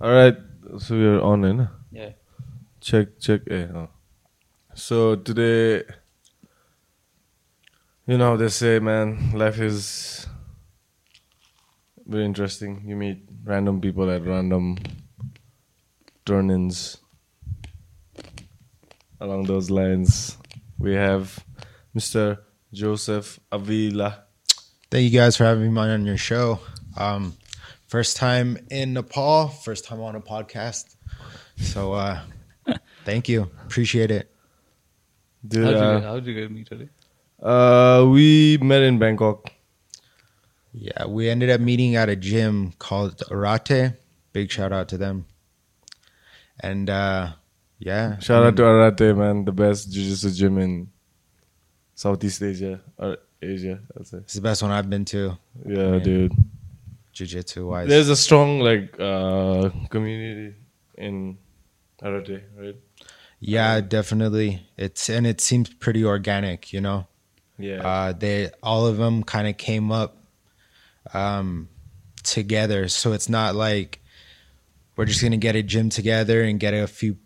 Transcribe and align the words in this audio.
All 0.00 0.12
right, 0.12 0.36
so 0.78 0.94
we're 0.94 1.20
on 1.20 1.44
in. 1.44 1.68
Yeah. 1.90 2.10
Check, 2.80 3.18
check. 3.18 3.40
Eh, 3.50 3.66
oh. 3.74 3.88
So 4.72 5.16
today, 5.16 5.82
you 8.06 8.16
know, 8.16 8.36
they 8.36 8.48
say, 8.48 8.78
man, 8.78 9.32
life 9.34 9.58
is 9.58 10.24
very 12.06 12.24
interesting. 12.24 12.84
You 12.86 12.94
meet 12.94 13.28
random 13.42 13.80
people 13.80 14.08
at 14.08 14.24
random 14.24 14.78
turn-ins. 16.24 16.98
Along 19.18 19.46
those 19.46 19.68
lines, 19.68 20.38
we 20.78 20.94
have 20.94 21.44
Mr. 21.92 22.38
Joseph 22.72 23.40
Avila. 23.50 24.26
Thank 24.92 25.10
you 25.10 25.18
guys 25.18 25.36
for 25.36 25.42
having 25.42 25.74
me 25.74 25.80
on 25.80 26.06
your 26.06 26.16
show. 26.16 26.60
Um, 26.96 27.34
first 27.88 28.16
time 28.16 28.56
in 28.70 28.92
Nepal, 28.94 29.48
first 29.48 29.84
time 29.84 30.00
on 30.00 30.14
a 30.14 30.20
podcast. 30.20 30.94
So 31.56 31.92
uh, 31.92 32.20
thank 33.04 33.28
you. 33.28 33.50
Appreciate 33.66 34.10
it. 34.10 34.30
Did, 35.46 35.64
How 35.64 35.70
did, 35.70 35.78
you, 35.78 35.84
uh, 35.84 36.00
how 36.02 36.14
did 36.16 36.26
you 36.26 36.34
get 36.34 36.50
me 36.50 36.64
today? 36.64 36.88
uh, 37.42 38.06
we 38.10 38.58
met 38.58 38.82
in 38.82 38.98
Bangkok. 38.98 39.50
Yeah, 40.72 41.06
we 41.06 41.28
ended 41.28 41.50
up 41.50 41.60
meeting 41.60 41.96
at 41.96 42.08
a 42.08 42.16
gym 42.16 42.72
called 42.78 43.18
Arate. 43.30 43.96
Big 44.32 44.50
shout 44.50 44.72
out 44.72 44.88
to 44.88 44.98
them. 44.98 45.26
And 46.60 46.90
uh, 46.90 47.32
yeah, 47.78 48.18
Shout 48.18 48.42
I 48.42 48.48
out 48.48 48.56
to 48.56 48.62
Arate, 48.62 49.16
man, 49.16 49.44
the 49.44 49.52
best 49.52 49.90
jiu-jitsu 49.92 50.30
gym 50.32 50.58
in 50.58 50.88
Southeast 51.94 52.42
Asia 52.42 52.80
or 52.98 53.18
Asia. 53.40 53.78
I'd 53.98 54.06
say. 54.06 54.18
It's 54.18 54.34
the 54.34 54.40
best 54.40 54.62
one 54.62 54.72
I've 54.72 54.90
been 54.90 55.04
to, 55.06 55.38
Yeah, 55.64 55.76
Man. 55.92 56.02
dude. 56.02 56.32
Jiu-jitsu 57.18 57.66
wise. 57.66 57.88
There's 57.88 58.08
a 58.08 58.16
strong 58.16 58.60
like 58.60 58.94
uh 59.00 59.70
community 59.90 60.54
in 60.96 61.38
Arate, 62.02 62.42
right? 62.56 62.76
Yeah, 63.40 63.80
definitely. 63.80 64.66
It's 64.76 65.08
and 65.08 65.26
it 65.26 65.40
seems 65.40 65.68
pretty 65.74 66.04
organic, 66.04 66.72
you 66.72 66.80
know. 66.80 67.06
Yeah. 67.58 67.82
Uh, 67.86 68.12
they 68.12 68.50
all 68.62 68.86
of 68.86 68.96
them 68.98 69.22
kind 69.24 69.48
of 69.48 69.56
came 69.56 69.90
up 69.92 70.16
um, 71.12 71.68
together, 72.22 72.88
so 72.88 73.12
it's 73.12 73.28
not 73.28 73.54
like 73.54 74.00
we're 74.96 75.06
just 75.06 75.22
gonna 75.22 75.36
get 75.38 75.56
a 75.56 75.62
gym 75.62 75.88
together 75.90 76.42
and 76.42 76.58
get 76.60 76.74
a 76.74 76.86
few 76.86 77.16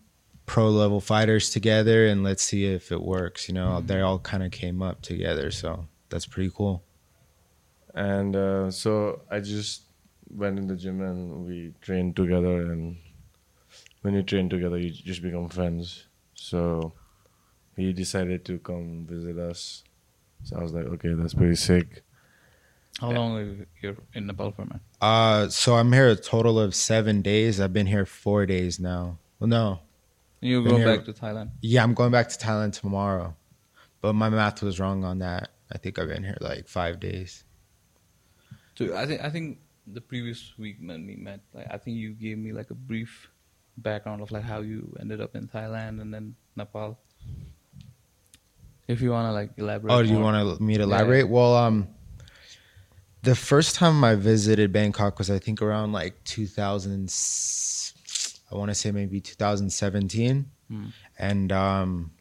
pro 0.45 0.69
level 0.69 0.99
fighters 1.01 1.49
together 1.49 2.05
and 2.07 2.23
let's 2.23 2.43
see 2.43 2.65
if 2.65 2.91
it 2.91 3.01
works. 3.01 3.47
You 3.47 3.53
know, 3.55 3.81
they 3.81 4.01
all 4.01 4.19
kind 4.19 4.43
of 4.43 4.51
came 4.51 4.81
up 4.81 5.01
together, 5.01 5.51
so 5.51 5.87
that's 6.09 6.25
pretty 6.27 6.51
cool. 6.55 6.83
and 7.95 8.35
uh, 8.35 8.71
so 8.71 9.21
I 9.29 9.39
just 9.39 9.83
went 10.29 10.57
in 10.59 10.67
the 10.67 10.75
gym 10.75 11.01
and 11.01 11.45
we 11.45 11.73
trained 11.81 12.15
together. 12.15 12.71
And 12.71 12.97
when 14.01 14.13
you 14.13 14.23
train 14.23 14.49
together, 14.49 14.77
you 14.77 14.89
just 14.91 15.21
become 15.21 15.49
friends. 15.49 16.05
So 16.35 16.93
he 17.75 17.93
decided 17.93 18.45
to 18.45 18.59
come 18.59 19.05
visit 19.09 19.37
us. 19.37 19.83
So 20.43 20.57
I 20.57 20.63
was 20.63 20.73
like, 20.73 20.85
okay, 20.85 21.13
that's 21.13 21.33
pretty 21.33 21.55
sick. 21.55 22.03
How 22.99 23.11
long 23.11 23.37
are 23.37 23.43
you 23.43 23.65
here 23.81 23.95
in 24.13 24.27
Nepal 24.27 24.51
for, 24.51 24.65
man? 24.65 24.79
Uh, 25.01 25.47
so 25.49 25.75
I'm 25.75 25.91
here 25.91 26.09
a 26.09 26.15
total 26.15 26.59
of 26.59 26.75
seven 26.75 27.21
days. 27.21 27.59
I've 27.59 27.73
been 27.73 27.87
here 27.87 28.05
four 28.05 28.45
days 28.45 28.79
now. 28.79 29.17
Well, 29.39 29.47
no, 29.47 29.79
You 30.41 30.61
Been 30.61 30.71
go 30.73 30.77
here- 30.77 30.95
back 30.97 31.05
to 31.05 31.13
Thailand? 31.13 31.49
yeah, 31.61 31.83
I'm 31.83 31.93
going 31.95 32.11
back 32.11 32.29
to 32.29 32.37
Thailand 32.37 32.79
tomorrow, 32.79 33.35
but 34.01 34.13
my 34.13 34.29
math 34.29 34.61
was 34.61 34.79
wrong 34.79 35.03
on 35.03 35.19
that. 35.19 35.49
I 35.71 35.77
think 35.79 35.97
I've 35.97 36.07
been 36.07 36.23
here 36.23 36.37
like 36.39 36.67
five 36.67 36.99
days. 36.99 37.43
So 38.75 38.95
I 38.95 39.05
think 39.07 39.21
I 39.21 39.29
think 39.29 39.57
the 39.87 40.01
previous 40.01 40.53
week 40.57 40.77
when 40.81 41.05
we 41.05 41.15
met, 41.15 41.41
like, 41.53 41.67
I 41.69 41.77
think 41.77 41.97
you 41.97 42.11
gave 42.13 42.37
me 42.37 42.51
like 42.53 42.71
a 42.71 42.75
brief 42.75 43.29
background 43.77 44.21
of 44.21 44.31
like 44.31 44.43
how 44.43 44.61
you 44.61 44.95
ended 44.99 45.19
up 45.19 45.35
in 45.35 45.47
Thailand 45.47 45.99
and 46.01 46.13
then 46.13 46.35
Nepal. 46.55 46.99
If 48.87 49.01
you 49.01 49.11
wanna 49.11 49.31
like 49.33 49.51
elaborate. 49.57 49.91
Oh, 49.93 50.03
do 50.03 50.09
you 50.09 50.19
want 50.19 50.61
me 50.61 50.75
to 50.75 50.79
Yeah. 50.81 50.85
elaborate? 50.85 51.27
Well, 51.29 51.55
um, 51.55 51.87
the 53.23 53.35
first 53.35 53.75
time 53.75 54.03
I 54.03 54.15
visited 54.15 54.71
Bangkok 54.73 55.17
was 55.17 55.29
I 55.31 55.39
think 55.39 55.61
around 55.61 55.91
like 55.93 56.23
2000. 56.25 57.11
I 58.51 58.55
want 58.55 58.69
to 58.69 58.75
say 58.75 58.91
maybe 58.91 59.19
2017, 59.19 60.45
Hmm. 60.69 60.85
and 61.17 61.51
um, 61.51 62.11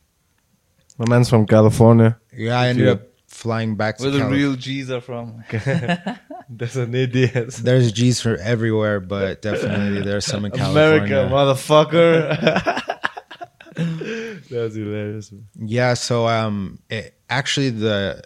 My 0.98 1.06
man's 1.08 1.28
from 1.28 1.46
California. 1.46 2.18
yeah, 2.32 2.58
I 2.58 2.68
ended 2.68 2.86
Yeah. 2.86 2.92
up 2.92 3.02
flying 3.32 3.74
back 3.76 3.96
to 3.98 4.04
Where 4.04 4.12
the 4.12 4.18
Cali- 4.20 4.36
real 4.36 4.54
G's 4.54 4.90
are 4.90 5.00
from? 5.00 5.42
That's 6.48 6.76
an 6.76 6.94
idiot. 6.94 7.54
There's 7.54 7.90
G's 7.92 8.20
for 8.20 8.36
everywhere, 8.36 9.00
but 9.00 9.40
definitely 9.42 10.02
there's 10.02 10.26
some 10.26 10.44
in 10.44 10.52
America, 10.52 11.08
California. 11.08 11.34
motherfucker. 11.34 12.82
That's 14.50 14.74
hilarious. 14.76 15.32
man. 15.32 15.46
Yeah, 15.58 15.94
so 15.94 16.26
um 16.26 16.78
it, 16.90 17.14
actually 17.30 17.70
the 17.70 18.22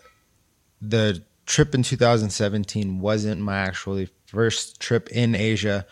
the 0.83 1.23
trip 1.47 1.75
in 1.75 1.83
2017 1.85 2.99
wasn't 3.01 3.41
my 3.41 3.59
actually 3.59 4.09
first 4.27 4.81
trip 4.81 5.09
in 5.11 5.35
Asia. 5.37 5.87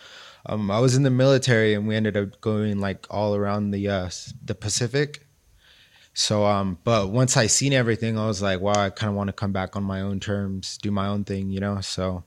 Um 0.45 0.69
I 0.69 0.79
was 0.79 0.95
in 0.95 1.03
the 1.03 1.09
military 1.09 1.73
and 1.73 1.87
we 1.87 1.95
ended 1.95 2.17
up 2.17 2.41
going 2.41 2.79
like 2.79 3.07
all 3.09 3.35
around 3.35 3.71
the 3.71 3.87
uh 3.87 4.09
the 4.43 4.55
Pacific. 4.55 5.24
So 6.15 6.45
um 6.45 6.79
but 6.83 7.09
once 7.09 7.37
I 7.37 7.45
seen 7.45 7.73
everything 7.73 8.17
I 8.17 8.25
was 8.25 8.41
like, 8.41 8.59
wow, 8.61 8.73
I 8.73 8.89
kind 8.89 9.09
of 9.09 9.15
want 9.15 9.27
to 9.27 9.33
come 9.33 9.51
back 9.51 9.75
on 9.75 9.83
my 9.83 10.01
own 10.01 10.19
terms, 10.19 10.79
do 10.79 10.89
my 10.89 11.07
own 11.07 11.23
thing, 11.23 11.51
you 11.51 11.59
know? 11.59 11.81
So 11.81 12.23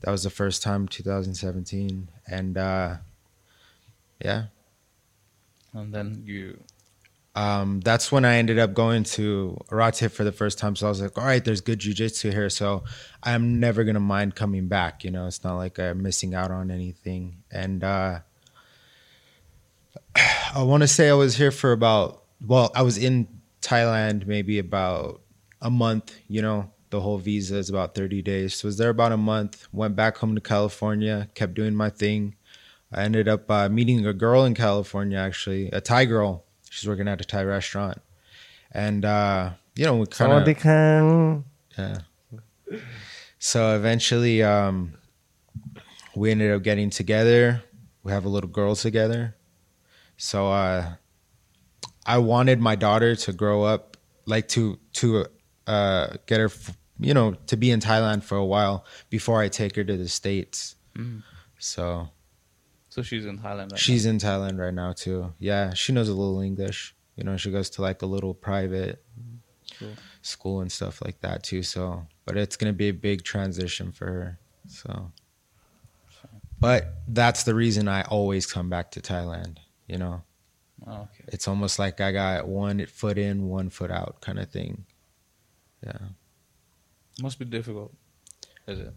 that 0.00 0.10
was 0.10 0.22
the 0.22 0.30
first 0.30 0.62
time 0.62 0.88
2017 0.88 2.08
and 2.26 2.56
uh 2.56 2.96
yeah, 4.24 4.44
and 5.74 5.92
then 5.92 6.22
you 6.24 6.58
um, 7.34 7.80
that's 7.80 8.10
when 8.10 8.24
I 8.24 8.36
ended 8.36 8.58
up 8.58 8.74
going 8.74 9.04
to 9.04 9.56
Arate 9.68 10.10
for 10.10 10.24
the 10.24 10.32
first 10.32 10.58
time. 10.58 10.74
So 10.74 10.86
I 10.86 10.88
was 10.88 11.00
like, 11.00 11.16
all 11.16 11.24
right, 11.24 11.44
there's 11.44 11.60
good 11.60 11.78
jujitsu 11.78 12.32
here. 12.32 12.50
So 12.50 12.84
I'm 13.22 13.60
never 13.60 13.84
going 13.84 13.94
to 13.94 14.00
mind 14.00 14.34
coming 14.34 14.66
back. 14.66 15.04
You 15.04 15.10
know, 15.12 15.26
it's 15.26 15.44
not 15.44 15.56
like 15.56 15.78
I'm 15.78 16.02
missing 16.02 16.34
out 16.34 16.50
on 16.50 16.70
anything. 16.70 17.42
And 17.50 17.84
uh, 17.84 18.20
I 20.54 20.62
want 20.62 20.82
to 20.82 20.88
say 20.88 21.08
I 21.08 21.14
was 21.14 21.36
here 21.36 21.52
for 21.52 21.72
about, 21.72 22.19
well, 22.44 22.70
I 22.74 22.82
was 22.82 22.98
in 22.98 23.28
Thailand 23.62 24.26
maybe 24.26 24.58
about 24.58 25.20
a 25.60 25.70
month, 25.70 26.16
you 26.28 26.42
know, 26.42 26.70
the 26.90 27.00
whole 27.00 27.18
visa 27.18 27.56
is 27.56 27.70
about 27.70 27.94
30 27.94 28.22
days. 28.22 28.54
So 28.56 28.66
I 28.66 28.68
was 28.68 28.78
there 28.78 28.90
about 28.90 29.12
a 29.12 29.16
month, 29.16 29.68
went 29.72 29.94
back 29.94 30.16
home 30.16 30.34
to 30.34 30.40
California, 30.40 31.28
kept 31.34 31.54
doing 31.54 31.74
my 31.74 31.90
thing. 31.90 32.34
I 32.92 33.02
ended 33.02 33.28
up 33.28 33.48
uh, 33.50 33.68
meeting 33.68 34.04
a 34.04 34.12
girl 34.12 34.44
in 34.44 34.54
California, 34.54 35.16
actually, 35.18 35.68
a 35.70 35.80
Thai 35.80 36.06
girl. 36.06 36.44
She's 36.68 36.88
working 36.88 37.06
at 37.06 37.20
a 37.20 37.24
Thai 37.24 37.44
restaurant. 37.44 37.98
And, 38.72 39.04
uh, 39.04 39.50
you 39.76 39.84
know, 39.84 39.96
we 39.96 40.06
kind 40.06 40.32
of. 40.32 40.46
Yeah. 41.78 41.98
So 43.38 43.76
eventually, 43.76 44.42
um, 44.42 44.94
we 46.16 46.30
ended 46.32 46.52
up 46.52 46.62
getting 46.62 46.90
together. 46.90 47.62
We 48.02 48.12
have 48.12 48.24
a 48.24 48.28
little 48.28 48.50
girl 48.50 48.74
together. 48.74 49.36
So 50.16 50.50
uh, 50.50 50.94
I 52.14 52.18
wanted 52.18 52.58
my 52.60 52.74
daughter 52.74 53.14
to 53.14 53.32
grow 53.32 53.62
up, 53.62 53.96
like 54.26 54.48
to 54.48 54.78
to 54.94 55.26
uh, 55.66 56.16
get 56.26 56.40
her, 56.40 56.50
you 56.98 57.14
know, 57.14 57.34
to 57.46 57.56
be 57.56 57.70
in 57.70 57.80
Thailand 57.80 58.24
for 58.24 58.36
a 58.36 58.44
while 58.44 58.84
before 59.10 59.40
I 59.40 59.48
take 59.48 59.76
her 59.76 59.84
to 59.84 59.96
the 59.96 60.08
states. 60.08 60.74
Mhm. 60.94 61.22
So 61.58 62.08
so 62.88 63.02
she's 63.02 63.24
in 63.26 63.38
Thailand 63.38 63.70
right 63.70 63.78
she's 63.78 64.04
in 64.06 64.18
Thailand 64.18 64.58
right 64.58 64.74
now 64.74 64.92
too. 64.92 65.32
Yeah, 65.38 65.72
she 65.74 65.92
knows 65.92 66.08
a 66.08 66.14
little 66.14 66.40
English. 66.40 66.96
You 67.16 67.22
know, 67.24 67.36
she 67.36 67.50
goes 67.52 67.70
to 67.70 67.82
like 67.82 68.02
a 68.02 68.06
little 68.06 68.34
private 68.34 69.04
Cool. 69.78 69.94
school 70.22 70.60
and 70.62 70.70
stuff 70.72 71.00
like 71.04 71.20
that 71.20 71.44
too. 71.44 71.62
So, 71.62 72.06
but 72.24 72.36
it's 72.36 72.56
gonna 72.56 72.72
be 72.72 72.88
a 72.88 72.92
big 73.08 73.22
transition 73.22 73.92
for 73.92 74.06
her. 74.06 74.38
So, 74.66 75.12
but 76.58 76.80
that's 77.08 77.44
the 77.44 77.54
reason 77.54 77.86
I 77.88 78.02
always 78.02 78.46
come 78.46 78.68
back 78.68 78.90
to 78.92 79.00
Thailand. 79.00 79.58
You 79.86 79.98
know, 79.98 80.10
now. 80.10 80.24
Oh, 80.86 80.92
okay. 81.02 81.24
it's 81.28 81.46
almost 81.48 81.78
like 81.78 82.00
I 82.00 82.12
got 82.12 82.48
one 82.48 82.84
foot 82.86 83.18
in, 83.18 83.48
one 83.48 83.70
foot 83.70 83.90
out 83.90 84.20
kind 84.20 84.38
of 84.38 84.50
thing. 84.50 84.84
Yeah. 85.84 85.98
Must 87.20 87.38
be 87.38 87.44
difficult. 87.44 87.92
Is 88.66 88.80
it? 88.80 88.94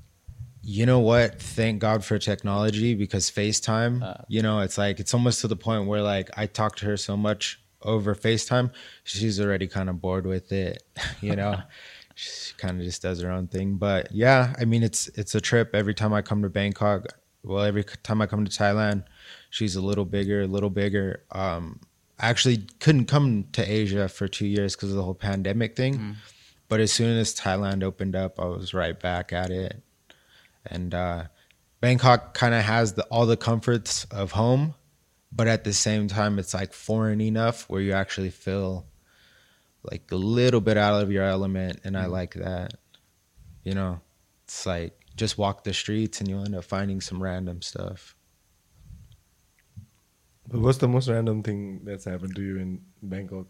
You 0.61 0.85
know 0.85 0.99
what? 0.99 1.41
Thank 1.41 1.81
God 1.81 2.05
for 2.05 2.17
technology 2.17 2.95
because 2.95 3.29
FaceTime, 3.29 3.99
Ah. 4.01 4.23
you 4.29 4.41
know, 4.41 4.59
it's 4.61 4.77
like 4.77 4.99
it's 4.99 5.13
almost 5.13 5.41
to 5.41 5.47
the 5.47 5.57
point 5.57 5.87
where 5.87 6.01
like 6.01 6.29
I 6.37 6.45
talk 6.45 6.77
to 6.77 6.85
her 6.85 6.95
so 6.97 7.17
much 7.17 7.59
over 7.81 8.15
FaceTime, 8.15 8.71
she's 9.03 9.41
already 9.41 9.67
kind 9.67 9.89
of 9.89 9.99
bored 9.99 10.25
with 10.25 10.51
it, 10.53 10.83
you 11.21 11.35
know. 11.35 11.61
she 12.15 12.53
kind 12.57 12.79
of 12.79 12.85
just 12.85 13.01
does 13.01 13.19
her 13.21 13.31
own 13.31 13.47
thing, 13.47 13.75
but 13.75 14.09
yeah, 14.11 14.53
I 14.57 14.65
mean 14.65 14.83
it's 14.83 15.07
it's 15.09 15.35
a 15.35 15.41
trip 15.41 15.71
every 15.73 15.93
time 15.93 16.13
I 16.13 16.21
come 16.21 16.43
to 16.43 16.49
Bangkok. 16.49 17.07
Well, 17.43 17.63
every 17.63 17.83
time 17.83 18.21
I 18.21 18.27
come 18.27 18.45
to 18.45 18.51
Thailand, 18.51 19.03
she's 19.53 19.75
a 19.75 19.81
little 19.81 20.05
bigger, 20.05 20.41
a 20.41 20.47
little 20.47 20.69
bigger. 20.69 21.23
Um 21.31 21.79
I 22.19 22.29
actually 22.29 22.67
couldn't 22.79 23.05
come 23.05 23.45
to 23.53 23.63
Asia 23.63 24.07
for 24.07 24.27
2 24.27 24.45
years 24.45 24.75
because 24.75 24.91
of 24.91 24.95
the 24.95 25.03
whole 25.03 25.15
pandemic 25.15 25.75
thing. 25.75 25.97
Mm. 25.97 26.15
But 26.69 26.79
as 26.79 26.91
soon 26.91 27.17
as 27.17 27.35
Thailand 27.35 27.83
opened 27.83 28.15
up, 28.15 28.39
I 28.39 28.45
was 28.45 28.73
right 28.73 28.97
back 28.99 29.33
at 29.33 29.49
it 29.49 29.83
and 30.65 30.93
uh, 30.93 31.23
Bangkok 31.81 32.33
kind 32.33 32.53
of 32.53 32.63
has 32.63 32.93
the, 32.93 33.03
all 33.05 33.25
the 33.25 33.37
comforts 33.37 34.05
of 34.05 34.31
home, 34.31 34.75
but 35.31 35.47
at 35.47 35.63
the 35.63 35.73
same 35.73 36.07
time, 36.07 36.39
it's 36.39 36.53
like 36.53 36.73
foreign 36.73 37.21
enough 37.21 37.69
where 37.69 37.81
you 37.81 37.93
actually 37.93 38.29
feel 38.29 38.85
like 39.83 40.11
a 40.11 40.15
little 40.15 40.61
bit 40.61 40.77
out 40.77 41.01
of 41.01 41.11
your 41.11 41.23
element, 41.23 41.81
and 41.83 41.97
I 41.97 42.05
like 42.05 42.35
that. 42.35 42.75
You 43.63 43.73
know, 43.73 44.01
it's 44.45 44.65
like 44.65 44.97
just 45.15 45.37
walk 45.37 45.63
the 45.63 45.73
streets 45.73 46.19
and 46.19 46.29
you'll 46.29 46.45
end 46.45 46.55
up 46.55 46.63
finding 46.63 47.01
some 47.01 47.21
random 47.21 47.61
stuff. 47.61 48.15
What's 50.51 50.77
the 50.77 50.87
most 50.87 51.07
random 51.09 51.41
thing 51.43 51.81
that's 51.83 52.05
happened 52.05 52.35
to 52.35 52.41
you 52.41 52.57
in 52.57 52.81
Bangkok? 53.01 53.47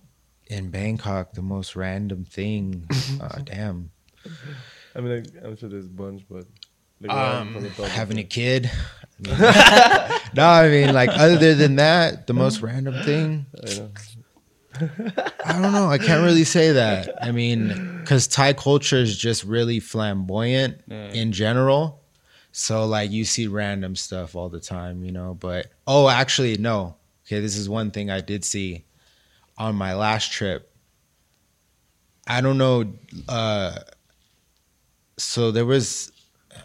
In 0.48 0.69
Bangkok, 0.69 1.34
the 1.34 1.42
most 1.42 1.75
random 1.75 2.25
thing, 2.25 2.86
uh, 3.22 3.40
damn, 3.44 3.92
I 4.95 5.00
mean, 5.01 5.24
like, 5.24 5.44
I'm 5.44 5.56
sure 5.56 5.69
there's 5.69 5.86
a 5.86 5.90
bunch, 5.90 6.24
but 6.30 6.45
like, 7.01 7.12
um, 7.12 7.54
the 7.54 7.69
top 7.69 7.80
of 7.80 7.88
having 7.88 8.19
a 8.19 8.24
kid. 8.24 8.69
no, 9.19 10.45
I 10.45 10.69
mean, 10.69 10.94
like 10.94 11.10
other 11.10 11.56
than 11.56 11.78
that, 11.78 12.28
the 12.28 12.34
most 12.34 12.62
random 12.62 13.04
thing. 13.04 13.45
I. 13.66 13.88
I 15.45 15.62
don't 15.62 15.72
know. 15.72 15.88
I 15.88 16.00
can't 16.00 16.24
really 16.24 16.44
say 16.45 16.72
that. 16.72 17.24
I 17.24 17.31
mean, 17.31 18.00
because 18.01 18.28
Thai 18.28 18.54
culture 18.54 18.98
is 18.98 19.16
just 19.16 19.44
really 19.44 19.80
flamboyant 19.80 20.81
Yeah. 20.88 21.10
in 21.12 21.31
general. 21.31 22.01
So, 22.56 22.86
like, 22.86 23.10
you 23.10 23.26
see 23.26 23.48
random 23.48 23.96
stuff 23.96 24.36
all 24.36 24.48
the 24.48 24.60
time, 24.60 25.04
you 25.04 25.12
know. 25.12 25.34
But, 25.34 25.72
oh, 25.88 26.08
actually, 26.08 26.56
no. 26.58 26.96
Okay, 27.26 27.40
this 27.40 27.58
is 27.58 27.68
one 27.68 27.90
thing 27.90 28.12
I 28.12 28.22
did 28.22 28.46
see 28.46 28.86
on 29.58 29.74
my 29.76 29.96
last 29.96 30.32
trip. 30.32 30.70
I 32.28 32.42
don't 32.42 32.60
know. 32.60 32.94
Uh, 33.28 33.80
so, 35.18 35.50
there 35.50 35.66
was, 35.66 36.12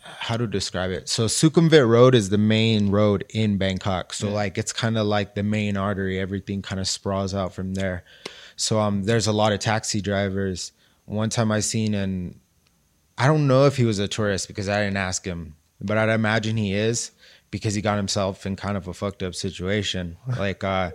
how 0.05 0.37
to 0.37 0.47
describe 0.47 0.91
it? 0.91 1.09
So, 1.09 1.25
Sukhumvit 1.25 1.89
Road 1.89 2.15
is 2.15 2.29
the 2.29 2.37
main 2.37 2.91
road 2.91 3.25
in 3.31 3.57
Bangkok. 3.57 4.13
So, 4.13 4.27
Yeah. 4.29 4.35
like, 4.35 4.59
it's 4.59 4.75
kind 4.75 4.99
of 4.99 5.07
like 5.07 5.35
the 5.35 5.43
main 5.43 5.79
artery. 5.79 6.21
Everything 6.21 6.61
kind 6.61 6.81
of 6.81 6.87
sprawls 6.89 7.35
out 7.35 7.55
from 7.55 7.73
there. 7.73 8.05
So 8.57 8.79
um, 8.81 9.05
there's 9.05 9.27
a 9.29 9.33
lot 9.33 9.53
of 9.53 9.61
taxi 9.61 10.01
drivers. 10.03 10.73
One 11.07 11.31
time 11.31 11.51
I 11.53 11.61
seen 11.61 11.95
an, 11.95 12.41
I 13.17 13.27
don't 13.29 13.47
know 13.47 13.65
if 13.67 13.77
he 13.77 13.85
was 13.85 14.01
a 14.01 14.09
tourist 14.09 14.49
because 14.49 14.69
I 14.69 14.81
didn't 14.83 14.97
ask 14.97 15.25
him, 15.25 15.55
but 15.81 15.99
I'd 15.99 16.09
imagine 16.11 16.57
he 16.57 16.75
is 16.75 17.11
because 17.51 17.75
he 17.75 17.81
got 17.83 17.97
himself 17.97 18.45
in 18.47 18.57
kind 18.57 18.77
of 18.77 18.89
a 18.89 18.95
fucked 18.95 19.23
up 19.23 19.35
situation. 19.35 20.17
like 20.39 20.63
uh, 20.65 20.91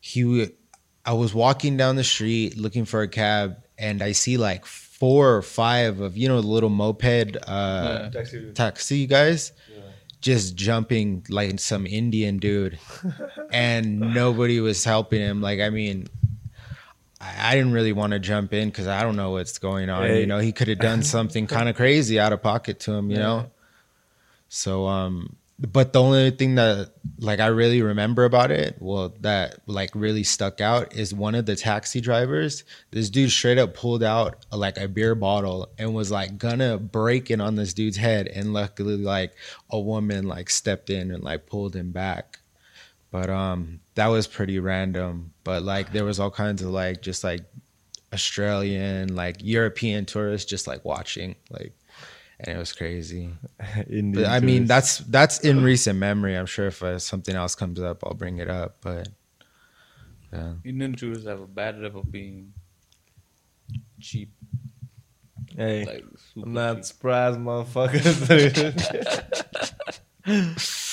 he, 0.00 0.48
I 1.04 1.12
was 1.12 1.34
walking 1.34 1.76
down 1.76 1.96
the 1.96 2.04
street 2.04 2.56
looking 2.56 2.84
for 2.84 3.02
a 3.02 3.08
cab, 3.08 3.56
and 3.78 4.02
I 4.02 4.12
see 4.12 4.36
like 4.36 4.66
four 4.66 5.34
or 5.36 5.42
five 5.42 6.00
of 6.00 6.16
you 6.16 6.28
know 6.28 6.40
the 6.40 6.46
little 6.46 6.70
moped 6.70 7.36
uh, 7.46 8.10
Yeah. 8.12 8.52
taxi 8.54 9.06
guys 9.06 9.52
just 10.20 10.56
jumping 10.56 11.24
like 11.28 11.60
some 11.60 11.86
Indian 11.86 12.38
dude, 12.38 12.76
and 13.52 14.00
nobody 14.00 14.58
was 14.60 14.82
helping 14.82 15.20
him. 15.20 15.40
Like, 15.40 15.60
I 15.60 15.70
mean, 15.70 16.08
I, 17.20 17.52
I 17.52 17.54
didn't 17.54 17.70
really 17.72 17.92
want 17.92 18.12
to 18.14 18.18
jump 18.18 18.52
in 18.52 18.68
because 18.68 18.88
I 18.88 19.02
don't 19.02 19.14
know 19.14 19.30
what's 19.30 19.58
going 19.58 19.88
on. 19.90 20.08
Hey. 20.08 20.20
You 20.20 20.26
know, 20.26 20.40
he 20.40 20.50
could 20.50 20.66
have 20.66 20.80
done 20.80 21.02
something 21.02 21.46
kind 21.46 21.68
of 21.68 21.76
crazy 21.76 22.18
out 22.18 22.32
of 22.32 22.42
pocket 22.42 22.80
to 22.80 22.92
him. 22.94 23.10
You 23.12 23.18
Yeah. 23.18 23.22
know, 23.22 23.50
so 24.48 24.86
um, 24.86 25.36
but 25.58 25.92
the 25.92 26.00
only 26.00 26.30
thing 26.30 26.54
that 26.54 26.92
like 27.18 27.40
I 27.40 27.48
really 27.48 27.82
remember 27.82 28.24
about 28.24 28.52
it, 28.52 28.76
well, 28.78 29.12
that 29.20 29.58
like 29.66 29.90
really 29.94 30.22
stuck 30.22 30.60
out 30.60 30.94
is 30.94 31.12
one 31.12 31.34
of 31.34 31.46
the 31.46 31.56
taxi 31.56 32.00
drivers. 32.00 32.62
This 32.92 33.10
dude 33.10 33.32
straight 33.32 33.58
up 33.58 33.74
pulled 33.74 34.04
out 34.04 34.46
like 34.52 34.78
a 34.78 34.86
beer 34.86 35.16
bottle 35.16 35.68
and 35.76 35.94
was 35.94 36.12
like 36.12 36.38
gonna 36.38 36.78
break 36.78 37.30
it 37.30 37.40
on 37.40 37.56
this 37.56 37.74
dude's 37.74 37.96
head, 37.96 38.28
and 38.28 38.52
luckily 38.52 38.98
like 38.98 39.32
a 39.70 39.80
woman 39.80 40.28
like 40.28 40.48
stepped 40.48 40.90
in 40.90 41.10
and 41.10 41.24
like 41.24 41.46
pulled 41.46 41.74
him 41.74 41.90
back. 41.90 42.38
But 43.10 43.28
um, 43.28 43.80
that 43.94 44.08
was 44.08 44.26
pretty 44.28 44.60
random. 44.60 45.32
But 45.42 45.64
like 45.64 45.92
there 45.92 46.04
was 46.04 46.20
all 46.20 46.30
kinds 46.30 46.62
of 46.62 46.68
like 46.68 47.02
just 47.02 47.24
like 47.24 47.40
Australian, 48.12 49.16
like 49.16 49.36
European 49.40 50.06
tourists 50.06 50.48
just 50.48 50.66
like 50.66 50.84
watching, 50.84 51.34
like, 51.50 51.72
and 52.40 52.56
it 52.56 52.58
was 52.58 52.72
crazy. 52.72 53.30
Indian 53.88 54.12
But 54.12 54.26
I 54.26 54.40
mean, 54.40 54.66
that's 54.66 54.98
that's 54.98 55.40
in 55.40 55.62
recent 55.62 55.98
memory. 55.98 56.36
I'm 56.36 56.46
sure 56.46 56.66
if 56.68 56.82
uh, 56.82 56.98
something 56.98 57.34
else 57.34 57.54
comes 57.54 57.80
up, 57.80 58.04
I'll 58.04 58.14
bring 58.14 58.38
it 58.38 58.48
up. 58.48 58.76
But 58.80 59.08
yeah, 60.32 60.54
Indian 60.64 60.94
tourists 60.94 61.26
have 61.26 61.40
a 61.40 61.46
bad 61.46 61.80
rep 61.80 61.94
of 61.94 62.10
being 62.12 62.52
cheap. 64.00 64.30
hey, 65.56 65.84
Like 65.84 66.04
I'm 66.36 66.52
not 66.52 66.76
cheap. 66.76 66.84
surprised, 66.84 67.38
motherfuckers. 67.38 68.04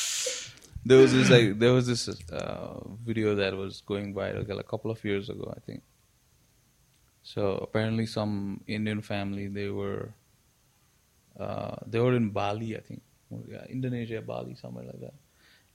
There 0.88 1.00
was 1.00 1.14
this 1.14 1.32
like 1.32 1.58
there 1.58 1.74
was 1.74 1.88
this 1.88 2.08
uh, 2.32 2.78
video 3.04 3.34
that 3.36 3.56
was 3.58 3.82
going 3.82 4.14
viral 4.14 4.48
like, 4.48 4.60
a 4.60 4.64
couple 4.64 4.92
of 4.92 5.04
years 5.04 5.30
ago, 5.30 5.52
I 5.56 5.60
think. 5.60 5.82
So 7.24 7.54
apparently, 7.58 8.06
some 8.06 8.62
Indian 8.68 9.02
family 9.02 9.48
they 9.48 9.70
were 9.70 10.14
uh, 11.40 11.76
they 11.86 12.00
were 12.00 12.16
in 12.16 12.30
Bali, 12.30 12.78
I 12.78 12.82
think, 12.82 13.02
yeah, 13.48 13.66
Indonesia, 13.70 14.22
Bali, 14.22 14.56
somewhere 14.56 14.86
like 14.86 15.00
that. 15.02 15.14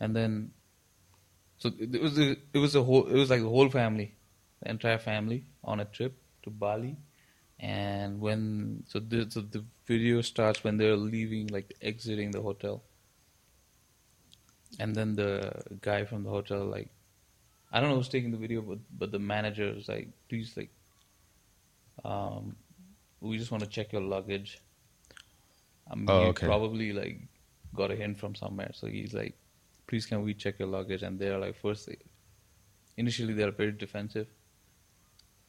And 0.00 0.16
then, 0.16 0.52
so 1.58 1.70
it 1.78 2.00
was 2.00 2.18
a, 2.18 2.36
it 2.52 2.58
was 2.58 2.74
a 2.74 2.82
whole 2.82 3.06
it 3.06 3.14
was 3.14 3.28
like 3.30 3.42
the 3.42 3.48
whole 3.48 3.68
family, 3.68 4.14
the 4.62 4.70
entire 4.70 4.98
family 4.98 5.44
on 5.62 5.80
a 5.80 5.84
trip 5.84 6.16
to 6.44 6.50
Bali. 6.50 6.96
And 7.58 8.20
when 8.20 8.84
so 8.86 9.00
the 9.00 9.30
so 9.30 9.42
the 9.42 9.64
video 9.86 10.22
starts 10.22 10.64
when 10.64 10.78
they're 10.78 10.96
leaving, 10.96 11.48
like 11.48 11.74
exiting 11.82 12.30
the 12.30 12.40
hotel 12.40 12.82
and 14.78 14.94
then 14.94 15.14
the 15.16 15.52
guy 15.80 16.04
from 16.04 16.22
the 16.22 16.30
hotel 16.30 16.64
like 16.64 16.90
i 17.72 17.80
don't 17.80 17.90
know 17.90 17.96
who's 17.96 18.08
taking 18.08 18.30
the 18.30 18.36
video 18.36 18.60
but 18.60 18.78
but 18.98 19.10
the 19.10 19.18
manager 19.18 19.68
is 19.76 19.88
like 19.88 20.08
please 20.28 20.56
like 20.56 20.70
um 22.04 22.56
we 23.20 23.36
just 23.36 23.50
want 23.50 23.62
to 23.62 23.68
check 23.68 23.92
your 23.92 24.02
luggage 24.02 24.60
i 25.90 25.94
mean 25.94 26.08
Oh, 26.08 26.20
he 26.20 26.30
okay. 26.30 26.46
probably 26.46 26.92
like 26.92 27.20
got 27.74 27.90
a 27.90 27.96
hint 27.96 28.18
from 28.18 28.34
somewhere. 28.34 28.70
So 28.74 28.86
he's 28.86 29.14
like 29.14 29.36
please 29.86 30.06
can 30.06 30.22
we 30.22 30.34
check 30.34 30.58
your 30.58 30.68
luggage? 30.68 31.02
And 31.02 31.18
they're 31.18 31.38
like 31.38 31.56
first 31.60 31.86
they, 31.86 31.98
initially 32.96 33.34
they're 33.34 33.50
very 33.52 33.72
defensive. 33.72 34.28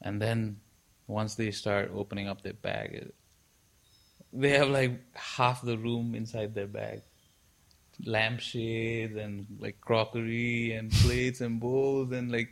And 0.02 0.22
then 0.22 0.62
once 1.08 1.36
they 1.36 1.52
start 1.52 1.92
opening 1.94 2.28
up 2.28 2.42
their 2.42 2.54
bag 2.54 2.94
it, 2.94 3.16
they 4.34 4.50
have 4.52 4.70
like 4.70 4.94
half 5.16 5.62
the 5.62 5.78
room 5.78 6.16
inside 6.16 6.56
their 6.56 6.68
bag. 6.68 7.04
Lampshades 8.06 9.16
and 9.16 9.46
like 9.60 9.80
crockery 9.82 10.74
and 10.74 10.92
plates 10.92 11.42
and 11.42 11.60
bowls 11.60 12.12
and 12.12 12.32
like 12.32 12.50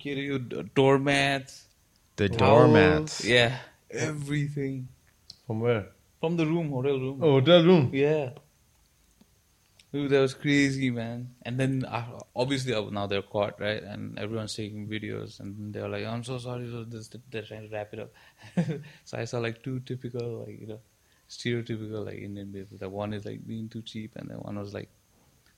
you 0.00 0.38
know, 0.38 0.62
doormats, 0.74 1.66
the 2.16 2.28
towels, 2.28 3.20
doormats. 3.20 3.24
yeah, 3.24 3.58
everything. 3.90 4.88
From 5.46 5.60
where? 5.60 5.93
From 6.24 6.36
the 6.36 6.46
room, 6.46 6.70
hotel 6.70 6.98
room. 6.98 7.18
Oh, 7.22 7.32
hotel 7.32 7.62
room. 7.62 7.90
Yeah. 7.92 8.30
Dude, 9.92 10.10
that 10.10 10.20
was 10.20 10.34
crazy, 10.34 10.90
man. 10.90 11.34
And 11.42 11.60
then 11.60 11.84
uh, 11.84 12.04
obviously 12.34 12.72
uh, 12.74 12.88
now 12.90 13.06
they're 13.06 13.28
caught, 13.34 13.60
right? 13.60 13.82
And 13.82 14.18
everyone's 14.18 14.54
taking 14.54 14.88
videos, 14.88 15.38
and 15.40 15.72
they're 15.72 15.88
like, 15.88 16.06
"I'm 16.12 16.24
so 16.24 16.38
sorry." 16.38 16.70
So 16.70 16.82
this, 16.84 17.10
they're 17.30 17.42
trying 17.50 17.68
to 17.68 17.74
wrap 17.74 17.92
it 17.92 18.00
up. 18.04 18.12
so 19.04 19.18
I 19.18 19.24
saw 19.26 19.38
like 19.38 19.62
two 19.62 19.80
typical, 19.80 20.44
like 20.46 20.58
you 20.60 20.66
know, 20.66 20.80
stereotypical 21.28 22.06
like 22.06 22.18
Indian 22.28 22.50
people. 22.52 22.78
The 22.78 22.88
one 22.88 23.12
is 23.12 23.24
like 23.26 23.46
being 23.46 23.68
too 23.68 23.82
cheap, 23.82 24.16
and 24.16 24.30
the 24.30 24.38
one 24.48 24.58
was 24.58 24.72
like 24.72 24.88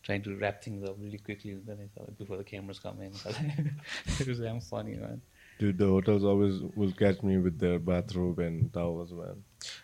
trying 0.02 0.22
to 0.24 0.36
wrap 0.36 0.62
things 0.64 0.84
up 0.88 0.96
really 1.00 1.18
quickly. 1.18 1.52
And 1.52 1.64
then 1.64 1.78
I 1.84 2.10
before 2.18 2.36
the 2.36 2.50
cameras 2.52 2.80
come 2.80 3.00
in. 3.00 3.12
it 4.20 4.28
was 4.28 4.40
damn 4.40 4.60
funny, 4.60 4.96
man. 4.96 5.22
Dude, 5.58 5.78
the 5.78 5.86
hotels 5.86 6.22
always 6.24 6.60
will 6.74 6.92
catch 6.92 7.22
me 7.22 7.38
with 7.38 7.58
their 7.58 7.78
bathrobe 7.78 8.38
and 8.40 8.72
towels, 8.72 9.10
man. 9.12 9.42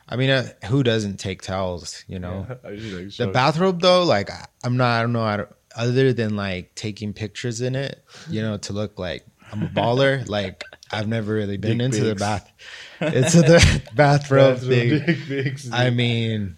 I 0.08 0.16
mean, 0.16 0.28
uh, 0.30 0.48
who 0.66 0.82
doesn't 0.82 1.16
take 1.18 1.40
towels? 1.42 2.04
You 2.06 2.18
know, 2.18 2.46
Yeah, 2.64 2.70
like 2.70 3.16
the 3.16 3.30
bathrobe 3.32 3.80
though. 3.80 4.04
Like, 4.04 4.30
I- 4.30 4.46
I'm 4.64 4.76
not. 4.76 4.98
I 4.98 5.00
don't 5.02 5.12
know. 5.12 5.22
I 5.22 5.36
don't, 5.38 5.48
other 5.74 6.12
than 6.12 6.36
like 6.36 6.74
taking 6.74 7.12
pictures 7.14 7.60
in 7.62 7.74
it, 7.74 8.04
you 8.28 8.42
know, 8.42 8.58
to 8.58 8.72
look 8.74 8.98
like 8.98 9.24
I'm 9.50 9.62
a 9.62 9.66
baller. 9.68 10.28
like, 10.38 10.62
I've 10.90 11.08
never 11.08 11.32
really 11.32 11.56
been 11.56 11.78
Dick 11.78 11.86
into 11.86 12.04
the 12.04 12.14
bath. 12.16 12.52
It's 13.00 13.32
the 13.32 13.82
bathrobe 13.94 14.56
bathrobe 14.56 14.58
thing. 14.68 14.88
dick 15.06 15.18
pics, 15.26 15.72
I 15.72 15.88
mean, 15.90 16.56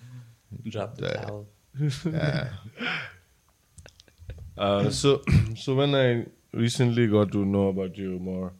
Drop 0.64 0.96
the 0.96 1.02
The- 1.02 1.14
towel. 1.14 1.46
uh, 2.20 2.48
Uh, 4.56 4.90
so, 4.90 5.22
so 5.56 5.74
when 5.74 5.94
I 5.94 6.26
recently 6.52 7.06
got 7.08 7.32
to 7.32 7.44
know 7.44 7.68
about 7.68 7.96
you 7.96 8.18
more, 8.18 8.52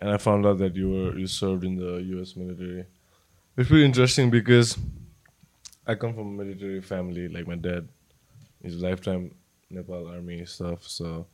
and 0.00 0.10
I 0.10 0.16
found 0.16 0.46
out 0.46 0.58
that 0.58 0.74
you 0.74 0.90
were 0.90 1.18
you 1.18 1.26
served 1.26 1.64
in 1.64 1.76
the 1.76 2.02
U.S. 2.16 2.36
military, 2.36 2.86
it's 3.56 3.68
pretty 3.68 3.84
interesting 3.84 4.30
because 4.30 4.78
I 5.86 5.94
come 5.94 6.14
from 6.14 6.28
a 6.38 6.44
military 6.44 6.80
family. 6.80 7.28
Like 7.28 7.46
my 7.46 7.56
dad 7.56 7.88
is 8.62 8.80
lifetime 8.80 9.34
Nepal 9.68 10.08
Army 10.08 10.44
stuff. 10.46 10.86
So, 10.86 11.26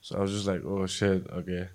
so 0.00 0.16
I 0.16 0.20
was 0.20 0.32
just 0.32 0.46
like, 0.46 0.62
oh 0.64 0.86
shit, 0.86 1.28
okay. 1.30 1.68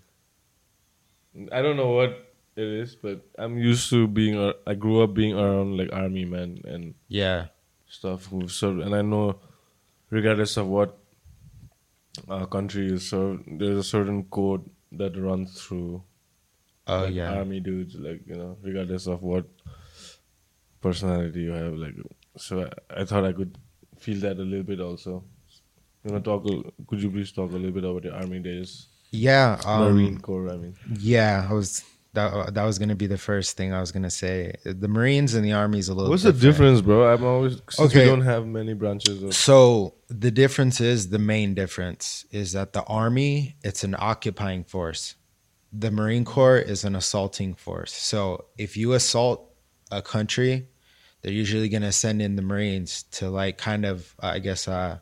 I 1.52 1.62
don't 1.62 1.78
know 1.78 1.92
what 1.92 2.34
it 2.56 2.66
is, 2.66 2.96
but 2.96 3.22
I'm 3.38 3.58
used 3.58 3.90
to 3.92 4.08
being. 4.08 4.38
ar- 4.38 4.56
I 4.66 4.74
grew 4.74 5.04
up 5.04 5.14
being 5.14 5.38
around 5.38 5.78
like 5.78 5.94
army 5.94 6.26
men, 6.26 6.62
and 6.66 6.96
yeah, 7.08 7.48
stuff 7.88 8.26
who've 8.26 8.52
served, 8.52 8.82
and 8.82 8.96
I 8.96 9.02
know, 9.02 9.40
regardless 10.10 10.58
of 10.58 10.68
what 10.68 10.98
uh, 12.28 12.46
country 12.46 12.86
you 12.86 12.98
serve, 12.98 13.44
there's 13.46 13.78
a 13.78 13.84
certain 13.84 14.24
code 14.24 14.68
that 14.94 15.18
runs 15.18 15.62
through. 15.62 16.04
Oh 16.88 17.04
like, 17.04 17.14
yeah. 17.14 17.34
army 17.34 17.60
dudes, 17.60 17.96
like 17.96 18.22
you 18.26 18.36
know, 18.36 18.58
regardless 18.62 19.08
of 19.08 19.22
what 19.22 19.46
personality 20.82 21.42
you 21.42 21.52
have, 21.52 21.74
like. 21.74 21.96
So 22.38 22.64
I, 22.64 23.02
I 23.02 23.06
thought 23.06 23.26
I 23.26 23.34
could 23.34 23.58
feel 24.00 24.20
that 24.22 24.38
a 24.38 24.44
little 24.44 24.64
bit 24.64 24.80
also. 24.80 25.24
You 26.04 26.12
know, 26.14 26.20
talk. 26.20 26.46
Could 26.88 27.02
you 27.02 27.12
please 27.12 27.32
talk 27.32 27.52
a 27.52 27.56
little 27.56 27.72
bit 27.72 27.84
about 27.84 28.04
your 28.04 28.14
army 28.14 28.40
days, 28.40 28.88
yeah. 29.12 29.60
Um, 29.66 29.94
Marine 29.94 30.20
Corps? 30.20 30.50
I 30.50 30.58
mean, 30.58 30.76
Yeah, 31.00 31.48
I 31.50 31.54
was 31.54 31.84
that. 32.18 32.54
That 32.56 32.64
was 32.66 32.78
gonna 32.80 32.96
be 32.96 33.08
the 33.08 33.18
first 33.18 33.56
thing 33.58 33.72
I 33.74 33.80
was 33.80 33.92
gonna 33.92 34.10
say. 34.10 34.54
The 34.66 34.88
Marines 34.88 35.34
and 35.36 35.46
the 35.46 35.54
Army 35.54 35.80
is 35.80 35.88
a 35.90 35.94
little. 35.94 36.10
what's 36.10 36.24
the 36.24 36.34
difference, 36.34 36.82
bro? 36.82 37.12
I'm 37.14 37.24
always 37.24 37.54
since 37.70 37.94
we 37.94 38.02
Okay. 38.02 38.06
don't 38.06 38.22
have 38.34 38.46
many 38.46 38.74
branches 38.74 39.24
of. 39.24 39.34
So 39.34 39.94
the 40.10 40.32
difference 40.32 40.82
is 40.82 41.10
the 41.10 41.20
main 41.20 41.54
difference 41.54 42.26
is 42.32 42.52
that 42.52 42.74
the 42.74 42.84
Army 42.84 43.56
it's 43.64 43.84
an 43.84 43.96
occupying 43.98 44.64
force. 44.64 45.16
The 45.72 45.92
Marine 45.92 46.26
Corps 46.26 46.58
is 46.60 46.84
an 46.84 46.96
assaulting 46.96 47.54
force. 47.56 47.94
So 47.94 48.46
if 48.58 48.76
you 48.78 48.94
assault 48.94 49.54
a 49.92 50.02
country, 50.02 50.68
they're 51.22 51.32
usually 51.44 51.70
gonna 51.70 51.92
send 51.92 52.22
in 52.22 52.36
the 52.36 52.42
Marines 52.42 53.04
to 53.18 53.30
like 53.30 53.58
kind 53.58 53.86
of 53.86 54.16
I 54.20 54.40
guess 54.40 54.68
uh 54.68 55.00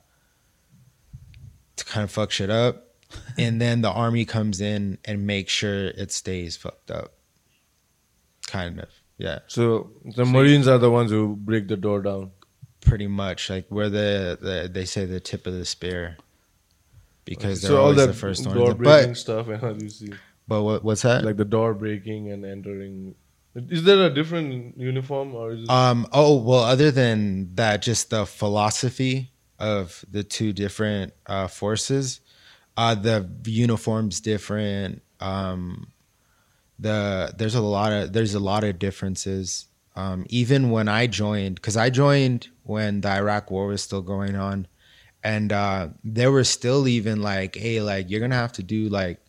to 1.78 1.86
kind 1.86 2.04
of 2.04 2.12
fuck 2.12 2.32
shit 2.32 2.50
up. 2.50 2.85
and 3.38 3.62
then 3.62 3.82
the 3.82 3.92
army 3.92 4.26
comes 4.26 4.62
in 4.62 4.98
and 5.06 5.26
makes 5.28 5.52
sure 5.52 5.88
it 5.88 6.12
stays 6.12 6.56
fucked 6.58 6.92
up. 6.92 7.14
Kind 8.48 8.80
of. 8.80 8.90
Yeah. 9.18 9.40
So 9.48 9.92
the 10.04 10.26
Marines 10.26 10.68
are 10.68 10.78
the 10.78 10.92
ones 10.92 11.12
who 11.12 11.36
break 11.36 11.68
the 11.68 11.78
door 11.78 12.02
down. 12.02 12.32
pretty 12.82 13.08
much 13.08 13.50
like 13.50 13.66
we're 13.70 13.90
the, 13.90 14.38
the 14.40 14.70
they 14.72 14.86
say 14.86 15.06
the 15.06 15.20
tip 15.20 15.48
of 15.48 15.54
the 15.54 15.66
spear 15.66 16.18
because 17.24 17.62
they're 17.62 17.72
so 17.72 17.78
all 17.78 17.86
always 17.90 18.06
the 18.06 18.14
first 18.14 18.44
door 18.44 18.68
one. 18.68 18.78
breaking 18.78 19.10
But 19.12 19.18
stuff 19.18 19.48
and 19.52 19.60
how 19.60 19.74
do 19.74 19.84
you 19.84 19.90
see 19.90 20.12
but 20.48 20.62
what, 20.64 20.84
what's 20.84 21.02
that? 21.02 21.24
like 21.24 21.38
the 21.38 21.46
door 21.46 21.74
breaking 21.74 22.32
and 22.32 22.46
entering. 22.46 23.16
Is 23.56 23.84
there 23.84 24.06
a 24.06 24.14
different 24.14 24.78
uniform 24.78 25.34
or 25.34 25.54
is 25.54 25.64
it? 25.64 25.70
um. 25.70 26.08
Oh 26.12 26.36
well. 26.38 26.64
Other 26.64 26.92
than 26.92 27.56
that, 27.56 27.82
just 27.82 28.10
the 28.10 28.26
philosophy 28.26 29.32
of 29.58 30.04
the 30.12 30.24
two 30.24 30.54
different 30.54 31.14
uh, 31.26 31.48
forces. 31.48 32.20
Uh, 32.78 32.96
the 32.96 33.30
uniforms 33.46 34.20
different. 34.20 35.02
Um, 35.20 35.92
the 36.78 37.34
there's 37.38 37.56
a 37.56 37.62
lot 37.62 37.94
of 37.94 38.14
there's 38.14 38.34
a 38.34 38.40
lot 38.40 38.64
of 38.64 38.80
differences. 38.80 39.68
Um, 39.96 40.26
even 40.28 40.72
when 40.72 40.90
I 40.90 41.08
joined, 41.08 41.56
because 41.56 41.78
I 41.78 41.90
joined 41.90 42.50
when 42.64 43.00
the 43.00 43.10
Iraq 43.10 43.50
War 43.50 43.68
was 43.68 43.82
still 43.82 44.02
going 44.02 44.36
on, 44.36 44.68
and 45.24 45.54
uh, 45.54 45.90
there 46.04 46.32
were 46.32 46.44
still 46.44 46.88
even 46.88 47.22
like, 47.22 47.56
hey, 47.56 47.80
like 47.82 48.10
you're 48.10 48.20
gonna 48.20 48.36
have 48.36 48.52
to 48.54 48.64
do 48.64 48.90
like 48.90 49.20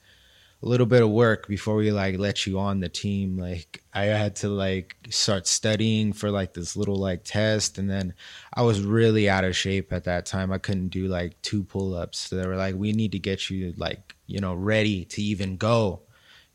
a 0.63 0.67
little 0.67 0.87
bit 0.87 1.03
of 1.03 1.11
work 1.11 1.47
before 1.47 1.77
we 1.77 1.93
like 1.93 2.19
let 2.19 2.47
you 2.47 2.59
on 2.59 2.81
the 2.81 2.89
team. 2.89 3.39
Like 3.39 3.85
I 3.97 4.05
had 4.05 4.37
to 4.37 4.51
like 4.51 4.95
start 5.09 5.47
studying 5.47 6.13
for 6.13 6.31
like 6.31 6.53
this 6.53 6.77
little 6.77 6.97
like 6.97 7.25
test, 7.25 7.79
and 7.79 7.89
then 7.89 8.13
I 8.53 8.61
was 8.61 8.83
really 8.83 9.27
out 9.27 9.45
of 9.45 9.57
shape 9.57 9.91
at 9.91 10.05
that 10.05 10.27
time. 10.27 10.53
I 10.53 10.59
couldn't 10.59 10.89
do 10.89 11.07
like 11.09 11.41
two 11.41 11.65
pull 11.65 11.95
ups. 11.95 12.19
So 12.19 12.37
they 12.37 12.47
were 12.47 12.57
like, 12.57 12.75
we 12.75 12.93
need 12.93 13.13
to 13.13 13.19
get 13.19 13.49
you 13.49 13.73
like 13.79 14.15
you 14.27 14.39
know 14.39 14.55
ready 14.55 15.07
to 15.07 15.23
even 15.23 15.57
go. 15.57 16.03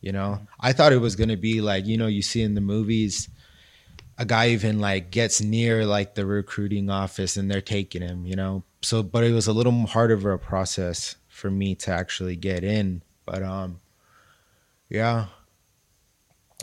You 0.02 0.12
know, 0.12 0.42
I 0.60 0.72
thought 0.74 0.94
it 0.94 1.02
was 1.02 1.16
gonna 1.16 1.36
be 1.36 1.62
like 1.62 1.88
you 1.88 1.98
know 1.98 2.06
you 2.06 2.22
see 2.22 2.44
in 2.44 2.54
the 2.54 2.62
movies 2.62 3.28
a 4.20 4.26
guy 4.26 4.50
even 4.50 4.80
like 4.80 5.10
gets 5.10 5.42
near 5.42 5.84
like 5.84 6.14
the 6.14 6.28
recruiting 6.28 6.92
office 6.92 7.38
and 7.38 7.50
they're 7.50 7.60
taking 7.60 8.04
him, 8.04 8.24
you 8.24 8.36
know. 8.36 8.64
So 8.84 9.02
but 9.02 9.24
it 9.24 9.32
was 9.32 9.48
a 9.48 9.54
little 9.54 9.88
harder 9.88 10.14
of 10.14 10.26
a 10.26 10.38
process 10.38 11.16
for 11.28 11.50
me 11.50 11.74
to 11.76 11.92
actually 11.92 12.36
get 12.36 12.64
in. 12.64 13.02
But 13.26 13.42
um 13.42 13.80
yeah. 14.90 15.26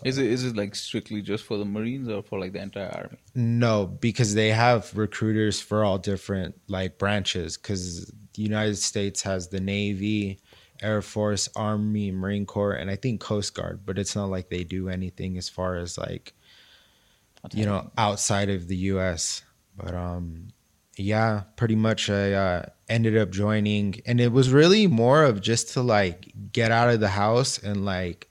Is 0.05 0.19
it 0.19 0.27
is 0.27 0.45
it 0.45 0.57
like 0.57 0.75
strictly 0.75 1.23
just 1.23 1.45
for 1.45 1.57
the 1.57 1.65
Marines 1.65 2.09
or 2.09 2.23
for 2.23 2.39
like 2.39 2.53
the 2.53 2.63
entire 2.63 2.91
army? 2.95 3.19
No, 3.35 3.87
because 3.87 4.35
they 4.35 4.51
have 4.51 4.97
recruiters 4.97 5.61
for 5.61 5.85
all 5.85 5.99
different 5.99 6.55
like 6.69 6.99
branches 6.99 7.57
cuz 7.57 8.07
the 8.35 8.43
United 8.43 8.77
States 8.77 9.23
has 9.23 9.49
the 9.49 9.61
Navy, 9.61 10.39
Air 10.81 11.03
Force, 11.03 11.49
Army, 11.57 12.13
Marine 12.13 12.47
Corps 12.47 12.75
and 12.75 12.91
I 12.91 12.97
think 12.97 13.21
Coast 13.21 13.55
Guard, 13.55 13.81
but 13.85 13.99
it's 13.99 14.15
not 14.15 14.31
like 14.31 14.49
they 14.49 14.65
do 14.65 14.89
anything 14.89 15.37
as 15.37 15.49
far 15.49 15.77
as 15.77 15.99
like 15.99 16.35
you 17.53 17.65
know 17.65 17.91
outside 17.97 18.51
of 18.51 18.69
the 18.69 18.77
US. 18.93 19.43
But 19.77 19.95
um 19.95 20.49
yeah, 20.97 21.45
pretty 21.57 21.77
much 21.77 22.11
I 22.11 22.33
uh, 22.33 22.67
ended 22.89 23.17
up 23.17 23.31
joining 23.31 24.01
and 24.05 24.21
it 24.21 24.33
was 24.33 24.51
really 24.51 24.87
more 24.87 25.23
of 25.25 25.41
just 25.41 25.73
to 25.75 25.83
like 25.83 26.33
get 26.53 26.73
out 26.73 26.91
of 26.91 27.01
the 27.01 27.09
house 27.09 27.59
and 27.59 27.85
like 27.85 28.28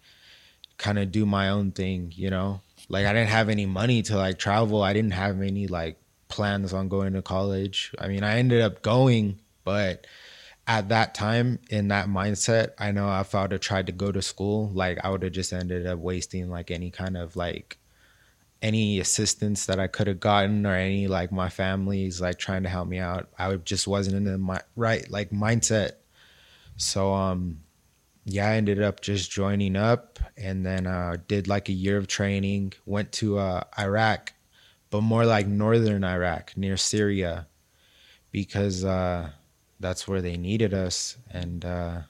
kind 0.77 0.99
of 0.99 1.11
do 1.11 1.25
my 1.25 1.49
own 1.49 1.71
thing, 1.71 2.11
you 2.15 2.29
know? 2.29 2.61
Like 2.89 3.05
I 3.05 3.13
didn't 3.13 3.29
have 3.29 3.49
any 3.49 3.65
money 3.65 4.01
to 4.03 4.17
like 4.17 4.39
travel. 4.39 4.83
I 4.83 4.93
didn't 4.93 5.11
have 5.11 5.41
any 5.41 5.67
like 5.67 5.99
plans 6.27 6.73
on 6.73 6.89
going 6.89 7.13
to 7.13 7.21
college. 7.21 7.93
I 7.99 8.07
mean, 8.07 8.23
I 8.23 8.37
ended 8.37 8.61
up 8.61 8.81
going, 8.81 9.39
but 9.63 10.07
at 10.67 10.89
that 10.89 11.15
time 11.15 11.59
in 11.69 11.87
that 11.89 12.07
mindset, 12.07 12.71
I 12.77 12.91
know 12.91 13.19
if 13.19 13.33
I 13.33 13.43
would 13.43 13.53
have 13.53 13.61
tried 13.61 13.87
to 13.87 13.93
go 13.93 14.11
to 14.11 14.21
school, 14.21 14.69
like 14.73 14.99
I 15.03 15.09
would 15.09 15.23
have 15.23 15.31
just 15.31 15.53
ended 15.53 15.87
up 15.87 15.99
wasting 15.99 16.49
like 16.49 16.71
any 16.71 16.91
kind 16.91 17.17
of 17.17 17.35
like 17.35 17.77
any 18.61 18.99
assistance 18.99 19.65
that 19.67 19.79
I 19.79 19.87
could 19.87 20.07
have 20.07 20.19
gotten 20.19 20.65
or 20.65 20.73
any 20.73 21.07
like 21.07 21.31
my 21.31 21.49
family's 21.49 22.19
like 22.19 22.37
trying 22.37 22.63
to 22.63 22.69
help 22.69 22.87
me 22.87 22.99
out. 22.99 23.29
I 23.37 23.55
just 23.55 23.87
wasn't 23.87 24.17
in 24.17 24.23
the 24.25 24.37
mi- 24.37 24.57
right 24.75 25.09
like 25.09 25.29
mindset. 25.29 25.91
So 26.75 27.13
um 27.13 27.61
yeah, 28.29 28.49
I 28.49 28.55
ended 28.55 28.81
up 28.81 28.99
just 28.99 29.31
joining 29.31 29.77
up 29.77 30.19
and 30.35 30.65
then 30.65 30.85
uh 30.85 31.15
did 31.29 31.47
like 31.47 31.69
a 31.69 31.73
year 31.73 31.97
of 31.97 32.07
training, 32.07 32.73
went 32.85 33.11
to 33.13 33.37
uh 33.39 33.63
Iraq, 33.79 34.33
but 34.89 35.01
more 35.01 35.25
like 35.25 35.47
northern 35.47 36.03
Iraq 36.03 36.55
near 36.57 36.75
Syria 36.75 37.47
because 38.31 38.83
uh 38.83 39.29
that's 39.79 40.07
where 40.09 40.21
they 40.21 40.35
needed 40.35 40.73
us 40.73 41.17
and 41.31 41.63
uh 41.63 42.01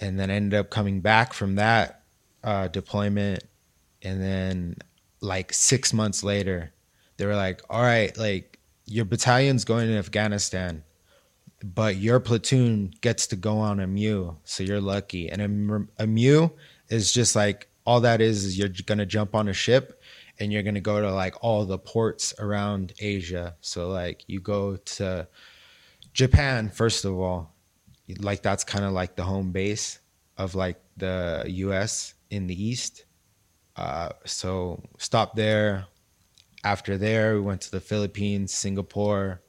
and 0.00 0.20
then 0.20 0.30
ended 0.30 0.58
up 0.58 0.70
coming 0.70 1.00
back 1.00 1.32
from 1.32 1.56
that 1.56 2.02
uh 2.44 2.68
deployment 2.68 3.42
and 4.02 4.22
then 4.22 4.76
like 5.20 5.52
six 5.52 5.92
months 5.92 6.22
later 6.22 6.72
they 7.16 7.26
were 7.26 7.34
like 7.34 7.60
all 7.68 7.82
right 7.82 8.16
like 8.16 8.60
your 8.84 9.04
battalion's 9.04 9.64
going 9.64 9.88
to 9.88 9.96
afghanistan 9.96 10.84
but 11.74 11.96
your 11.96 12.20
platoon 12.20 12.92
gets 13.00 13.26
to 13.28 13.36
go 13.36 13.58
on 13.58 13.80
a 13.80 13.86
MEU 13.86 14.36
so 14.44 14.62
you're 14.62 14.80
lucky. 14.80 15.28
And 15.28 15.88
a 15.98 16.06
MEU 16.06 16.50
is 16.88 17.12
just 17.12 17.34
like 17.34 17.68
all 17.84 18.00
that 18.00 18.20
is 18.20 18.44
is 18.44 18.58
you're 18.58 18.68
gonna 18.86 19.06
jump 19.06 19.34
on 19.34 19.48
a 19.48 19.52
ship 19.52 20.00
and 20.38 20.52
you're 20.52 20.62
gonna 20.62 20.80
go 20.80 21.00
to 21.00 21.12
like 21.12 21.34
all 21.42 21.64
the 21.64 21.78
ports 21.78 22.34
around 22.38 22.92
asia. 22.98 23.56
So 23.60 23.88
like 23.88 24.24
you 24.26 24.40
go 24.40 24.76
to 24.76 25.28
japan 26.12 26.70
first 26.70 27.04
of 27.04 27.14
all 27.18 27.54
like 28.20 28.42
that's 28.42 28.64
kind 28.64 28.84
of 28.84 28.92
like 28.92 29.16
the 29.16 29.24
home 29.24 29.50
base 29.52 29.98
of 30.38 30.54
like 30.54 30.80
the 30.96 31.44
us 31.46 32.14
in 32.30 32.46
the 32.46 32.62
east. 32.62 33.04
Uh, 33.76 34.10
so 34.24 34.82
stop 34.98 35.34
there. 35.34 35.86
After 36.64 36.96
there, 36.98 37.34
we 37.34 37.40
went 37.40 37.60
to 37.62 37.70
the 37.70 37.80
Philippines, 37.80 38.52
Singapore, 38.52 39.42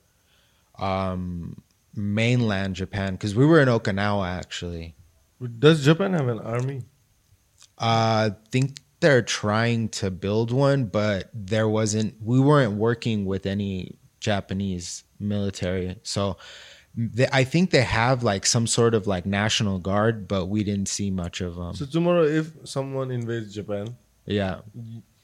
um, 0.78 1.62
mainland 1.98 2.76
Japan, 2.76 3.14
because 3.14 3.36
we 3.36 3.46
were 3.46 3.60
in 3.60 3.68
Okinawa 3.68 4.28
actually. 4.28 4.96
Does 5.60 5.84
Japan 5.84 6.14
have 6.14 6.28
an 6.28 6.40
army? 6.40 6.84
Uh, 7.78 8.32
I 8.32 8.36
think 8.52 8.78
they're 9.00 9.22
trying 9.22 9.90
to 9.90 10.10
build 10.10 10.52
one, 10.52 10.86
but 10.86 11.30
there 11.34 11.68
wasn't. 11.68 12.16
We 12.22 12.40
weren't 12.40 12.74
working 12.74 13.26
with 13.26 13.46
any 13.46 13.98
Japanese 14.20 15.04
military, 15.20 15.98
so 16.04 16.38
they, 16.96 17.28
I 17.32 17.44
think 17.44 17.70
they 17.70 17.84
have 17.84 18.24
like 18.24 18.48
some 18.48 18.66
sort 18.66 18.96
of 18.96 19.06
like 19.06 19.26
national 19.26 19.78
guard, 19.78 20.28
but 20.28 20.48
we 20.48 20.64
didn't 20.64 20.88
see 20.88 21.12
much 21.12 21.42
of 21.42 21.56
them. 21.56 21.76
So 21.76 21.86
tomorrow, 21.86 22.24
if 22.24 22.52
someone 22.64 23.12
invades 23.12 23.54
Japan, 23.54 23.96
yeah, 24.26 24.62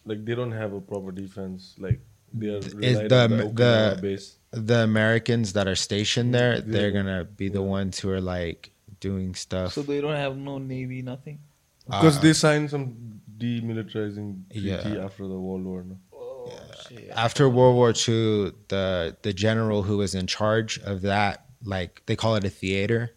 like 0.06 0.24
they 0.24 0.36
don't 0.36 0.52
have 0.52 0.74
a 0.74 0.82
proper 0.82 1.12
defense, 1.12 1.76
like 1.80 2.00
Is 2.40 2.74
the- 2.74 2.78
the, 2.80 3.28
the- 3.28 3.44
Okinawa 3.54 4.02
base. 4.02 4.36
the 4.52 4.80
Americans 4.84 5.54
that 5.54 5.68
are 5.68 5.76
stationed 5.76 6.34
there, 6.34 6.56
Yeah. 6.56 6.62
they're 6.66 6.92
gonna 6.92 7.24
be 7.26 7.50
the 7.50 7.62
Yeah. 7.62 7.66
ones 7.80 8.00
who 8.00 8.10
are 8.10 8.22
like 8.22 8.72
doing 9.00 9.36
stuff. 9.36 9.74
So 9.74 9.82
they 9.82 10.00
don't 10.02 10.16
have 10.16 10.38
no 10.38 10.58
navy, 10.58 11.02
nothing. 11.02 11.40
Because 11.86 12.18
Uh, 12.18 12.22
they 12.22 12.34
signed 12.34 12.70
some 12.70 13.20
demilitarizing 13.38 14.50
treaty 14.52 14.68
Yeah. 14.68 15.04
after 15.06 15.28
the 15.28 15.40
World 15.40 15.64
War. 15.66 15.84
No? 15.84 15.98
Oh 16.14 16.52
shit. 16.90 17.10
After 17.14 17.50
World 17.50 17.76
War 17.76 17.90
II, 17.90 18.54
the 18.70 19.18
the 19.22 19.34
general 19.34 19.84
who 19.84 19.98
was 19.98 20.16
in 20.16 20.28
charge 20.28 20.80
of 20.80 21.02
that, 21.02 21.46
like 21.64 22.02
they 22.06 22.16
call 22.16 22.36
it 22.36 22.44
a 22.44 22.50
theater, 22.50 23.12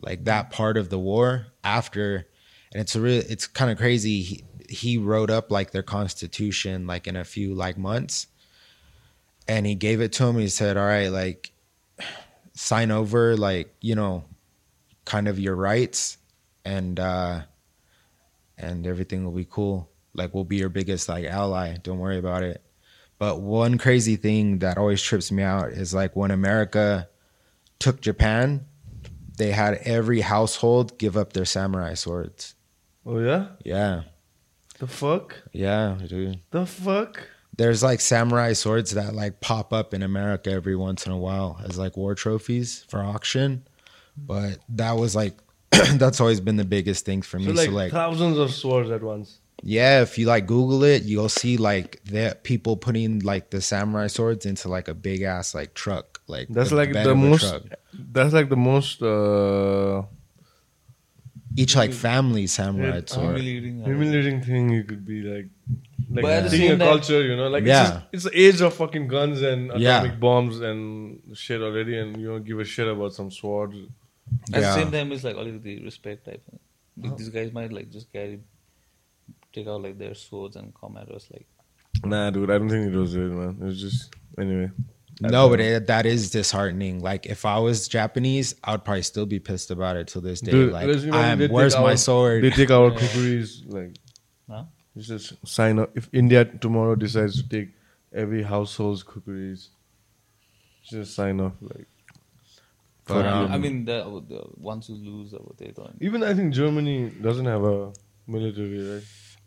like 0.00 0.24
that 0.24 0.50
part 0.50 0.76
of 0.76 0.88
the 0.90 0.98
war. 0.98 1.46
After, 1.64 2.26
and 2.72 2.80
it's 2.80 2.94
a 2.96 3.00
real, 3.00 3.22
it's 3.28 3.46
kind 3.46 3.70
of 3.70 3.78
crazy. 3.78 4.22
He, 4.22 4.44
he 4.68 4.96
wrote 4.98 5.30
up 5.30 5.50
like 5.50 5.70
their 5.72 5.82
constitution 5.82 6.86
like 6.86 7.06
in 7.06 7.16
a 7.16 7.24
few 7.24 7.54
like 7.54 7.76
months, 7.78 8.26
and 9.48 9.66
he 9.66 9.74
gave 9.74 10.00
it 10.00 10.12
to 10.14 10.24
him. 10.26 10.38
He 10.38 10.48
said, 10.48 10.76
"All 10.76 10.86
right, 10.86 11.08
like 11.08 11.52
sign 12.54 12.90
over, 12.90 13.36
like 13.36 13.74
you 13.80 13.94
know, 13.94 14.24
kind 15.04 15.28
of 15.28 15.38
your 15.38 15.54
rights, 15.56 16.18
and 16.64 16.98
uh 17.00 17.42
and 18.58 18.86
everything 18.86 19.24
will 19.24 19.32
be 19.32 19.46
cool. 19.48 19.90
Like 20.14 20.34
we'll 20.34 20.44
be 20.44 20.56
your 20.56 20.68
biggest 20.68 21.08
like 21.08 21.24
ally. 21.24 21.76
Don't 21.82 21.98
worry 21.98 22.18
about 22.18 22.42
it." 22.42 22.62
But 23.18 23.40
one 23.40 23.78
crazy 23.78 24.16
thing 24.16 24.58
that 24.60 24.78
always 24.78 25.00
trips 25.00 25.30
me 25.30 25.42
out 25.44 25.70
is 25.70 25.94
like 25.94 26.16
when 26.16 26.32
America 26.32 27.08
took 27.78 28.00
Japan, 28.00 28.66
they 29.38 29.52
had 29.52 29.74
every 29.84 30.20
household 30.22 30.98
give 30.98 31.16
up 31.16 31.32
their 31.32 31.44
samurai 31.44 31.94
swords. 31.94 32.54
Oh 33.06 33.18
yeah. 33.20 33.48
Yeah, 33.64 34.02
The 34.80 34.86
fuck. 34.88 35.42
yeah, 35.52 35.98
dude. 36.06 36.40
The 36.50 36.66
fuck. 36.66 37.28
There's 37.56 37.82
like 37.82 38.00
samurai 38.00 38.54
swords 38.54 38.92
that 38.92 39.14
like 39.14 39.40
pop 39.40 39.72
up 39.72 39.92
in 39.94 40.02
America 40.02 40.50
every 40.50 40.76
once 40.76 41.06
in 41.06 41.12
a 41.12 41.18
while 41.18 41.60
as 41.64 41.78
like 41.78 41.96
war 41.96 42.14
trophies 42.14 42.84
for 42.88 43.02
auction. 43.02 43.66
But 44.16 44.58
that 44.70 44.92
was 44.92 45.14
like 45.14 45.36
that's 45.94 46.20
always 46.20 46.40
been 46.40 46.56
the 46.56 46.64
biggest 46.64 47.04
thing 47.04 47.22
for 47.22 47.38
me. 47.38 47.46
So 47.46 47.54
So 47.54 47.60
like, 47.62 47.70
like, 47.70 47.92
thousands 47.92 48.38
of 48.38 48.50
swords 48.52 48.90
at 48.90 49.02
once. 49.02 49.38
yeah, 49.62 50.02
if 50.02 50.18
you 50.18 50.26
like 50.26 50.46
Google 50.46 50.82
it, 50.84 51.02
you'll 51.04 51.28
see 51.28 51.56
like 51.56 52.00
the 52.04 52.36
people 52.42 52.76
putting 52.76 53.20
like 53.20 53.50
the 53.50 53.60
samurai 53.60 54.06
swords 54.08 54.44
into 54.46 54.68
like 54.68 54.88
a 54.88 54.94
big 54.94 55.22
ass 55.22 55.54
like 55.54 55.74
truck. 55.74 56.20
Like 56.26 56.48
That's 56.48 56.70
the 56.70 56.76
like 56.76 56.92
the 56.92 57.14
most. 57.14 57.40
truck. 57.48 57.62
That's 57.92 58.32
like 58.32 58.48
the 58.48 58.56
most 58.56 59.02
uh, 59.02 60.02
Each 61.56 61.76
like 61.76 61.92
family 61.92 62.46
samurai 62.46 62.96
Yeah, 62.96 63.00
sword. 63.06 63.36
Humiliating. 63.36 63.84
humiliating 63.84 64.42
thing 64.42 64.70
you 64.70 64.84
could 64.84 65.04
be 65.04 65.22
like. 65.22 65.48
Like 66.10 66.22
But 66.22 66.50
seeing 66.50 66.72
a 66.72 66.78
culture, 66.78 67.22
you 67.22 67.36
know, 67.36 67.48
like 67.48 67.64
Yeah. 67.64 67.82
it's, 67.82 67.90
just, 67.90 68.04
it's 68.12 68.24
the 68.24 68.40
age 68.46 68.60
of 68.60 68.74
fucking 68.74 69.08
guns 69.08 69.40
and 69.42 69.70
atomic 69.70 70.12
Yeah. 70.12 70.16
bombs 70.18 70.60
and 70.60 71.20
shit 71.34 71.60
already, 71.62 71.98
and 71.98 72.16
you 72.20 72.28
don't 72.28 72.44
give 72.44 72.58
a 72.58 72.64
shit 72.64 72.86
about 72.88 73.12
some 73.14 73.30
swords. 73.30 73.76
At 74.52 74.60
the 74.60 74.74
same 74.74 74.90
time, 74.90 75.12
it's 75.12 75.24
like 75.24 75.36
only 75.36 75.56
the 75.58 75.82
respect 75.84 76.24
type. 76.26 76.42
Like, 77.00 77.12
oh. 77.12 77.16
These 77.16 77.30
guys 77.30 77.52
might 77.52 77.72
like 77.72 77.90
just 77.90 78.12
carry, 78.12 78.40
take 79.52 79.66
out 79.66 79.82
like 79.82 79.98
their 79.98 80.14
swords 80.14 80.56
and 80.56 80.72
come 80.74 80.96
at 80.96 81.10
us 81.10 81.28
like. 81.32 81.46
Nah, 82.04 82.30
dude, 82.30 82.50
I 82.50 82.58
don't 82.58 82.68
think 82.68 82.92
it 82.92 82.96
was 82.96 83.14
it, 83.14 83.18
man. 83.20 83.56
It 83.60 83.64
was 83.64 83.80
just 83.80 84.14
anyway. 84.38 84.70
No, 85.20 85.48
but 85.48 85.60
it, 85.60 85.86
that 85.86 86.06
is 86.06 86.30
disheartening. 86.30 87.00
Like 87.00 87.26
if 87.26 87.44
I 87.44 87.58
was 87.58 87.86
Japanese, 87.86 88.54
I 88.64 88.72
would 88.72 88.84
probably 88.84 89.02
still 89.02 89.26
be 89.26 89.38
pissed 89.38 89.70
about 89.70 89.96
it 89.96 90.08
till 90.08 90.22
this 90.22 90.40
day. 90.40 90.50
Dude, 90.52 90.72
like, 90.72 90.86
let's 90.86 91.04
I'm, 91.04 91.38
they 91.38 91.46
take 91.46 91.52
where's 91.54 91.74
my 91.76 91.82
our- 91.82 91.96
sword? 91.96 92.42
They 92.44 92.50
take 92.50 92.70
our 92.70 92.90
Yeah. 92.92 92.98
cookeries 92.98 93.62
like 93.66 93.96
Huh? 94.50 94.64
you 94.94 95.02
just 95.02 95.34
sign 95.46 95.78
up. 95.78 95.90
If 95.96 96.08
India 96.12 96.44
tomorrow 96.44 96.94
decides 96.96 97.40
to 97.42 97.48
take 97.48 97.70
every 98.12 98.42
household's 98.42 99.02
cookeries, 99.02 99.68
just 100.84 101.14
sign 101.14 101.40
off. 101.40 101.52
Like, 101.60 101.86
But, 103.06 103.26
um. 103.26 103.52
I 103.52 103.58
mean, 103.58 103.84
the, 103.84 104.02
the 104.28 104.42
ones 104.56 104.86
who 104.88 104.94
lose 104.94 105.34
are 105.34 105.38
what 105.38 105.56
they're 105.58 105.72
going. 105.72 105.96
even 106.00 106.22
I 106.22 106.34
think 106.34 106.52
Germany 106.54 107.10
doesn't 107.20 107.46
have 107.46 107.64
a 107.64 107.92
military, 108.26 108.94
right? 108.94 109.02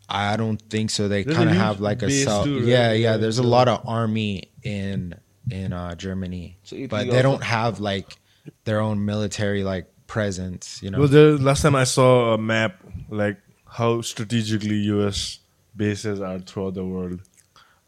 I 0.08 0.38
don't 0.38 0.62
think 0.70 0.92
so. 0.92 1.08
They 1.08 1.24
kind 1.24 1.50
of 1.50 1.56
have 1.56 1.80
like 1.82 2.04
a 2.04 2.10
self. 2.12 2.46
too, 2.46 2.60
right? 2.60 2.66
Yeah, 2.68 2.92
Yeah, 2.92 3.12
yeah. 3.12 3.18
There's 3.18 3.40
a 3.40 3.44
lot 3.44 3.68
of 3.68 3.82
army 3.88 4.52
in 4.64 5.16
in 5.52 5.74
uh, 5.74 5.96
Germany, 5.96 6.58
So 6.64 6.76
but 6.88 7.06
they 7.06 7.10
also- 7.18 7.22
don't 7.24 7.44
have 7.44 7.80
like 7.80 8.18
their 8.66 8.80
own 8.80 9.06
military 9.06 9.64
like 9.64 9.88
presence. 10.08 10.82
You 10.84 10.92
know. 10.92 11.00
Well, 11.00 11.08
there, 11.08 11.32
last 11.38 11.62
time 11.62 11.76
I 11.76 11.84
saw 11.84 12.34
a 12.34 12.38
map, 12.38 12.80
like 13.10 13.38
how 13.68 14.02
strategically 14.02 14.76
U.S. 14.96 15.40
bases 15.76 16.22
are 16.22 16.40
throughout 16.40 16.76
the 16.76 16.86
world. 16.86 17.22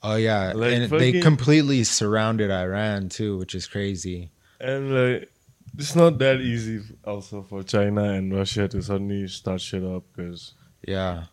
oh 0.03 0.15
yeah, 0.15 0.53
Like 0.53 0.73
and 0.73 0.89
they 0.91 1.19
completely 1.21 1.83
surrounded 1.83 2.51
Iran 2.51 3.09
too, 3.09 3.37
which 3.37 3.55
is 3.55 3.67
crazy. 3.67 4.29
And 4.59 4.93
like, 4.93 5.31
it's 5.77 5.95
not 5.95 6.17
that 6.19 6.41
easy 6.41 6.81
also 7.05 7.43
for 7.43 7.61
China 7.63 8.03
and 8.03 8.33
Russia 8.33 8.67
to 8.67 8.81
suddenly 8.81 9.27
start 9.27 9.61
shit 9.61 9.83
up 9.83 10.03
because 10.15 10.53
Yeah, 10.87 11.25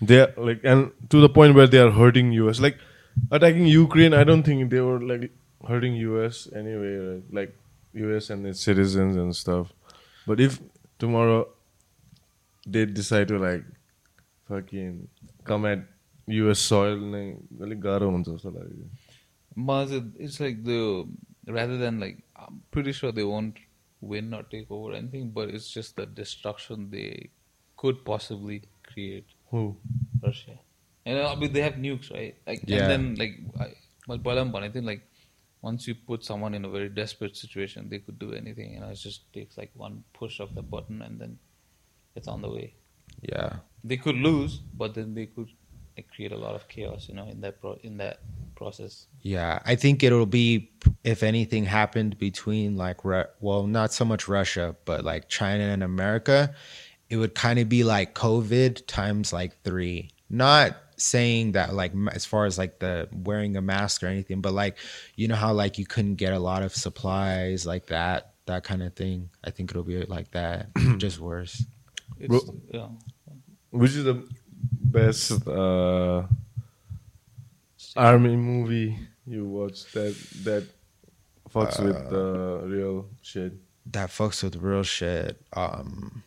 they're 0.00 0.32
like, 0.36 0.60
and 0.64 0.92
to 1.10 1.20
the 1.20 1.28
point 1.28 1.54
where 1.54 1.66
they 1.66 1.78
are 1.78 1.90
hurting 1.90 2.32
US. 2.32 2.60
Like, 2.60 2.78
attacking 3.30 3.66
Ukraine, 3.66 4.14
I 4.14 4.24
don't 4.24 4.42
think 4.44 4.70
they 4.70 4.80
were 4.80 5.00
like 5.00 5.30
hurting 5.66 5.94
U.S. 5.96 6.48
anyway, 6.54 6.96
right? 6.96 7.22
like 7.32 7.56
U.S. 7.94 8.30
and 8.30 8.46
its 8.46 8.60
citizens 8.60 9.16
and 9.16 9.34
stuff. 9.34 9.72
But 10.26 10.40
if 10.40 10.60
tomorrow 10.98 11.48
they 12.66 12.86
decide 12.86 13.28
to 13.28 13.38
like 13.38 13.64
fucking 14.48 15.08
come 15.44 15.66
at 15.66 15.80
U.S. 16.26 16.58
soil, 16.58 16.96
like 16.96 17.38
Mars, 19.54 19.90
it's 19.92 20.38
like 20.40 20.62
the 20.64 21.08
rather 21.46 21.76
than 21.78 21.98
like 21.98 22.22
I'm 22.36 22.62
pretty 22.70 22.92
sure 22.92 23.10
they 23.10 23.24
won't 23.24 23.58
win 24.00 24.32
or 24.32 24.42
take 24.44 24.70
over 24.70 24.92
anything, 24.92 25.30
but 25.30 25.48
it's 25.48 25.70
just 25.70 25.96
the 25.96 26.06
destruction 26.06 26.90
they 26.90 27.30
could 27.76 28.04
possibly 28.04 28.62
create. 28.86 29.26
Who? 29.50 29.76
Russia. 30.22 30.58
And 31.06 31.18
uh, 31.18 31.32
I 31.32 31.36
mean, 31.36 31.52
they 31.52 31.62
have 31.62 31.74
nukes, 31.74 32.12
right? 32.12 32.36
Like, 32.46 32.62
yeah. 32.66 32.82
and 32.82 32.90
then 32.90 33.14
like, 33.16 33.38
I, 33.58 33.74
like 34.84 35.02
once 35.62 35.88
you 35.88 35.94
put 35.94 36.24
someone 36.24 36.54
in 36.54 36.64
a 36.64 36.68
very 36.68 36.88
desperate 36.88 37.36
situation, 37.36 37.88
they 37.88 37.98
could 37.98 38.18
do 38.18 38.32
anything. 38.32 38.74
You 38.74 38.80
know, 38.80 38.88
it 38.88 38.94
just 38.94 39.32
takes 39.32 39.58
like 39.58 39.70
one 39.74 40.04
push 40.12 40.40
of 40.40 40.54
the 40.54 40.62
button, 40.62 41.02
and 41.02 41.20
then 41.20 41.38
it's 42.14 42.28
on 42.28 42.42
the 42.42 42.50
way. 42.50 42.74
yeah. 43.22 43.56
They 43.84 43.96
could 43.96 44.16
lose, 44.16 44.58
but 44.74 44.94
then 44.94 45.14
they 45.14 45.26
could 45.26 45.48
create 46.14 46.32
a 46.32 46.36
lot 46.36 46.54
of 46.54 46.66
chaos. 46.68 47.08
You 47.08 47.14
know, 47.14 47.26
in 47.28 47.40
that 47.42 47.60
pro- 47.60 47.78
in 47.82 47.96
that 47.98 48.18
process. 48.56 49.06
Yeah, 49.22 49.60
I 49.64 49.76
think 49.76 50.02
it'll 50.02 50.26
be 50.26 50.70
if 51.04 51.22
anything 51.22 51.64
happened 51.64 52.18
between 52.18 52.76
like 52.76 53.04
well, 53.04 53.66
not 53.66 53.92
so 53.92 54.04
much 54.04 54.28
Russia, 54.28 54.76
but 54.84 55.04
like 55.04 55.28
China 55.28 55.64
and 55.64 55.82
America, 55.82 56.54
it 57.08 57.16
would 57.16 57.34
kind 57.34 57.58
of 57.58 57.68
be 57.68 57.84
like 57.84 58.14
COVID 58.14 58.86
times 58.86 59.32
like 59.32 59.62
3. 59.62 60.10
Not 60.28 60.76
saying 60.98 61.52
that 61.52 61.74
like 61.74 61.92
as 62.12 62.24
far 62.24 62.44
as 62.44 62.58
like 62.58 62.78
the 62.80 63.08
wearing 63.12 63.56
a 63.56 63.62
mask 63.62 64.02
or 64.02 64.06
anything, 64.06 64.40
but 64.40 64.52
like 64.52 64.76
you 65.16 65.28
know 65.28 65.36
how 65.36 65.52
like 65.52 65.78
you 65.78 65.86
couldn't 65.86 66.16
get 66.16 66.32
a 66.32 66.38
lot 66.38 66.62
of 66.62 66.74
supplies 66.74 67.66
like 67.66 67.86
that, 67.86 68.32
that 68.46 68.64
kind 68.64 68.82
of 68.82 68.94
thing. 68.94 69.30
I 69.44 69.50
think 69.50 69.70
it'll 69.70 69.82
be 69.82 70.02
like 70.04 70.30
that, 70.32 70.68
just 70.98 71.20
worse. 71.20 71.64
It's, 72.18 72.50
yeah. 72.72 72.88
Which 73.70 73.94
is 73.94 74.04
the 74.04 74.26
best 74.80 75.46
uh, 75.46 76.24
army 77.96 78.36
movie 78.36 78.98
you 79.26 79.44
watched 79.46 79.92
that 79.94 80.16
that 80.44 80.66
fucks 81.52 81.82
with 81.82 82.10
the 82.10 82.60
real 82.64 83.06
shit? 83.22 83.52
That 83.92 84.10
fucks 84.10 84.42
with 84.42 84.56
real 84.56 84.82
shit. 84.82 85.40
Um 85.52 86.22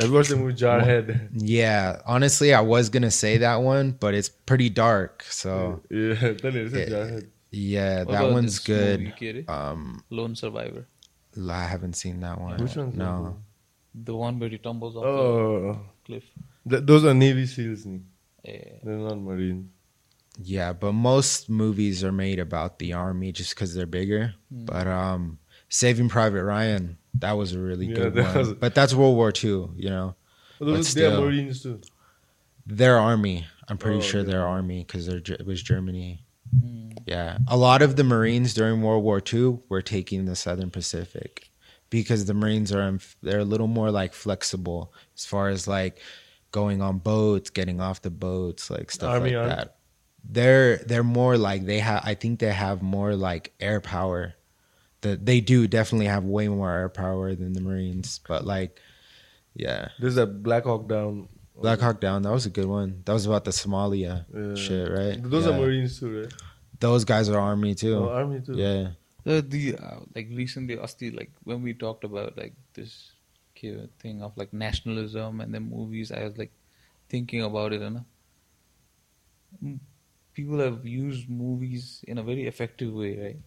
I 0.00 0.08
watched 0.08 0.30
the 0.30 0.36
movie 0.36 0.54
Jarhead. 0.54 1.30
Yeah, 1.34 2.00
honestly, 2.06 2.54
I 2.54 2.60
was 2.60 2.88
gonna 2.90 3.10
say 3.10 3.38
that 3.38 3.56
one, 3.56 3.92
but 3.92 4.14
it's 4.14 4.28
pretty 4.28 4.70
dark. 4.70 5.24
So 5.28 5.82
yeah, 5.90 6.14
tell 6.42 6.54
you, 6.54 6.68
Yeah. 6.68 6.84
Jarhead. 6.86 7.26
yeah, 7.50 8.04
that 8.04 8.30
one's 8.30 8.62
this 8.62 8.68
movie, 8.98 9.14
good. 9.18 9.48
Um, 9.50 10.02
Lone 10.10 10.34
Survivor, 10.36 10.86
I 11.50 11.64
haven't 11.64 11.94
seen 11.94 12.20
that 12.20 12.40
one. 12.40 12.58
Which 12.62 12.76
one? 12.76 12.96
No. 12.96 13.36
the 13.94 14.14
one 14.14 14.38
where 14.38 14.48
he 14.48 14.58
tumbles 14.58 14.96
off 14.96 15.02
the 15.02 15.08
Oh, 15.08 15.80
cliff. 16.04 16.24
th- 16.68 16.82
those 16.84 17.04
are 17.04 17.14
Navy 17.14 17.46
SEALs. 17.46 17.86
ni. 17.86 18.00
Yeah. 18.44 18.78
They're 18.82 18.96
not 18.98 19.18
Marines. 19.18 19.70
Yeah, 20.42 20.72
but 20.72 20.92
most 20.94 21.48
movies 21.48 22.02
are 22.02 22.10
made 22.10 22.40
about 22.40 22.80
the 22.80 22.92
army 22.92 23.30
just 23.30 23.54
because 23.54 23.72
they're 23.74 23.86
bigger. 23.86 24.34
Hmm. 24.52 24.64
But 24.64 24.86
um, 24.88 25.38
Saving 25.74 26.08
Private 26.08 26.44
Ryan, 26.44 26.98
that 27.18 27.32
was 27.32 27.52
a 27.52 27.58
really 27.58 27.86
Yeah, 27.86 27.94
good 27.96 28.14
that 28.14 28.26
one. 28.26 28.38
was- 28.38 28.52
But 28.54 28.76
that's 28.76 28.94
World 28.94 29.16
War 29.16 29.30
II. 29.30 29.70
You 29.76 29.90
know, 29.90 30.14
But 30.60 30.66
those, 30.66 30.72
But 30.76 30.76
they 31.00 31.08
still. 31.08 31.20
Marines 31.24 31.62
too. 31.64 31.80
they're 32.64 32.98
army. 32.98 33.44
I'm 33.68 33.76
pretty 33.78 33.98
Oh, 33.98 34.02
sure 34.02 34.20
okay. 34.20 34.30
they're 34.30 34.46
army 34.46 34.84
because 34.84 35.08
it 35.08 35.44
was 35.44 35.62
Germany. 35.62 36.24
Mm. 36.56 36.98
Yeah, 37.06 37.38
a 37.48 37.56
lot 37.56 37.82
of 37.82 37.96
the 37.96 38.04
Marines 38.04 38.54
during 38.54 38.82
World 38.82 39.02
War 39.02 39.20
II 39.32 39.58
were 39.68 39.82
taking 39.82 40.26
the 40.26 40.36
Southern 40.36 40.70
Pacific 40.70 41.50
because 41.90 42.26
the 42.26 42.34
Marines 42.34 42.72
are 42.72 42.98
they're 43.22 43.40
a 43.40 43.44
little 43.44 43.66
more 43.66 43.90
like 43.90 44.12
flexible 44.14 44.92
as 45.16 45.26
far 45.26 45.48
as 45.48 45.66
like 45.66 45.98
going 46.52 46.80
on 46.82 46.98
boats, 46.98 47.50
getting 47.50 47.80
off 47.80 48.00
the 48.02 48.10
boats, 48.10 48.70
like 48.70 48.92
stuff 48.92 49.10
Army 49.10 49.30
like 49.30 49.38
aren't? 49.38 49.56
that. 49.56 49.76
They're 50.22 50.76
they're 50.86 51.02
more 51.02 51.36
like 51.36 51.66
they 51.66 51.80
have. 51.80 52.02
I 52.04 52.14
think 52.14 52.38
they 52.38 52.52
have 52.52 52.80
more 52.80 53.16
like 53.16 53.52
air 53.58 53.80
power. 53.80 54.34
That 55.04 55.26
they 55.28 55.40
do 55.44 55.68
definitely 55.68 56.06
have 56.08 56.24
way 56.24 56.48
more 56.48 56.72
air 56.72 56.88
power 56.88 57.34
than 57.36 57.52
the 57.52 57.60
Marines, 57.60 58.20
but 58.26 58.46
like, 58.48 58.80
yeah, 59.52 59.88
There's 60.00 60.16
a 60.16 60.24
Black 60.26 60.64
Hawk 60.64 60.88
Down. 60.88 61.28
Black 61.60 61.78
Hawk 61.78 62.00
Down. 62.00 62.22
That 62.22 62.32
was 62.32 62.46
a 62.46 62.50
good 62.50 62.64
one. 62.64 63.02
That 63.04 63.12
was 63.12 63.26
about 63.28 63.44
the 63.44 63.52
Somalia 63.52 64.24
Yeah. 64.32 64.54
shit, 64.56 64.88
right? 64.90 65.20
Those 65.22 65.44
Yeah. 65.46 65.52
are 65.52 65.60
Marines 65.60 66.00
too, 66.00 66.22
right? 66.24 66.32
Those 66.80 67.04
guys 67.04 67.28
are 67.28 67.38
army 67.38 67.74
too. 67.76 67.96
Oh, 68.00 68.08
Army 68.08 68.40
too. 68.40 68.56
yeah. 68.56 68.96
Uh, 69.28 69.40
the 69.44 69.76
uh, 69.76 70.00
like 70.16 70.28
recently, 70.32 70.80
Asti, 70.80 71.10
like 71.12 71.30
when 71.44 71.60
we 71.62 71.74
talked 71.76 72.04
about 72.04 72.36
like 72.40 72.54
this 72.72 73.12
thing 74.00 74.22
of 74.24 74.32
like 74.40 74.52
nationalism 74.56 75.40
and 75.40 75.52
the 75.52 75.60
movies, 75.60 76.10
I 76.12 76.24
was 76.24 76.36
like 76.36 76.52
thinking 77.12 77.42
about 77.44 77.72
it, 77.76 77.80
and 77.84 78.04
people 80.32 80.58
have 80.60 80.84
used 80.86 81.28
movies 81.28 82.04
in 82.08 82.18
a 82.18 82.22
very 82.22 82.46
effective 82.48 82.92
way, 82.92 83.12
right? 83.20 83.40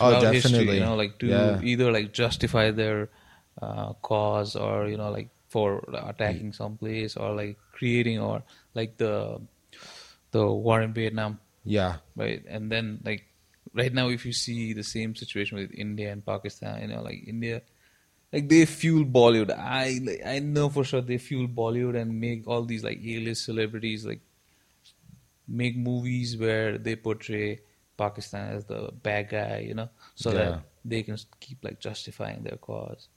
Oh, 0.00 0.10
Throughout 0.10 0.34
history, 0.34 0.50
definitely. 0.50 0.78
you 0.78 0.84
know, 0.84 0.96
like 0.96 1.18
to 1.20 1.26
Yeah. 1.28 1.60
either 1.62 1.92
like 1.92 2.12
justify 2.12 2.70
their 2.70 3.10
uh, 3.62 3.92
cause 4.02 4.56
or 4.56 4.88
you 4.88 4.96
know 4.96 5.10
like 5.10 5.28
for 5.48 5.84
attacking 5.94 6.52
some 6.52 6.76
place 6.76 7.16
or 7.16 7.34
like 7.34 7.56
creating 7.72 8.18
or 8.18 8.42
like 8.74 8.96
the 8.98 9.40
the 10.32 10.44
war 10.44 10.82
in 10.82 10.92
Vietnam, 10.92 11.38
Yeah. 11.64 11.96
right? 12.16 12.42
And 12.48 12.72
then 12.72 12.98
like 13.04 13.22
right 13.72 13.92
now, 13.94 14.08
if 14.08 14.26
you 14.26 14.32
see 14.32 14.72
the 14.72 14.82
same 14.82 15.14
situation 15.14 15.58
with 15.58 15.70
India 15.72 16.10
and 16.10 16.26
Pakistan, 16.26 16.82
you 16.82 16.88
know, 16.88 17.02
like 17.02 17.22
India, 17.26 17.62
like 18.32 18.48
they 18.48 18.66
fuel 18.66 19.04
Bollywood. 19.04 19.56
I 19.56 20.00
like, 20.02 20.22
I 20.26 20.40
know 20.40 20.68
for 20.70 20.82
sure 20.82 21.02
they 21.02 21.18
fuel 21.18 21.46
Bollywood 21.46 21.94
and 22.00 22.18
make 22.20 22.48
all 22.48 22.64
these 22.64 22.82
like 22.82 22.98
A-list 23.04 23.44
celebrities 23.44 24.04
like 24.04 24.22
make 25.46 25.76
movies 25.76 26.36
where 26.36 26.78
they 26.78 26.96
portray 26.96 27.60
Pakistan 27.96 28.54
as 28.56 28.64
the 28.64 28.90
bad 29.02 29.28
guy, 29.28 29.58
you 29.66 29.74
know, 29.74 29.88
so 30.14 30.30
Yeah. 30.30 30.36
that 30.38 30.62
they 30.84 31.02
can 31.02 31.16
keep 31.40 31.62
like 31.64 31.80
justifying 31.80 32.42
their 32.42 32.56
cause. 32.58 33.08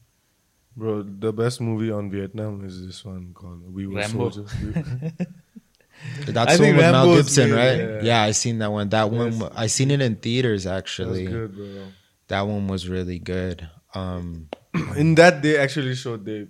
Bro, 0.76 1.04
the 1.20 1.34
best 1.34 1.60
movie 1.60 1.90
on 1.92 2.12
Vietnam 2.12 2.64
is 2.64 2.86
this 2.86 3.04
one 3.04 3.34
called 3.34 3.74
We 3.74 3.88
Were 3.88 3.96
Rambo. 4.00 4.30
Soldiers. 4.30 4.54
That's 6.28 6.54
I 6.54 6.56
the 6.58 6.64
one 6.64 6.70
think 6.70 6.78
with 6.78 6.92
Mel 6.92 7.16
Gibson, 7.16 7.50
good, 7.50 7.56
right? 7.58 7.78
yeah. 7.80 8.02
Yeah. 8.04 8.22
I 8.22 8.32
seen 8.32 8.60
that 8.60 8.72
one. 8.72 8.90
That 8.90 9.10
one, 9.10 9.42
I 9.56 9.66
seen 9.68 9.90
it 9.90 10.02
in 10.02 10.16
theaters 10.18 10.66
That's 10.66 10.78
actually. 10.78 11.26
good, 11.26 11.56
bro. 11.56 11.88
That 12.28 12.42
one 12.42 12.68
was 12.68 12.88
really 12.88 13.18
good. 13.20 13.68
Um, 13.96 14.50
In 14.98 15.16
that, 15.16 15.42
they 15.42 15.58
actually 15.58 15.96
showed 15.96 16.24
they 16.26 16.46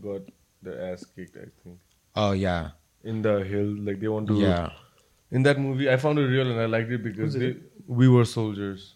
got 0.00 0.20
their 0.62 0.92
ass 0.92 1.04
kicked. 1.16 1.36
I 1.36 1.48
think 1.64 1.78
oh 2.14 2.32
yeah, 2.32 2.70
in 3.02 3.22
the 3.22 3.42
hill, 3.42 3.74
like 3.82 3.98
they 3.98 4.06
want 4.06 4.28
to. 4.28 4.34
yeah, 4.38 4.70
In 5.30 5.42
that 5.42 5.58
movie, 5.58 5.90
I 5.90 5.96
found 5.96 6.18
it 6.18 6.22
real 6.22 6.50
and 6.50 6.60
I 6.60 6.66
liked 6.66 6.90
it 6.90 7.02
because 7.02 7.34
they, 7.34 7.46
it? 7.48 7.62
we 7.86 8.08
were 8.08 8.24
soldiers. 8.24 8.94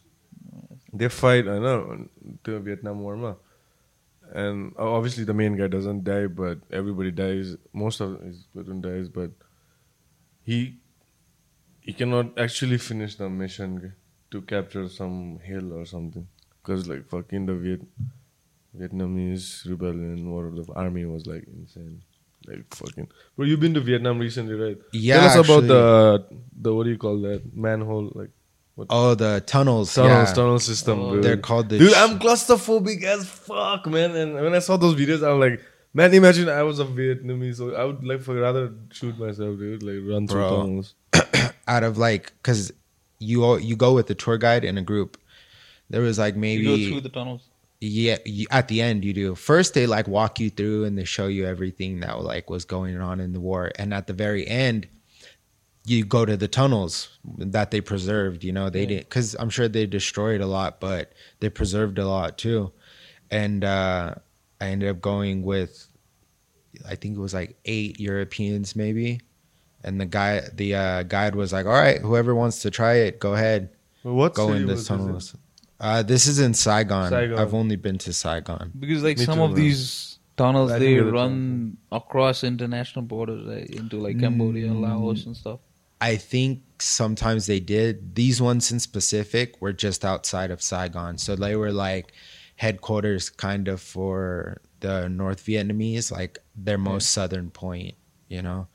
They 0.92 1.08
fight, 1.08 1.46
I 1.46 1.58
know, 1.58 2.06
the 2.44 2.58
Vietnam 2.60 3.00
War, 3.00 3.16
ma. 3.16 3.34
and 4.32 4.74
obviously 4.78 5.24
the 5.24 5.34
main 5.34 5.56
guy 5.56 5.66
doesn't 5.66 6.04
die, 6.04 6.26
but 6.26 6.58
everybody 6.70 7.10
dies. 7.10 7.56
Most 7.72 8.00
of 8.00 8.20
his 8.20 8.44
platoon 8.52 8.80
dies, 8.80 9.08
but 9.08 9.30
he 10.42 10.76
he 11.80 11.92
cannot 11.92 12.38
actually 12.38 12.78
finish 12.78 13.16
the 13.16 13.28
mission 13.28 13.92
to 14.30 14.42
capture 14.42 14.88
some 14.88 15.38
hill 15.40 15.72
or 15.72 15.84
something 15.84 16.26
because 16.62 16.88
like 16.88 17.08
fucking 17.08 17.46
the 17.46 17.54
Viet 17.54 17.80
Vietnamese 18.78 19.68
rebellion 19.68 20.28
or 20.28 20.50
the 20.50 20.72
army 20.74 21.04
was 21.04 21.26
like 21.26 21.44
insane. 21.48 22.02
Like 22.46 22.74
fucking. 22.74 23.08
Bro, 23.36 23.46
you've 23.46 23.60
been 23.60 23.74
to 23.74 23.80
Vietnam 23.80 24.18
recently, 24.18 24.54
right? 24.54 24.78
Yeah, 24.92 25.20
Tell 25.28 25.40
us 25.40 25.48
about 25.48 25.66
the 25.68 26.26
the 26.60 26.74
what 26.74 26.84
do 26.84 26.90
you 26.90 26.98
call 26.98 27.20
that 27.22 27.54
manhole 27.56 28.10
like 28.14 28.30
Oh, 28.88 29.14
the 29.14 29.42
tunnels. 29.46 29.94
tunnels 29.94 30.28
yeah. 30.30 30.34
tunnel 30.34 30.58
system. 30.58 30.98
Oh, 30.98 31.10
bro. 31.12 31.20
They're 31.22 31.36
called 31.36 31.68
the. 31.68 31.78
Dude, 31.78 31.92
I'm 31.94 32.18
claustrophobic 32.18 33.02
as 33.04 33.28
fuck, 33.28 33.86
man. 33.86 34.16
And 34.16 34.34
when 34.34 34.54
I 34.54 34.60
saw 34.60 34.76
those 34.78 34.94
videos, 34.94 35.22
I'm 35.22 35.38
like, 35.38 35.60
man, 35.92 36.12
imagine 36.14 36.48
I 36.48 36.62
was 36.62 36.80
a 36.80 36.84
Vietnamese, 36.86 37.56
so 37.56 37.74
I 37.74 37.84
would 37.84 38.02
like 38.02 38.22
for 38.22 38.34
rather 38.34 38.72
shoot 38.90 39.16
myself, 39.18 39.58
dude. 39.58 39.82
Like 39.82 39.98
run 40.10 40.26
through 40.26 40.40
Bro. 40.40 40.56
tunnels. 40.56 40.94
out 41.68 41.84
of 41.84 41.98
like 41.98 42.32
because 42.42 42.72
you 43.18 43.44
all- 43.44 43.60
you 43.60 43.76
go 43.76 43.92
with 43.92 44.06
the 44.06 44.14
tour 44.14 44.38
guide 44.38 44.64
in 44.64 44.78
a 44.78 44.82
group. 44.82 45.18
There 45.90 46.00
was 46.00 46.18
like 46.18 46.34
maybe 46.34 46.62
You 46.64 46.76
go 46.86 46.92
through 46.92 47.00
the 47.02 47.08
tunnels. 47.10 47.42
Yeah 47.82 48.18
you, 48.24 48.46
at 48.52 48.68
the 48.68 48.80
end 48.80 49.04
you 49.04 49.12
do. 49.12 49.34
First 49.34 49.74
they 49.74 49.86
like 49.88 50.06
walk 50.06 50.38
you 50.38 50.50
through 50.50 50.84
and 50.84 50.96
they 50.96 51.02
show 51.04 51.26
you 51.26 51.46
everything 51.46 51.98
that 52.00 52.20
like 52.22 52.48
was 52.48 52.64
going 52.64 53.00
on 53.00 53.18
in 53.18 53.32
the 53.32 53.40
war. 53.40 53.72
And 53.76 53.92
at 53.92 54.06
the 54.06 54.12
very 54.12 54.46
end 54.46 54.86
you 55.84 56.04
go 56.04 56.24
to 56.24 56.36
the 56.36 56.46
tunnels 56.46 57.18
that 57.24 57.72
they 57.72 57.80
preserved 57.80 58.44
you 58.44 58.52
know? 58.52 58.70
They 58.70 58.82
Yeah. 58.82 58.86
didn't 58.88 59.08
because 59.08 59.34
i'm 59.38 59.50
sure 59.50 59.66
they 59.66 59.86
destroyed 59.86 60.40
a 60.40 60.46
lot 60.46 60.78
but 60.80 61.12
they 61.40 61.48
preserved 61.50 61.98
a 61.98 62.06
lot 62.06 62.38
too. 62.38 62.72
And 63.32 63.64
uh 63.64 64.14
i 64.60 64.66
ended 64.68 64.88
up 64.88 65.00
going 65.00 65.42
with 65.42 65.88
i 66.88 66.94
think 66.94 67.16
it 67.16 67.20
was 67.20 67.34
like 67.34 67.56
eight 67.64 67.98
europeans 67.98 68.76
maybe. 68.76 69.20
And 69.82 70.00
the 70.00 70.06
guy 70.06 70.42
the 70.54 70.76
uh 70.76 71.02
guide 71.02 71.34
was 71.34 71.52
like 71.52 71.66
all 71.66 71.72
right 71.72 71.98
whoever 72.00 72.32
wants 72.32 72.62
to 72.62 72.70
try 72.70 72.94
it 73.06 73.18
go 73.18 73.34
ahead. 73.34 73.70
But 74.04 74.14
what 74.14 74.34
go 74.34 74.52
in 74.52 74.66
this 74.66 74.88
in? 74.88 75.34
Tunnels 75.82 76.00
uh, 76.00 76.02
this 76.02 76.26
is 76.26 76.38
in 76.38 76.54
Saigon. 76.54 77.10
Saigon. 77.10 77.38
I've 77.38 77.54
only 77.54 77.76
been 77.76 77.98
to 77.98 78.12
Saigon. 78.12 78.72
Because 78.78 79.02
like 79.02 79.18
Me 79.18 79.24
some 79.24 79.38
too, 79.38 79.44
of 79.44 79.50
man. 79.50 79.60
these 79.60 80.18
tunnels 80.36 80.70
I 80.72 80.78
they 80.78 80.94
think 80.94 81.04
they're 81.04 81.12
run 81.12 81.76
across 81.90 82.44
international 82.44 83.04
borders 83.04 83.46
right, 83.46 83.68
into 83.68 83.98
like 83.98 84.18
Cambodia, 84.18 84.68
Mm. 84.68 84.80
Laos, 84.80 85.26
and 85.26 85.36
stuff. 85.36 85.60
I 86.00 86.16
think 86.16 86.62
sometimes 86.80 87.46
they 87.46 87.60
did. 87.60 88.14
These 88.14 88.40
ones 88.42 88.72
in 88.72 88.80
specific 88.80 89.60
were 89.60 89.72
just 89.72 90.04
outside 90.04 90.50
of 90.50 90.62
Saigon. 90.62 91.18
So 91.18 91.36
they 91.36 91.54
were 91.54 91.72
like 91.72 92.12
headquarters 92.56 93.30
kind 93.30 93.68
of 93.68 93.80
for 93.80 94.60
the 94.80 95.08
North 95.08 95.44
Vietnamese, 95.44 96.10
like 96.10 96.38
their 96.56 96.78
most 96.78 97.10
southern 97.10 97.50
point, 97.50 97.94
you 98.28 98.42
know? 98.42 98.66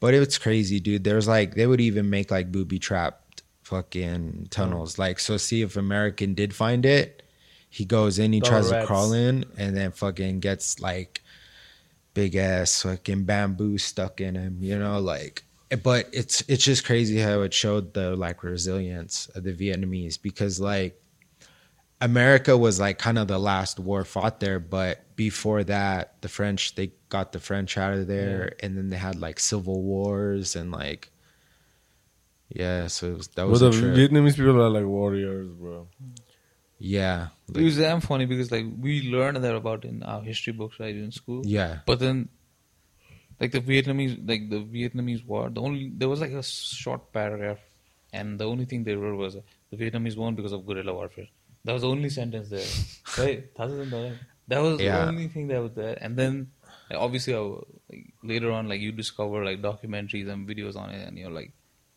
But 0.00 0.14
it's 0.14 0.36
crazy, 0.36 0.80
dude. 0.80 1.04
There's 1.04 1.28
like, 1.28 1.54
they 1.54 1.66
would 1.66 1.80
even 1.80 2.10
make 2.10 2.30
like 2.30 2.50
booby 2.50 2.78
trapped 2.80 3.23
fucking 3.64 4.48
tunnels. 4.50 4.98
Like, 4.98 5.18
so 5.18 5.36
see 5.36 5.62
if 5.62 5.76
American 5.76 6.34
did 6.34 6.54
find 6.54 6.86
it, 6.86 7.22
he 7.68 7.84
goes 7.84 8.18
in, 8.18 8.32
he 8.32 8.40
tries 8.40 8.70
rats. 8.70 8.84
to 8.84 8.86
crawl 8.86 9.12
in, 9.12 9.44
and 9.58 9.76
then 9.76 9.90
fucking 9.90 10.40
gets 10.40 10.80
like 10.80 11.22
big 12.12 12.36
ass 12.36 12.82
fucking 12.82 13.24
bamboo 13.24 13.78
stuck 13.78 14.20
in 14.20 14.36
him, 14.36 14.58
you 14.60 14.78
know, 14.78 15.00
like 15.00 15.42
eh, 15.72 15.76
but 15.76 16.08
it's 16.12 16.42
it's 16.42 16.62
just 16.62 16.84
crazy 16.84 17.18
how 17.18 17.40
it 17.40 17.52
showed 17.52 17.92
the 17.94 18.14
like 18.14 18.44
resilience 18.44 19.26
of 19.34 19.42
the 19.42 19.52
Vietnamese 19.52 20.20
because 20.20 20.60
like 20.60 21.00
America 22.00 22.56
was 22.56 22.78
like 22.78 22.98
kind 22.98 23.18
of 23.18 23.26
the 23.26 23.38
last 23.38 23.80
war 23.80 24.04
fought 24.04 24.38
there, 24.38 24.60
but 24.60 25.16
before 25.16 25.64
that, 25.64 26.20
the 26.20 26.28
French 26.28 26.74
they 26.76 26.92
got 27.08 27.32
the 27.32 27.40
French 27.40 27.76
out 27.76 27.94
of 27.94 28.06
there, 28.06 28.54
and 28.60 28.76
then 28.76 28.90
they 28.90 28.96
had 28.96 29.16
like 29.16 29.40
civil 29.40 29.82
wars 29.82 30.54
and 30.54 30.70
like 30.70 31.10
yeah, 32.48 32.86
so 32.88 33.08
it 33.12 33.16
was, 33.16 33.28
that 33.28 33.46
But 33.48 33.58
the 33.58 33.70
trip. 33.70 33.94
Vietnamese 33.96 34.36
people 34.36 34.60
are 34.62 34.70
like 34.70 34.84
warriors, 34.84 35.48
bro. 35.52 35.88
yeah, 36.78 37.28
it 37.54 37.62
was 37.62 37.76
damn 37.78 38.00
funny 38.00 38.26
because 38.26 38.50
like 38.50 38.66
we 38.80 39.02
learned 39.10 39.42
that 39.42 39.54
about 39.54 39.84
in 39.84 40.02
our 40.02 40.20
history 40.22 40.52
books 40.52 40.78
right 40.80 40.94
in 40.94 41.10
school. 41.12 41.42
yeah, 41.44 41.78
But 41.86 41.98
then, 42.00 42.28
like 43.40 43.52
the 43.52 43.60
Vietnamese, 43.60 44.16
like 44.28 44.48
the 44.50 44.60
Vietnamese 44.62 45.24
war, 45.26 45.50
the 45.50 45.60
only 45.60 45.90
there 45.94 46.08
was 46.08 46.20
like 46.20 46.32
a 46.32 46.42
short 46.42 47.12
paragraph, 47.12 47.58
and 48.12 48.38
the 48.38 48.44
only 48.46 48.64
thing 48.66 48.84
they 48.84 48.94
wrote 48.94 49.16
was 49.18 49.36
uh, 49.36 49.40
the 49.70 49.76
Vietnamese 49.76 50.16
won 50.16 50.34
because 50.34 50.52
of 50.52 50.66
guerrilla 50.66 50.92
warfare. 50.94 51.26
That 51.64 51.72
was 51.72 51.82
the 51.82 51.88
only 51.88 52.10
sentence 52.10 52.50
there, 52.50 52.66
right? 53.24 53.54
That, 53.56 54.16
that 54.48 54.58
was 54.62 54.80
Yeah. 54.80 54.98
the 55.04 55.08
only 55.08 55.28
thing 55.28 55.48
that 55.48 55.62
was 55.62 55.72
there. 55.72 55.96
And 56.00 56.14
then, 56.16 56.50
like, 56.90 56.98
obviously, 56.98 57.32
I, 57.32 57.38
w- 57.38 57.64
like, 57.90 58.12
later 58.22 58.52
on, 58.52 58.68
like 58.68 58.80
you 58.82 58.92
discover 58.92 59.42
like 59.44 59.62
documentaries 59.62 60.28
and 60.28 60.46
videos 60.46 60.76
on 60.76 60.90
it, 60.90 61.08
and 61.08 61.16
you're 61.16 61.30
like, 61.30 61.52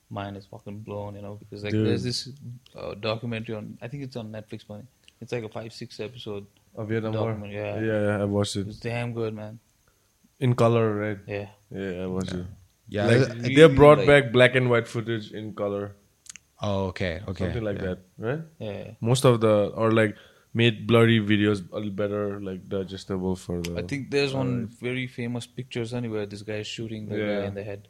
mind 0.09 0.37
is 0.37 0.45
fucking 0.45 0.79
blown, 0.79 1.15
you 1.15 1.21
know, 1.21 1.35
because 1.35 1.63
like 1.63 1.73
Dude. 1.73 1.87
there's 1.87 2.03
this 2.03 2.29
uh, 2.75 2.93
documentary 2.95 3.55
on, 3.55 3.77
I 3.81 3.87
think 3.87 4.03
it's 4.03 4.15
on 4.15 4.31
Netflix, 4.31 4.67
money. 4.69 4.83
It's 5.21 5.31
like 5.31 5.43
a 5.43 5.49
five 5.49 5.73
six 5.73 5.99
episode. 5.99 6.45
of 6.75 6.87
Vietnam 6.89 7.13
War. 7.13 7.47
Yeah. 7.47 7.79
yeah, 7.79 8.01
yeah, 8.07 8.21
I 8.21 8.25
watched 8.25 8.55
it 8.55 8.67
It's 8.67 8.77
damn 8.79 9.13
good, 9.13 9.33
man. 9.33 9.59
in 10.39 10.53
color, 10.55 10.93
right? 10.95 11.17
Yeah. 11.27 11.47
Yeah, 11.71 12.03
I 12.03 12.07
watched 12.07 12.33
it. 12.33 12.45
yeah. 12.87 13.05
like 13.07 13.27
really, 13.29 13.55
they 13.55 13.67
brought 13.67 13.97
like- 13.99 14.07
back 14.07 14.31
black 14.31 14.55
and 14.55 14.69
white 14.69 14.87
footage 14.87 15.31
in 15.31 15.53
color, 15.53 15.95
oh, 16.61 16.85
okay, 16.85 17.21
okay, 17.27 17.45
something 17.45 17.63
like 17.63 17.77
yeah. 17.79 17.85
that, 17.85 17.99
right? 18.17 18.41
Yeah. 18.59 18.91
Most 19.01 19.25
of 19.25 19.41
the 19.41 19.71
or 19.75 19.91
like 19.91 20.15
made 20.53 20.87
blurry 20.87 21.19
videos 21.19 21.69
a 21.71 21.75
little 21.75 21.91
better, 21.91 22.39
like 22.39 22.67
digestible 22.69 23.35
for 23.35 23.61
the. 23.61 23.77
I 23.77 23.81
think 23.83 24.11
there's 24.11 24.33
one 24.33 24.53
Alright. 24.53 24.79
very 24.79 25.07
famous 25.07 25.45
pictures 25.47 25.93
anywhere. 25.93 26.25
This 26.25 26.41
guy 26.43 26.59
is 26.65 26.67
shooting 26.67 27.07
the 27.09 27.17
Yeah. 27.17 27.39
guy 27.41 27.45
in 27.47 27.53
the 27.55 27.63
head. 27.63 27.87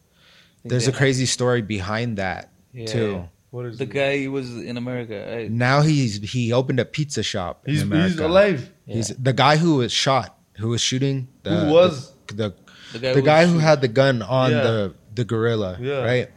I 0.68 0.70
think 0.70 0.82
There's 0.82 0.86
they 0.86 0.92
a 0.92 0.96
crazy 0.96 1.26
story 1.26 1.62
behind 1.62 2.18
that 2.18 2.52
Yeah. 2.74 2.86
too. 2.88 3.30
What 3.52 3.66
is 3.66 3.78
The 3.78 3.86
it? 3.86 3.90
guy 3.90 4.28
was 4.28 4.54
in 4.58 4.76
America. 4.78 5.26
Right? 5.36 5.50
Now 5.52 5.82
he's 5.82 6.18
he 6.22 6.52
opened 6.52 6.80
a 6.80 6.86
pizza 6.86 7.24
shop. 7.24 7.64
in 7.66 7.74
He's 7.74 7.84
America. 7.84 8.10
he's 8.10 8.20
alive. 8.20 8.72
He's 8.86 9.08
the 9.10 9.34
guy 9.34 9.58
who 9.58 9.76
was 9.78 9.92
shot, 9.92 10.38
who 10.58 10.70
was 10.70 10.82
shooting. 10.82 11.28
The, 11.44 11.52
Who 11.52 11.74
was? 11.74 12.12
the 12.28 12.34
the, 12.34 12.54
The 12.94 13.00
guy, 13.00 13.10
the 13.14 13.16
was 13.22 13.26
guy 13.26 13.46
who 13.46 13.60
had 13.60 13.82
the 13.82 13.88
gun 13.88 14.22
on 14.22 14.52
Yeah. 14.52 14.62
the 14.64 14.94
the 15.16 15.24
gorilla, 15.26 15.78
Yeah. 15.80 16.04
right? 16.04 16.30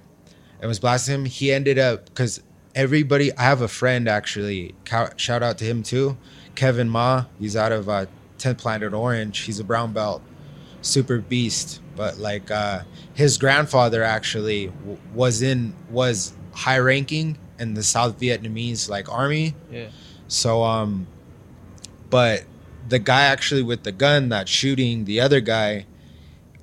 And 0.60 0.68
was 0.68 0.78
blasting 0.78 1.14
him. 1.16 1.24
He 1.24 1.52
ended 1.52 1.78
up 1.78 2.06
because 2.06 2.40
everybody. 2.74 3.36
I 3.36 3.42
have 3.42 3.60
a 3.62 3.68
friend 3.68 4.08
actually. 4.08 4.74
Shout 5.16 5.42
out 5.42 5.58
to 5.58 5.64
him 5.64 5.82
too, 5.82 6.16
Kevin 6.54 6.88
Ma. 6.88 7.24
He's 7.40 7.56
out 7.56 7.72
of 7.72 7.88
uh, 7.88 8.06
10th 8.38 8.58
Planet 8.58 8.92
Orange. 8.94 9.38
He's 9.40 9.58
a 9.58 9.64
brown 9.64 9.92
belt, 9.92 10.22
super 10.82 11.18
beast. 11.18 11.80
But 11.96 12.18
like 12.18 12.50
uh, 12.50 12.82
his 13.14 13.38
grandfather 13.38 14.02
actually 14.02 14.66
w- 14.68 14.98
was 15.14 15.42
in 15.42 15.74
was 15.90 16.32
high 16.52 16.78
ranking 16.78 17.38
in 17.58 17.74
the 17.74 17.82
South 17.82 18.18
Vietnamese 18.18 18.88
like 18.88 19.12
army. 19.12 19.54
Yeah. 19.70 19.88
So 20.28 20.62
um 20.62 21.06
but 22.08 22.44
the 22.88 22.98
guy 22.98 23.22
actually 23.22 23.62
with 23.62 23.82
the 23.82 23.92
gun 23.92 24.30
that's 24.30 24.50
shooting 24.50 25.04
the 25.04 25.20
other 25.20 25.40
guy 25.40 25.86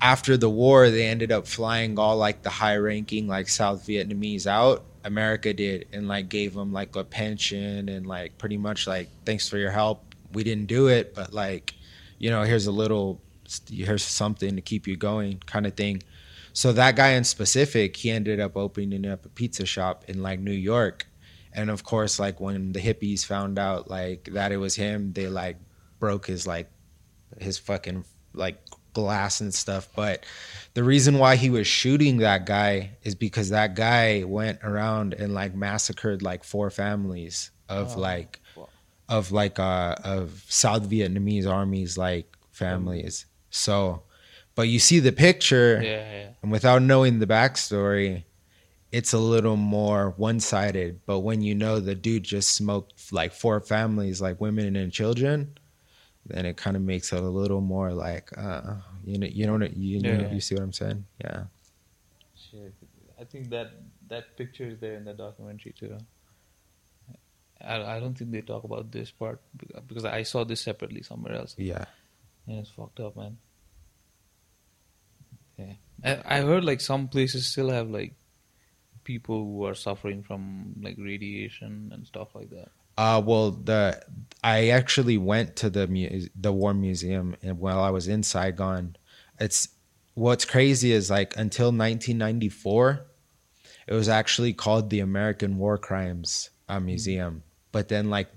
after 0.00 0.36
the 0.36 0.48
war, 0.48 0.90
they 0.90 1.06
ended 1.06 1.32
up 1.32 1.46
flying 1.46 1.98
all 1.98 2.16
like 2.16 2.42
the 2.42 2.50
high 2.50 2.76
ranking 2.76 3.26
like 3.26 3.48
South 3.48 3.86
Vietnamese 3.86 4.46
out. 4.46 4.84
America 5.04 5.54
did 5.54 5.86
and 5.92 6.06
like 6.06 6.28
gave 6.28 6.54
them 6.54 6.72
like 6.72 6.94
a 6.96 7.04
pension 7.04 7.88
and 7.88 8.06
like 8.06 8.36
pretty 8.36 8.58
much 8.58 8.86
like 8.86 9.08
thanks 9.24 9.48
for 9.48 9.56
your 9.56 9.70
help. 9.70 10.14
We 10.32 10.44
didn't 10.44 10.66
do 10.66 10.88
it, 10.88 11.14
but 11.14 11.32
like 11.32 11.74
you 12.18 12.30
know, 12.30 12.42
here's 12.42 12.66
a 12.66 12.72
little 12.72 13.20
here's 13.70 14.04
something 14.04 14.56
to 14.56 14.62
keep 14.62 14.86
you 14.86 14.96
going 14.96 15.38
kind 15.46 15.66
of 15.66 15.74
thing. 15.74 16.02
So 16.52 16.72
that 16.72 16.96
guy 16.96 17.10
in 17.10 17.24
specific, 17.24 17.96
he 17.96 18.10
ended 18.10 18.40
up 18.40 18.56
opening 18.56 19.06
up 19.06 19.24
a 19.24 19.28
pizza 19.28 19.64
shop 19.66 20.04
in 20.08 20.22
like 20.22 20.40
New 20.40 20.50
York. 20.50 21.06
And 21.52 21.70
of 21.70 21.84
course, 21.84 22.18
like 22.18 22.40
when 22.40 22.72
the 22.72 22.80
hippies 22.80 23.24
found 23.24 23.58
out 23.58 23.88
like 23.88 24.28
that 24.32 24.52
it 24.52 24.56
was 24.56 24.74
him, 24.74 25.12
they 25.12 25.28
like 25.28 25.56
broke 25.98 26.26
his 26.26 26.46
like 26.46 26.70
his 27.38 27.58
fucking 27.58 28.04
like 28.32 28.58
glass 28.92 29.40
and 29.40 29.54
stuff. 29.54 29.88
But 29.94 30.24
the 30.74 30.84
reason 30.84 31.18
why 31.18 31.36
he 31.36 31.50
was 31.50 31.66
shooting 31.66 32.18
that 32.18 32.46
guy 32.46 32.96
is 33.02 33.14
because 33.14 33.50
that 33.50 33.74
guy 33.74 34.24
went 34.24 34.60
around 34.62 35.14
and 35.14 35.34
like 35.34 35.54
massacred 35.54 36.22
like 36.22 36.44
four 36.44 36.70
families 36.70 37.50
of 37.68 37.96
Oh, 37.96 38.00
like 38.00 38.40
of 39.08 39.32
like 39.32 39.58
uh 39.58 39.94
of 40.04 40.44
South 40.48 40.88
Vietnamese 40.88 41.46
armies 41.50 41.96
like 41.96 42.36
families. 42.50 43.26
So 43.50 44.02
but 44.54 44.68
you 44.68 44.78
see 44.80 44.98
the 44.98 45.12
picture 45.12 45.80
Yeah, 45.82 46.12
yeah. 46.12 46.28
and 46.42 46.50
without 46.50 46.82
knowing 46.82 47.20
the 47.20 47.26
backstory, 47.26 48.24
it's 48.90 49.12
a 49.12 49.18
little 49.18 49.56
more 49.56 50.14
one 50.16 50.40
sided. 50.40 51.00
But 51.06 51.20
when 51.20 51.42
you 51.42 51.54
know 51.54 51.78
the 51.78 51.94
dude 51.94 52.24
just 52.24 52.54
smoked 52.56 53.12
like 53.12 53.32
four 53.32 53.60
families, 53.60 54.20
like 54.20 54.40
women 54.40 54.74
and 54.74 54.90
children, 54.92 55.56
then 56.26 56.44
it 56.44 56.56
kind 56.56 56.76
of 56.76 56.82
makes 56.82 57.12
it 57.12 57.20
a 57.20 57.28
little 57.28 57.60
more 57.60 57.92
like, 57.92 58.36
uh, 58.36 58.74
you 59.04 59.18
know, 59.18 59.26
you 59.28 59.46
know, 59.46 59.52
what- 59.58 59.76
you 59.76 60.00
know, 60.00 60.12
Yeah. 60.12 60.32
you 60.34 60.40
see 60.40 60.54
what 60.56 60.64
I'm 60.64 60.72
saying? 60.72 61.04
Yeah. 61.24 61.44
Shit. 62.34 62.74
I 63.20 63.24
think 63.24 63.50
that 63.50 63.72
that 64.08 64.36
picture 64.36 64.64
is 64.66 64.78
there 64.80 64.94
in 64.94 65.04
the 65.04 65.14
documentary 65.14 65.72
too. 65.78 65.96
I, 67.60 67.96
I 67.96 68.00
don't 68.00 68.16
think 68.16 68.30
they 68.30 68.40
talk 68.42 68.64
about 68.64 68.90
this 68.92 69.10
part 69.10 69.40
because 69.86 70.04
I 70.04 70.22
saw 70.22 70.44
this 70.44 70.60
separately 70.60 71.02
somewhere 71.02 71.34
else. 71.34 71.54
Yeah. 71.58 71.84
Yeah, 72.48 72.60
it's 72.60 72.70
fucked 72.70 72.98
up, 72.98 73.14
man. 73.14 73.36
Yeah, 75.58 75.74
I, 76.02 76.38
I 76.38 76.40
heard 76.40 76.64
like 76.64 76.80
some 76.80 77.08
places 77.08 77.46
still 77.46 77.68
have 77.68 77.90
like 77.90 78.14
people 79.04 79.44
who 79.44 79.66
are 79.66 79.74
suffering 79.74 80.22
from 80.22 80.74
like 80.80 80.96
radiation 80.98 81.90
and 81.92 82.06
stuff 82.06 82.28
like 82.34 82.50
that. 82.50 82.68
Uh, 82.96 83.22
well, 83.24 83.50
the 83.50 84.00
I 84.42 84.70
actually 84.70 85.18
went 85.18 85.56
to 85.56 85.68
the 85.68 85.86
mu- 85.86 86.26
the 86.34 86.52
war 86.52 86.72
museum, 86.72 87.36
and 87.42 87.58
while 87.60 87.80
I 87.80 87.90
was 87.90 88.08
in 88.08 88.22
Saigon, 88.22 88.96
it's 89.38 89.68
what's 90.14 90.46
crazy 90.46 90.92
is 90.92 91.10
like 91.10 91.36
until 91.36 91.66
1994, 91.66 93.06
it 93.86 93.94
was 93.94 94.08
actually 94.08 94.54
called 94.54 94.88
the 94.88 95.00
American 95.00 95.58
War 95.58 95.76
Crimes 95.76 96.50
uh, 96.68 96.80
Museum. 96.80 97.42
But 97.72 97.88
then, 97.88 98.08
like, 98.10 98.28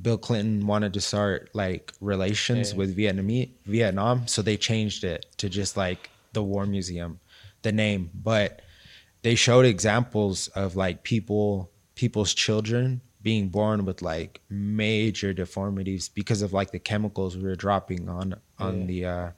Bill 0.00 0.18
Clinton 0.18 0.66
wanted 0.66 0.94
to 0.94 1.00
start 1.00 1.50
like 1.54 1.92
relations 2.00 2.72
Yeah. 2.72 2.78
with 2.78 2.96
Vietnamese 2.96 3.50
Vietnam, 3.66 4.26
so 4.26 4.42
they 4.42 4.56
changed 4.56 5.04
it 5.04 5.26
to 5.38 5.48
just 5.48 5.76
like 5.76 6.10
the 6.32 6.42
War 6.42 6.66
Museum, 6.66 7.20
the 7.62 7.72
name. 7.72 8.10
But 8.14 8.62
they 9.22 9.34
showed 9.34 9.64
examples 9.66 10.48
of 10.48 10.76
like 10.76 11.02
people 11.02 11.70
people's 11.94 12.32
children 12.34 13.00
being 13.22 13.48
born 13.48 13.84
with 13.84 14.02
like 14.02 14.40
major 14.48 15.32
deformities 15.32 16.08
because 16.08 16.42
of 16.42 16.52
like 16.52 16.70
the 16.70 16.78
chemicals 16.78 17.36
we 17.36 17.42
were 17.42 17.56
dropping 17.56 18.08
on 18.08 18.36
on 18.58 18.80
Yeah. 18.80 18.86
the 18.86 19.04
uh 19.06 19.30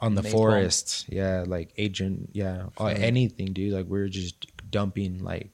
on 0.00 0.14
the 0.14 0.22
Napalm. 0.22 0.30
forests 0.30 1.04
yeah 1.08 1.44
like 1.46 1.72
agent 1.78 2.30
yeah 2.32 2.66
or 2.76 2.90
anything 2.90 3.52
dude 3.52 3.72
like 3.72 3.86
we 3.88 3.98
were 3.98 4.08
just 4.08 4.46
dumping 4.70 5.24
like 5.24 5.50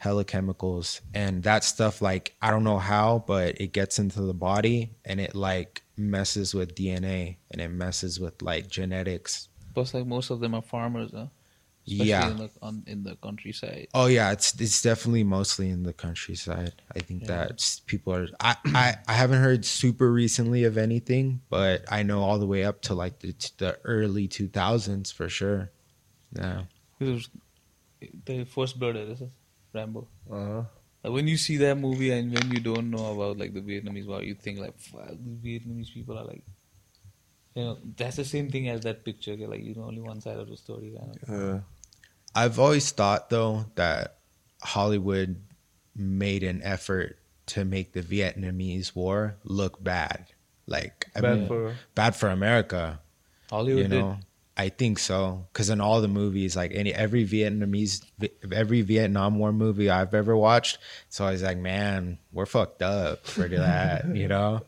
hella 0.00 0.24
chemicals 0.24 1.02
and 1.12 1.42
that 1.42 1.62
stuff 1.62 2.00
like 2.00 2.34
i 2.40 2.50
don't 2.50 2.64
know 2.64 2.78
how 2.78 3.22
but 3.26 3.60
it 3.60 3.70
gets 3.72 3.98
into 3.98 4.22
the 4.22 4.32
body 4.34 4.96
and 5.04 5.20
it 5.20 5.34
like 5.34 5.82
messes 5.96 6.54
with 6.54 6.74
dna 6.74 7.36
and 7.50 7.60
it 7.60 7.68
messes 7.68 8.18
with 8.18 8.40
like 8.42 8.66
genetics 8.68 9.48
Plus, 9.72 9.94
like 9.94 10.06
most 10.06 10.30
of 10.30 10.40
them 10.40 10.54
are 10.54 10.62
farmers, 10.62 11.12
huh? 11.14 11.26
Especially 11.86 12.04
yeah 12.06 12.30
in 12.30 12.36
the 12.38 12.50
on, 12.60 12.82
in 12.86 13.02
the 13.04 13.14
countryside. 13.22 13.86
Oh 13.94 14.06
yeah, 14.06 14.32
it's 14.32 14.48
it's 14.60 14.82
definitely 14.82 15.22
mostly 15.22 15.70
in 15.70 15.84
the 15.84 15.92
countryside. 15.92 16.74
I 16.94 17.00
think 17.00 17.22
Yeah. 17.22 17.46
that 17.46 17.80
people 17.86 18.12
are. 18.14 18.26
I, 18.40 18.56
I 18.66 18.96
I 19.06 19.12
haven't 19.12 19.40
heard 19.40 19.64
super 19.64 20.10
recently 20.10 20.64
of 20.64 20.76
anything, 20.76 21.40
but 21.50 21.84
I 21.88 22.02
know 22.02 22.20
all 22.20 22.38
the 22.38 22.46
way 22.46 22.64
up 22.64 22.82
to 22.82 22.94
like 22.94 23.20
the 23.20 23.32
the 23.58 23.78
early 23.84 24.26
two 24.26 24.48
thousands 24.48 25.12
for 25.12 25.28
sure. 25.28 25.70
Yeah. 26.34 26.64
The 26.98 28.44
first 28.44 28.78
blood 28.78 28.96
Rambo. 29.72 30.08
Uh-huh. 30.30 30.62
Like 31.02 31.12
when 31.12 31.28
you 31.28 31.36
see 31.36 31.56
that 31.58 31.76
movie 31.78 32.10
and 32.10 32.32
when 32.32 32.50
you 32.50 32.60
don't 32.60 32.90
know 32.90 33.12
about 33.14 33.38
like 33.38 33.54
the 33.54 33.60
Vietnamese 33.60 34.06
war, 34.06 34.22
you 34.22 34.34
think 34.34 34.58
like, 34.58 34.78
"Fuck, 34.78 35.12
these 35.42 35.62
Vietnamese 35.62 35.92
people 35.92 36.18
are 36.18 36.24
like, 36.24 36.44
you 37.54 37.64
know, 37.64 37.78
that's 37.96 38.16
the 38.16 38.24
same 38.24 38.50
thing 38.50 38.68
as 38.68 38.82
that 38.82 39.04
picture. 39.04 39.32
okay, 39.32 39.46
Like 39.46 39.62
you 39.64 39.74
know, 39.74 39.84
only 39.84 40.02
one 40.02 40.20
side 40.20 40.36
of 40.36 40.48
the 40.48 40.56
story. 40.56 40.92
Kind 40.98 41.18
of. 41.22 41.28
Yeah. 41.28 41.60
I've 42.34 42.58
always 42.58 42.90
thought 42.90 43.30
though 43.30 43.66
that 43.76 44.18
Hollywood 44.62 45.42
made 45.96 46.42
an 46.42 46.62
effort 46.62 47.18
to 47.46 47.64
make 47.64 47.92
the 47.92 48.02
Vietnamese 48.02 48.94
War 48.94 49.36
look 49.42 49.82
bad. 49.82 50.26
Like 50.66 51.08
I 51.16 51.20
Bad 51.20 51.38
mean, 51.38 51.48
for 51.48 51.74
bad 51.94 52.14
for 52.14 52.28
America. 52.28 53.00
Hollywood 53.50 53.82
you 53.82 53.88
know 53.88 54.18
i 54.56 54.68
think 54.68 54.98
so. 54.98 55.46
Because 55.52 55.70
in 55.70 55.80
all 55.80 56.00
the 56.00 56.08
movies 56.08 56.56
like 56.56 56.72
any 56.74 56.92
every 56.92 57.26
vietnamese 57.26 58.04
every 58.52 58.82
vietnam 58.82 59.38
war 59.38 59.52
movie 59.52 59.88
i've 59.88 60.12
ever 60.14 60.36
watched 60.36 60.78
it's 61.06 61.20
always 61.20 61.42
like 61.42 61.56
man 61.58 62.18
we're 62.32 62.46
fucked 62.46 62.82
up 62.82 63.26
for 63.26 63.48
that 63.48 64.06
you 64.14 64.28
know? 64.28 64.60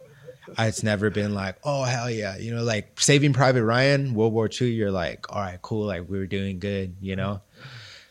It's 0.59 0.83
never 0.83 1.11
been 1.11 1.35
like 1.35 1.57
oh 1.65 1.83
hell 1.85 2.11
yeah 2.11 2.37
you 2.37 2.55
know? 2.55 2.63
Like 2.63 3.01
saving 3.01 3.33
private 3.33 3.65
ryan 3.65 4.15
world 4.15 4.33
war 4.33 4.49
ii 4.61 4.71
you're 4.71 4.91
like 4.91 5.31
all 5.35 5.41
right 5.41 5.61
cool 5.63 5.87
like 5.87 6.09
we 6.09 6.19
were 6.19 6.27
doing 6.27 6.59
good 6.59 6.97
you 7.01 7.17
know? 7.17 7.41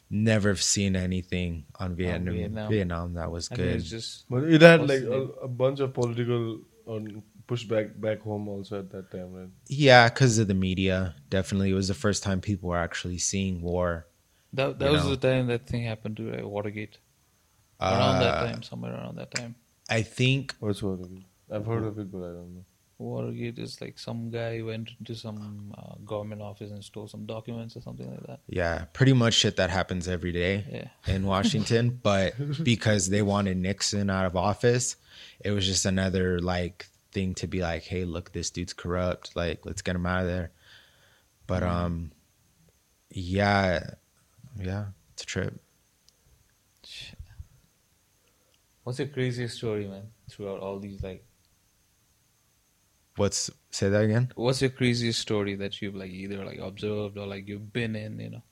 Never 0.10 0.56
seen 0.56 0.96
anything 0.96 1.66
on 1.80 1.96
vietnam 1.96 2.36
Vietnam. 2.36 2.70
vietnam, 2.70 3.14
that 3.14 3.32
was 3.32 3.48
did. 3.48 3.54
I 3.54 3.58
think 3.58 3.70
good. 3.70 3.80
it's 3.80 3.90
just 3.90 4.30
But 4.30 4.44
it 4.44 4.62
had 4.62 4.88
like 4.88 5.04
a, 5.04 5.22
a 5.44 5.48
bunch 5.48 5.80
of 5.80 5.94
political 5.94 6.60
on 6.86 7.24
pushback 7.52 7.88
back 7.94 8.02
back 8.06 8.20
home 8.30 8.48
also 8.54 8.80
at 8.80 8.90
that 8.92 9.12
time, 9.12 9.30
right? 9.34 9.50
yeah 9.68 10.04
because 10.10 10.34
of 10.42 10.48
the 10.48 10.60
media 10.70 10.98
definitely 11.30 11.70
it 11.72 11.80
was 11.82 11.90
the 11.94 12.00
first 12.06 12.24
time 12.24 12.40
people 12.50 12.70
were 12.70 12.78
actually 12.88 13.18
seeing 13.32 13.62
war 13.62 14.08
that. 14.54 14.80
That 14.80 14.92
was 14.92 15.04
know. 15.06 15.16
the 15.16 15.22
time 15.30 15.48
that 15.48 15.64
thing 15.68 15.84
happened 15.84 16.18
to 16.18 16.26
uh, 16.44 16.48
Watergate. 16.56 16.98
Around 17.80 18.20
that 18.26 18.36
Uh, 18.36 18.46
time, 18.52 18.62
somewhere 18.64 18.94
around 18.94 19.16
that 19.22 19.32
time. 19.40 19.56
i 19.90 20.02
think 20.18 20.44
What's 20.60 20.84
what? 20.84 21.00
I've 21.54 21.66
heard 21.66 21.84
of 21.84 21.98
it, 22.02 22.12
but 22.12 22.20
I 22.20 22.32
don't 22.38 22.52
know. 22.56 22.66
Watergate 23.00 23.58
is 23.58 23.82
like 23.82 23.98
some 23.98 24.30
guy 24.30 24.62
went 24.62 24.92
into 25.00 25.16
some 25.16 25.74
uh, 25.76 25.96
government 26.06 26.42
office 26.50 26.70
and 26.76 26.84
stole 26.84 27.08
some 27.08 27.26
documents 27.26 27.76
or 27.76 27.82
something 27.82 28.08
like 28.14 28.26
that. 28.28 28.40
Yeah, 28.48 28.86
pretty 28.94 29.14
much 29.14 29.34
shit 29.34 29.56
that 29.62 29.72
happens 29.72 30.08
every 30.08 30.32
day 30.44 30.54
Yeah. 30.78 31.16
in 31.16 31.26
Washington. 31.26 32.00
but 32.12 32.36
because 32.64 33.10
they 33.10 33.24
wanted 33.24 33.58
Nixon 33.58 34.12
out 34.12 34.28
of 34.28 34.36
office, 34.36 34.96
it 35.44 35.50
was 35.50 35.66
just 35.66 35.86
another 35.86 36.40
like 36.40 36.86
thing 37.12 37.36
to 37.36 37.48
be 37.48 37.62
like, 37.62 37.84
hey, 37.84 38.06
look, 38.06 38.32
this 38.32 38.50
dude's 38.50 38.74
corrupt. 38.74 39.36
Like, 39.36 39.66
let's 39.66 39.82
get 39.82 39.96
him 39.96 40.06
out 40.06 40.22
of 40.22 40.28
there. 40.28 40.52
But 41.48 41.64
um, 41.64 42.12
yeah, 43.10 43.92
yeah, 44.60 44.86
it's 45.14 45.24
a 45.24 45.26
trip. 45.26 45.62
What's 48.84 49.00
your 49.00 49.08
craziest 49.10 49.58
story, 49.58 49.88
man? 49.88 50.08
Throughout 50.30 50.60
all 50.60 50.80
these, 50.80 51.04
like, 51.04 51.26
What's 53.18 53.52
say 53.72 53.90
that 53.90 54.04
again? 54.06 54.32
what's 54.36 54.62
your 54.62 54.70
craziest 54.72 55.20
story 55.20 55.56
that 55.56 55.82
you've 55.82 55.96
like 55.96 56.12
either 56.12 56.46
like 56.46 56.60
observed 56.60 57.18
or 57.18 57.28
like 57.28 57.48
you've 57.48 57.74
been 57.74 57.96
in? 57.96 58.20
You 58.20 58.30
know, 58.32 58.44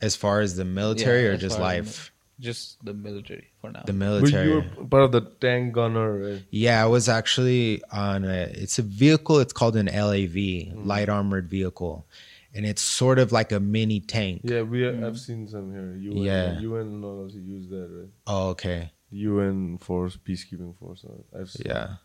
As 0.00 0.16
far 0.16 0.40
as 0.40 0.56
the 0.56 0.64
military 0.64 1.24
Yeah, 1.24 1.28
or 1.30 1.36
just 1.36 1.58
life? 1.58 2.10
Just 2.40 2.82
the 2.84 2.94
military 2.94 3.48
for 3.60 3.70
now. 3.70 3.80
The 3.86 3.92
But 3.92 3.94
military. 3.94 4.48
you 4.48 4.54
were 4.76 4.84
part 4.86 5.02
of 5.04 5.12
the 5.12 5.22
tank 5.40 5.72
gunner, 5.74 6.18
right? 6.18 6.42
Yeah, 6.50 6.82
I 6.82 6.86
was 6.86 7.08
actually 7.08 7.82
on 7.92 8.24
a. 8.24 8.48
It's 8.54 8.78
a 8.78 8.82
vehicle. 8.82 9.38
It's 9.40 9.52
called 9.52 9.76
an 9.76 9.86
LAV, 9.86 10.74
light 10.86 11.08
armored 11.08 11.48
vehicle, 11.50 12.06
and 12.54 12.64
it's 12.64 12.82
sort 12.82 13.18
of 13.18 13.32
like 13.32 13.50
a 13.52 13.60
mini 13.60 14.00
tank. 14.00 14.42
Yeah, 14.44 14.62
we 14.62 14.80
Mm. 14.80 15.04
I've 15.04 15.18
seen 15.18 15.48
some 15.48 15.72
here. 15.72 15.96
UN, 16.00 16.16
Yeah. 16.22 16.60
UN 16.60 16.86
and 16.86 17.04
all 17.04 17.22
also 17.22 17.38
use 17.38 17.68
that, 17.70 17.88
right? 17.90 18.10
Oh, 18.26 18.48
okay. 18.50 18.92
UN 19.10 19.78
force, 19.78 20.16
peacekeeping 20.16 20.76
force. 20.78 21.04
I've 21.38 21.50
seen. 21.50 21.64
Yeah, 21.66 21.96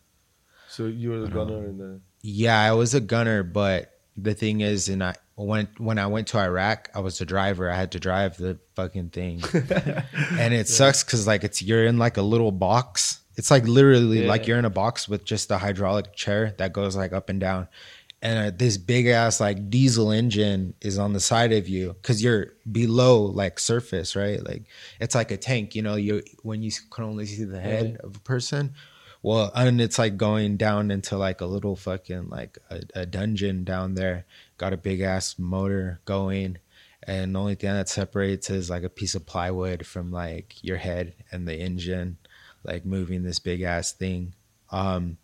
So 0.69 0.87
you 0.87 1.09
were 1.11 1.19
the 1.19 1.27
gunner 1.27 1.65
in 1.67 1.77
the. 1.77 1.99
yeah. 2.21 2.59
I 2.59 2.71
was 2.73 2.93
a 2.93 3.01
gunner, 3.01 3.43
but 3.43 3.91
the 4.17 4.33
thing 4.33 4.61
is, 4.61 4.89
and 4.89 5.03
I 5.37 5.41
when 5.41 5.67
when 5.77 5.97
I 5.97 6.07
went 6.07 6.27
to 6.29 6.37
Iraq, 6.37 6.89
I 6.93 6.99
was 6.99 7.17
the 7.17 7.25
driver. 7.25 7.69
I 7.69 7.75
had 7.75 7.91
to 7.93 7.99
drive 7.99 8.37
the 8.37 8.59
fucking 8.75 9.09
thing, 9.09 9.41
and 10.39 10.53
it 10.53 10.67
sucks 10.67 11.03
because 11.03 11.25
like 11.27 11.43
it's 11.43 11.61
you're 11.61 11.85
in 11.85 11.97
like 11.97 12.17
a 12.17 12.21
little 12.21 12.51
box. 12.51 13.19
It's 13.35 13.49
like 13.49 13.65
literally 13.67 14.23
Yeah. 14.23 14.29
like 14.29 14.45
you're 14.47 14.59
in 14.59 14.65
a 14.65 14.69
box 14.69 15.09
with 15.09 15.25
just 15.25 15.49
a 15.49 15.57
hydraulic 15.57 16.13
chair 16.13 16.53
that 16.59 16.71
goes 16.71 16.95
like 16.95 17.13
up 17.13 17.29
and 17.29 17.39
down. 17.39 17.67
and 18.21 18.53
uh, 18.53 18.55
this 18.55 18.77
big 18.77 19.07
ass 19.07 19.39
like 19.41 19.69
diesel 19.69 20.11
engine 20.11 20.75
is 20.81 20.97
on 20.99 21.13
the 21.13 21.19
side 21.19 21.51
of 21.51 21.67
you 21.67 21.93
because 22.01 22.23
you're 22.23 22.53
below 22.71 23.23
like 23.23 23.59
surface, 23.59 24.15
right? 24.15 24.41
Like 24.45 24.63
it's 24.99 25.15
like 25.15 25.31
a 25.31 25.37
tank, 25.37 25.73
you 25.75 25.81
know. 25.81 25.95
You 25.95 26.21
when 26.43 26.61
you 26.63 26.71
can 26.91 27.03
only 27.05 27.25
see 27.25 27.43
the 27.43 27.59
head 27.59 27.97
of 28.03 28.15
a 28.15 28.19
person. 28.19 28.75
Well, 29.23 29.51
and 29.55 29.79
it's 29.81 29.97
like 29.97 30.17
going 30.17 30.57
down 30.57 30.91
into 30.91 31.17
like 31.17 31.39
a 31.41 31.45
little 31.45 31.75
fucking 31.77 32.27
like 32.29 32.57
a, 32.69 32.81
a 32.93 33.05
dungeon 33.05 33.63
down 33.63 33.95
there. 33.95 34.25
Got 34.57 34.73
a 34.73 34.77
big 34.77 34.99
ass 35.01 35.39
motor 35.39 36.01
going, 36.05 36.57
and 37.01 37.33
the 37.33 37.39
only 37.39 37.55
thing 37.55 37.71
that 37.71 37.87
separates 37.89 38.49
is 38.49 38.69
like 38.69 38.83
a 38.83 38.89
piece 38.89 39.15
of 39.15 39.25
plywood 39.25 39.85
from 39.85 40.11
like 40.11 40.61
your 40.61 40.77
head 40.77 41.13
and 41.31 41.47
the 41.47 41.55
engine, 41.55 42.17
like 42.65 42.85
moving 42.85 43.23
this 43.23 43.39
big 43.39 43.61
ass 43.61 43.93
thing. 43.93 44.33
Um, 44.71 45.17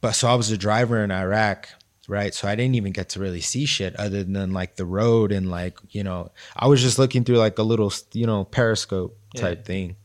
but 0.00 0.12
so 0.12 0.28
I 0.28 0.34
was 0.34 0.50
a 0.50 0.58
driver 0.58 1.02
in 1.04 1.10
Iraq, 1.12 1.68
right? 2.08 2.34
So 2.34 2.48
I 2.48 2.56
didn't 2.56 2.74
even 2.74 2.92
get 2.92 3.10
to 3.10 3.20
really 3.20 3.40
see 3.40 3.64
shit 3.64 3.94
other 3.96 4.24
than 4.24 4.52
like 4.52 4.74
the 4.76 4.84
road 4.84 5.30
and 5.30 5.50
like, 5.50 5.78
you 5.90 6.02
know, 6.02 6.32
I 6.56 6.66
was 6.66 6.82
just 6.82 6.98
looking 6.98 7.22
through 7.24 7.38
like 7.38 7.58
a 7.58 7.62
little, 7.62 7.92
you 8.12 8.26
know, 8.26 8.44
periscope 8.44 9.16
type 9.36 9.58
Yeah. 9.60 9.64
thing. 9.64 9.96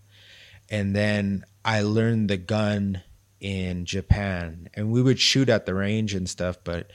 And 0.69 0.95
then 0.95 1.43
I 1.63 1.82
learned 1.82 2.30
the 2.30 2.38
gun 2.38 3.02
in 3.39 3.86
Japan 3.86 4.69
and 4.74 4.91
we 4.91 5.02
would 5.02 5.19
shoot 5.19 5.50
at 5.50 5.65
the 5.65 5.74
range 5.74 6.13
and 6.13 6.30
stuff, 6.30 6.58
but 6.63 6.91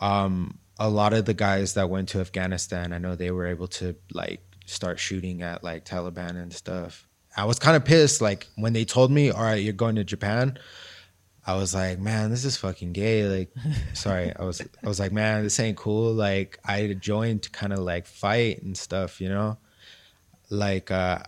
um 0.00 0.58
a 0.78 0.88
lot 0.88 1.12
of 1.12 1.24
the 1.24 1.34
guys 1.34 1.74
that 1.74 1.88
went 1.88 2.08
to 2.10 2.20
Afghanistan, 2.20 2.92
I 2.92 2.98
know 2.98 3.14
they 3.14 3.30
were 3.30 3.46
able 3.46 3.68
to 3.68 3.94
like 4.12 4.40
start 4.66 4.98
shooting 4.98 5.42
at 5.42 5.62
like 5.62 5.84
Taliban 5.84 6.30
and 6.30 6.52
stuff. 6.52 7.06
I 7.36 7.44
was 7.44 7.58
kind 7.58 7.76
of 7.76 7.84
pissed 7.84 8.20
like 8.20 8.48
when 8.56 8.72
they 8.72 8.84
told 8.84 9.10
me, 9.10 9.30
"All 9.30 9.42
right, 9.42 9.62
you're 9.62 9.72
going 9.72 9.96
to 9.96 10.04
Japan." 10.04 10.58
I 11.46 11.56
was 11.56 11.74
like, 11.74 11.98
man, 11.98 12.30
this 12.30 12.44
is 12.44 12.56
fucking 12.56 12.92
gay. 12.92 13.28
Like, 13.28 13.54
sorry, 13.92 14.32
I 14.34 14.44
was, 14.44 14.62
I 14.62 14.88
was 14.88 14.98
like, 14.98 15.12
man, 15.12 15.42
this 15.42 15.60
ain't 15.60 15.76
cool. 15.76 16.12
Like, 16.12 16.58
I 16.64 16.94
joined 16.94 17.42
to 17.42 17.50
kind 17.50 17.72
of 17.72 17.80
like 17.80 18.06
fight 18.06 18.62
and 18.62 18.76
stuff, 18.76 19.20
you 19.20 19.28
know. 19.28 19.58
Like, 20.48 20.90
uh, 20.90 21.18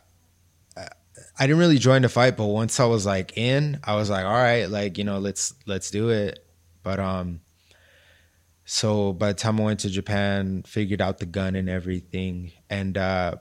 I 1.39 1.47
didn't 1.47 1.59
really 1.59 1.79
join 1.79 2.03
the 2.03 2.09
fight, 2.09 2.37
but 2.37 2.47
once 2.47 2.81
I 2.81 2.87
was 2.87 3.05
like 3.05 3.37
in, 3.37 3.81
I 3.85 3.95
was 3.95 4.09
like, 4.09 4.25
all 4.25 4.33
right, 4.33 4.65
like 4.65 4.97
you 4.99 5.05
know, 5.05 5.19
let's 5.19 5.55
let's 5.67 5.91
do 5.91 6.09
it. 6.09 6.45
But 6.83 6.99
um, 6.99 7.41
so 8.65 9.13
by 9.13 9.29
the 9.29 9.35
time 9.35 9.61
I 9.61 9.65
went 9.65 9.81
to 9.81 9.91
Japan, 9.91 10.63
figured 10.63 11.03
out 11.03 11.19
the 11.19 11.27
gun 11.27 11.55
and 11.55 11.69
everything, 11.69 12.53
and 12.71 12.97
uh, 12.97 13.37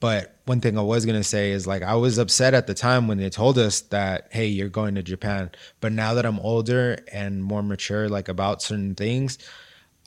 but 0.00 0.40
one 0.46 0.60
thing 0.60 0.78
I 0.78 0.82
was 0.82 1.04
gonna 1.04 1.24
say 1.24 1.50
is 1.50 1.66
like 1.66 1.82
I 1.82 1.94
was 1.94 2.16
upset 2.18 2.54
at 2.54 2.66
the 2.66 2.74
time 2.74 3.06
when 3.06 3.18
they 3.18 3.28
told 3.28 3.58
us 3.58 3.82
that 3.82 4.28
hey 4.30 4.46
you're 4.46 4.68
going 4.68 4.94
to 4.94 5.02
Japan. 5.02 5.50
But 5.80 5.92
now 5.92 6.14
that 6.14 6.24
I'm 6.24 6.40
older 6.40 6.98
and 7.12 7.44
more 7.44 7.62
mature 7.62 8.08
like 8.08 8.28
about 8.28 8.62
certain 8.62 8.94
things, 8.94 9.38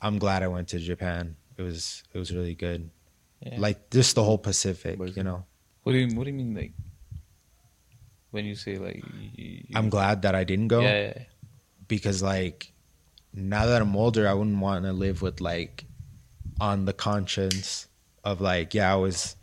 I'm 0.02 0.18
glad 0.18 0.42
I 0.42 0.48
went 0.48 0.68
to 0.68 0.78
Japan. 0.78 1.36
It 1.56 1.62
was 1.62 2.02
it 2.12 2.18
was 2.18 2.32
really 2.32 2.54
good. 2.54 2.90
Yeah. 3.40 3.56
Like 3.58 3.90
just 3.90 4.16
the 4.16 4.24
whole 4.24 4.38
Pacific, 4.38 4.98
you 5.16 5.22
know. 5.22 5.44
What 5.84 5.92
do 5.92 5.98
you 5.98 6.16
What 6.16 6.24
do 6.24 6.30
you 6.30 6.36
mean 6.36 6.54
like 6.54 6.72
when 8.30 8.44
you 8.44 8.54
say 8.54 8.76
like? 8.78 9.02
You, 9.34 9.64
I'm 9.74 9.88
glad 9.90 10.22
that 10.22 10.34
I 10.34 10.44
didn't 10.44 10.68
go 10.68 10.80
Yeah, 10.80 10.88
yeah, 11.00 11.12
yeah. 11.16 11.22
because 11.88 12.22
like 12.22 12.72
now 13.32 13.66
that 13.66 13.80
I'm 13.80 13.94
older, 13.96 14.28
I 14.28 14.34
wouldn't 14.34 14.58
want 14.58 14.84
to 14.84 14.92
live 14.92 15.22
with 15.22 15.40
like 15.40 15.84
on 16.60 16.84
the 16.84 16.92
conscience 16.92 17.86
of 18.22 18.40
like 18.40 18.74
yeah 18.74 18.92
I 18.92 18.96
was 18.96 19.34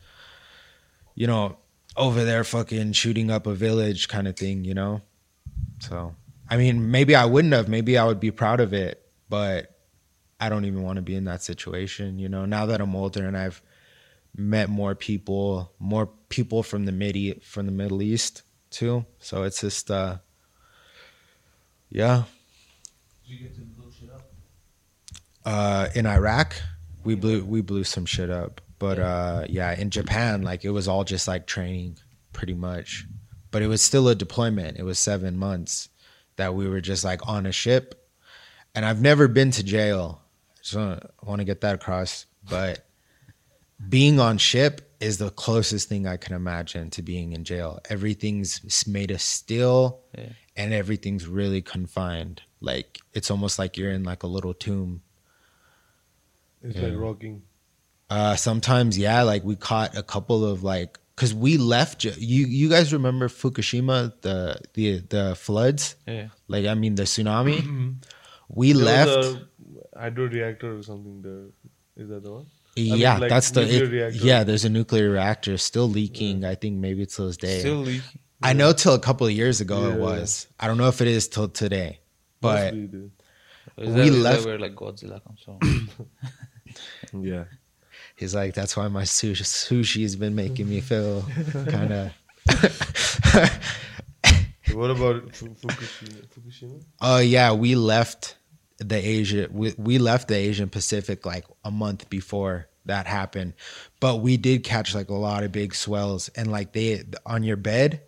you 1.16 1.26
know 1.26 1.58
over 1.96 2.24
there 2.24 2.44
fucking 2.44 2.92
shooting 2.94 3.32
up 3.32 3.48
a 3.48 3.54
village 3.54 4.08
kind 4.08 4.28
of 4.28 4.36
thing, 4.36 4.64
you 4.66 4.74
know. 4.74 5.02
So 5.80 6.16
I 6.50 6.58
mean 6.58 6.92
maybe 6.92 7.16
I 7.16 7.26
wouldn't 7.26 7.54
have, 7.54 7.68
maybe 7.68 7.98
I 7.98 8.06
would 8.06 8.20
be 8.20 8.32
proud 8.32 8.60
of 8.60 8.74
it, 8.74 9.04
but 9.30 9.74
I 10.40 10.50
don't 10.50 10.66
even 10.66 10.84
want 10.84 10.98
to 10.98 11.02
be 11.02 11.16
in 11.16 11.26
that 11.26 11.42
situation, 11.42 12.20
you 12.20 12.30
know. 12.30 12.46
Now 12.46 12.68
that 12.68 12.80
I'm 12.80 12.96
older 12.96 13.26
and 13.26 13.36
I've 13.36 13.62
met 14.36 14.70
more 14.70 14.94
people, 14.94 15.72
more 15.80 16.06
people 16.30 16.62
from 16.62 16.86
the 16.86 16.92
midi 16.92 17.34
from 17.44 17.66
the 17.66 17.72
Middle 17.72 18.04
East 18.04 18.44
too. 18.70 19.06
So 19.20 19.44
it's 19.44 19.62
just 19.62 19.90
uh 19.92 20.18
yeah. 21.90 22.24
Uh 25.46 25.88
in 25.96 26.06
Iraq, 26.06 26.56
we 27.04 27.16
blew 27.16 27.44
we 27.44 27.62
blew 27.62 27.84
some 27.84 28.06
shit 28.06 28.30
up. 28.30 28.62
But 28.80 29.00
uh 29.00 29.46
yeah, 29.50 29.74
in 29.74 29.90
Japan 29.90 30.42
like 30.42 30.66
it 30.66 30.72
was 30.72 30.88
all 30.88 31.04
just 31.04 31.28
like 31.28 31.48
training 31.48 31.98
pretty 32.34 32.54
much. 32.54 33.06
But 33.52 33.62
it 33.62 33.68
was 33.68 33.82
still 33.82 34.08
a 34.10 34.16
deployment. 34.16 34.78
It 34.78 34.84
was 34.84 35.00
7 35.00 35.38
months 35.38 35.90
that 36.36 36.54
we 36.54 36.68
were 36.68 36.82
just 36.82 37.04
like 37.04 37.28
on 37.28 37.46
a 37.46 37.52
ship. 37.52 38.10
And 38.76 38.86
I've 38.86 39.02
never 39.02 39.28
been 39.28 39.52
to 39.52 39.64
jail. 39.64 40.22
So 40.62 41.00
I 41.02 41.26
want 41.26 41.40
to 41.40 41.46
get 41.46 41.62
that 41.62 41.76
across, 41.76 42.26
but 42.48 42.86
being 43.90 44.20
on 44.20 44.38
ship 44.38 44.87
is 45.00 45.18
the 45.20 45.30
closest 45.30 45.88
thing 45.90 46.08
I 46.08 46.18
can 46.18 46.36
imagine 46.36 46.90
to 46.92 47.02
being 47.02 47.34
in 47.34 47.44
jail. 47.44 47.80
Everything's 47.90 48.86
made 48.88 49.12
of 49.12 49.22
steel 49.22 50.02
Yeah. 50.18 50.30
and 50.56 50.74
everything's 50.74 51.28
really 51.28 51.62
confined. 51.62 52.42
Like 52.62 53.00
it's 53.14 53.30
almost 53.30 53.60
like 53.60 53.78
you're 53.78 53.92
in 53.92 54.04
like 54.04 54.24
a 54.24 54.28
little 54.28 54.54
tomb. 54.54 55.02
It's 56.64 56.76
Yeah. 56.76 56.88
like 56.88 56.98
rocking. 56.98 57.44
Uh 58.10 58.36
sometimes 58.36 58.98
yeah, 58.98 59.22
like 59.24 59.44
we 59.44 59.56
caught 59.56 59.96
a 59.98 60.04
couple 60.04 60.46
of 60.46 60.64
like 60.64 60.98
cuz 61.16 61.34
we 61.34 61.58
left 61.58 62.04
you 62.04 62.46
you 62.46 62.70
guys 62.70 62.92
remember 62.94 63.28
Fukushima 63.28 64.14
the 64.22 64.60
the 64.74 65.00
the 65.00 65.36
floods? 65.36 65.96
yeah. 66.08 66.30
Like 66.48 66.66
I 66.66 66.74
mean 66.74 66.96
the 66.96 67.04
tsunami? 67.04 67.58
Mm-hmm. 67.60 67.90
We 68.50 68.72
There 68.74 68.84
left 68.86 69.18
was 69.18 69.36
a 69.94 70.00
hydro 70.00 70.28
reactor 70.28 70.78
or 70.78 70.82
something 70.84 71.22
there. 71.22 71.48
Is 71.98 72.10
that 72.10 72.24
the 72.24 72.32
one? 72.32 72.46
Mean, 72.78 72.98
yeah, 72.98 73.18
like 73.18 73.30
that's 73.30 73.52
the 73.52 73.62
it- 73.62 74.16
yeah. 74.16 74.44
There's 74.44 74.66
a 74.66 74.70
nuclear 74.70 75.10
reactor 75.12 75.58
still 75.58 75.90
leaking. 75.90 76.46
I 76.46 76.56
think 76.56 76.78
maybe 76.78 77.04
it's 77.04 77.16
to 77.18 77.28
this 77.28 77.38
day. 77.38 77.60
Still 77.60 77.78
leaking. 77.78 78.20
I 78.42 78.54
know 78.54 78.72
till 78.74 78.94
a 78.94 79.00
couple 79.00 79.26
of 79.28 79.34
years 79.34 79.62
ago 79.62 79.90
it 79.90 79.98
was. 80.00 80.48
I 80.60 80.68
don't 80.68 80.78
know 80.78 80.88
if 80.88 81.02
it 81.02 81.08
is 81.08 81.28
till 81.28 81.48
today, 81.50 82.00
but 82.42 82.74
Mostly 82.76 82.88
do. 82.88 83.12
Is 83.78 83.88
We 83.90 83.94
that, 83.94 84.08
is 84.08 84.14
that 84.16 84.22
left- 84.22 84.46
where 84.46 84.60
like 84.60 84.76
Godzilla 84.76 85.24
comes 85.24 85.42
from? 85.44 85.90
Yeah. 87.24 87.46
he's 88.16 88.36
like, 88.36 88.54
that's 88.54 88.78
why 88.78 88.88
my 88.88 89.04
sushi 89.04 89.42
sushi's 89.44 90.16
been 90.16 90.36
making 90.36 90.70
me 90.70 90.80
feel 90.82 91.24
kind 91.70 91.92
of. 91.92 92.12
What 94.74 94.92
about 94.92 95.36
Fu- 95.36 95.48
Fukushima? 95.56 96.28
Fukushima? 96.28 96.84
Oh 97.02 97.20
yeah, 97.20 97.54
we 97.54 97.76
left 97.76 98.37
the 98.78 98.96
Asia. 98.96 99.48
We, 99.52 99.74
we 99.78 99.98
left 99.98 100.28
the 100.28 100.36
Asian 100.36 100.70
Pacific 100.70 101.26
like 101.26 101.46
a 101.64 101.72
month 101.72 102.10
before 102.10 102.68
that 102.86 103.08
happened, 103.08 103.54
but 104.00 104.18
we 104.18 104.38
did 104.38 104.64
catch 104.64 104.96
like 104.96 105.10
a 105.10 105.14
lot 105.14 105.44
of 105.44 105.52
big 105.52 105.76
swells, 105.76 106.30
and 106.30 106.52
like 106.52 106.74
they 106.74 107.04
on 107.26 107.44
your 107.44 107.58
bed, 107.58 108.02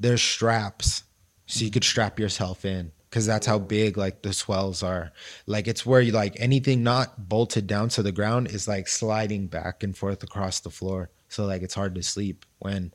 there's 0.00 0.22
straps, 0.22 1.04
so 1.46 1.64
you 1.64 1.70
could 1.70 1.84
strap 1.84 2.18
yourself 2.18 2.64
in 2.64 2.92
because 3.08 3.24
that's 3.24 3.46
how 3.46 3.58
big 3.58 3.96
like 3.96 4.22
the 4.22 4.32
swells 4.32 4.82
are. 4.82 5.12
Like 5.46 5.68
it's 5.68 5.86
where 5.86 6.00
you 6.00 6.12
like 6.12 6.36
anything 6.38 6.82
not 6.82 7.28
bolted 7.28 7.66
down 7.66 7.88
to 7.90 8.02
the 8.02 8.12
ground 8.12 8.48
is 8.48 8.68
like 8.68 8.88
sliding 8.88 9.46
back 9.46 9.82
and 9.82 9.96
forth 9.96 10.22
across 10.22 10.60
the 10.60 10.70
floor. 10.70 11.10
So 11.28 11.46
like 11.46 11.62
it's 11.62 11.74
hard 11.74 11.94
to 11.94 12.02
sleep 12.02 12.44
when 12.58 12.92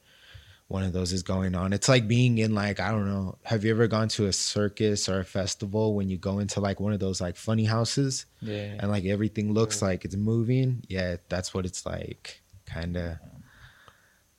one 0.71 0.83
of 0.83 0.93
those 0.93 1.11
is 1.11 1.21
going 1.21 1.53
on. 1.53 1.73
It's 1.73 1.89
like 1.89 2.07
being 2.07 2.37
in 2.37 2.55
like 2.55 2.79
I 2.79 2.91
don't 2.91 3.05
know. 3.05 3.37
Have 3.43 3.65
you 3.65 3.71
ever 3.71 3.87
gone 3.87 4.07
to 4.09 4.27
a 4.27 4.33
circus 4.33 5.09
or 5.09 5.19
a 5.19 5.25
festival 5.25 5.95
when 5.95 6.09
you 6.09 6.17
go 6.17 6.39
into 6.39 6.61
like 6.61 6.79
one 6.79 6.93
of 6.93 7.01
those 7.01 7.19
like 7.19 7.35
funny 7.35 7.65
houses 7.65 8.25
yeah. 8.39 8.77
and 8.79 8.89
like 8.89 9.03
everything 9.03 9.53
looks 9.53 9.81
like 9.81 10.05
it's 10.05 10.15
moving? 10.15 10.83
Yeah, 10.87 11.17
that's 11.27 11.53
what 11.53 11.65
it's 11.65 11.85
like. 11.85 12.41
Kind 12.65 12.95
of 12.95 13.17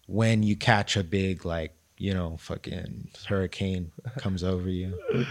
when 0.07 0.43
you 0.43 0.57
catch 0.57 0.97
a 0.97 1.05
big 1.05 1.45
like 1.45 1.77
you 1.99 2.15
know 2.15 2.39
fucking 2.39 3.11
hurricane 3.27 3.93
comes 4.17 4.43
over 4.43 4.71
you. 4.71 4.99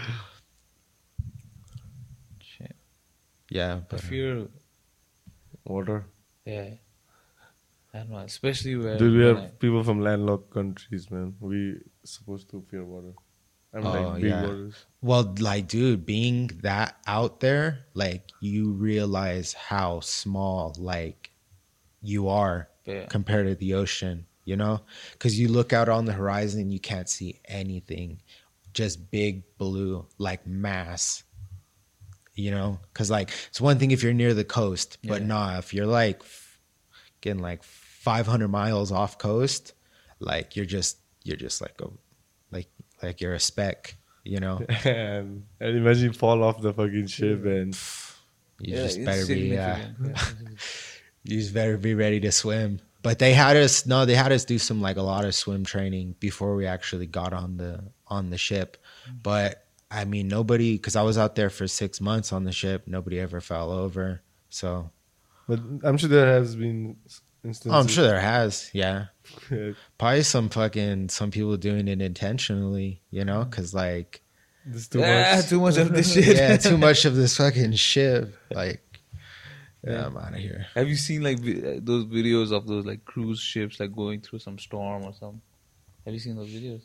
Shit. 2.40 2.76
Yeah, 3.50 3.74
I 3.74 3.80
but 3.88 3.98
uh, 3.98 4.02
fear. 4.02 4.46
Water. 5.64 6.04
Yeah. 6.44 6.74
I 7.94 7.98
don't 7.98 8.10
know. 8.10 8.18
Especially 8.18 8.76
where. 8.76 8.96
Dude, 8.96 9.12
we 9.12 9.24
when 9.24 9.36
have 9.36 9.58
people 9.58 9.82
from 9.84 10.00
landlocked 10.00 10.50
countries, 10.50 11.10
man. 11.10 11.34
We 11.40 11.78
supposed 12.04 12.48
to 12.50 12.64
fear 12.70 12.84
water. 12.84 13.12
I 13.74 13.78
mean, 13.78 13.86
Oh, 13.86 14.08
like 14.14 14.22
yeah. 14.22 14.42
waters. 14.42 14.74
Well, 15.00 15.34
like, 15.38 15.66
dude, 15.68 16.04
being 16.06 16.48
that 16.62 16.96
out 17.06 17.40
there, 17.40 17.80
like, 17.94 18.30
you 18.40 18.72
realize 18.72 19.52
how 19.54 20.00
small, 20.00 20.74
like, 20.78 21.30
you 22.02 22.28
are 22.28 22.68
Yeah. 22.86 23.06
compared 23.06 23.46
to 23.46 23.54
the 23.54 23.74
ocean, 23.74 24.26
you 24.44 24.56
know? 24.56 24.80
Because 25.12 25.38
you 25.38 25.48
look 25.48 25.72
out 25.72 25.88
on 25.88 26.04
the 26.04 26.12
horizon, 26.12 26.60
and 26.60 26.72
you 26.72 26.80
can't 26.80 27.08
see 27.08 27.40
anything, 27.46 28.20
just 28.74 29.10
big 29.10 29.42
blue, 29.56 30.06
like 30.18 30.46
mass, 30.46 31.24
you 32.34 32.50
know? 32.50 32.78
Because, 32.92 33.10
like, 33.10 33.30
it's 33.48 33.60
one 33.60 33.78
thing 33.78 33.90
if 33.90 34.02
you're 34.02 34.12
near 34.14 34.34
the 34.34 34.44
coast, 34.44 34.98
but 35.04 35.20
Yeah. 35.22 35.26
nah, 35.28 35.58
if 35.58 35.72
you're 35.72 35.86
like 35.86 36.20
f- 36.20 36.60
getting 37.22 37.40
like 37.40 37.62
500 38.02 38.48
miles 38.48 38.90
off 38.90 39.16
coast, 39.18 39.74
like, 40.18 40.56
you're 40.56 40.66
just, 40.66 40.98
you're 41.22 41.36
just 41.36 41.60
like 41.60 41.80
a, 41.80 41.88
like, 42.50 42.68
like 43.02 43.20
you're 43.20 43.34
a 43.34 43.40
speck, 43.40 43.96
you 44.24 44.40
know? 44.40 44.58
and, 44.84 45.44
and 45.60 45.76
imagine 45.76 46.04
you 46.06 46.12
fall 46.12 46.42
off 46.42 46.60
the 46.60 46.72
fucking 46.72 47.06
ship 47.06 47.44
and 47.44 47.76
You 48.60 48.74
Yeah, 48.74 48.82
just 48.82 49.04
better 49.04 49.26
be 49.26 49.40
yeah. 49.40 49.88
yeah. 50.04 50.24
You 51.24 51.38
just 51.38 51.54
better 51.54 51.78
be 51.78 51.94
ready 51.94 52.18
to 52.20 52.32
swim. 52.32 52.80
But 53.02 53.18
they 53.18 53.34
had 53.34 53.56
us 53.56 53.86
no, 53.86 54.04
they 54.04 54.14
had 54.14 54.32
us 54.32 54.44
do 54.44 54.58
some 54.58 54.80
like 54.80 54.96
a 54.96 55.02
lot 55.02 55.24
of 55.24 55.34
swim 55.34 55.64
training 55.64 56.14
before 56.20 56.54
we 56.54 56.66
actually 56.66 57.06
got 57.06 57.32
on 57.32 57.56
the 57.56 57.82
on 58.06 58.30
the 58.30 58.38
ship. 58.38 58.76
But 59.22 59.64
I 59.90 60.04
mean, 60.04 60.28
nobody 60.28 60.76
because 60.76 60.96
I 60.96 61.02
was 61.02 61.18
out 61.18 61.34
there 61.34 61.50
for 61.50 61.66
six 61.66 62.00
months 62.00 62.32
on 62.32 62.44
the 62.44 62.52
ship. 62.52 62.84
Nobody 62.86 63.18
ever 63.18 63.40
fell 63.40 63.70
over. 63.70 64.22
So 64.50 64.90
But 65.48 65.60
I'm 65.82 65.96
sure 65.98 66.08
there 66.08 66.26
has 66.26 66.54
been 66.54 66.96
instances. 67.44 67.72
oh, 67.72 67.78
I'm 67.80 67.88
sure 67.88 68.04
there 68.04 68.20
has. 68.20 68.70
Yeah, 68.72 69.06
Yeah, 69.50 69.72
probably 69.98 70.22
some 70.22 70.48
fucking 70.48 71.08
some 71.08 71.30
people 71.30 71.56
doing 71.56 71.88
it 71.88 72.00
intentionally. 72.02 73.02
You 73.10 73.24
know, 73.24 73.44
because 73.44 73.72
like 73.74 74.22
This 74.66 74.88
too 74.88 75.02
Ah, 75.02 75.34
much. 75.36 75.48
too 75.48 75.60
much 75.60 75.76
of 75.78 75.92
this 75.92 76.12
shit. 76.14 76.36
yeah, 76.36 76.56
too 76.56 76.78
much 76.78 77.04
of 77.04 77.16
this 77.16 77.36
fucking 77.36 77.72
shit. 77.72 78.28
Like, 78.54 78.80
yeah, 79.84 79.92
Yeah. 79.92 80.06
I'm 80.06 80.16
out 80.16 80.34
of 80.34 80.38
here. 80.40 80.66
Have 80.74 80.88
you 80.88 80.96
seen 80.96 81.22
like 81.22 81.40
vi- 81.40 81.76
uh, 81.76 81.80
those 81.82 82.04
videos 82.06 82.52
of 82.52 82.66
those 82.66 82.86
like 82.86 83.04
cruise 83.04 83.40
ships 83.40 83.80
like 83.80 83.92
going 83.92 84.20
through 84.20 84.38
some 84.38 84.58
storm 84.58 85.02
or 85.04 85.12
something? 85.12 85.40
Have 86.04 86.14
you 86.14 86.20
seen 86.20 86.36
those 86.36 86.50
videos? 86.50 86.82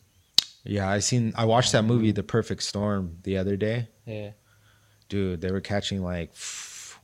Yeah, 0.63 0.89
I 0.89 0.99
seen. 0.99 1.33
I 1.35 1.45
watched 1.45 1.71
that 1.71 1.83
movie, 1.85 2.11
The 2.11 2.23
Perfect 2.23 2.61
Storm, 2.63 3.17
the 3.23 3.37
other 3.37 3.55
day. 3.55 3.87
Yeah. 4.05 4.31
dude 5.09 5.39
they 5.41 5.51
were 5.51 5.61
catching 5.61 6.01
like 6.03 6.31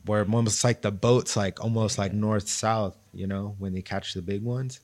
where 0.05 0.21
almost 0.21 0.63
like 0.63 0.81
the 0.81 0.91
boats 0.91 1.35
like 1.37 1.63
almost 1.63 1.97
like 1.97 2.13
north 2.13 2.47
south 2.47 2.97
you 3.13 3.27
know 3.27 3.55
when 3.59 3.73
they 3.73 3.81
catch 3.81 4.13
the 4.13 4.21
big 4.21 4.43
ones. 4.43 4.79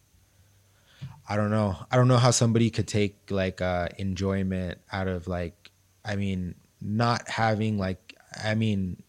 I 1.27 1.35
don't 1.35 1.51
know. 1.51 1.77
I 1.91 1.95
don't 1.95 2.07
know 2.07 2.17
how 2.17 2.31
somebody 2.31 2.69
could 2.69 2.87
take 2.87 3.15
like 3.29 3.61
uh 3.61 3.87
enjoyment 3.97 4.79
out 4.91 5.07
of 5.07 5.27
like 5.27 5.71
i 6.03 6.15
mean 6.15 6.55
not 6.81 7.27
having 7.29 7.77
like 7.77 8.15
i 8.43 8.55
mean 8.55 9.01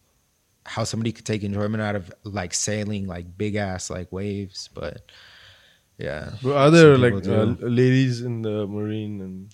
how 0.66 0.84
somebody 0.84 1.12
could 1.12 1.24
take 1.24 1.42
enjoyment 1.42 1.82
out 1.82 1.96
of 1.96 2.12
like 2.24 2.52
sailing 2.52 3.06
like 3.06 3.26
big 3.38 3.54
ass 3.56 3.90
like 3.90 4.10
waves 4.12 4.68
but 4.74 5.02
yeah. 5.98 6.32
But 6.42 6.56
are 6.56 6.70
there 6.70 6.96
like 6.96 7.26
uh, 7.26 7.54
ladies 7.60 8.22
in 8.22 8.40
the 8.42 8.66
marine 8.66 9.20
and 9.20 9.50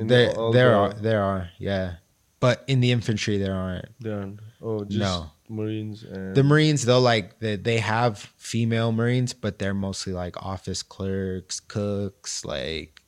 in 0.00 0.06
there 0.06 0.32
there 0.52 0.70
the- 0.70 0.76
are 0.76 0.92
there 0.94 1.22
are 1.22 1.50
yeah. 1.58 1.94
But 2.40 2.62
in 2.68 2.78
the 2.80 2.92
infantry 2.92 3.36
there 3.38 3.54
aren't. 3.54 3.86
There 4.00 4.18
aren't. 4.20 4.40
Oh, 4.62 4.84
just 4.84 5.00
No. 5.00 5.30
Marines 5.50 6.02
and 6.02 6.34
the 6.34 6.42
marines 6.42 6.84
though 6.84 7.00
like 7.00 7.38
they, 7.40 7.56
they 7.56 7.78
have 7.78 8.18
female 8.36 8.92
marines 8.92 9.32
but 9.32 9.58
they're 9.58 9.74
mostly 9.74 10.12
like 10.12 10.42
office 10.42 10.82
clerks 10.82 11.60
cooks 11.60 12.44
like 12.44 13.02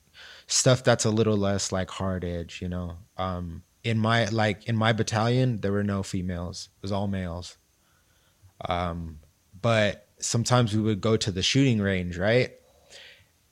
stuff 0.47 0.83
that's 0.83 1.05
a 1.05 1.09
little 1.09 1.37
less 1.37 1.71
like 1.71 1.89
hard 1.89 2.23
edge 2.23 2.61
you 2.61 2.69
know? 2.69 2.97
Um 3.17 3.63
in 3.83 3.97
my 3.97 4.25
like 4.25 4.67
in 4.67 4.75
my 4.75 4.93
battalion 4.93 5.61
there 5.61 5.71
were 5.71 5.83
no 5.83 6.03
females. 6.03 6.69
It 6.77 6.81
was 6.83 6.91
all 6.91 7.07
males. 7.07 7.57
Um 8.65 9.19
but 9.59 10.07
sometimes 10.19 10.75
we 10.75 10.81
would 10.81 11.01
go 11.01 11.17
to 11.17 11.31
the 11.31 11.41
shooting 11.41 11.81
range 11.81 12.17
right? 12.17 12.51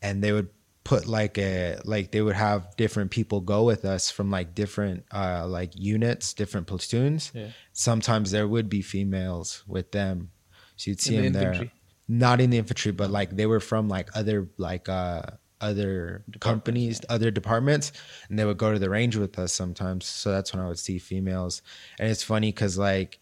And 0.02 0.24
they 0.24 0.32
would 0.32 0.50
put 0.84 1.06
like 1.08 1.38
a 1.38 1.78
like 1.86 2.12
they 2.12 2.22
would 2.22 2.36
have 2.36 2.76
different 2.78 3.12
people 3.12 3.42
go 3.42 3.64
with 3.64 3.86
us 3.86 4.10
from 4.10 4.32
like 4.32 4.56
different 4.56 5.04
uh 5.14 5.46
like 5.48 5.72
units 5.76 6.34
different 6.34 6.68
platoons. 6.68 7.32
Yeah. 7.36 7.50
sometimes 7.74 8.32
there 8.32 8.48
would 8.48 8.70
be 8.70 8.82
females 8.82 9.64
with 9.68 9.92
them. 9.92 10.32
So 10.78 10.92
you'd 10.92 11.02
see 11.02 11.16
In 11.18 11.34
the 11.34 11.40
them 11.40 11.54
there. 11.54 11.72
not 12.08 12.42
in 12.42 12.50
the 12.50 12.58
infantry 12.58 12.92
but 12.92 13.12
like 13.12 13.36
they 13.36 13.46
were 13.46 13.60
from 13.60 13.88
like 13.90 14.10
other 14.16 14.48
like 14.58 14.90
uh 14.90 15.22
other 15.62 16.24
companies 16.40 17.02
other 17.10 17.30
departments 17.32 17.92
and 18.30 18.40
they 18.40 18.46
would 18.46 18.58
go 18.58 18.72
to 18.72 18.80
the 18.80 18.90
range 18.90 19.18
with 19.18 19.38
us 19.38 19.52
sometimes. 19.52 20.06
So 20.06 20.32
that's 20.32 20.54
when 20.54 20.64
i 20.64 20.68
would 20.68 20.80
see 20.80 20.98
females. 20.98 21.62
And 22.00 22.10
it's 22.10 22.24
funny 22.24 22.52
because 22.52 22.78
like 22.78 23.20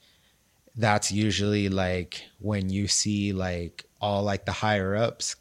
that's 0.75 1.11
usually 1.11 1.69
like 1.69 2.23
when 2.39 2.69
you 2.69 2.87
see 2.87 3.33
like 3.33 3.85
all 3.99 4.21
like 4.23 4.45
the 4.45 4.51
higher 4.51 4.95
ups 4.95 5.35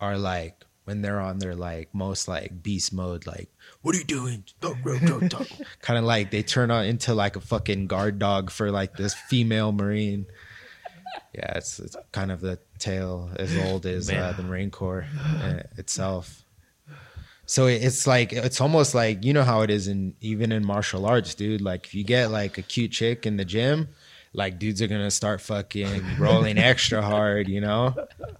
are 0.00 0.16
like 0.16 0.64
when 0.88 1.02
they're 1.02 1.20
on 1.20 1.38
their 1.38 1.54
like 1.54 1.94
most 1.94 2.28
like 2.28 2.62
beast 2.62 2.94
mode 2.94 3.26
like 3.26 3.50
what 3.82 3.94
are 3.94 3.98
you 3.98 4.04
doing? 4.04 4.42
Kind 5.82 5.98
of 5.98 6.04
like 6.06 6.30
they 6.30 6.42
turn 6.42 6.70
on 6.70 6.86
into 6.86 7.12
like 7.12 7.36
a 7.36 7.42
fucking 7.42 7.88
guard 7.88 8.18
dog 8.18 8.50
for 8.50 8.70
like 8.70 8.96
this 8.96 9.12
female 9.12 9.70
marine. 9.70 10.24
Yeah 11.34 11.58
it's, 11.58 11.78
it's 11.78 11.94
kind 12.10 12.32
of 12.32 12.40
the 12.40 12.58
tale 12.78 13.30
as 13.36 13.54
old 13.66 13.84
as 13.84 14.10
uh, 14.10 14.32
the 14.34 14.42
marine 14.42 14.70
corps 14.70 15.04
uh, 15.42 15.60
itself. 15.76 16.42
So 17.44 17.66
it's 17.66 18.06
like 18.06 18.32
it's 18.32 18.62
almost 18.62 18.94
like 18.94 19.24
you 19.26 19.34
know 19.34 19.44
how 19.44 19.60
it 19.60 19.68
is 19.68 19.88
in 19.88 20.14
even 20.22 20.52
in 20.52 20.64
martial 20.64 21.04
arts 21.04 21.34
dude. 21.34 21.60
Like 21.60 21.84
if 21.84 21.94
you 21.94 22.02
get 22.02 22.30
like 22.30 22.56
a 22.56 22.62
cute 22.62 22.92
chick 22.92 23.26
in 23.26 23.36
the 23.36 23.44
gym 23.44 23.88
like 24.32 24.58
dudes 24.58 24.80
are 24.80 24.86
gonna 24.86 25.10
start 25.10 25.40
fucking 25.40 26.02
rolling 26.18 26.58
extra 26.58 27.00
hard 27.00 27.48
you 27.48 27.62
know 27.62 27.94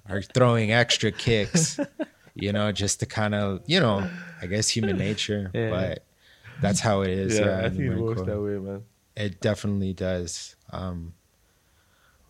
or 0.09 0.20
throwing 0.20 0.70
extra 0.70 1.11
kicks 1.11 1.80
you 2.39 2.53
know 2.53 2.70
just 2.72 3.01
to 3.01 3.07
kind 3.07 3.34
of 3.34 3.61
you 3.66 3.80
know 3.80 4.09
i 4.43 4.47
guess 4.47 4.68
human 4.68 4.97
nature 5.09 5.51
Yeah. 5.55 5.70
but 5.70 6.05
that's 6.61 6.80
how 6.80 7.03
it 7.03 7.11
is 7.11 7.39
yeah, 7.39 7.47
uh, 7.47 7.66
I 7.66 7.68
think 7.70 7.82
it 7.93 7.97
works 7.99 8.22
that 8.22 8.41
way, 8.41 8.59
man. 8.59 8.82
It 9.16 9.41
definitely 9.41 9.93
does. 9.95 10.57
Um, 10.72 11.14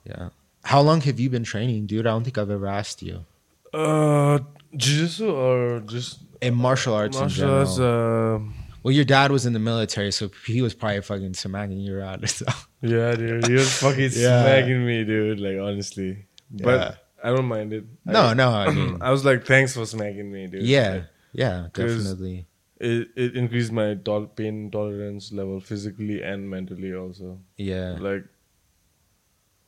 yeah. 0.05 0.29
How 0.65 0.81
long 0.83 1.01
have 1.03 1.19
you 1.19 1.31
been 1.31 1.45
training, 1.45 1.87
dude? 1.87 2.07
I 2.07 2.11
don't 2.11 2.25
think 2.25 2.37
I've 2.37 2.51
ever 2.51 2.67
asked 2.67 3.03
you. 3.03 3.25
Uh, 3.73 4.39
jiu-jitsu 4.77 5.31
or 5.31 5.81
just 5.81 6.21
In 6.43 6.55
martial 6.55 6.95
arts 6.95 7.19
in 7.19 7.29
general. 7.31 7.59
arts? 7.61 7.79
Uh, 7.79 8.39
well, 8.83 8.93
your 8.93 9.05
dad 9.07 9.31
was 9.33 9.47
in 9.47 9.53
the 9.55 9.59
military, 9.59 10.13
so 10.13 10.31
he 10.47 10.61
was 10.63 10.75
probably 10.75 11.01
fucking 11.01 11.35
smacking 11.35 11.79
you 11.81 12.01
out. 12.01 12.21
So. 12.29 12.45
yeah, 12.83 13.15
dude, 13.17 13.47
he 13.47 13.55
was 13.55 13.73
fucking 13.81 14.11
Yeah. 14.15 14.43
smacking 14.45 14.85
me, 14.87 15.05
dude. 15.05 15.41
Like 15.41 15.59
honestly, 15.59 16.27
but 16.51 16.69
Yeah. 16.81 16.95
I 17.23 17.31
don't 17.31 17.47
mind 17.47 17.73
it. 17.73 17.85
No, 18.05 18.21
I, 18.27 18.35
no, 18.35 18.49
I 18.63 18.71
mean, 18.73 18.99
I 19.01 19.11
was 19.11 19.25
like, 19.25 19.45
thanks 19.45 19.75
for 19.75 19.85
smacking 19.87 20.31
me, 20.31 20.47
dude. 20.47 20.63
yeah, 20.63 20.91
Like, 20.93 21.05
yeah, 21.33 21.67
definitely. 21.75 22.47
it 22.79 23.09
it 23.17 23.37
increased 23.37 23.73
my 23.73 23.95
tol- 23.97 24.27
pain 24.27 24.71
tolerance 24.71 25.33
level 25.33 25.61
physically 25.61 26.23
and 26.23 26.49
mentally 26.49 26.95
also. 26.95 27.39
Yeah, 27.57 27.97
Like, 28.01 28.25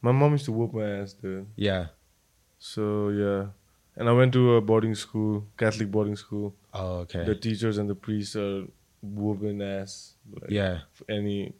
my 0.03 0.12
mom 0.12 0.32
used 0.32 0.44
to 0.46 0.53
whoop 0.53 0.72
my 0.72 0.88
ass, 1.01 1.12
dude. 1.14 1.46
yeah. 1.57 1.86
So 2.59 3.09
yeah, 3.09 3.46
and 3.96 4.09
I 4.09 4.12
went 4.12 4.32
to 4.34 4.57
a 4.57 4.61
boarding 4.61 4.94
school, 4.94 5.46
Catholic 5.57 5.90
boarding 5.90 6.16
school. 6.16 6.55
Oh, 6.74 6.98
okay. 7.09 7.24
The 7.24 7.34
teachers 7.34 7.78
and 7.78 7.88
the 7.88 7.94
priests 7.94 8.36
are 8.36 8.64
whooping 9.03 9.62
ass. 9.62 10.14
Like, 10.30 10.51
yeah, 10.51 10.80
any 11.09 11.55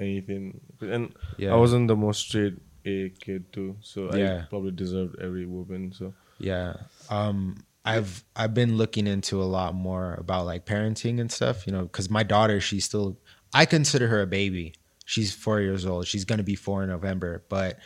anything, 0.00 0.60
and 0.80 1.12
yeah. 1.36 1.52
I 1.52 1.56
wasn't 1.56 1.88
the 1.88 1.96
most 1.96 2.28
straight 2.28 2.54
A 2.84 3.10
kid 3.10 3.52
too, 3.52 3.76
so 3.80 4.14
Yeah. 4.14 4.42
I 4.44 4.46
probably 4.48 4.70
deserved 4.72 5.16
every 5.20 5.46
whooping. 5.46 5.92
So 5.92 6.14
Yeah. 6.38 6.74
Um 7.10 7.56
I've 7.84 8.24
I've 8.36 8.54
been 8.54 8.76
looking 8.76 9.06
into 9.06 9.42
a 9.42 9.44
lot 9.44 9.74
more 9.74 10.14
about 10.14 10.46
like 10.46 10.66
parenting 10.66 11.20
and 11.20 11.30
stuff, 11.32 11.66
you 11.66 11.72
know, 11.72 11.86
cuz 11.88 12.10
my 12.10 12.22
daughter 12.22 12.60
she's 12.60 12.84
still 12.84 13.18
I 13.54 13.64
consider 13.64 14.08
her 14.08 14.22
a 14.22 14.26
baby. 14.26 14.74
She's 15.06 15.32
4 15.32 15.60
years 15.60 15.86
old. 15.86 16.06
She's 16.06 16.26
going 16.26 16.36
to 16.36 16.44
be 16.44 16.54
4 16.54 16.82
in 16.82 16.90
November, 16.90 17.44
but 17.48 17.78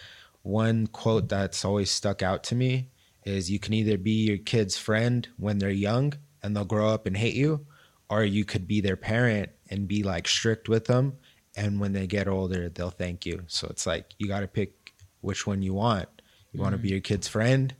one 0.42 0.88
quote 0.88 1.28
that's 1.28 1.64
always 1.64 1.88
stuck 1.88 2.20
out 2.20 2.42
to 2.44 2.56
me 2.56 2.90
is 3.24 3.48
you 3.48 3.60
can 3.60 3.72
either 3.74 3.96
be 3.96 4.26
your 4.26 4.38
kid's 4.38 4.76
friend 4.76 5.28
when 5.36 5.58
they're 5.58 5.70
young 5.70 6.14
and 6.42 6.56
they'll 6.56 6.64
grow 6.64 6.88
up 6.88 7.06
and 7.06 7.16
hate 7.16 7.34
you 7.34 7.64
or 8.10 8.24
you 8.24 8.44
could 8.44 8.66
be 8.66 8.80
their 8.80 8.96
parent 8.96 9.50
and 9.70 9.86
be 9.86 10.02
like 10.02 10.26
strict 10.26 10.68
with 10.68 10.86
them 10.86 11.12
and 11.56 11.78
when 11.78 11.92
they 11.92 12.08
get 12.08 12.26
older 12.26 12.68
they'll 12.68 12.90
thank 12.90 13.24
you. 13.24 13.44
So 13.46 13.68
it's 13.70 13.86
like 13.86 14.06
you 14.18 14.26
got 14.26 14.40
to 14.40 14.48
pick 14.48 14.81
which 15.22 15.46
one 15.46 15.62
you 15.62 15.74
want. 15.74 16.08
You 16.52 16.60
want 16.60 16.72
to 16.72 16.78
be 16.78 16.90
your 16.90 17.00
kid's 17.00 17.26
friend 17.26 17.74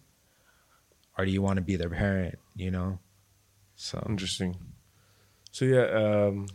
or 1.19 1.27
do 1.27 1.31
you 1.31 1.43
want 1.43 1.57
to 1.57 1.63
be 1.63 1.77
their 1.77 1.91
parent, 1.91 2.39
you 2.57 2.71
know? 2.71 2.99
So 3.77 4.05
interesting. 4.09 4.57
So 5.51 5.67
yeah, 5.67 5.87
um, 6.03 6.47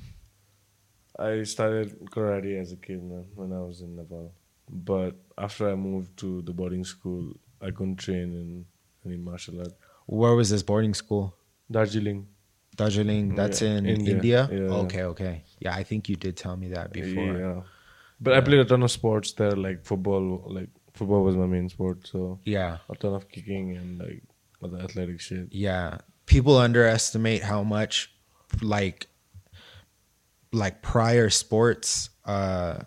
I 1.20 1.44
started 1.44 1.94
karate 2.10 2.60
as 2.60 2.72
a 2.72 2.76
kid, 2.78 3.04
man, 3.04 3.26
when 3.36 3.54
I 3.54 3.60
was 3.60 3.82
in 3.82 3.96
Nepal. 3.96 4.34
But 4.70 5.16
after 5.38 5.70
I 5.70 5.76
moved 5.76 6.18
to 6.18 6.42
the 6.42 6.54
boarding 6.54 6.84
school, 6.84 7.34
I 7.62 7.70
couldn't 7.72 7.98
train 7.98 8.34
in 8.34 8.66
any 9.06 9.18
martial 9.18 9.60
art. 9.60 9.74
where 10.08 10.36
was 10.36 10.50
this 10.50 10.64
boarding 10.64 10.94
school? 10.94 11.36
Darjeeling. 11.70 12.28
Darjeeling, 12.76 13.36
that's 13.36 13.62
Yeah, 13.62 13.78
in 13.78 13.86
India. 13.86 14.14
India. 14.16 14.50
Yeah. 14.52 14.84
Okay, 14.84 15.04
okay. 15.04 15.44
Yeah, 15.60 15.74
I 15.76 15.84
think 15.84 16.10
you 16.10 16.16
did 16.16 16.38
tell 16.38 16.56
me 16.56 16.70
that 16.70 16.94
before. 16.94 17.34
Yeah. 17.38 17.62
But 18.20 18.34
I 18.34 18.42
played 18.42 18.60
a 18.60 18.66
ton 18.66 18.84
of 18.84 18.92
sports 18.92 19.34
there, 19.34 19.52
like 19.52 19.86
football. 19.86 20.44
Like 20.48 20.70
football 20.98 21.24
was 21.24 21.36
my 21.36 21.46
main 21.46 21.70
sport, 21.70 22.08
so 22.08 22.40
Yeah. 22.46 22.78
a 22.90 22.96
ton 22.96 23.14
of 23.14 23.30
kicking 23.30 23.76
and 23.78 24.00
like 24.00 24.24
other 24.64 24.78
athletic 24.80 25.20
shit. 25.22 25.48
Yeah. 25.52 26.00
People 26.26 26.58
underestimate 26.58 27.44
how 27.44 27.64
much 27.64 28.12
like 28.62 29.08
like 30.54 30.82
prior 30.82 31.30
sports 31.30 32.10
uh 32.26 32.80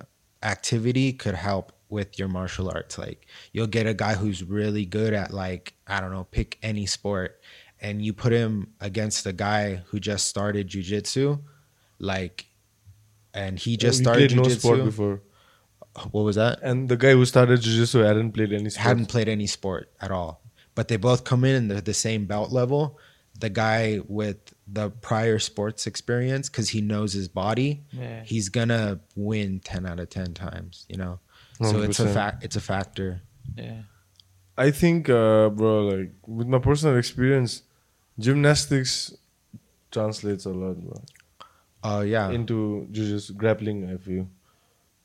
activity 0.42 1.12
could 1.12 1.34
help 1.34 1.72
with 1.88 2.18
your 2.18 2.28
martial 2.28 2.70
arts. 2.70 2.98
Like 2.98 3.26
you'll 3.52 3.66
get 3.66 3.86
a 3.86 3.94
guy 3.94 4.14
who's 4.14 4.42
really 4.42 4.86
good 4.86 5.12
at 5.12 5.32
like, 5.32 5.74
I 5.86 6.00
don't 6.00 6.12
know, 6.12 6.24
pick 6.24 6.58
any 6.62 6.86
sport 6.86 7.40
and 7.80 8.00
you 8.04 8.12
put 8.12 8.32
him 8.32 8.72
against 8.80 9.26
a 9.26 9.32
guy 9.32 9.76
who 9.86 9.98
just 10.00 10.26
started 10.28 10.68
jujitsu, 10.68 11.40
like 11.98 12.46
and 13.34 13.58
he 13.58 13.76
just 13.76 13.98
started 14.00 14.34
no 14.34 14.44
sport 14.44 14.84
before. 14.84 15.22
What 16.12 16.22
was 16.22 16.36
that? 16.36 16.60
And 16.62 16.88
the 16.88 16.96
guy 16.96 17.12
who 17.12 17.24
started 17.24 17.60
jiu-jitsu 17.60 17.98
hadn't 18.00 18.32
played 18.32 18.52
any 18.52 18.70
sport. 18.70 18.82
Hadn't 18.86 19.06
played 19.06 19.28
any 19.28 19.46
sport 19.46 19.90
at 20.00 20.10
all, 20.10 20.40
but 20.74 20.88
they 20.88 20.96
both 20.96 21.24
come 21.24 21.44
in 21.44 21.54
and 21.56 21.70
they're 21.70 21.80
the 21.80 21.94
same 21.94 22.26
belt 22.26 22.52
level. 22.52 22.98
The 23.38 23.50
guy 23.50 24.00
with 24.06 24.36
the 24.68 24.90
prior 24.90 25.38
sports 25.38 25.86
experience, 25.86 26.48
because 26.48 26.68
he 26.68 26.80
knows 26.80 27.12
his 27.12 27.26
body, 27.28 27.84
Yeah. 27.92 28.22
he's 28.24 28.48
gonna 28.50 29.00
win 29.16 29.60
ten 29.60 29.84
out 29.86 29.98
of 29.98 30.10
ten 30.10 30.34
times. 30.34 30.86
You 30.88 30.98
know, 30.98 31.20
so 31.62 31.82
it's 31.82 31.98
a 32.00 32.08
fact. 32.08 32.44
It's 32.44 32.56
a 32.56 32.60
factor. 32.60 33.22
Yeah. 33.56 33.82
I 34.58 34.70
think, 34.70 35.08
uh, 35.08 35.48
bro, 35.48 35.86
like 35.88 36.12
with 36.26 36.46
my 36.46 36.58
personal 36.58 36.96
experience, 36.98 37.62
gymnastics 38.18 39.14
translates 39.90 40.44
a 40.44 40.50
lot, 40.50 40.76
bro, 40.80 41.02
Oh 41.82 42.00
yeah, 42.02 42.30
into 42.30 42.86
jiu-jitsu 42.92 43.34
grappling. 43.34 43.90
I 43.90 43.96
feel 43.96 44.28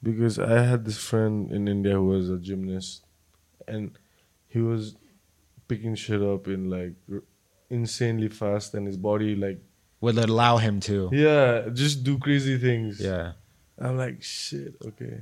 because 0.05 0.37
I 0.37 0.61
had 0.61 0.85
this 0.85 0.97
friend 0.97 1.51
in 1.51 1.67
India 1.67 1.93
who 1.93 2.05
was 2.05 2.29
a 2.29 2.37
gymnast, 2.37 3.03
and 3.67 3.97
he 4.47 4.59
was 4.59 4.95
picking 5.67 5.95
shit 5.95 6.21
up 6.21 6.47
in 6.47 6.69
like 6.69 6.93
r- 7.11 7.23
insanely 7.69 8.29
fast, 8.29 8.75
and 8.75 8.85
his 8.85 8.97
body 8.97 9.35
like 9.35 9.59
would 9.99 10.17
allow 10.17 10.57
him 10.57 10.79
to. 10.81 11.09
yeah, 11.11 11.67
just 11.73 12.03
do 12.03 12.17
crazy 12.19 12.57
things. 12.57 13.01
Yeah. 13.01 13.33
I'm 13.79 13.97
like 13.97 14.21
shit. 14.23 14.75
Okay. 14.85 15.21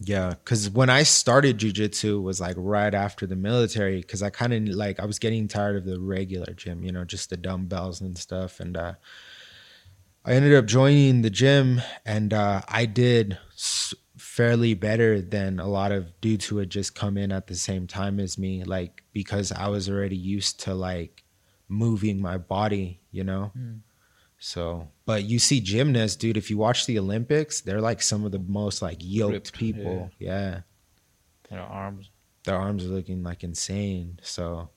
Yeah, 0.00 0.30
because 0.30 0.68
when 0.70 0.90
I 0.90 1.04
started 1.04 1.58
jujitsu 1.58 2.20
was 2.20 2.40
like 2.40 2.56
right 2.58 2.92
after 2.92 3.26
the 3.26 3.36
military. 3.36 4.00
Because 4.00 4.22
I 4.22 4.30
kind 4.30 4.52
of 4.52 4.74
like 4.74 4.98
I 4.98 5.06
was 5.06 5.18
getting 5.18 5.46
tired 5.46 5.76
of 5.76 5.84
the 5.84 6.00
regular 6.00 6.52
gym, 6.54 6.82
you 6.82 6.92
know, 6.92 7.04
just 7.04 7.30
the 7.30 7.36
dumbbells 7.36 8.00
and 8.00 8.18
stuff. 8.18 8.60
And 8.60 8.76
uh, 8.76 8.94
I 10.24 10.32
ended 10.32 10.54
up 10.54 10.64
joining 10.66 11.22
the 11.22 11.30
gym, 11.30 11.82
and 12.06 12.32
uh, 12.32 12.62
I 12.66 12.86
did 12.86 13.38
fairly 14.16 14.74
better 14.74 15.20
than 15.20 15.60
a 15.60 15.66
lot 15.66 15.92
of 15.92 16.18
dudes 16.20 16.46
who 16.46 16.56
had 16.56 16.70
just 16.70 16.94
come 16.94 17.16
in 17.16 17.30
at 17.30 17.46
the 17.46 17.54
same 17.54 17.86
time 17.86 18.18
as 18.18 18.38
me. 18.38 18.64
Like 18.64 19.04
because 19.12 19.52
I 19.52 19.68
was 19.68 19.88
already 19.88 20.16
used 20.16 20.60
to 20.60 20.74
like 20.74 21.24
moving 21.68 22.20
my 22.20 22.38
body, 22.38 23.00
you 23.10 23.22
know. 23.22 23.52
So, 24.38 24.88
but 25.06 25.24
you 25.24 25.38
see 25.38 25.60
gymnasts, 25.60 26.16
dude, 26.16 26.36
if 26.36 26.50
you 26.50 26.58
watch 26.58 26.86
the 26.86 26.98
Olympics, 26.98 27.60
they're 27.60 27.80
like 27.80 28.02
some 28.02 28.24
of 28.24 28.32
the 28.32 28.38
most 28.38 28.82
like 28.82 28.98
yoked 29.00 29.32
Ripped, 29.32 29.52
people. 29.52 30.10
Yeah. 30.18 30.60
You 31.50 31.56
know, 31.56 31.62
arms. 31.62 32.10
Their 32.44 32.56
arms 32.56 32.84
are 32.84 32.88
looking 32.88 33.22
like 33.22 33.42
insane. 33.42 34.18
So, 34.22 34.68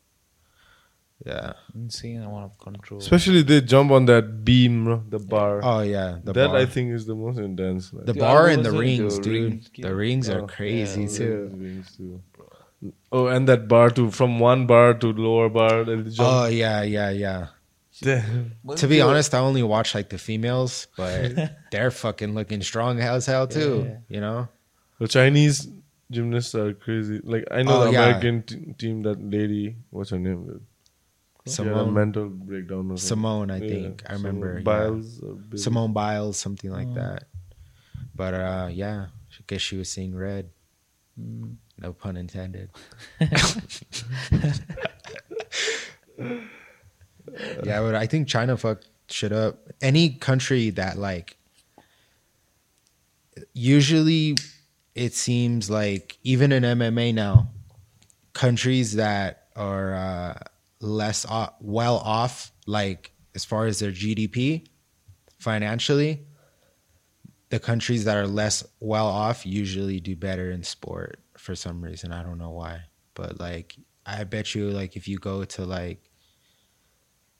yeah. 1.26 1.53
Insane 1.76 2.22
amount 2.22 2.45
of 2.45 2.57
control. 2.59 2.99
Especially 2.99 3.41
they 3.41 3.61
jump 3.61 3.91
on 3.91 4.05
that 4.05 4.43
beam, 4.45 5.09
the 5.09 5.20
bar. 5.20 5.61
Oh, 5.63 5.82
yeah. 5.82 6.20
The 6.24 6.34
that 6.34 6.47
bar, 6.49 6.57
I 6.57 6.65
think 6.65 6.93
is 6.93 7.05
the 7.05 7.15
most 7.15 7.38
intense. 7.39 7.91
Like. 7.93 8.05
the 8.05 8.13
Dude, 8.13 8.22
bar 8.22 8.47
and 8.47 8.63
the 8.65 8.72
was 8.72 8.80
in 8.82 8.86
the 8.97 9.01
rings, 9.03 9.20
dude. 9.20 9.34
rings, 9.51 9.70
the 9.76 9.82
yeah. 9.82 9.88
rings 9.89 10.30
are 10.30 10.41
Oh, 10.41 10.47
crazy 10.47 11.01
yeah, 11.03 11.07
too. 11.18 11.51
Wings 11.53 11.95
too. 11.97 12.22
Oh, 13.11 13.28
and 13.28 13.47
that 13.49 13.68
bar 13.68 13.89
too, 13.89 14.11
from 14.11 14.39
one 14.39 14.68
bar 14.68 14.93
to 14.93 15.07
lower 15.11 15.49
bar. 15.49 15.84
They 15.84 15.95
jump. 16.03 16.20
Oh, 16.20 16.45
yeah, 16.45 16.84
yeah, 16.84 17.09
yeah. 17.09 17.47
To 18.78 18.88
be 18.88 19.01
honest, 19.01 19.34
I 19.34 19.39
only 19.39 19.63
watch 19.63 19.95
like 19.95 20.09
the 20.09 20.20
females, 20.20 20.86
but 20.95 21.34
they're 21.72 21.89
fucking 21.89 22.36
looking 22.36 22.61
strong 22.61 22.99
as 22.99 23.26
hell 23.26 23.47
too, 23.47 23.86
Yeah. 23.88 23.97
you 24.07 24.22
know? 24.22 24.47
The 24.99 25.07
Chinese 25.07 25.68
gymnasts 26.11 26.53
are 26.53 26.74
crazy. 26.74 27.20
Like 27.24 27.45
I 27.49 27.63
know 27.63 27.82
Oh, 27.82 27.86
the 27.86 27.91
yeah. 27.93 28.03
American 28.05 28.43
t- 28.43 28.74
team. 28.78 29.01
That 29.01 29.18
lady, 29.20 29.76
what's 29.89 30.11
her 30.11 30.20
name? 30.20 30.61
She 31.48 31.64
had 31.64 31.74
Simone, 31.74 31.93
mental 31.93 32.30
breakdown. 32.30 32.91
Or. 32.91 32.98
Simone, 32.98 33.52
I 33.52 33.58
Yeah, 33.60 33.70
think. 33.70 34.04
I 34.08 34.14
remember. 34.14 34.56
yeah. 34.58 34.64
Biles. 34.64 35.22
or 35.22 35.38
Simone 35.58 35.93
Biles, 35.93 36.38
something 36.38 36.72
like 36.72 36.88
Oh. 36.91 36.93
that. 36.95 37.24
But 38.16 38.34
uh, 38.34 38.70
yeah, 38.72 39.08
I 39.32 39.43
guess 39.48 39.62
she 39.62 39.78
was 39.78 39.89
seeing 39.89 40.16
red. 40.16 40.50
Mm. 41.20 41.56
No 41.80 41.93
pun 41.93 42.18
intended. 42.18 42.70
yeah, 47.64 47.82
but 47.82 47.95
I 47.95 48.06
think 48.08 48.28
China 48.28 48.58
fucked 48.58 48.88
shit 49.10 49.32
up. 49.32 49.60
Any 49.82 50.10
country 50.10 50.70
that 50.72 50.98
like 50.98 51.38
usually 53.54 54.36
it 54.95 55.14
seems 55.14 55.70
like 55.70 56.18
even 56.24 56.52
in 56.52 56.64
MMA 56.64 57.14
now, 57.14 57.50
countries 58.34 58.95
that 58.95 59.48
are 59.56 59.93
uh, 59.95 60.39
less 60.80 61.26
o- 61.30 61.50
well 61.60 61.98
off, 61.98 62.52
like 62.66 63.12
as 63.36 63.46
far 63.46 63.66
as 63.66 63.80
their 63.80 63.92
GDP 63.92 64.68
financially, 65.40 66.26
the 67.50 67.60
countries 67.60 68.06
that 68.06 68.18
are 68.18 68.28
less 68.28 68.64
well 68.80 69.08
off 69.08 69.46
usually 69.46 70.00
do 70.00 70.16
better 70.16 70.52
in 70.52 70.64
sport 70.64 71.20
for 71.38 71.56
some 71.56 71.82
reason. 71.82 72.12
I 72.12 72.24
don't 72.24 72.38
know 72.38 72.52
why, 72.52 72.82
but 73.14 73.40
like 73.40 73.76
I 74.06 74.24
bet 74.24 74.54
you, 74.56 74.70
like 74.70 74.96
if 74.96 75.08
you 75.08 75.18
go 75.18 75.44
to 75.46 75.66
like, 75.66 76.10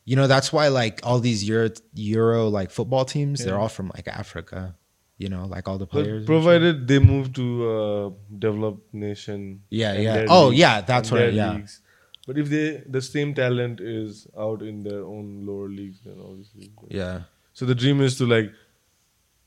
you 0.06 0.16
know, 0.16 0.28
that's 0.28 0.54
why 0.54 0.70
like 0.70 1.02
all 1.04 1.20
these 1.20 1.44
Euro 1.48 1.70
Euro 1.96 2.48
like 2.48 2.72
football 2.72 3.06
teams, 3.06 3.44
they're 3.44 3.60
all 3.60 3.70
from 3.70 3.92
like 3.96 4.08
Africa. 4.08 4.76
You 5.20 5.30
know, 5.30 5.46
like 5.48 5.68
all 5.68 5.80
the 5.80 5.88
players. 5.88 6.22
shit. 6.22 6.28
provided 6.28 6.88
they 6.88 7.00
move 7.00 7.34
to 7.34 7.72
a 7.72 8.12
developed 8.38 8.94
nation. 8.94 9.64
Yeah, 9.72 9.94
yeah. 9.94 10.26
Oh, 10.30 10.50
leagues- 10.50 10.60
yeah, 10.60 10.82
that's 10.82 11.12
what 11.12 11.34
yeah. 11.34 11.54
leagues. 11.54 11.82
But 12.28 12.38
if 12.38 12.50
they 12.50 12.84
the 12.96 13.02
same 13.02 13.34
talent 13.34 13.80
is 13.80 14.28
out 14.38 14.62
in 14.62 14.84
their 14.84 15.04
own 15.04 15.46
lower 15.50 15.70
leagues, 15.70 16.02
then 16.06 16.20
obviously. 16.30 16.72
yeah, 16.90 17.22
So 17.54 17.66
the 17.66 17.76
dream 17.84 18.02
is 18.02 18.18
to 18.18 18.26
like 18.26 18.52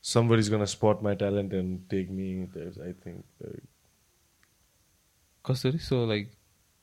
somebody's 0.01 0.49
gonna 0.49 0.67
spot 0.71 1.03
my 1.03 1.13
talent 1.13 1.53
and 1.53 1.87
take 1.89 2.09
me. 2.09 2.47
There's, 2.53 2.79
I 2.79 2.93
think. 3.03 3.23
Like, 3.39 3.61
Cause 5.43 5.61
there 5.61 5.75
is 5.75 5.87
so 5.87 6.03
like 6.05 6.31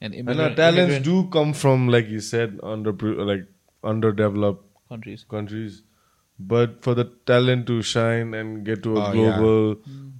an 0.00 0.14
and 0.14 0.28
our 0.28 0.34
immigrant, 0.34 0.56
talents 0.56 0.94
immigrant 0.94 1.04
do 1.04 1.30
come 1.38 1.52
from, 1.52 1.88
like 1.88 2.08
you 2.08 2.20
said, 2.20 2.58
under 2.62 2.92
like 3.32 3.46
underdeveloped 3.82 4.64
countries. 4.88 5.24
countries. 5.28 5.82
But 6.38 6.82
for 6.84 6.94
the 6.94 7.04
talent 7.26 7.66
to 7.66 7.82
shine 7.82 8.34
and 8.34 8.64
get 8.64 8.84
to 8.84 8.96
a 8.96 9.08
Oh, 9.08 9.12
yeah. 9.12 9.38
Mm. 9.38 10.12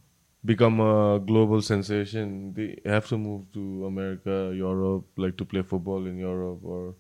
Global, 0.45 0.47
become 0.47 0.81
a 0.81 1.19
global 1.21 1.63
sensation, 1.63 2.53
they 2.55 2.79
have 2.85 3.07
to 3.09 3.19
move 3.19 3.53
to 3.53 3.87
America, 3.87 4.53
Europe, 4.55 5.07
like 5.17 5.37
to 5.37 5.45
play 5.45 5.63
football 5.63 6.07
in 6.07 6.19
Europe 6.19 6.61
or 6.65 6.95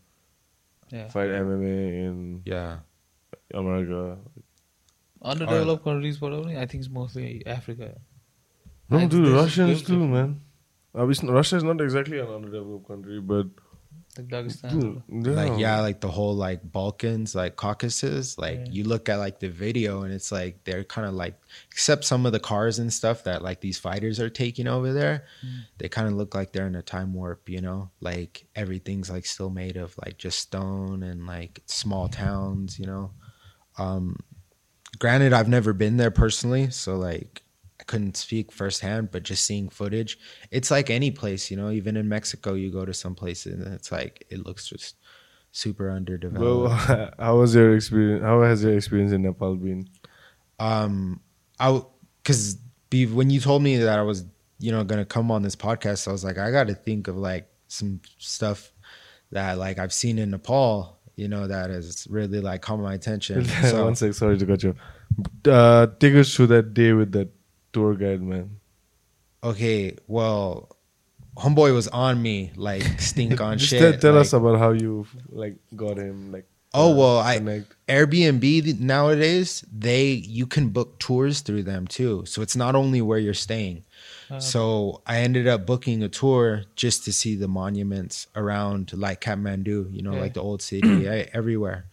Yeah. 0.91 1.09
fight 1.09 1.30
MMA 1.30 2.07
in 2.07 2.43
yeah. 2.47 2.78
America. 3.55 4.18
Underdeveloped 5.22 5.84
countries, 5.84 6.18
probably. 6.18 6.57
I 6.57 6.66
think 6.66 6.84
it's 6.84 6.91
mostly 6.91 7.43
Africa. 7.47 8.01
No, 8.91 8.99
And 8.99 9.11
dude, 9.11 9.26
there's 9.26 9.34
Russians 9.34 9.82
too, 9.82 9.93
different- 9.95 10.12
man. 10.12 10.41
Uh, 10.95 11.03
Obviously, 11.03 11.28
Russia 11.30 11.57
is 11.57 11.64
not 11.64 11.80
exactly 11.80 12.18
an 12.18 12.28
underdeveloped 12.28 12.89
country, 12.89 13.20
but 13.20 13.47
Like 14.18 14.26
Dagestan. 14.28 14.70
dude, 15.08 15.26
yeah. 15.26 15.32
Like 15.32 15.58
yeah, 15.60 15.80
like 15.80 16.00
the 16.00 16.10
whole 16.10 16.34
like 16.34 16.60
Balkans, 16.70 17.34
like 17.34 17.54
Caucasus. 17.56 18.36
Like 18.36 18.58
Yeah. 18.58 18.72
you 18.72 18.84
look 18.84 19.08
at 19.08 19.16
like 19.16 19.38
the 19.38 19.48
video 19.48 20.02
and 20.02 20.12
it's 20.12 20.32
like 20.32 20.64
they're 20.64 20.82
kind 20.84 21.06
of 21.06 21.14
like, 21.14 21.40
except 21.70 22.04
some 22.04 22.26
of 22.26 22.32
the 22.32 22.40
cars 22.40 22.78
and 22.80 22.92
stuff 22.92 23.24
that 23.24 23.42
like 23.42 23.60
these 23.60 23.78
fighters 23.78 24.18
are 24.18 24.28
taking 24.28 24.66
over 24.66 24.92
there, 24.92 25.24
Mm. 25.46 25.60
they 25.78 25.88
kind 25.88 26.08
of 26.08 26.14
look 26.14 26.34
like 26.34 26.52
they're 26.52 26.66
in 26.66 26.74
a 26.74 26.82
time 26.82 27.14
warp. 27.14 27.48
You 27.48 27.60
know, 27.60 27.90
like 28.00 28.44
everything's 28.56 29.08
like 29.08 29.24
still 29.24 29.50
made 29.50 29.76
of 29.76 29.94
like 30.04 30.18
just 30.18 30.40
stone 30.40 31.02
and 31.04 31.26
like 31.26 31.62
small 31.66 32.08
towns. 32.08 32.78
You 32.78 32.86
know, 32.86 33.10
um, 33.78 34.16
granted, 34.98 35.32
I've 35.32 35.48
never 35.48 35.72
been 35.72 35.96
there 35.96 36.10
personally, 36.10 36.70
so 36.70 36.96
like 36.96 37.42
I 37.42 37.47
couldn't 37.89 38.16
speak 38.16 38.53
firsthand, 38.53 39.11
but 39.11 39.24
just 39.24 39.45
seeing 39.45 39.68
footage, 39.68 40.18
it's 40.53 40.70
like 40.70 40.91
any 40.91 41.11
place, 41.11 41.51
you 41.51 41.57
know. 41.57 41.70
Even 41.70 41.97
in 41.97 42.09
Mexico, 42.09 42.55
you 42.55 42.70
go 42.70 42.84
to 42.84 42.95
some 42.95 43.16
places 43.16 43.55
and 43.55 43.74
it's 43.74 43.91
like 43.91 44.24
it 44.30 44.47
looks 44.47 44.68
just 44.68 44.95
super 45.51 45.91
underdeveloped. 45.91 46.89
Well, 46.89 47.11
how 47.18 47.39
was 47.39 47.57
your 47.57 47.74
experience? 47.74 48.22
How 48.22 48.43
has 48.43 48.62
your 48.62 48.76
experience 48.76 49.11
in 49.11 49.22
Nepal 49.22 49.57
been? 49.57 49.89
um, 50.61 51.20
I 51.59 51.80
because 52.22 52.55
be 52.91 53.07
when 53.07 53.30
you 53.30 53.41
told 53.41 53.62
me 53.62 53.76
that 53.78 53.99
I 53.99 54.03
was 54.03 54.24
you 54.59 54.72
know 54.72 54.84
gonna 54.84 55.05
come 55.05 55.30
on 55.30 55.43
this 55.43 55.57
podcast, 55.57 56.09
I 56.09 56.12
was 56.12 56.24
like, 56.24 56.39
I 56.39 56.51
got 56.51 56.68
to 56.68 56.74
think 56.74 57.09
of 57.09 57.16
like 57.16 57.49
some 57.68 58.01
stuff 58.18 58.72
that 59.32 59.59
like 59.59 59.78
I've 59.78 59.93
seen 59.93 60.18
in 60.18 60.30
Nepal, 60.30 60.99
you 61.16 61.28
know, 61.28 61.47
that 61.47 61.70
has 61.70 62.07
really 62.11 62.41
like 62.41 62.62
caught 62.62 62.78
my 62.78 62.95
attention. 62.95 63.45
so 63.62 63.84
One 63.84 63.95
sec, 63.95 64.14
sorry 64.14 64.39
to 64.39 64.47
cut 64.47 64.62
you. 64.62 64.74
Uh, 65.51 65.86
take 65.99 66.14
us 66.14 66.34
through 66.34 66.47
that 66.49 66.74
day 66.74 66.93
with 66.93 67.12
that 67.12 67.28
tour 67.72 67.94
guide, 67.94 68.22
man. 68.22 68.60
okay, 69.42 69.96
well, 70.06 70.76
homeboy 71.36 71.72
was 71.74 71.88
on 71.88 72.20
me 72.20 72.52
like 72.56 72.82
stink 73.00 73.40
on 73.40 73.58
Just 73.58 73.70
shit. 73.70 73.80
tell, 73.80 74.00
tell 74.00 74.12
like- 74.14 74.20
us 74.22 74.32
about 74.32 74.58
how 74.58 74.70
you 74.72 75.06
like 75.30 75.56
got 75.76 75.96
him. 75.98 76.32
Like, 76.32 76.46
Oh 76.74 76.92
uh, 76.92 76.96
well, 76.96 77.18
I 77.18 77.38
connect. 77.38 77.74
Airbnb 77.86 78.78
nowadays 78.78 79.64
they 79.72 80.10
you 80.10 80.46
can 80.46 80.68
book 80.68 80.98
tours 80.98 81.40
through 81.40 81.62
them 81.62 81.86
too. 81.86 82.24
So 82.26 82.42
it's 82.42 82.54
not 82.56 82.74
only 82.74 83.00
where 83.00 83.18
you're 83.18 83.32
staying. 83.32 83.84
Uh, 84.30 84.38
So 84.38 85.00
I 85.06 85.18
ended 85.20 85.48
up 85.48 85.64
booking 85.64 86.02
a 86.02 86.10
tour 86.10 86.64
just 86.76 87.04
to 87.06 87.12
see 87.12 87.36
the 87.36 87.48
monuments 87.48 88.26
around 88.36 88.92
like 88.92 89.22
Kathmandu, 89.22 89.90
you 89.90 90.02
know, 90.02 90.12
Yeah. 90.12 90.20
like 90.20 90.34
the 90.34 90.42
old 90.42 90.60
city 90.70 91.06
everywhere. 91.08 91.86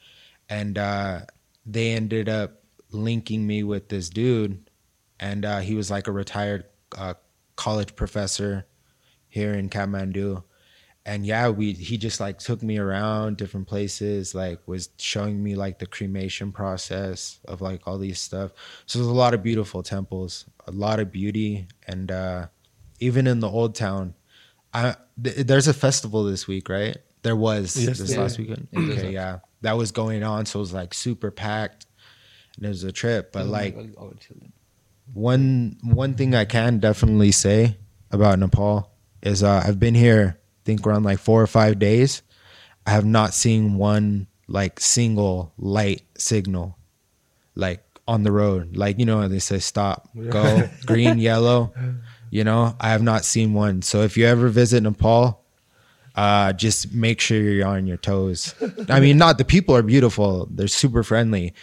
And 0.49 0.77
uh 0.77 1.21
they 1.65 1.91
ended 1.93 2.27
up 2.27 2.61
linking 2.91 3.47
me 3.47 3.63
with 3.63 3.87
this 3.87 4.09
dude 4.09 4.64
and 5.19 5.45
uh 5.45 5.59
he 5.59 5.75
was 5.75 5.89
like 5.89 6.07
a 6.07 6.11
retired 6.11 6.65
a 6.97 7.15
college 7.55 7.95
professor 7.95 8.65
here 9.27 9.53
in 9.53 9.69
Kathmandu. 9.69 10.43
And 11.07 11.23
yeah, 11.25 11.49
we 11.49 11.73
he 11.73 11.97
just 11.97 12.19
like 12.19 12.39
took 12.39 12.63
me 12.63 12.79
around 12.79 13.37
different 13.37 13.67
places, 13.67 14.33
like 14.33 14.59
was 14.65 14.89
showing 14.97 15.43
me 15.43 15.55
like 15.55 15.77
the 15.77 15.85
cremation 15.85 16.51
process 16.51 17.39
of 17.45 17.61
like 17.61 17.87
all 17.87 17.99
these 17.99 18.19
stuff. 18.19 18.51
So 18.87 18.97
there's 18.99 19.07
a 19.09 19.13
lot 19.13 19.35
of 19.35 19.43
beautiful 19.43 19.83
temples, 19.83 20.45
a 20.65 20.71
lot 20.71 20.99
of 20.99 21.11
beauty, 21.11 21.67
and 21.87 22.11
uh 22.11 22.47
even 22.99 23.27
in 23.27 23.39
the 23.39 23.49
old 23.49 23.75
town, 23.75 24.15
I 24.73 24.95
th- 25.21 25.45
there's 25.45 25.67
a 25.67 25.73
festival 25.73 26.23
this 26.23 26.47
week, 26.47 26.69
right? 26.69 26.97
There 27.21 27.35
was 27.35 27.75
Yes, 27.77 27.99
this 27.99 28.09
there 28.09 28.21
last 28.21 28.39
weekend. 28.39 28.67
Okay, 28.75 29.11
yeah, 29.13 29.39
that 29.61 29.77
was 29.77 29.91
going 29.91 30.23
on, 30.23 30.45
so 30.45 30.59
it 30.59 30.61
was 30.61 30.73
like 30.73 30.93
super 30.93 31.29
packed. 31.29 31.85
And 32.55 32.65
it 32.65 32.69
was 32.69 32.83
a 32.83 32.91
trip, 32.91 33.31
but 33.31 33.45
like 33.47 33.75
Our 33.75 34.13
children. 34.15 34.53
One 35.13 35.77
one 35.83 36.15
thing 36.15 36.35
I 36.35 36.45
can 36.45 36.79
definitely 36.79 37.31
say 37.31 37.77
about 38.11 38.39
Nepal 38.39 38.91
is 39.21 39.43
uh, 39.43 39.63
I've 39.65 39.79
been 39.79 39.95
here 39.95 40.37
I 40.37 40.61
think 40.65 40.85
around 40.85 41.03
like 41.03 41.19
four 41.19 41.41
or 41.41 41.47
five 41.47 41.79
days. 41.79 42.21
I 42.85 42.91
have 42.91 43.05
not 43.05 43.33
seen 43.33 43.77
one 43.77 44.27
like 44.47 44.79
single 44.79 45.53
light 45.57 46.03
signal 46.17 46.77
like 47.55 47.83
on 48.07 48.23
the 48.23 48.31
road. 48.31 48.75
Like 48.77 48.99
you 48.99 49.05
know 49.05 49.27
they 49.27 49.39
say 49.39 49.59
stop, 49.59 50.09
go, 50.29 50.69
green, 50.85 51.17
yellow. 51.31 51.73
You 52.29 52.43
know 52.43 52.75
I 52.79 52.89
have 52.89 53.01
not 53.01 53.25
seen 53.25 53.53
one. 53.53 53.81
So 53.81 54.01
if 54.01 54.17
you 54.17 54.25
ever 54.25 54.49
visit 54.49 54.83
Nepal, 54.83 55.43
uh, 56.15 56.53
just 56.53 56.93
make 56.93 57.19
sure 57.19 57.39
you're 57.39 57.67
on 57.67 57.87
your 57.87 57.97
toes. 57.97 58.53
I 58.89 58.99
mean, 58.99 59.17
not 59.17 59.37
the 59.37 59.45
people 59.45 59.75
are 59.75 59.81
beautiful; 59.83 60.47
they're 60.51 60.67
super 60.67 61.03
friendly. 61.03 61.53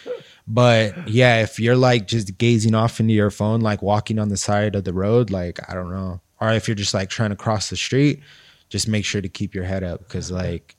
But 0.47 1.07
yeah, 1.07 1.41
if 1.41 1.59
you're 1.59 1.77
like 1.77 2.07
just 2.07 2.37
gazing 2.37 2.75
off 2.75 2.99
into 2.99 3.13
your 3.13 3.31
phone, 3.31 3.61
like 3.61 3.81
walking 3.81 4.19
on 4.19 4.29
the 4.29 4.37
side 4.37 4.75
of 4.75 4.83
the 4.83 4.93
road, 4.93 5.29
like 5.29 5.59
I 5.69 5.73
don't 5.73 5.89
know, 5.89 6.21
or 6.41 6.51
if 6.51 6.67
you're 6.67 6.75
just 6.75 6.93
like 6.93 7.09
trying 7.09 7.29
to 7.29 7.35
cross 7.35 7.69
the 7.69 7.77
street, 7.77 8.21
just 8.69 8.87
make 8.87 9.05
sure 9.05 9.21
to 9.21 9.29
keep 9.29 9.55
your 9.55 9.63
head 9.63 9.83
up 9.83 9.99
because 9.99 10.31
like 10.31 10.75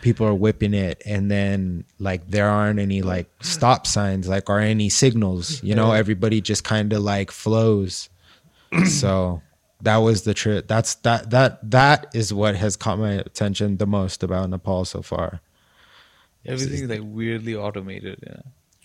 people 0.00 0.26
are 0.26 0.34
whipping 0.34 0.74
it, 0.74 1.02
and 1.04 1.30
then 1.30 1.84
like 1.98 2.28
there 2.28 2.48
aren't 2.48 2.78
any 2.78 3.02
like 3.02 3.28
stop 3.40 3.86
signs, 3.86 4.28
like 4.28 4.48
or 4.48 4.60
any 4.60 4.88
signals. 4.88 5.62
You 5.62 5.74
know, 5.74 5.90
everybody 5.92 6.40
just 6.40 6.62
kind 6.62 6.92
of 6.92 7.02
like 7.02 7.32
flows. 7.32 8.08
so 8.86 9.42
that 9.82 9.96
was 9.96 10.22
the 10.22 10.34
trip. 10.34 10.68
That's 10.68 10.94
that 10.96 11.30
that 11.30 11.70
that 11.70 12.06
is 12.14 12.32
what 12.32 12.54
has 12.54 12.76
caught 12.76 12.98
my 13.00 13.12
attention 13.12 13.78
the 13.78 13.86
most 13.86 14.22
about 14.22 14.50
Nepal 14.50 14.84
so 14.84 15.02
far. 15.02 15.40
Everything 16.46 16.84
is 16.84 16.90
like 16.90 17.00
weirdly 17.02 17.56
automated. 17.56 18.18
Yeah. 18.24 18.42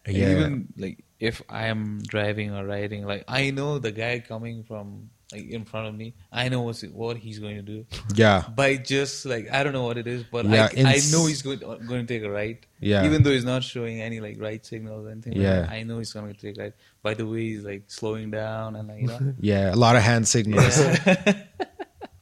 And 0.09 0.17
Yeah. 0.17 0.31
Even 0.31 0.67
like 0.77 1.03
if 1.19 1.41
I 1.49 1.67
am 1.67 2.01
driving 2.05 2.53
or 2.53 2.65
riding, 2.65 3.05
like 3.05 3.23
I 3.27 3.51
know 3.51 3.79
the 3.79 3.91
guy 3.91 4.19
coming 4.19 4.63
from 4.63 5.09
like 5.31 5.47
in 5.47 5.63
front 5.63 5.87
of 5.87 5.93
me. 5.93 6.15
I 6.31 6.49
know 6.49 6.61
what's 6.61 6.81
what 6.83 7.17
he's 7.17 7.37
going 7.39 7.55
to 7.57 7.61
do. 7.61 7.85
Yeah. 8.15 8.45
By 8.55 8.77
just 8.77 9.25
like 9.25 9.51
I 9.51 9.63
don't 9.63 9.73
know 9.73 9.83
what 9.83 9.97
it 9.97 10.07
is, 10.07 10.23
but 10.23 10.45
Yeah, 10.45 10.69
I, 10.75 10.95
I 10.95 10.99
know 11.11 11.25
he's 11.27 11.41
going 11.41 11.59
going 11.59 12.05
to 12.05 12.05
take 12.05 12.23
a 12.23 12.29
right. 12.31 12.65
Yeah. 12.79 13.05
Even 13.05 13.21
though 13.23 13.31
he's 13.31 13.45
not 13.45 13.63
showing 13.63 14.01
any 14.01 14.19
like 14.21 14.41
right 14.41 14.65
signals 14.65 15.05
or 15.05 15.11
anything. 15.11 15.33
Yeah. 15.33 15.61
that, 15.61 15.69
I 15.69 15.83
know 15.83 15.99
he's 15.99 16.13
going 16.13 16.33
to 16.33 16.39
take 16.39 16.57
right. 16.57 16.73
By 17.03 17.13
the 17.13 17.27
way, 17.27 17.41
he's 17.41 17.63
like 17.63 17.83
slowing 17.87 18.31
down 18.31 18.75
and 18.75 18.87
like 18.87 19.01
you 19.01 19.07
know. 19.07 19.33
Yeah, 19.39 19.73
a 19.73 19.77
lot 19.77 19.95
of 19.95 20.01
hand 20.01 20.27
signals. 20.27 20.79
Yeah. 20.79 21.43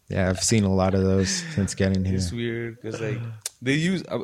Yeah, 0.10 0.30
I've 0.30 0.42
seen 0.42 0.64
a 0.64 0.74
lot 0.74 0.94
of 0.94 1.04
those 1.04 1.30
since 1.54 1.76
getting 1.76 2.06
here. 2.06 2.16
It's 2.16 2.32
weird 2.32 2.80
because 2.82 3.02
like 3.02 3.20
they 3.62 3.74
use 3.74 4.04
uh, 4.08 4.20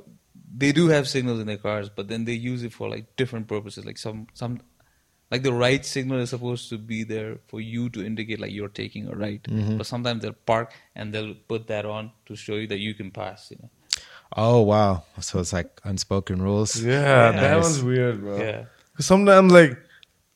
they 0.56 0.72
do 0.72 0.88
have 0.89 1.08
signals 1.08 1.39
in 1.39 1.47
their 1.47 1.58
cars, 1.58 1.89
but 1.89 2.08
then 2.08 2.26
they 2.26 2.34
use 2.34 2.64
it 2.64 2.74
for 2.74 2.89
like 2.89 3.16
different 3.16 3.47
purposes. 3.47 3.86
Like 3.86 3.97
some 3.97 4.28
some 4.34 4.60
like 5.32 5.41
the 5.43 5.54
right 5.54 5.84
signal 5.84 6.20
is 6.20 6.30
supposed 6.30 6.70
to 6.70 6.78
be 6.78 7.04
there 7.04 7.38
for 7.47 7.60
you 7.60 7.89
to 7.89 8.06
indicate 8.06 8.39
like 8.39 8.51
you're 8.51 8.70
taking 8.70 9.08
a 9.08 9.16
right, 9.16 9.41
Mm-hmm. 9.43 9.78
but 9.78 9.88
sometimes 9.88 10.22
they'll 10.22 10.34
park 10.34 10.74
and 10.95 11.12
they'll 11.14 11.34
put 11.47 11.68
that 11.68 11.86
on 11.86 12.12
to 12.28 12.36
show 12.36 12.56
you 12.56 12.68
that 12.68 12.78
you 12.80 12.93
can 12.93 13.10
pass. 13.12 13.49
You 13.51 13.58
know, 13.62 13.70
Oh 14.36 14.62
wow! 14.62 15.04
So 15.22 15.39
it's 15.39 15.54
like 15.54 15.80
unspoken 15.84 16.41
rules. 16.41 16.76
Yeah, 16.82 16.91
Yeah. 16.91 17.32
that 17.41 17.56
Nice. 17.56 17.64
one's 17.64 17.84
weird, 17.84 18.22
bro. 18.22 18.38
yeah. 18.38 18.66
'Cause 18.95 19.06
sometimes 19.08 19.51
like, 19.51 19.76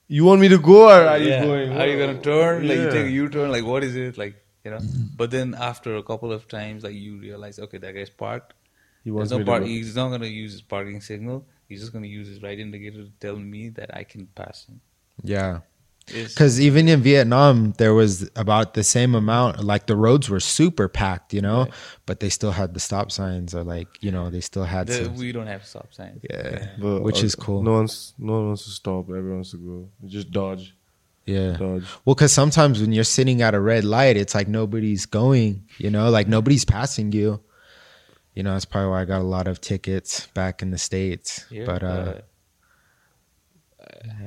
you 0.08 0.24
want 0.26 0.42
me 0.42 0.48
to 0.50 0.58
go 0.58 0.88
or 0.90 0.94
are 1.14 1.18
Yeah. 1.20 1.42
you 1.42 1.48
going? 1.48 1.72
Are 1.80 1.88
you 1.88 1.98
gonna 2.04 2.22
turn? 2.22 2.68
Like 2.68 2.78
you 2.78 2.90
take 2.92 3.06
a 3.08 3.16
U-turn? 3.24 3.52
Like 3.52 3.66
what 3.66 3.84
is 3.84 3.96
it? 3.96 4.18
Like 4.18 4.36
you 4.66 4.72
know. 4.72 4.80
But 5.16 5.30
then 5.32 5.54
after 5.70 5.96
a 5.96 6.04
couple 6.04 6.32
of 6.38 6.48
times, 6.48 6.84
like 6.84 6.96
you 6.96 7.18
realize, 7.18 7.60
okay, 7.60 7.78
that 7.78 7.94
guy's 7.94 8.10
parked. 8.10 8.54
He 9.08 9.20
There's 9.20 9.32
no 9.32 9.38
me 9.40 9.46
to 9.46 9.52
park. 9.52 9.62
go. 9.64 9.68
He's 9.68 9.96
not 9.96 10.10
gonna 10.10 10.26
use 10.26 10.52
his 10.52 10.62
parking 10.62 11.00
signal. 11.02 11.46
He's 11.70 11.80
just 11.82 11.94
gonna 11.94 12.08
use 12.08 12.28
his 12.28 12.42
right 12.42 12.58
indicator 12.60 13.04
to 13.04 13.12
tell 13.20 13.36
me 13.38 13.70
that 13.70 13.90
I 13.96 14.04
can 14.04 14.28
pass 14.36 14.66
him. 14.68 14.82
Yeah, 15.24 15.60
because 16.06 16.62
even 16.62 16.88
in 16.88 17.02
Vietnam, 17.02 17.74
there 17.78 17.94
was 17.94 18.30
about 18.36 18.74
the 18.74 18.84
same 18.84 19.14
amount. 19.16 19.64
Like 19.64 19.88
the 19.88 19.96
roads 19.96 20.30
were 20.30 20.40
super 20.40 20.88
packed, 20.88 21.34
you 21.34 21.42
know, 21.42 21.62
Right. 21.64 21.74
but 22.06 22.20
they 22.22 22.30
still 22.30 22.52
had 22.52 22.74
the 22.74 22.80
stop 22.80 23.12
signs, 23.12 23.54
or 23.56 23.64
like 23.64 23.88
you 24.02 24.12
know, 24.12 24.30
they 24.30 24.40
still 24.42 24.64
had 24.64 24.88
the- 24.88 25.06
some. 25.06 25.16
we 25.16 25.32
don't 25.32 25.48
have 25.48 25.66
stop 25.66 25.94
signs. 25.94 26.22
Yeah. 26.30 26.70
But, 26.80 27.02
Which 27.04 27.24
uh, 27.24 27.26
is 27.26 27.36
cool. 27.36 27.64
No 27.64 27.74
one's 27.74 28.14
no 28.18 28.34
one 28.34 28.48
wants 28.48 28.64
to 28.66 28.70
stop. 28.72 29.10
Everyone 29.10 29.36
wants 29.36 29.52
to 29.52 29.58
go. 29.58 29.90
You 30.02 30.10
just 30.10 30.32
dodge, 30.32 30.76
Yeah. 31.26 31.58
dodge. 31.58 31.84
Well, 32.06 32.16
because 32.16 32.32
sometimes 32.32 32.80
when 32.80 32.92
you're 32.94 33.04
sitting 33.18 33.42
at 33.42 33.54
a 33.56 33.60
red 33.60 33.84
light, 33.84 34.16
it's 34.16 34.34
like 34.36 34.48
nobody's 34.48 35.06
going, 35.06 35.64
you 35.80 35.90
know, 35.90 36.10
like 36.10 36.28
nobody's 36.30 36.64
passing 36.64 37.12
you. 37.12 37.42
You 38.38 38.44
know, 38.44 38.54
that's 38.54 38.66
probably 38.66 38.92
why 38.92 39.02
I 39.02 39.06
got 39.06 39.22
a 39.22 39.32
lot 39.38 39.48
of 39.48 39.60
tickets 39.62 40.28
back 40.28 40.62
in 40.62 40.70
the 40.70 40.78
States. 40.78 41.50
Here, 41.50 41.66
but, 41.66 41.82
uh, 41.82 42.22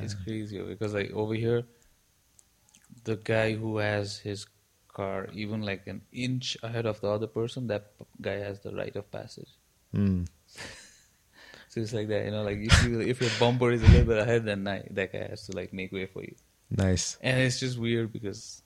it's 0.03 0.15
crazy 0.15 0.61
because 0.61 0.95
like 0.95 1.13
over 1.13 1.35
here, 1.35 1.63
the 3.05 3.15
guy 3.23 3.53
who 3.53 3.77
has 3.77 4.19
his 4.19 4.47
car 4.89 5.29
even 5.33 5.63
like 5.63 5.87
an 5.87 6.03
inch 6.11 6.57
ahead 6.65 6.87
of 6.87 7.01
the 7.01 7.07
other 7.09 7.29
person, 7.29 7.69
that 7.69 7.93
guy 8.21 8.39
has 8.39 8.59
the 8.59 8.75
right 8.75 8.97
of 8.97 9.09
passage. 9.13 9.51
mm, 9.95 10.27
So 11.69 11.81
it's 11.81 11.93
like 11.93 12.09
that, 12.09 12.25
you 12.25 12.33
know, 12.33 12.43
like 12.43 12.59
if 12.59 12.85
you 12.85 13.01
if 13.01 13.21
your 13.21 13.31
bumper 13.39 13.71
is 13.71 13.81
a 13.81 13.87
little 13.87 14.07
bit 14.07 14.19
ahead, 14.19 14.45
then 14.45 14.65
that 14.65 15.13
guy 15.13 15.29
has 15.29 15.47
to 15.47 15.53
like 15.57 15.73
make 15.73 15.93
way 15.93 16.07
for 16.07 16.25
you, 16.25 16.35
nice. 16.69 17.17
and 17.21 17.39
it's 17.39 17.61
just 17.61 17.79
weird 17.79 18.13
because. 18.13 18.63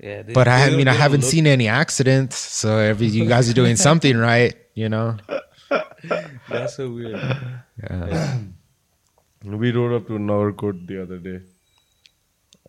Yeah, 0.00 0.22
they- 0.22 0.32
But 0.32 0.46
I, 0.48 0.66
I 0.66 0.70
mean, 0.70 0.88
I 0.88 0.92
haven't 0.94 1.22
look- 1.22 1.30
seen 1.30 1.46
any 1.46 1.68
accidents. 1.68 2.36
So 2.36 2.76
every, 2.78 3.06
you 3.06 3.26
guys 3.26 3.48
are 3.50 3.54
doing 3.54 3.76
something 3.76 4.16
right, 4.16 4.54
you 4.74 4.88
know? 4.88 5.16
That's 6.48 6.76
so 6.76 6.90
weird. 6.90 7.20
Yeah. 7.82 8.38
We 9.44 9.70
rode 9.70 9.94
up 9.94 10.06
to 10.08 10.14
Nagarkot 10.18 10.88
the 10.88 11.02
other 11.02 11.18
day, 11.18 11.38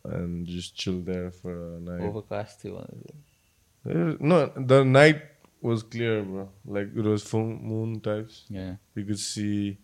and 0.04 0.46
just 0.46 0.76
chilled 0.76 1.08
there 1.08 1.32
for 1.32 1.78
a 1.78 1.80
night. 1.80 2.02
Overcast 2.02 2.62
too. 2.62 2.78
Uh, 2.78 4.14
No, 4.20 4.52
the 4.56 4.84
night 4.86 5.24
was 5.60 5.82
clear, 5.82 6.22
bro. 6.22 6.50
Like 6.66 6.90
it 6.96 7.02
was 7.04 7.24
full 7.24 7.46
moon 7.48 8.00
types. 8.00 8.46
Yeah. 8.50 8.76
You 8.94 9.06
could 9.06 9.18
see 9.18 9.80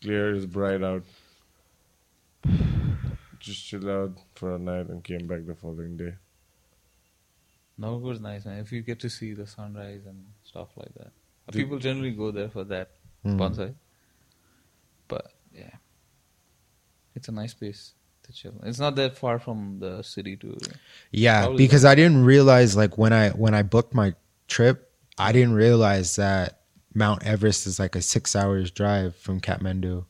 clear, 0.00 0.34
it's 0.34 0.46
bright 0.46 0.82
out. 0.82 1.02
Just 3.40 3.66
chill 3.66 3.90
out 3.90 4.16
for 4.34 4.54
a 4.54 4.58
night 4.58 4.88
and 4.88 5.02
came 5.04 5.26
back 5.26 5.44
the 5.46 5.54
following 5.54 5.96
day. 5.98 6.14
Nagarkot's 7.78 8.20
nice, 8.20 8.44
man. 8.44 8.58
If 8.58 8.72
you 8.72 8.82
get 8.82 9.00
to 9.00 9.08
see 9.10 9.34
the 9.34 9.46
sunrise 9.46 10.02
and 10.06 10.24
stuff 10.44 10.68
like 10.76 10.92
that. 10.94 11.12
Did- 11.50 11.58
People 11.60 11.78
generally 11.78 12.10
go 12.12 12.30
there 12.30 12.48
for 12.48 12.64
that 12.64 12.90
Mm. 13.24 13.38
bonsai. 13.38 13.74
But 15.08 15.32
yeah, 15.52 15.74
it's 17.14 17.28
a 17.28 17.32
nice 17.32 17.54
place 17.54 17.94
to 18.24 18.32
chill. 18.32 18.54
It's 18.64 18.78
not 18.78 18.96
that 18.96 19.16
far 19.16 19.38
from 19.38 19.78
the 19.80 20.02
city 20.02 20.36
too. 20.36 20.56
Yeah, 21.10 21.48
because 21.56 21.84
I 21.84 21.94
didn't 21.94 22.24
realize 22.24 22.76
like 22.76 22.98
when 22.98 23.12
I 23.12 23.30
when 23.30 23.54
I 23.54 23.62
booked 23.62 23.94
my 23.94 24.14
trip, 24.48 24.92
I 25.16 25.32
didn't 25.32 25.54
realize 25.54 26.16
that 26.16 26.60
Mount 26.94 27.24
Everest 27.26 27.66
is 27.66 27.78
like 27.78 27.94
a 27.96 28.02
six 28.02 28.36
hours 28.36 28.70
drive 28.70 29.16
from 29.16 29.40
Kathmandu. 29.40 30.04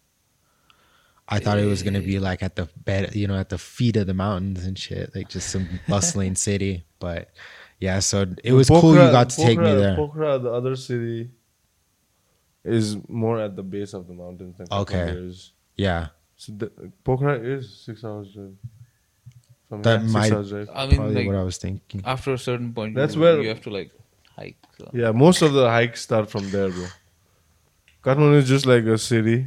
I 1.30 1.38
thought 1.40 1.58
it 1.58 1.66
was 1.66 1.82
gonna 1.82 2.00
be 2.00 2.18
like 2.18 2.42
at 2.42 2.56
the 2.56 2.68
bed, 2.84 3.14
you 3.14 3.26
know, 3.26 3.38
at 3.38 3.50
the 3.50 3.58
feet 3.58 3.96
of 3.96 4.06
the 4.06 4.14
mountains 4.14 4.64
and 4.64 4.78
shit, 4.78 5.14
like 5.14 5.28
just 5.28 5.50
some 5.50 5.80
bustling 5.88 6.34
city. 6.48 6.84
But 6.98 7.30
yeah, 7.80 7.98
so 8.00 8.26
it 8.44 8.52
was 8.52 8.68
cool 8.68 8.92
you 8.92 8.98
got 8.98 9.30
to 9.30 9.36
take 9.36 9.58
me 9.58 9.64
Pokhara- 9.64 9.78
there. 9.78 9.96
Pokhara, 9.96 10.42
the 10.42 10.50
other 10.52 10.74
city, 10.76 11.30
is 12.64 12.96
more 13.08 13.40
at 13.40 13.56
the 13.56 13.62
base 13.62 13.94
of 13.94 14.06
the 14.06 14.14
mountains 14.14 14.58
than 14.58 14.66
Okay. 14.70 15.10
Is. 15.10 15.52
Yeah, 15.76 16.08
So 16.36 16.52
the, 16.52 16.66
Pokhara 17.04 17.42
is 17.44 17.72
six 17.86 18.04
hours 18.04 18.32
drive. 18.34 18.54
From 19.68 19.82
That 19.82 20.00
here, 20.00 20.08
might- 20.10 20.22
six 20.24 20.34
hours 20.36 20.50
drive. 20.50 20.70
I 20.74 20.86
mean, 20.86 20.96
probably 20.96 21.14
like 21.14 21.26
what 21.26 21.36
I 21.36 21.42
was 21.44 21.58
thinking. 21.58 22.02
after 22.04 22.32
a 22.32 22.38
certain 22.38 22.72
point, 22.72 22.94
That's 22.94 23.14
you, 23.14 23.20
where- 23.20 23.40
you 23.40 23.48
have 23.48 23.62
to 23.62 23.70
like 23.70 23.90
hike. 24.36 24.56
So. 24.78 24.90
Yeah, 24.92 25.12
most 25.12 25.42
of 25.42 25.52
the 25.52 25.68
hikes 25.68 26.00
start 26.02 26.30
from 26.30 26.50
there, 26.50 26.68
bro. 26.70 26.86
Kathmandu 28.02 28.36
is 28.36 28.48
just 28.48 28.66
like 28.66 28.84
a 28.84 28.98
city, 28.98 29.46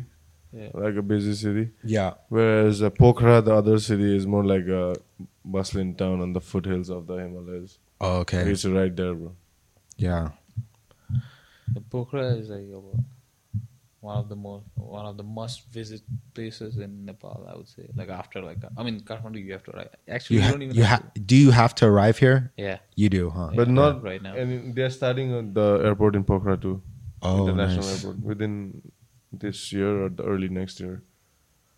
Yeah. 0.54 0.70
like 0.74 0.96
a 0.96 1.02
busy 1.02 1.34
city. 1.36 1.72
Yeah, 1.84 2.14
Whereas 2.30 2.82
uh, 2.82 2.90
Pokhara, 2.90 3.44
the 3.44 3.54
other 3.56 3.80
city, 3.80 4.16
is 4.16 4.26
more 4.28 4.44
like 4.46 4.68
a 4.68 4.96
bustling 5.44 5.96
town 5.96 6.22
on 6.22 6.34
the 6.34 6.42
foothills 6.42 6.90
of 6.90 7.08
the 7.08 7.16
Himalayas. 7.18 7.78
Oh, 8.02 8.18
okay. 8.22 8.44
He's 8.46 8.66
right 8.66 8.94
there, 8.96 9.14
bro. 9.14 9.36
Yeah. 9.96 10.30
The 11.74 11.82
Pokhara 11.82 12.40
is 12.40 12.50
like 12.50 12.66
one 14.00 14.18
of 14.18 14.28
the 14.28 14.36
most 14.36 14.66
one 14.76 15.06
of 15.06 15.16
the 15.18 15.24
must 15.24 15.68
visit 15.70 16.02
places 16.34 16.78
in 16.78 17.06
Nepal. 17.06 17.48
I 17.48 17.56
would 17.56 17.70
say, 17.70 17.88
like 17.96 18.10
after 18.10 18.42
like 18.42 18.58
I 18.76 18.84
mean 18.84 19.02
Kathmandu, 19.02 19.46
you 19.46 19.54
have 19.54 19.64
to 19.66 19.72
arrive. 19.76 19.90
Actually, 20.08 20.38
you, 20.38 20.42
you 20.42 20.46
ha- 20.48 20.52
don't 20.52 20.62
even. 20.64 20.76
You 20.76 20.86
ha- 20.86 21.04
do 21.26 21.36
you 21.36 21.52
have 21.52 21.76
to 21.76 21.86
arrive 21.86 22.18
here? 22.18 22.52
Yeah, 22.58 22.80
you 22.96 23.10
do, 23.10 23.30
huh? 23.30 23.50
Yeah, 23.52 23.58
but 23.58 23.70
not 23.70 24.04
right 24.04 24.22
now. 24.22 24.34
And 24.34 24.74
they're 24.74 24.90
starting 24.90 25.54
the 25.54 25.82
airport 25.84 26.16
in 26.16 26.24
Pokhara 26.24 26.60
too, 26.60 26.82
oh, 27.22 27.44
international 27.44 27.86
nice. 27.86 28.04
airport 28.04 28.24
within 28.24 28.82
this 29.32 29.72
year 29.72 30.06
or 30.06 30.10
the 30.10 30.24
early 30.24 30.50
next 30.50 30.80
year. 30.80 31.04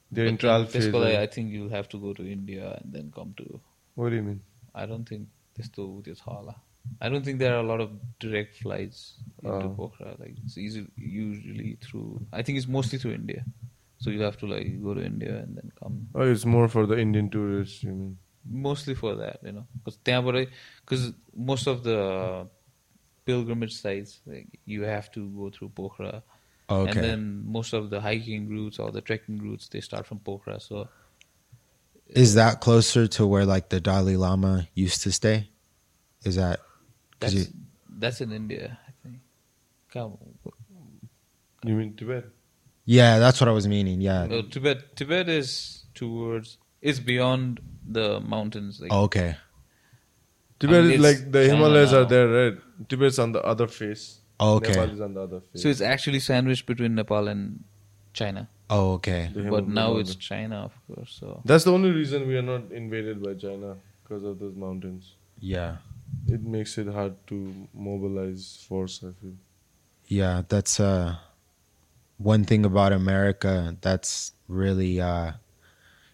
They're 0.10 0.26
but 0.26 0.30
in 0.30 0.38
trial 0.38 0.66
phase. 0.66 0.88
Like, 0.94 1.16
I 1.16 1.28
think 1.28 1.52
you'll 1.52 1.70
have 1.70 1.90
to 1.90 2.00
go 2.00 2.14
to 2.14 2.26
India 2.26 2.80
and 2.82 2.94
then 2.94 3.12
come 3.14 3.34
to. 3.38 3.60
What 3.96 4.10
do 4.12 4.16
you 4.16 4.24
mean? 4.24 4.42
I 4.74 4.86
don't 4.86 5.08
think 5.08 5.28
त्यस्तो 5.57 6.03
त्यो 6.05 6.15
छ 6.15 6.29
होला. 6.29 6.55
I 7.01 7.09
don't 7.09 7.25
think 7.25 7.39
there 7.39 7.55
are 7.55 7.61
a 7.61 7.69
lot 7.69 7.81
of 7.81 7.91
direct 8.19 8.57
flights 8.57 9.19
into 9.43 9.67
Oh. 9.67 9.75
Pokhara. 9.79 10.19
Like 10.21 10.37
it's 10.45 10.57
easy 10.59 10.87
usually 10.97 11.77
through. 11.81 12.27
I 12.33 12.43
think 12.43 12.59
it's 12.59 12.69
mostly 12.69 12.99
through 12.99 13.13
India. 13.13 13.45
So 13.99 14.11
you 14.11 14.23
have 14.23 14.39
to 14.39 14.47
like 14.47 14.83
go 14.83 14.95
to 14.95 15.05
India 15.05 15.39
and 15.39 15.57
then 15.57 15.73
come. 15.81 16.09
Oh, 16.15 16.23
it's 16.23 16.47
more 16.47 16.69
for 16.69 16.87
the 16.87 16.99
Indian 16.99 17.29
tourists. 17.29 17.83
You 17.83 17.93
mean? 17.93 18.19
Mostly 18.51 18.95
for 18.95 19.15
that, 19.17 19.41
you 19.45 19.53
know, 19.53 19.67
because 19.85 19.99
because 20.85 21.13
most 21.35 21.67
of 21.67 21.83
the 21.83 22.49
pilgrimage 23.27 23.75
sites 23.75 24.21
like 24.27 24.49
you 24.65 24.83
have 24.83 25.11
to 25.13 25.29
go 25.31 25.51
through 25.51 25.69
Pokhara, 25.71 26.23
okay. 26.71 26.91
and 26.91 27.05
then 27.05 27.43
most 27.45 27.75
of 27.75 27.91
the 27.91 28.01
hiking 28.01 28.49
routes 28.49 28.79
or 28.79 28.91
the 28.91 29.03
trekking 29.03 29.39
routes 29.39 29.69
they 29.69 29.81
start 29.81 30.07
from 30.07 30.21
Pokhara. 30.21 30.63
So 30.63 30.89
is 32.16 32.36
that 32.36 32.62
closer 32.62 33.08
to 33.08 33.26
where 33.28 33.46
like 33.46 33.70
the 33.70 33.80
Dalai 33.80 34.16
Lama 34.18 34.68
used 34.74 35.02
to 35.04 35.12
stay? 35.12 35.50
Is 36.24 36.36
that 36.36 36.60
that's 37.20 37.34
you- 37.34 37.46
that's 37.98 38.22
in 38.22 38.32
India, 38.32 38.78
I 38.88 38.92
think. 39.04 39.20
Come, 39.92 40.18
You 41.64 41.76
mean 41.76 41.96
Tibet? 41.96 42.26
yeah, 42.86 43.20
that's 43.20 43.40
what 43.40 43.48
I 43.48 43.52
was 43.54 43.68
meaning. 43.68 44.02
Yeah. 44.02 44.26
No, 44.28 44.42
Tibet. 44.42 44.96
Tibet 44.96 45.30
is 45.30 45.84
towards. 45.96 46.58
It's 46.82 47.00
beyond 47.00 47.62
the 47.88 48.20
mountains. 48.20 48.80
Like 48.82 48.92
Oh, 48.92 49.04
okay. 49.04 49.36
Tibet 50.60 50.86
is 50.86 51.02
like 51.02 51.32
the 51.32 51.48
China 51.48 51.56
Himalayas 51.56 51.94
are 51.94 52.06
there, 52.06 52.28
right? 52.28 52.58
Tibet's 52.90 53.20
on 53.20 53.32
the 53.32 53.42
other 53.44 53.68
face. 53.68 54.20
Oh, 54.40 54.56
okay. 54.56 54.70
Nepal 54.74 54.90
is 54.94 55.02
on 55.02 55.14
the 55.14 55.22
other 55.22 55.40
face. 55.42 55.62
so, 55.64 55.70
it's 55.70 55.82
actually 55.82 56.20
sandwiched 56.20 56.66
between 56.66 56.96
Nepal 56.96 57.28
and 57.28 57.64
China. 58.14 58.50
Oh, 58.76 58.94
okay. 58.98 59.24
But 59.56 59.68
now 59.68 59.90
the 59.94 60.00
it's. 60.00 60.16
China, 60.16 60.58
of 60.70 60.74
course. 60.88 61.12
So 61.20 61.28
That's 61.46 61.64
the 61.70 61.74
only 61.78 61.92
reason 61.92 62.28
we 62.28 62.36
are 62.42 62.48
not 62.54 62.64
invaded 62.72 63.18
by 63.28 63.34
China 63.46 63.70
because 64.02 64.24
of 64.24 64.40
those 64.40 64.56
mountains. 64.56 65.04
Yeah. 65.40 65.78
It 66.28 66.42
makes 66.56 66.78
it 66.82 66.88
hard 66.88 67.16
to 67.28 67.38
mobilize 67.74 68.44
force. 68.68 68.96
I 69.04 69.12
feel. 69.22 69.36
Yeah, 70.20 70.42
that's 70.54 70.80
uh 70.80 71.16
one 72.18 72.44
thing 72.46 72.64
about 72.66 72.92
America 72.94 73.54
that's 73.82 74.34
really 74.48 74.94
uh 75.02 75.34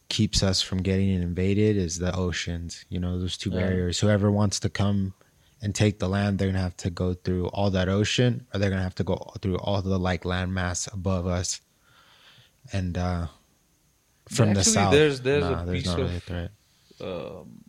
keeps 0.10 0.42
us 0.42 0.62
from 0.62 0.80
getting 0.90 1.10
invaded 1.10 1.78
is 1.78 2.00
the 2.00 2.14
oceans. 2.16 2.86
You 2.90 3.00
know, 3.00 3.14
those 3.20 3.38
two 3.38 3.52
Yeah. 3.52 3.60
barriers. 3.62 4.00
Whoever 4.00 4.32
wants 4.32 4.60
to 4.62 4.70
come 4.70 5.14
and 5.62 5.76
take 5.76 6.00
the 6.00 6.10
land, 6.10 6.40
they're 6.40 6.50
gonna 6.52 6.60
have 6.70 6.78
to 6.78 6.90
go 6.90 7.14
through 7.14 7.48
all 7.48 7.70
that 7.72 7.90
ocean, 7.90 8.34
or 8.54 8.60
they're 8.60 8.70
gonna 8.74 8.90
have 8.90 8.96
to 9.04 9.04
go 9.04 9.16
through 9.42 9.58
all 9.60 9.82
the 9.82 10.00
like 10.00 10.24
landmass 10.24 10.92
above 10.94 11.26
us. 11.28 11.62
And 12.72 12.98
uh 12.98 13.28
from 14.30 14.54
the 14.54 14.64
south, 14.64 14.92
there's- 14.94 15.20
there's 15.22 15.44
a 15.44 15.64
there's 15.66 15.72
piece 15.84 15.86
not 15.88 16.00
of- 16.00 16.16
a 16.16 16.20
threat. 16.20 16.52
um, 17.02 17.64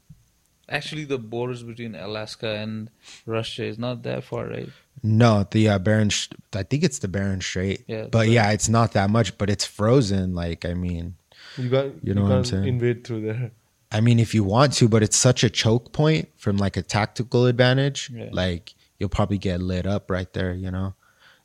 actually, 0.68 1.04
the 1.04 1.18
borders 1.18 1.62
between 1.62 1.94
Alaska 1.94 2.56
and 2.56 2.90
Russia 3.26 3.64
is 3.64 3.78
not 3.78 4.02
that 4.02 4.24
far, 4.24 4.46
right? 4.46 4.68
No, 5.02 5.46
the 5.50 5.68
uh, 5.70 5.78
Bering. 5.78 6.10
Sh- 6.10 6.28
I 6.52 6.62
think 6.62 6.82
it's 6.84 6.98
the 6.98 7.08
Bering 7.08 7.40
Strait. 7.40 7.84
Yeah, 7.86 8.06
but 8.10 8.26
the- 8.26 8.32
yeah, 8.32 8.50
it's 8.50 8.68
not 8.68 8.92
that 8.92 9.08
much, 9.08 9.38
but 9.38 9.48
it's 9.48 9.64
frozen. 9.64 10.34
Like, 10.34 10.64
I 10.66 10.74
mean, 10.74 11.14
You 11.56 11.70
can't. 11.70 11.94
You 12.02 12.14
know 12.14 12.22
what 12.24 12.32
I'm 12.32 12.44
saying? 12.44 12.66
Invade 12.66 13.04
through 13.04 13.22
there. 13.22 13.52
I 13.90 14.00
mean, 14.00 14.20
if 14.20 14.34
you 14.34 14.44
want 14.44 14.74
to, 14.74 14.88
but 14.88 15.02
it's 15.02 15.16
such 15.16 15.42
a 15.42 15.50
choke 15.50 15.92
point 15.92 16.28
from 16.36 16.58
like 16.58 16.76
a 16.76 16.82
tactical 16.82 17.46
advantage. 17.46 18.10
Yeah. 18.14 18.28
Like, 18.30 18.74
you'll 18.98 19.08
probably 19.08 19.38
get 19.38 19.60
lit 19.60 19.86
up 19.86 20.10
right 20.10 20.30
there. 20.34 20.52
You 20.52 20.70
know, 20.70 20.94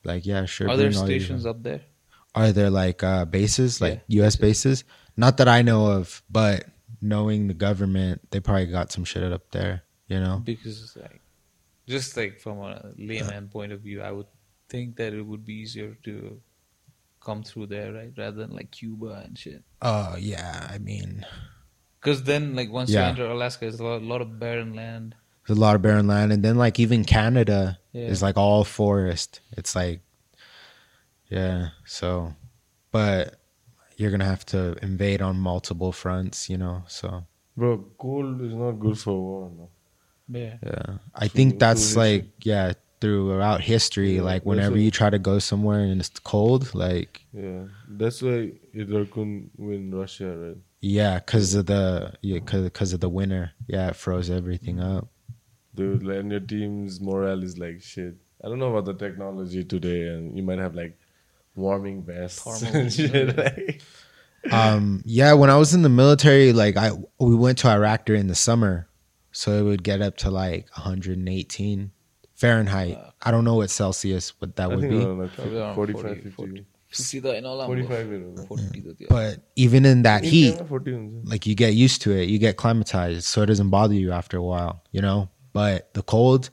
like 0.04 0.26
yeah, 0.26 0.46
sure. 0.46 0.70
Are 0.70 0.76
there 0.78 0.90
bring 0.90 1.00
all 1.00 1.10
your- 1.10 1.20
stations 1.22 1.46
up 1.46 1.64
there? 1.64 1.82
Are 2.36 2.52
there 2.52 2.70
like 2.70 3.02
uh, 3.04 3.26
bases, 3.26 3.80
like 3.82 4.02
U.S. 4.08 4.36
bases? 4.36 4.84
Not 5.18 5.38
that 5.38 5.48
I 5.48 5.62
know 5.62 5.88
of, 5.88 6.22
but 6.30 6.66
knowing 7.02 7.48
the 7.48 7.54
government, 7.54 8.22
they 8.32 8.40
probably 8.42 8.68
got 8.68 8.92
some 8.92 9.06
shit 9.06 9.32
up 9.32 9.50
there. 9.52 9.84
You 10.08 10.20
know. 10.20 10.42
Because 10.44 10.96
like, 11.02 11.22
just 11.88 12.16
like 12.18 12.40
from 12.40 12.60
a 12.60 12.92
layman 12.98 13.48
point 13.48 13.72
of 13.72 13.80
view, 13.82 14.02
I 14.02 14.12
would 14.12 14.28
think 14.70 14.98
that 14.98 15.14
it 15.14 15.22
would 15.22 15.46
be 15.46 15.54
easier 15.54 15.98
to 16.04 16.40
come 17.24 17.42
through 17.42 17.68
there, 17.68 17.92
right, 17.94 18.12
rather 18.18 18.38
than 18.38 18.52
like 18.52 18.70
Cuba 18.72 19.24
and 19.26 19.38
shit. 19.38 19.64
Oh 19.82 20.16
yeah, 20.20 20.68
I 20.70 20.78
mean, 20.78 21.26
Because 22.00 22.22
then, 22.24 22.56
like, 22.56 22.70
once 22.72 22.92
Yeah. 22.92 23.02
you 23.04 23.10
enter 23.10 23.26
Alaska, 23.26 23.66
it's 23.66 23.80
a 23.80 23.84
lot, 23.84 24.04
lot 24.04 24.22
of 24.22 24.38
barren 24.40 24.76
land. 24.76 25.16
there's 25.48 25.58
a 25.58 25.62
lot 25.62 25.76
of 25.76 25.82
barren 25.82 26.06
land, 26.08 26.32
and 26.32 26.44
then 26.44 26.56
like 26.58 26.80
even 26.80 27.04
Canada 27.06 27.80
Yeah. 27.94 28.08
is 28.10 28.22
like 28.22 28.38
all 28.38 28.64
forest. 28.64 29.40
It's 29.58 29.76
like, 29.76 30.02
yeah. 31.36 31.70
So, 31.86 32.34
but 32.92 33.36
you're 33.98 34.12
gonna 34.12 34.26
have 34.36 34.46
to 34.48 34.76
invade 34.82 35.22
on 35.22 35.36
multiple 35.38 35.92
fronts. 35.92 36.50
You 36.50 36.58
know. 36.58 36.84
So 36.88 37.26
Bro, 37.58 37.86
cold 37.98 38.42
is 38.42 38.54
not 38.54 38.74
good 38.74 38.98
for 38.98 39.14
war. 39.28 39.52
No. 39.58 39.70
Yeah. 40.28 40.58
yeah, 40.64 40.98
I 41.14 41.28
Through- 41.28 41.36
think 41.38 41.60
that's 41.60 41.94
through 41.94 42.02
like 42.02 42.26
yeah 42.44 42.74
throughout 43.02 43.62
history. 43.62 44.16
Yeah, 44.16 44.24
like 44.32 44.44
whenever 44.46 44.78
you 44.78 44.90
try 44.90 45.10
to 45.12 45.20
go 45.20 45.38
somewhere 45.40 45.82
and 45.82 46.00
it's 46.02 46.10
cold, 46.34 46.74
like 46.74 47.26
Yeah, 47.32 47.66
that's 47.88 48.22
why 48.22 48.54
Hitler 48.74 49.06
couldn't 49.06 49.52
win 49.58 49.94
Russia, 49.94 50.30
right? 50.36 50.58
yeah, 50.82 51.20
because 51.20 51.54
of 51.54 51.66
the 51.68 52.14
yeah, 52.22 52.40
because 52.40 52.94
of 52.94 53.00
the 53.02 53.10
winter. 53.10 53.52
Yeah, 53.68 53.90
it 53.90 53.96
froze 53.96 54.30
everything 54.32 54.80
up. 54.80 55.08
Dude, 55.76 56.04
and 56.04 56.32
your 56.32 56.40
team's 56.40 57.00
morale 57.02 57.44
is 57.44 57.58
like 57.60 57.82
shit. 57.82 58.16
I 58.44 58.48
don't 58.50 58.60
know 58.60 58.76
about 58.76 58.86
the 58.86 58.94
technology 59.06 59.64
today, 59.64 60.08
and 60.08 60.36
you 60.38 60.42
might 60.44 60.60
have 60.60 60.74
like 60.74 60.98
warming 61.56 62.04
vests 62.04 62.44
Um, 64.52 65.02
yeah, 65.06 65.34
when 65.34 65.50
I 65.50 65.58
was 65.58 65.74
in 65.74 65.82
the 65.82 65.90
military, 65.90 66.54
like 66.54 66.78
I 66.78 66.92
we 67.20 67.36
went 67.36 67.58
to 67.60 67.68
Iraq 67.68 68.06
during 68.06 68.28
the 68.28 68.36
summer, 68.36 68.88
so 69.32 69.54
it 69.54 69.64
would 69.64 69.84
get 69.84 70.02
up 70.02 70.18
to 70.18 70.30
like 70.30 70.68
118 70.76 71.92
Fahrenheit. 72.36 72.96
Uh, 72.96 73.10
I 73.24 73.32
don't 73.32 73.44
know 73.44 73.56
what 73.56 73.70
Celsius, 73.70 74.40
what 74.40 74.56
that 74.58 74.70
I 74.72 74.76
would 74.76 74.88
be. 74.88 74.98
Like 74.98 75.32
45, 75.32 75.76
40, 75.76 75.94
50. 75.94 76.30
40. 76.30 76.66
But 79.10 79.40
even 79.56 79.86
in 79.86 80.04
that 80.04 80.24
heat, 80.24 80.62
like 81.26 81.46
you 81.46 81.56
get 81.56 81.74
used 81.74 82.04
to 82.04 82.12
it, 82.12 82.30
you 82.30 82.38
get 82.38 82.58
climatized, 82.58 83.24
so 83.24 83.42
it 83.42 83.48
doesn't 83.48 83.70
bother 83.70 83.96
you 83.96 84.12
after 84.12 84.38
a 84.38 84.44
while, 84.44 84.84
you 84.92 85.02
know. 85.02 85.30
But 85.54 85.94
the 85.94 86.04
cold, 86.04 86.52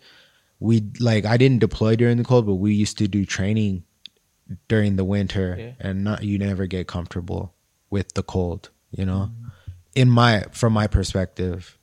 we 0.61 0.83
like 0.99 1.27
I 1.27 1.37
didn't 1.37 1.59
deploy 1.59 1.97
during 1.97 2.17
the 2.17 2.25
cold, 2.25 2.47
but 2.47 2.55
we 2.55 2.73
used 2.73 2.99
to 2.99 3.09
do 3.09 3.25
training 3.25 3.85
during 4.69 4.97
the 4.97 5.05
winter 5.05 5.57
Yeah. 5.59 5.73
and 5.81 6.05
not 6.05 6.25
you 6.25 6.39
never 6.39 6.67
get 6.67 6.87
comfortable 6.87 7.55
with 7.91 8.13
the 8.15 8.23
cold 8.23 8.71
you 8.91 9.07
know? 9.07 9.31
In 9.95 10.09
my 10.11 10.45
from 10.53 10.73
my 10.73 10.87
perspective 10.87 11.79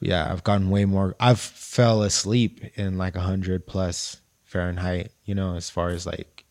yeah 0.00 0.30
i've 0.30 0.44
gotten 0.44 0.68
way 0.70 0.84
more 0.84 1.14
i've 1.18 1.40
fell 1.40 2.02
asleep 2.02 2.60
in 2.76 2.98
like 2.98 3.14
100 3.14 3.66
plus 3.66 4.20
fahrenheit 4.42 5.12
you 5.24 5.34
know 5.34 5.54
as 5.56 5.70
far 5.70 5.88
as 5.88 6.04
like 6.04 6.44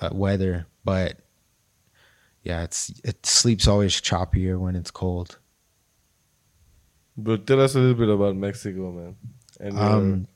uh, 0.00 0.08
weather 0.12 0.66
but 0.84 1.18
yeah 2.42 2.62
it's 2.62 2.90
it 3.04 3.26
sleep's 3.26 3.66
always 3.68 4.00
choppier 4.00 4.58
when 4.58 4.74
it's 4.76 4.90
cold. 4.90 5.38
But 7.16 7.46
tell 7.46 7.60
us 7.60 7.74
a 7.74 7.80
little 7.80 7.94
bit 7.96 8.08
about 8.08 8.36
Mexico, 8.36 8.92
man, 8.92 9.16
and 9.58 9.74
your, 9.74 9.82
um 9.84 10.26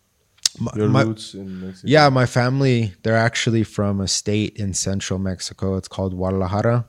my, 0.61 0.70
your 0.76 0.88
my- 0.88 1.03
roots 1.03 1.34
in 1.34 1.61
Mexico. 1.61 1.86
yeah 1.88 2.09
my 2.09 2.26
family 2.26 2.92
they're 3.03 3.16
actually 3.16 3.64
from 3.64 4.00
a 4.00 4.09
state 4.09 4.57
in 4.57 4.72
central 4.74 5.18
mexico 5.18 5.76
it's 5.76 5.88
called 5.88 6.16
guadalajara 6.16 6.86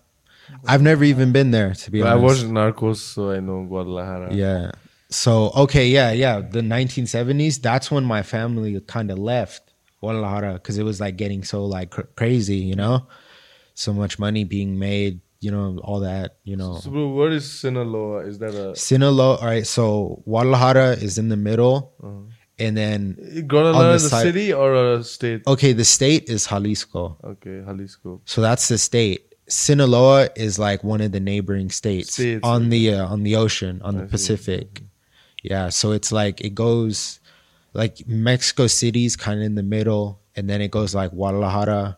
i've 0.68 0.82
never 0.82 1.04
even 1.04 1.32
been 1.32 1.52
there 1.52 1.74
to 1.74 1.90
be 1.92 2.02
But 2.02 2.08
I 2.10 2.12
honest 2.18 2.46
watched 2.46 2.54
Narcos, 2.54 2.98
so 2.98 3.32
I 3.32 3.40
know 3.40 3.64
Guadalajara. 3.66 4.34
Yeah. 4.34 4.72
So 5.10 5.52
okay, 5.56 5.88
yeah, 5.88 6.12
yeah. 6.12 6.42
The 6.42 6.62
1970s. 6.62 7.62
That's 7.62 7.90
when 7.90 8.04
my 8.04 8.24
family 8.24 8.80
kind 8.82 9.10
of 9.12 9.18
left 9.20 9.62
Guadalajara 10.02 10.54
because 10.54 10.78
it 10.78 10.84
was 10.84 11.00
like 11.00 11.16
getting 11.18 11.44
so 11.44 11.66
like 11.66 11.92
cr- 11.92 12.10
crazy, 12.16 12.58
you 12.58 12.76
know, 12.76 13.08
so 13.74 13.94
much 13.94 14.20
money 14.20 14.44
being 14.44 14.78
made, 14.80 15.22
you 15.40 15.52
know, 15.52 15.80
all 15.84 16.02
that, 16.02 16.38
you 16.44 16.56
know. 16.58 16.78
So, 16.80 16.90
bro, 16.92 17.08
what 17.10 17.32
is 17.32 17.50
Sinaloa? 17.50 18.26
Is 18.28 18.38
that 18.40 18.54
a 18.54 18.76
Sinaloa. 18.76 19.36
All 19.38 19.46
right, 19.48 19.66
so 19.66 20.22
Guadalajara 20.26 20.92
is 21.08 21.18
in 21.18 21.30
the 21.30 21.38
middle, 21.38 21.94
uh, 22.04 22.30
and 22.66 22.76
then 22.78 23.00
Guadalajara 23.48 23.90
the 23.90 23.96
is 23.96 24.06
a 24.06 24.10
side- 24.10 24.24
city 24.24 24.54
or 24.54 24.70
a 24.76 25.04
state? 25.04 25.42
okay, 25.48 25.74
the 25.74 25.86
state 25.86 26.30
is 26.30 26.48
Jalisco. 26.48 27.18
Okay, 27.24 27.62
Jalisco. 27.66 28.22
So 28.26 28.42
that's 28.42 28.68
the 28.68 28.78
state. 28.78 29.36
Sinaloa 29.48 30.30
is 30.36 30.58
like 30.58 30.84
one 30.84 31.02
of 31.02 31.12
the 31.12 31.20
neighboring 31.20 31.70
states, 31.70 32.14
States, 32.14 32.42
on 32.44 32.70
the 32.70 32.94
uh, 32.96 33.06
on 33.14 33.24
the 33.24 33.36
ocean 33.36 33.82
on 33.84 33.96
I 33.96 34.00
the 34.02 34.08
see. 34.08 34.12
Pacific. 34.12 34.82
Yeah, 35.44 35.70
so 35.70 35.92
it's 35.92 36.12
like 36.12 36.40
it 36.42 36.56
goes 36.56 37.20
like 37.74 38.08
Mexico 38.08 38.68
City's 38.68 39.16
kind 39.16 39.40
of 39.40 39.46
in 39.46 39.56
the 39.56 39.64
middle, 39.64 40.22
and 40.36 40.50
then 40.50 40.62
it 40.62 40.72
goes 40.72 40.96
like 40.96 41.12
Guadalajara, 41.12 41.98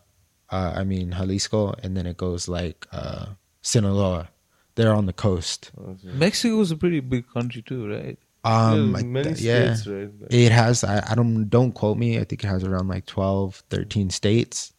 Uh, 0.50 0.72
I 0.80 0.82
mean 0.84 1.12
Jalisco, 1.12 1.74
and 1.82 1.96
then 1.96 2.06
it 2.06 2.16
goes 2.16 2.48
like 2.48 2.86
uh, 2.92 3.26
Sinaloa. 3.62 4.28
They're 4.74 4.92
on 4.94 5.06
the 5.06 5.12
coast. 5.26 5.70
Mexico 6.04 6.60
is 6.60 6.70
a 6.70 6.76
pretty 6.76 7.00
big 7.00 7.24
country 7.32 7.62
too, 7.62 7.88
right? 7.88 8.18
Um, 8.46 8.94
yeah, 8.96 9.02
many 9.02 9.28
th- 9.34 9.40
yeah, 9.40 9.74
states, 9.74 9.86
right? 9.88 10.10
Like, 10.20 10.32
it 10.32 10.52
has. 10.52 10.84
I, 10.84 11.02
I 11.10 11.14
don't 11.14 11.48
don't 11.48 11.72
quote 11.72 11.98
me. 11.98 12.18
I 12.18 12.24
think 12.24 12.44
it 12.44 12.46
has 12.46 12.62
around 12.64 12.88
like 12.88 13.06
12, 13.06 13.62
13 13.70 14.10
states. 14.10 14.72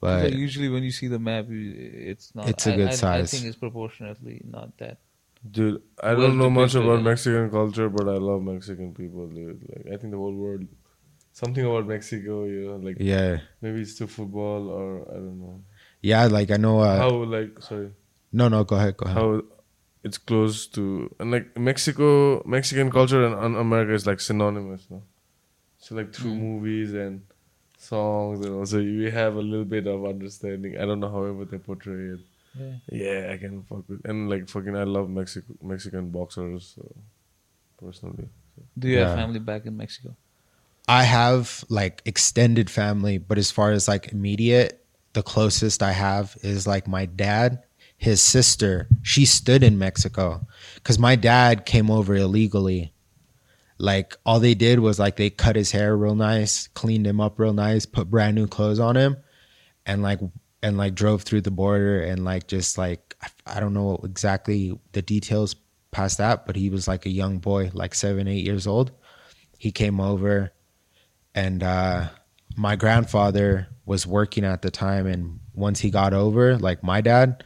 But 0.00 0.24
Like, 0.24 0.34
usually 0.34 0.68
when 0.68 0.82
you 0.82 0.90
see 0.90 1.08
the 1.08 1.18
map, 1.18 1.46
it's 1.48 2.34
not. 2.34 2.48
It's 2.48 2.66
a 2.66 2.72
I- 2.72 2.76
good 2.76 2.88
I, 2.88 2.92
I 2.92 2.96
size. 2.96 3.30
think 3.30 3.44
it's 3.46 3.56
proportionately 3.56 4.42
not 4.44 4.76
that. 4.78 4.98
Dude, 5.50 5.82
I 6.02 6.14
Well 6.14 6.28
don't 6.28 6.38
know 6.38 6.50
much 6.50 6.74
about 6.74 6.98
yeah. 6.98 7.02
Mexican 7.10 7.50
culture, 7.50 7.88
but 7.88 8.08
I 8.08 8.16
love 8.16 8.42
Mexican 8.42 8.94
people, 8.94 9.26
dude. 9.28 9.60
Like, 9.68 9.86
I 9.94 9.96
think 9.98 10.10
the 10.12 10.16
whole 10.18 10.34
world, 10.34 10.64
something 11.32 11.64
about 11.64 11.86
Mexico, 11.86 12.44
you 12.44 12.68
know, 12.68 12.76
like 12.76 12.96
yeah, 12.98 13.40
maybe 13.60 13.80
it's 13.82 13.94
to 13.96 14.06
football 14.06 14.68
or 14.70 15.02
I 15.10 15.14
don't 15.14 15.40
know. 15.40 15.62
yeah. 16.00 16.24
Like 16.26 16.50
I 16.50 16.56
know. 16.56 16.80
Uh, 16.80 16.96
how 16.96 17.10
like 17.24 17.60
sorry, 17.60 17.90
no, 18.32 18.48
no. 18.48 18.64
Go 18.64 18.76
ahead. 18.76 18.96
Go 18.96 19.04
ahead. 19.04 19.16
how 19.16 19.42
it's 20.04 20.18
close 20.18 20.66
to 20.68 21.14
and 21.18 21.30
like 21.30 21.56
Mexico, 21.58 22.42
Mexican 22.46 22.90
culture 22.90 23.24
and, 23.26 23.34
and 23.44 23.56
America 23.56 23.92
is 23.94 24.06
like 24.06 24.20
synonymous, 24.20 24.86
no? 24.90 25.02
So 25.78 25.94
like 25.96 26.12
through 26.14 26.32
Mm. 26.34 26.40
movies 26.40 26.92
and 26.94 27.22
songs 27.78 28.44
and 28.44 28.54
also 28.54 28.78
we 28.78 29.10
have 29.10 29.34
a 29.34 29.40
little 29.42 29.64
bit 29.64 29.86
of 29.86 30.04
understanding. 30.04 30.76
I 30.78 30.84
don't 30.86 31.00
know 31.00 31.10
however 31.10 31.44
they 31.44 31.58
portray 31.58 32.04
it. 32.14 32.20
Yeah. 32.58 32.76
Yeah, 32.90 33.32
I 33.32 33.36
can 33.36 33.62
fuck 33.64 33.88
with 33.88 34.04
and 34.04 34.30
like 34.30 34.48
fucking 34.48 34.76
I 34.76 34.84
love 34.84 35.10
Mexico 35.10 35.54
Mexican 35.62 36.10
boxers 36.10 36.72
so 36.76 36.94
personally. 37.82 38.28
Do 38.78 38.88
you 38.88 38.98
have 38.98 39.14
family 39.16 39.40
back 39.40 39.66
in 39.66 39.76
Mexico? 39.76 40.14
I 40.86 41.02
have 41.04 41.64
like 41.68 42.02
extended 42.04 42.70
family, 42.70 43.18
but 43.18 43.38
as 43.38 43.50
far 43.50 43.72
as 43.72 43.88
like 43.88 44.12
immediate, 44.12 44.84
the 45.14 45.22
closest 45.22 45.82
I 45.82 45.92
have 45.92 46.36
is 46.42 46.66
like 46.66 46.86
my 46.86 47.06
dad, 47.06 47.64
his 48.04 48.20
sister. 48.20 48.86
She 49.02 49.24
stood 49.24 49.62
in 49.62 49.78
Mexico 49.78 50.46
because 50.74 50.98
my 50.98 51.16
dad 51.16 51.64
came 51.64 51.90
over 51.90 52.14
illegally. 52.14 52.92
Like 53.78 54.16
all 54.26 54.40
they 54.40 54.54
did 54.54 54.78
was 54.78 54.98
like 54.98 55.16
they 55.16 55.30
cut 55.30 55.56
his 55.56 55.72
hair 55.72 55.96
real 55.96 56.14
nice, 56.14 56.68
cleaned 56.68 57.06
him 57.06 57.18
up 57.20 57.38
real 57.38 57.54
nice, 57.54 57.86
put 57.86 58.10
brand 58.10 58.34
new 58.36 58.46
clothes 58.46 58.78
on 58.78 58.96
him, 58.96 59.16
and 59.86 60.02
like 60.02 60.20
and 60.62 60.76
like 60.76 60.94
drove 60.94 61.22
through 61.22 61.40
the 61.40 61.50
border 61.50 62.02
and 62.02 62.24
like 62.24 62.46
just 62.46 62.76
like 62.78 63.16
I- 63.46 63.58
don't 63.60 63.74
know 63.74 63.98
exactly 64.04 64.78
the 64.92 65.02
details 65.02 65.56
past 65.90 66.18
that, 66.18 66.44
but 66.46 66.56
he 66.56 66.68
was 66.68 66.86
like 66.86 67.06
a 67.06 67.10
young 67.10 67.38
boy, 67.38 67.70
like 67.72 67.94
seven, 67.94 68.28
eight 68.28 68.44
years 68.44 68.66
old. 68.66 68.92
He 69.58 69.72
came 69.72 69.98
over 69.98 70.52
and 71.34 71.62
uh 71.62 72.08
my 72.56 72.76
grandfather 72.76 73.68
was 73.86 74.06
working 74.06 74.44
at 74.44 74.62
the 74.62 74.70
time 74.70 75.06
and 75.06 75.40
once 75.54 75.80
he 75.80 75.90
got 75.90 76.12
over 76.12 76.56
like 76.58 76.82
my 76.82 77.00
dad 77.00 77.42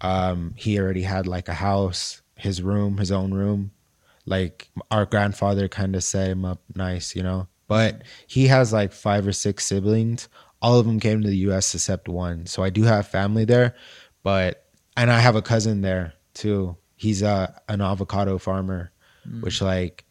um 0.00 0.54
he 0.56 0.78
already 0.78 1.02
had 1.02 1.26
like 1.26 1.48
a 1.48 1.54
house 1.54 2.22
his 2.36 2.62
room 2.62 2.98
his 2.98 3.10
own 3.12 3.32
room. 3.32 3.72
Like 4.26 4.68
our 4.90 5.06
grandfather 5.06 5.68
kind 5.68 5.96
of 5.96 6.04
set 6.04 6.30
him 6.30 6.44
up 6.44 6.60
nice 6.74 7.14
you 7.16 7.22
know? 7.22 7.48
But 7.66 8.02
he 8.26 8.46
has 8.46 8.72
like 8.72 8.92
five 8.92 9.26
or 9.26 9.32
six 9.32 9.66
siblings. 9.66 10.28
All 10.60 10.78
of 10.78 10.86
them 10.86 11.00
came 11.00 11.20
to 11.22 11.28
the 11.28 11.36
US 11.48 11.74
except 11.74 12.08
one. 12.08 12.46
So 12.46 12.62
I 12.62 12.70
do 12.70 12.82
have 12.84 13.08
family 13.08 13.44
there 13.44 13.74
but 14.22 14.64
and 14.96 15.10
I 15.10 15.20
have 15.20 15.36
a 15.36 15.42
cousin 15.42 15.80
there 15.80 16.14
too. 16.34 16.76
He's 16.96 17.22
a 17.22 17.60
an 17.68 17.80
avocado 17.80 18.38
farmer 18.38 18.92
which 19.40 19.60
like 19.60 20.04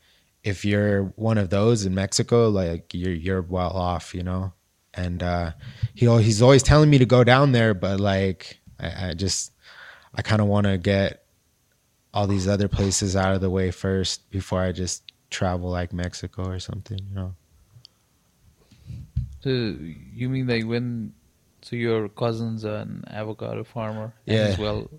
if 0.43 0.63
you're 0.63 1.03
one 1.15 1.37
of 1.37 1.49
those 1.49 1.85
in 1.85 1.93
Mexico, 1.93 2.49
like 2.49 2.93
you're 2.93 3.13
you're 3.13 3.41
well 3.41 3.71
off, 3.71 4.13
you 4.13 4.23
know. 4.23 4.53
And 4.93 5.21
uh, 5.21 5.51
he 5.93 6.05
he's 6.21 6.41
always 6.41 6.63
telling 6.63 6.89
me 6.89 6.97
to 6.97 7.05
go 7.05 7.23
down 7.23 7.51
there, 7.51 7.73
but 7.73 7.99
like 7.99 8.59
I, 8.79 9.09
I 9.09 9.13
just 9.13 9.51
I 10.17 10.21
kind 10.23 10.41
of 10.41 10.47
want 10.47 10.65
to 10.65 10.77
get 10.77 11.23
all 12.13 12.27
these 12.27 12.47
other 12.47 12.67
places 12.67 13.15
out 13.15 13.35
of 13.35 13.41
the 13.41 13.49
way 13.49 13.69
first 13.71 14.29
before 14.31 14.61
I 14.61 14.71
just 14.71 15.03
travel 15.29 15.69
like 15.69 15.93
Mexico 15.93 16.43
or 16.49 16.59
something, 16.59 16.97
you 16.97 17.15
know. 17.15 17.35
So 19.41 19.49
you 19.49 20.29
mean 20.29 20.47
like 20.47 20.65
when? 20.65 21.13
So 21.61 21.75
your 21.75 22.09
cousin's 22.09 22.63
an 22.63 23.03
avocado 23.07 23.63
farmer. 23.63 24.13
Yeah. 24.25 24.49
he's 24.49 24.57
well, 24.57 24.89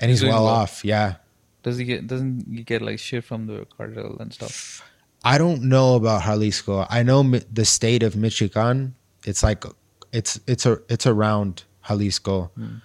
And 0.00 0.10
he's 0.10 0.22
well 0.22 0.44
well. 0.44 0.46
off, 0.46 0.84
yeah. 0.84 1.16
does 1.62 1.76
he 1.76 1.84
get? 1.84 2.06
Doesn't 2.06 2.46
he 2.48 2.62
get 2.62 2.82
like 2.82 2.98
shit 2.98 3.24
from 3.24 3.46
the 3.46 3.66
cartel 3.76 4.16
and 4.18 4.32
stuff? 4.32 4.82
I 5.22 5.38
don't 5.38 5.62
know 5.64 5.96
about 5.96 6.22
Jalisco. 6.22 6.86
I 6.88 7.02
know 7.02 7.22
the 7.22 7.64
state 7.64 8.02
of 8.02 8.16
Michoacan. 8.16 8.94
It's 9.24 9.42
like 9.42 9.64
it's 10.12 10.38
it's 10.46 10.66
a 10.66 10.80
it's 10.88 11.06
around 11.06 11.64
Jalisco. 11.88 12.50
Hmm. 12.56 12.76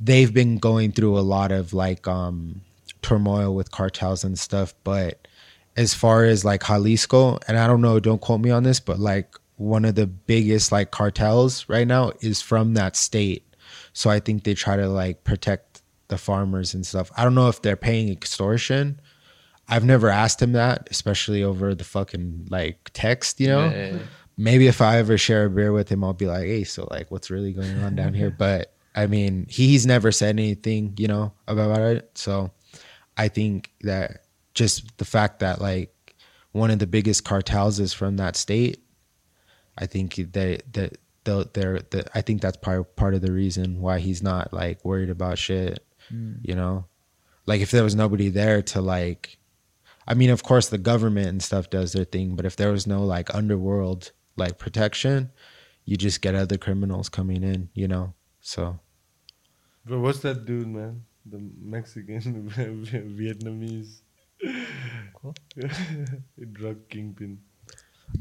They've 0.00 0.32
been 0.32 0.58
going 0.58 0.92
through 0.92 1.18
a 1.18 1.20
lot 1.20 1.52
of 1.52 1.72
like 1.72 2.06
um 2.06 2.62
turmoil 3.02 3.54
with 3.54 3.70
cartels 3.70 4.24
and 4.24 4.38
stuff, 4.38 4.74
but 4.84 5.26
as 5.76 5.94
far 5.94 6.24
as 6.24 6.44
like 6.44 6.64
Jalisco, 6.64 7.38
and 7.46 7.58
I 7.58 7.66
don't 7.66 7.80
know, 7.80 8.00
don't 8.00 8.20
quote 8.20 8.40
me 8.40 8.50
on 8.50 8.64
this, 8.64 8.80
but 8.80 8.98
like 8.98 9.34
one 9.56 9.84
of 9.84 9.94
the 9.94 10.06
biggest 10.06 10.72
like 10.72 10.90
cartels 10.90 11.68
right 11.68 11.86
now 11.86 12.12
is 12.20 12.40
from 12.40 12.74
that 12.74 12.96
state. 12.96 13.44
So 13.92 14.10
I 14.10 14.20
think 14.20 14.44
they 14.44 14.54
try 14.54 14.76
to 14.76 14.88
like 14.88 15.24
protect 15.24 15.82
the 16.08 16.18
farmers 16.18 16.74
and 16.74 16.86
stuff. 16.86 17.10
I 17.16 17.24
don't 17.24 17.34
know 17.34 17.48
if 17.48 17.62
they're 17.62 17.76
paying 17.76 18.10
extortion. 18.10 19.00
I've 19.68 19.84
never 19.84 20.08
asked 20.08 20.40
him 20.40 20.52
that, 20.52 20.88
especially 20.90 21.42
over 21.42 21.74
the 21.74 21.84
fucking 21.84 22.48
like 22.50 22.90
text, 22.94 23.38
you 23.38 23.48
know. 23.48 23.66
Yeah, 23.66 23.76
yeah, 23.76 23.92
yeah. 23.94 23.98
Maybe 24.36 24.66
if 24.68 24.80
I 24.80 24.98
ever 24.98 25.18
share 25.18 25.44
a 25.46 25.50
beer 25.50 25.72
with 25.72 25.88
him, 25.90 26.02
I'll 26.04 26.12
be 26.14 26.26
like, 26.26 26.44
"Hey, 26.44 26.64
so 26.64 26.86
like, 26.90 27.10
what's 27.10 27.28
really 27.28 27.52
going 27.52 27.78
on 27.82 27.94
down 27.96 28.14
here?" 28.14 28.30
But 28.38 28.72
I 28.94 29.06
mean, 29.06 29.46
he's 29.48 29.86
never 29.86 30.10
said 30.10 30.30
anything, 30.30 30.94
you 30.98 31.08
know, 31.08 31.32
about 31.46 31.80
it. 31.80 32.10
So 32.14 32.50
I 33.16 33.28
think 33.28 33.70
that 33.82 34.24
just 34.54 34.96
the 34.98 35.04
fact 35.04 35.40
that 35.40 35.60
like 35.60 36.16
one 36.52 36.70
of 36.70 36.78
the 36.78 36.86
biggest 36.86 37.24
cartels 37.24 37.78
is 37.80 37.92
from 37.92 38.16
that 38.16 38.36
state, 38.36 38.82
I 39.76 39.86
think 39.86 40.16
that 40.32 40.62
that 40.72 40.98
they'll, 41.24 41.44
they're, 41.52 41.80
the, 41.90 42.08
I 42.14 42.22
think 42.22 42.40
that's 42.40 42.56
part 42.56 42.96
part 42.96 43.14
of 43.14 43.20
the 43.20 43.32
reason 43.32 43.80
why 43.80 43.98
he's 43.98 44.22
not 44.22 44.52
like 44.52 44.84
worried 44.84 45.10
about 45.10 45.38
shit, 45.38 45.84
mm. 46.12 46.38
you 46.42 46.54
know. 46.54 46.86
Like 47.46 47.60
if 47.60 47.70
there 47.70 47.84
was 47.84 47.94
nobody 47.94 48.28
there 48.28 48.62
to 48.62 48.80
like 48.80 49.38
I 50.08 50.14
mean, 50.14 50.30
of 50.30 50.42
course, 50.42 50.68
the 50.68 50.78
government 50.78 51.28
and 51.28 51.42
stuff 51.42 51.68
does 51.68 51.92
their 51.92 52.06
thing, 52.06 52.34
but 52.34 52.46
if 52.46 52.56
there 52.56 52.72
was 52.72 52.86
no 52.86 53.04
like 53.04 53.34
underworld 53.34 54.12
like 54.36 54.56
protection, 54.56 55.30
you 55.84 55.98
just 55.98 56.22
get 56.22 56.34
other 56.34 56.56
criminals 56.56 57.10
coming 57.10 57.42
in, 57.42 57.68
you 57.74 57.86
know. 57.86 58.14
So 58.48 58.80
But 59.84 59.98
what's 60.00 60.20
that 60.20 60.46
dude, 60.46 60.68
man? 60.68 61.04
The 61.26 61.38
Mexican 61.60 62.48
Vietnamese 63.20 64.00
Cool. 65.14 65.34
drug 66.52 66.88
kingpin. 66.88 67.40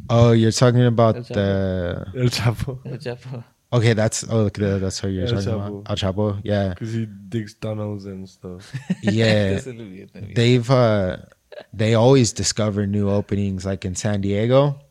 Oh, 0.09 0.33
you're 0.33 0.51
talking 0.51 0.83
about 0.85 1.15
El 1.15 1.23
the 1.23 2.05
El 2.17 2.27
Chapo. 2.27 2.79
Yeah, 2.83 2.97
Jeff, 2.97 3.33
uh, 3.33 3.41
okay. 3.77 3.93
That's 3.93 4.25
oh, 4.27 4.43
look, 4.43 4.55
the- 4.55 4.79
that's 4.79 5.01
what 5.01 5.13
you're 5.13 5.27
El 5.27 5.35
talking 5.35 5.47
Chapo. 5.47 5.79
about. 5.79 5.89
El 5.91 5.95
Chapo, 5.95 6.41
yeah, 6.43 6.69
Because 6.69 6.91
he 6.91 7.05
digs 7.05 7.53
tunnels 7.53 8.03
and 8.05 8.27
stuff. 8.27 8.73
yeah. 9.03 9.53
this 9.53 9.67
is 9.67 9.73
Vietnamese. 9.75 10.35
They've 10.35 10.69
uh, 10.69 11.17
they 11.71 11.93
always 11.93 12.33
discover 12.33 12.85
new 12.85 13.09
openings. 13.09 13.65
Like 13.65 13.85
in 13.85 13.95
San 13.95 14.19
Diego, 14.19 14.81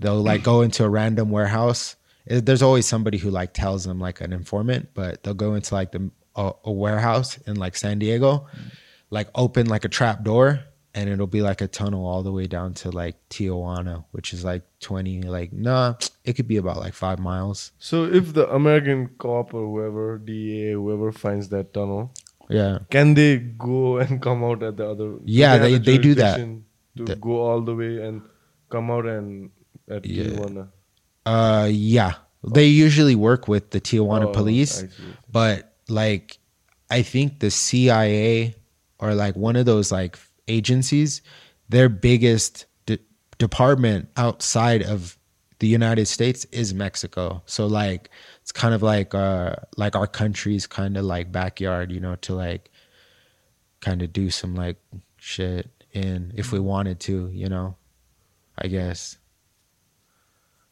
they'll 0.00 0.20
like 0.20 0.42
go 0.42 0.62
into 0.62 0.82
a 0.82 0.88
random 0.88 1.30
warehouse. 1.30 1.94
There's 2.26 2.62
always 2.62 2.86
somebody 2.86 3.18
who 3.18 3.30
like 3.30 3.52
tells 3.54 3.84
them 3.84 3.98
like 3.98 4.20
an 4.20 4.32
informant, 4.32 4.90
but 4.94 5.22
they'll 5.22 5.34
go 5.34 5.54
into 5.54 5.74
like 5.74 5.92
the 5.92 6.10
a, 6.36 6.52
a 6.64 6.72
warehouse 6.72 7.38
in 7.46 7.56
like 7.56 7.76
San 7.76 7.98
Diego, 7.98 8.46
mm. 8.54 8.72
like 9.10 9.28
open 9.34 9.66
like 9.66 9.84
a 9.84 9.88
trap 9.88 10.22
door, 10.22 10.60
and 10.94 11.08
it'll 11.10 11.26
be 11.26 11.42
like 11.42 11.60
a 11.60 11.66
tunnel 11.66 12.06
all 12.06 12.22
the 12.22 12.32
way 12.32 12.46
down 12.46 12.74
to 12.74 12.90
like 12.90 13.16
Tijuana, 13.30 14.04
which 14.12 14.32
is 14.32 14.44
like 14.44 14.62
twenty. 14.80 15.22
Like 15.22 15.52
nah, 15.52 15.94
it 16.24 16.34
could 16.34 16.46
be 16.48 16.56
about 16.56 16.76
like 16.78 16.94
five 16.94 17.18
miles. 17.18 17.72
So 17.78 18.04
if 18.04 18.32
the 18.34 18.48
American 18.52 19.10
cop 19.18 19.54
or 19.54 19.66
whoever, 19.66 20.18
DA, 20.18 20.72
whoever 20.72 21.10
finds 21.12 21.48
that 21.48 21.72
tunnel, 21.74 22.12
Yeah. 22.48 22.80
can 22.90 23.14
they 23.14 23.38
go 23.38 23.98
and 23.98 24.20
come 24.22 24.44
out 24.44 24.62
at 24.62 24.76
the 24.76 24.88
other? 24.88 25.16
Yeah, 25.24 25.52
have 25.54 25.62
they- 25.62 25.78
they 25.78 25.98
do 25.98 26.14
that. 26.14 26.36
To 26.36 27.04
The- 27.04 27.16
go 27.16 27.40
all 27.40 27.60
the 27.62 27.74
way 27.74 28.02
and 28.02 28.22
come 28.68 28.90
out 28.90 29.06
and 29.06 29.50
at 29.88 30.04
Yeah. 30.04 30.24
Tijuana. 30.24 30.68
Uh, 31.26 31.68
yeah. 31.70 32.14
They 32.42 32.66
usually 32.66 33.14
work 33.14 33.48
with 33.48 33.70
the 33.70 33.80
Tijuana 33.80 34.26
Oh, 34.28 34.32
police. 34.32 34.84
But 35.30 35.70
like 35.90 36.38
i 36.90 37.02
think 37.02 37.40
the 37.40 37.50
cia 37.50 38.54
or 38.98 39.14
like 39.14 39.36
one 39.36 39.56
of 39.56 39.66
those 39.66 39.90
like 39.92 40.18
agencies 40.48 41.20
their 41.68 41.88
biggest 41.88 42.66
de- 42.86 42.98
department 43.38 44.08
outside 44.16 44.82
of 44.82 45.18
the 45.58 45.66
united 45.66 46.06
states 46.06 46.44
is 46.52 46.72
mexico 46.72 47.42
so 47.46 47.66
like 47.66 48.10
it's 48.40 48.52
kind 48.52 48.74
of 48.74 48.82
like 48.82 49.14
uh 49.14 49.54
like 49.76 49.96
our 49.96 50.06
country's 50.06 50.66
kind 50.66 50.96
of 50.96 51.04
like 51.04 51.30
backyard 51.32 51.90
you 51.92 52.00
know 52.00 52.16
to 52.16 52.34
like 52.34 52.70
kind 53.80 54.00
of 54.02 54.12
do 54.12 54.30
some 54.30 54.54
like 54.54 54.76
shit 55.16 55.68
in 55.92 56.32
if 56.36 56.52
we 56.52 56.60
wanted 56.60 57.00
to 57.00 57.28
you 57.32 57.48
know 57.48 57.76
i 58.58 58.68
guess 58.68 59.18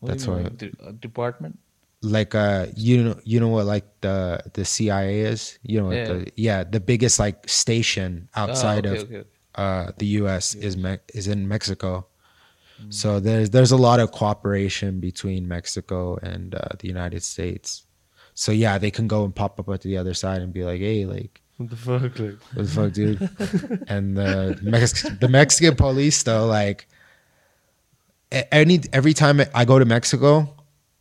What 0.00 0.08
that's 0.10 0.26
why- 0.26 0.42
like, 0.42 0.56
de- 0.58 0.72
uh, 0.84 0.92
department. 1.00 1.58
like 2.02 2.32
uh 2.34 2.66
you 2.76 3.02
know 3.02 3.16
you 3.24 3.40
know 3.42 3.48
what 3.48 3.66
like 3.66 3.86
the 4.06 4.38
the 4.54 4.64
CIA 4.64 5.20
is 5.32 5.58
you 5.62 5.80
know 5.82 5.90
Yeah. 5.90 6.04
the 6.08 6.16
yeah 6.36 6.60
the 6.62 6.78
biggest 6.78 7.18
like 7.18 7.48
station 7.48 8.28
outside 8.38 8.86
Ah, 8.86 8.90
okay, 8.90 8.98
of 9.02 9.04
okay, 9.08 9.16
okay. 9.18 9.28
uh 9.58 9.84
the 9.98 10.06
US 10.22 10.54
is 10.54 10.76
Me- 10.76 11.02
is 11.18 11.26
in 11.26 11.48
Mexico 11.54 12.06
so 12.90 13.18
there's 13.18 13.50
there's 13.50 13.72
a 13.72 13.76
lot 13.88 13.98
of 13.98 14.12
cooperation 14.12 15.00
between 15.00 15.48
Mexico 15.48 16.16
and 16.22 16.54
uh, 16.54 16.60
the 16.78 16.86
United 16.86 17.22
States 17.24 17.68
so 18.34 18.52
yeah 18.52 18.78
they 18.78 18.92
can 18.92 19.08
go 19.08 19.24
and 19.24 19.34
pop 19.34 19.58
up 19.58 19.68
at 19.68 19.80
the 19.82 19.96
other 19.98 20.14
side 20.14 20.40
and 20.42 20.52
be 20.52 20.62
like 20.64 20.78
hey 20.80 21.04
like 21.04 21.42
What 21.58 21.70
the 21.70 21.76
fuck? 21.88 22.14
Like, 22.22 22.38
what 22.54 22.62
the 22.66 22.72
fuck, 22.78 22.92
dude? 22.98 23.18
and 23.94 24.04
the 24.16 24.30
Mex- 24.62 25.02
the 25.24 25.26
Mexican 25.28 25.74
police, 25.74 26.22
though, 26.22 26.46
like 26.46 26.86
a- 26.86 26.97
any 28.30 28.80
every 28.92 29.14
time 29.14 29.40
I 29.54 29.64
go 29.64 29.78
to 29.78 29.84
Mexico, 29.84 30.54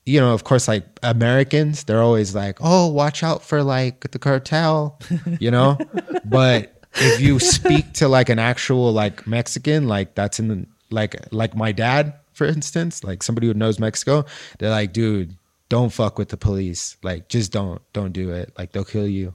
you 0.05 0.19
know, 0.19 0.33
of 0.33 0.43
course, 0.43 0.67
like 0.67 0.85
Americans, 1.03 1.83
they're 1.83 2.01
always 2.01 2.33
like, 2.35 2.57
"Oh, 2.61 2.87
watch 2.87 3.23
out 3.23 3.43
for 3.43 3.63
like 3.63 4.11
the 4.11 4.19
cartel," 4.19 4.99
you 5.39 5.51
know. 5.51 5.77
but 6.25 6.81
if 6.95 7.19
you 7.19 7.39
speak 7.39 7.93
to 7.93 8.07
like 8.07 8.29
an 8.29 8.39
actual 8.39 8.91
like 8.93 9.27
Mexican, 9.27 9.87
like 9.87 10.15
that's 10.15 10.39
in 10.39 10.47
the 10.47 10.65
like 10.89 11.15
like 11.31 11.55
my 11.55 11.71
dad, 11.71 12.13
for 12.33 12.45
instance, 12.45 13.03
like 13.03 13.23
somebody 13.23 13.47
who 13.47 13.53
knows 13.53 13.79
Mexico, 13.79 14.25
they're 14.59 14.69
like, 14.69 14.93
"Dude, 14.93 15.35
don't 15.69 15.91
fuck 15.91 16.17
with 16.17 16.29
the 16.29 16.37
police. 16.37 16.97
Like, 17.03 17.27
just 17.29 17.51
don't 17.51 17.81
don't 17.93 18.13
do 18.13 18.31
it. 18.31 18.53
Like, 18.57 18.71
they'll 18.71 18.85
kill 18.85 19.07
you." 19.07 19.33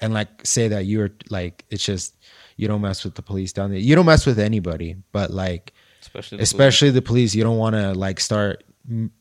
and 0.00 0.14
like 0.14 0.28
say 0.44 0.68
that 0.68 0.86
you're 0.86 1.10
like 1.28 1.64
it's 1.70 1.84
just 1.84 2.16
you 2.56 2.68
don't 2.68 2.80
mess 2.82 3.04
with 3.04 3.14
the 3.14 3.22
police 3.22 3.52
down 3.52 3.70
there. 3.70 3.78
You 3.78 3.94
don't 3.94 4.06
mess 4.06 4.26
with 4.26 4.38
anybody, 4.38 4.96
but 5.12 5.30
like 5.30 5.72
especially 6.00 6.38
the 6.38 6.42
especially 6.42 6.90
the 6.90 7.02
police, 7.02 7.34
you 7.34 7.42
don't 7.42 7.58
want 7.58 7.74
to 7.74 7.92
like 7.94 8.20
start 8.20 8.64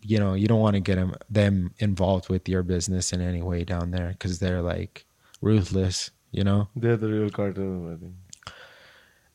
you 0.02 0.18
know, 0.18 0.34
you 0.34 0.48
don't 0.48 0.60
want 0.60 0.76
to 0.76 0.80
get 0.80 0.96
them 0.96 1.14
them 1.30 1.74
involved 1.80 2.30
with 2.30 2.48
your 2.50 2.64
business 2.64 3.14
in 3.14 3.22
any 3.22 3.42
way 3.42 3.64
down 3.64 3.92
there 3.92 4.16
cuz 4.20 4.40
they're 4.40 4.62
like 4.62 5.06
ruthless, 5.42 6.12
you 6.32 6.44
know. 6.44 6.70
they're 6.76 6.98
the 6.98 7.08
real 7.08 7.30
cartel, 7.30 7.92
I 7.94 7.96
think. 7.98 8.14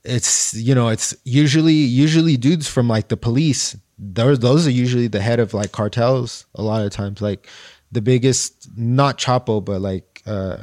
It's 0.02 0.54
you 0.54 0.74
know, 0.74 0.88
it's 0.88 1.14
usually 1.24 1.74
usually 1.74 2.36
dudes 2.36 2.68
from 2.68 2.88
like 2.88 3.08
the 3.08 3.16
police. 3.16 3.76
Those 3.98 4.40
those 4.40 4.66
are 4.66 4.70
usually 4.70 5.08
the 5.08 5.20
head 5.20 5.40
of 5.40 5.54
like 5.54 5.72
cartels 5.72 6.46
a 6.54 6.62
lot 6.62 6.84
of 6.84 6.90
times 6.90 7.22
like 7.22 7.48
the 7.92 8.02
biggest 8.02 8.68
not 8.76 9.18
Chapo 9.18 9.64
but 9.64 9.80
like 9.80 10.22
uh 10.26 10.56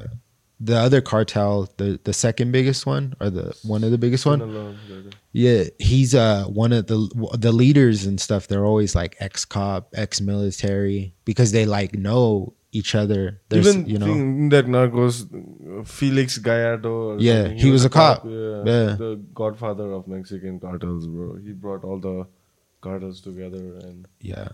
the 0.64 0.78
other 0.78 1.02
cartel, 1.02 1.68
the 1.78 2.00
the 2.04 2.14
second 2.14 2.52
biggest 2.52 2.86
one 2.86 3.16
or 3.20 3.30
the 3.32 3.56
one 3.64 3.84
of 3.84 3.90
the 3.92 3.98
biggest 3.98 4.26
one, 4.26 4.78
Yeah, 5.34 5.64
he's 5.80 6.14
uh 6.14 6.46
one 6.46 6.72
of 6.72 6.86
the 6.88 7.00
the 7.38 7.52
leaders 7.52 8.06
and 8.06 8.20
stuff. 8.22 8.48
They're 8.48 8.66
always 8.66 8.94
like 8.94 9.16
ex 9.20 9.44
cop, 9.44 9.90
ex 9.94 10.22
military 10.22 11.14
because 11.26 11.52
they 11.52 11.66
like 11.66 11.96
know 11.96 12.54
each 12.72 12.94
other. 12.96 13.42
There's 13.50 13.68
Even 13.68 13.90
you 13.90 13.98
know 13.98 14.50
that 14.50 14.68
Narcos, 14.68 15.26
Felix 15.88 16.38
Gallardo. 16.38 17.18
Yeah, 17.18 17.44
something, 17.44 17.58
he 17.58 17.72
was 17.72 17.84
a 17.84 17.90
cop. 17.90 18.24
Yeah, 18.26 18.64
Yeah. 18.72 18.96
the 18.96 19.20
godfather 19.34 19.92
of 19.92 20.08
Mexican 20.08 20.60
cartels, 20.60 21.08
bro. 21.08 21.38
He 21.38 21.54
brought 21.54 21.84
all 21.84 22.00
the 22.00 22.28
cartels 22.82 23.20
together, 23.22 23.80
and 23.82 24.08
yeah. 24.20 24.50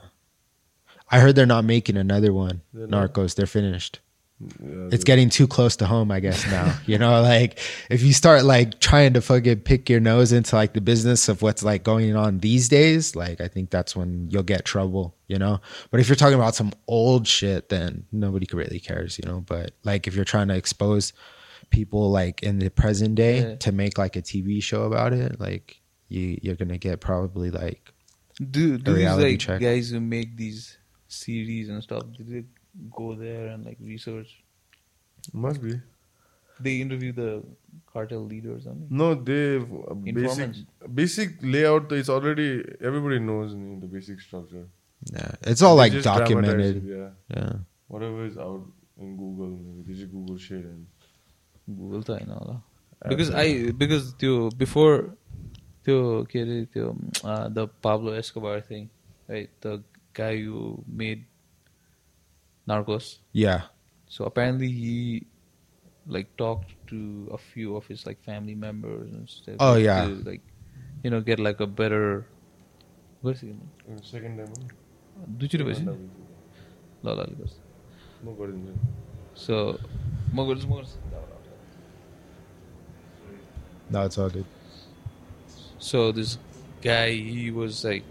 I 1.10 1.20
heard 1.20 1.36
they're 1.36 1.46
not 1.46 1.64
making 1.66 1.96
another 1.98 2.34
one. 2.34 2.62
They're 2.74 2.88
not? 2.88 3.14
Narcos, 3.14 3.36
they're 3.36 3.46
finished. 3.46 4.00
It's 4.40 5.04
getting 5.04 5.30
too 5.30 5.48
close 5.48 5.76
to 5.78 5.88
home, 5.88 6.12
I 6.12 6.20
guess 6.20 6.46
now. 6.52 6.78
you 6.86 7.00
know, 7.00 7.22
like 7.24 7.60
if 7.90 8.04
you 8.04 8.14
start 8.14 8.44
like 8.44 8.80
trying 8.80 9.14
to 9.14 9.22
fucking 9.22 9.62
pick 9.62 9.90
your 9.90 10.00
nose 10.00 10.32
into 10.32 10.56
like 10.56 10.74
the 10.74 10.82
business 10.82 11.28
of 11.28 11.42
what's 11.42 11.64
like 11.64 11.84
going 11.84 12.16
on 12.16 12.38
these 12.40 12.70
days, 12.70 13.16
like 13.16 13.42
I 13.42 13.48
think 13.48 13.72
that's 13.72 13.96
when 13.96 14.30
you'll 14.30 14.44
get 14.44 14.64
trouble, 14.64 15.16
you 15.28 15.40
know. 15.40 15.60
But 15.90 16.02
if 16.02 16.08
you're 16.08 16.16
talking 16.16 16.36
about 16.36 16.54
some 16.54 16.72
old 16.88 17.28
shit, 17.28 17.70
then 17.70 18.06
nobody 18.12 18.46
really 18.54 18.80
cares, 18.80 19.18
you 19.18 19.28
know. 19.28 19.42
But 19.42 19.72
like 19.84 20.06
if 20.08 20.14
you're 20.16 20.24
trying 20.26 20.50
to 20.50 20.56
expose 20.56 21.14
people 21.72 22.12
like 22.12 22.44
in 22.44 22.60
the 22.60 22.70
present 22.70 23.16
day 23.16 23.42
Yeah. 23.42 23.56
to 23.56 23.72
make 23.72 23.98
like 23.98 24.16
a 24.16 24.22
TV 24.22 24.62
show 24.62 24.84
about 24.84 25.14
it, 25.14 25.40
like 25.40 25.82
you 26.10 26.38
you're 26.44 26.56
gonna 26.56 26.78
get 26.78 27.02
probably 27.02 27.50
like 27.50 27.92
Do 28.38 28.78
do 28.78 28.94
these 28.94 29.12
like 29.16 29.40
check. 29.40 29.62
guys 29.62 29.90
who 29.90 30.00
make 30.00 30.38
these 30.38 30.78
series 31.08 31.70
and 31.70 31.82
stuff? 31.82 32.04
Did 32.16 32.30
they 32.30 32.44
go 32.99 33.15
there 33.15 33.47
and 33.55 33.65
like 33.71 33.79
research? 33.95 34.37
must 35.47 35.63
be. 35.63 35.73
Mm. 35.73 35.83
They 36.67 36.73
interview 36.81 37.13
the 37.13 37.43
cartel 37.93 38.21
leader 38.31 38.53
or 38.55 38.61
something. 38.61 38.87
No, 39.03 39.15
they 39.15 39.57
uh, 39.57 39.95
basic 39.95 40.17
Informants. 40.17 40.63
basic 41.01 41.37
layout 41.57 41.93
is 41.99 42.09
already 42.17 42.49
everybody 42.91 43.19
knows 43.29 43.53
in 43.59 43.81
the 43.85 43.87
basic 43.97 44.21
structure. 44.29 44.65
yeah, 45.13 45.31
it's 45.53 45.63
all 45.69 45.77
They 45.77 45.83
like 45.83 45.93
just 45.93 46.05
dramatize 46.09 46.29
documented. 46.29 46.77
it, 46.77 46.91
yeah, 46.97 47.09
Yeah. 47.37 47.53
whatever 47.95 48.27
is 48.33 48.37
out 48.49 48.67
in 49.07 49.17
Google, 49.23 49.49
maybe 49.63 49.87
they 49.89 49.99
just 50.01 50.13
Google 50.13 50.37
shit 50.49 50.65
and 50.73 50.87
Google 51.81 52.03
था 52.11 52.19
होइन 52.19 52.31
होला 52.41 52.61
because 53.15 53.31
I 53.45 53.47
because 53.85 54.05
त्यो 54.23 54.35
before 54.65 54.93
त्यो 55.87 55.99
के 56.35 56.41
अरे 56.47 56.59
त्यो 56.77 56.87
uh, 57.31 57.49
the 57.59 57.67
Pablo 57.89 58.13
Escobar 58.23 58.55
thing 58.71 58.89
right 59.35 59.51
the 59.67 59.75
guy 60.21 60.33
who 60.43 60.63
made 61.03 61.25
Narcos. 62.68 63.20
Yeah. 63.32 63.62
So 64.08 64.26
apparently 64.26 64.68
he 64.68 65.26
like 66.08 66.36
talked 66.38 66.72
to 66.88 67.30
a 67.32 67.38
few 67.38 67.76
of 67.76 67.86
his 67.88 68.06
like 68.06 68.22
family 68.24 68.56
members 68.56 69.12
and 69.14 69.30
stuff. 69.30 69.56
Oh 69.60 69.74
like, 69.74 69.84
yeah. 69.84 70.06
To, 70.06 70.14
like 70.24 70.42
you 71.04 71.10
know 71.10 71.22
get 71.22 71.40
like 71.40 71.60
a 71.60 71.68
better. 71.68 72.26
What's 73.22 73.44
it? 73.44 73.56
Second 74.04 74.38
demo. 74.38 74.54
Dujiro 75.38 75.66
basi. 75.66 75.88
So, 79.34 79.80
Mogul's 80.34 80.66
gardin. 80.66 80.88
No, 83.90 84.04
it's 84.04 84.18
all 84.18 84.30
good. 84.30 84.46
So 85.80 86.12
this 86.12 86.38
guy, 86.82 87.12
he 87.12 87.52
was 87.52 87.86
like 87.86 88.04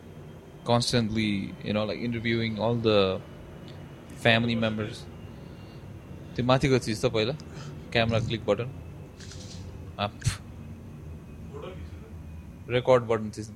constantly, 0.64 1.54
you 1.62 1.72
know, 1.72 1.84
like 1.84 1.98
interviewing 1.98 2.58
all 2.58 2.74
the 2.74 3.20
family 4.25 4.55
members. 4.65 4.97
त्यो 6.35 6.43
माथिको 6.45 6.77
चिज 6.79 7.01
त 7.03 7.05
पहिला 7.13 7.33
camera 7.93 8.19
click 8.27 8.43
button 8.45 8.69
record 12.75 13.03
button 13.11 13.31
थिच्नु 13.37 13.55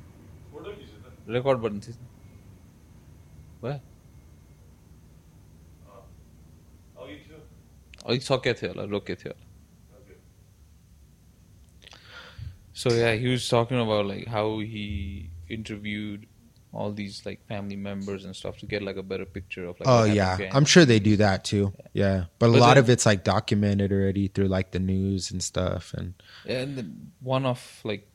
record 1.33 1.59
button 1.65 1.79
थिच्नु 1.85 2.07
भयो 3.63 3.79
अलिक 8.07 8.21
सकिएको 8.23 8.59
थियो 8.61 8.69
होला 8.71 8.83
रोकिएको 8.95 9.21
थियो 9.23 9.33
होला 9.33 9.43
So 12.79 12.91
yeah, 12.93 13.13
he 13.15 13.27
was 13.31 13.47
talking 13.47 13.79
about 13.81 14.05
like 14.05 14.27
how 14.27 14.59
he 14.59 15.29
interviewed 15.49 16.27
all 16.72 16.92
these 16.92 17.26
like 17.26 17.44
family 17.48 17.74
members 17.76 18.24
and 18.24 18.34
stuff 18.36 18.58
to 18.58 18.66
get 18.66 18.80
like 18.82 18.96
a 18.96 19.02
better 19.02 19.24
picture 19.24 19.64
of 19.66 19.78
like. 19.80 19.88
oh 19.88 20.04
yeah. 20.04 20.38
I'm 20.52 20.64
sure 20.64 20.84
they 20.84 21.00
do 21.00 21.16
that 21.16 21.42
too. 21.44 21.72
Yeah, 21.92 22.24
but 22.38 22.46
a 22.46 22.52
But 22.52 22.60
lot 22.60 22.74
then- 22.74 22.84
of 22.84 22.90
it's 22.90 23.04
like 23.06 23.24
documented 23.24 23.90
already 23.92 24.28
through 24.28 24.46
like 24.48 24.70
the 24.70 24.78
news 24.78 25.30
and 25.32 25.42
stuff. 25.42 25.92
And 25.96 26.14
and 26.46 27.10
one 27.20 27.44
of 27.44 27.58
like 27.82 28.06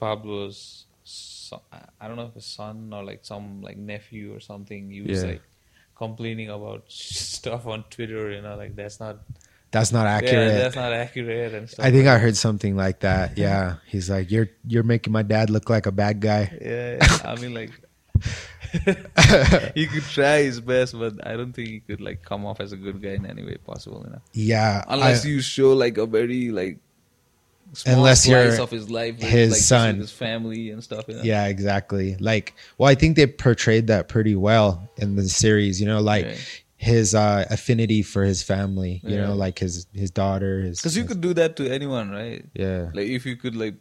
Pablo's, 0.00 0.86
son, 1.04 1.60
I 2.00 2.08
don't 2.08 2.16
know 2.16 2.26
if 2.26 2.34
his 2.34 2.44
son 2.46 2.90
or 2.92 3.04
like 3.04 3.24
some 3.24 3.60
like 3.62 3.76
nephew 3.76 4.34
or 4.34 4.40
something. 4.40 4.90
He 4.90 5.02
was 5.02 5.22
Yeah. 5.22 5.30
like 5.30 5.42
complaining 5.96 6.48
about 6.50 6.84
stuff 6.88 7.66
on 7.66 7.84
Twitter. 7.90 8.30
You 8.32 8.42
know, 8.42 8.56
like 8.56 8.74
that's 8.74 8.98
not 8.98 9.18
that's 9.70 9.92
not 9.92 10.06
accurate. 10.06 10.52
Yeah, 10.52 10.58
that's 10.58 10.76
not 10.76 10.92
accurate 10.92 11.54
and 11.54 11.70
stuff. 11.70 11.86
I 11.86 11.90
think 11.92 12.06
I 12.08 12.18
heard 12.18 12.36
something 12.36 12.74
like 12.76 13.00
that. 13.00 13.38
Yeah, 13.46 13.76
he's 13.86 14.10
like, 14.10 14.30
"You're 14.30 14.48
you're 14.66 14.82
making 14.82 15.12
my 15.12 15.22
dad 15.22 15.50
look 15.50 15.70
like 15.70 15.86
a 15.86 15.92
bad 15.92 16.20
guy." 16.20 16.50
Yeah, 16.60 16.98
yeah. 17.00 17.30
I 17.30 17.36
mean 17.40 17.54
like. 17.54 17.70
he 19.74 19.86
could 19.86 20.02
try 20.04 20.42
his 20.42 20.60
best, 20.60 20.98
but 20.98 21.26
I 21.26 21.36
don't 21.36 21.52
think 21.52 21.68
he 21.68 21.80
could 21.80 22.00
like 22.00 22.22
come 22.22 22.46
off 22.46 22.60
as 22.60 22.72
a 22.72 22.76
good 22.76 23.02
guy 23.02 23.10
in 23.10 23.26
any 23.26 23.44
way 23.44 23.56
possible. 23.56 24.02
You 24.04 24.12
know. 24.12 24.22
Yeah, 24.32 24.84
unless 24.88 25.24
I- 25.24 25.28
you 25.28 25.40
show 25.40 25.72
like 25.72 25.98
a 25.98 26.06
very 26.06 26.50
like 26.50 26.78
small 27.74 27.96
Unless 27.96 28.26
you're 28.28 28.60
of 28.60 28.70
his 28.70 28.90
life, 28.90 29.20
his 29.20 29.52
like, 29.52 29.60
son. 29.60 29.96
his 29.96 30.10
family 30.10 30.70
and 30.70 30.82
stuff. 30.82 31.04
You 31.08 31.16
know? 31.16 31.22
Yeah, 31.22 31.46
exactly. 31.46 32.16
Like, 32.16 32.54
well, 32.78 32.88
I 32.88 32.94
think 32.94 33.16
they 33.16 33.26
portrayed 33.26 33.86
that 33.88 34.08
pretty 34.08 34.34
well 34.36 34.88
in 34.96 35.16
the 35.16 35.28
series. 35.28 35.80
You 35.80 35.86
know, 35.86 36.00
like 36.00 36.26
Right. 36.26 36.62
his 36.76 37.14
uh 37.14 37.44
affinity 37.50 38.02
for 38.02 38.24
his 38.24 38.42
family. 38.42 39.00
You 39.04 39.16
know, 39.18 39.34
like 39.34 39.58
his 39.58 39.86
his 39.92 40.10
daughter. 40.10 40.60
His 40.62 40.78
because 40.80 40.96
you 40.96 41.02
his- 41.02 41.12
could 41.12 41.20
do 41.20 41.34
that 41.34 41.56
to 41.56 41.70
anyone, 41.70 42.10
right? 42.10 42.44
yeah, 42.54 42.90
Like 42.94 43.08
if 43.08 43.26
you 43.26 43.36
could 43.36 43.54
like 43.56 43.74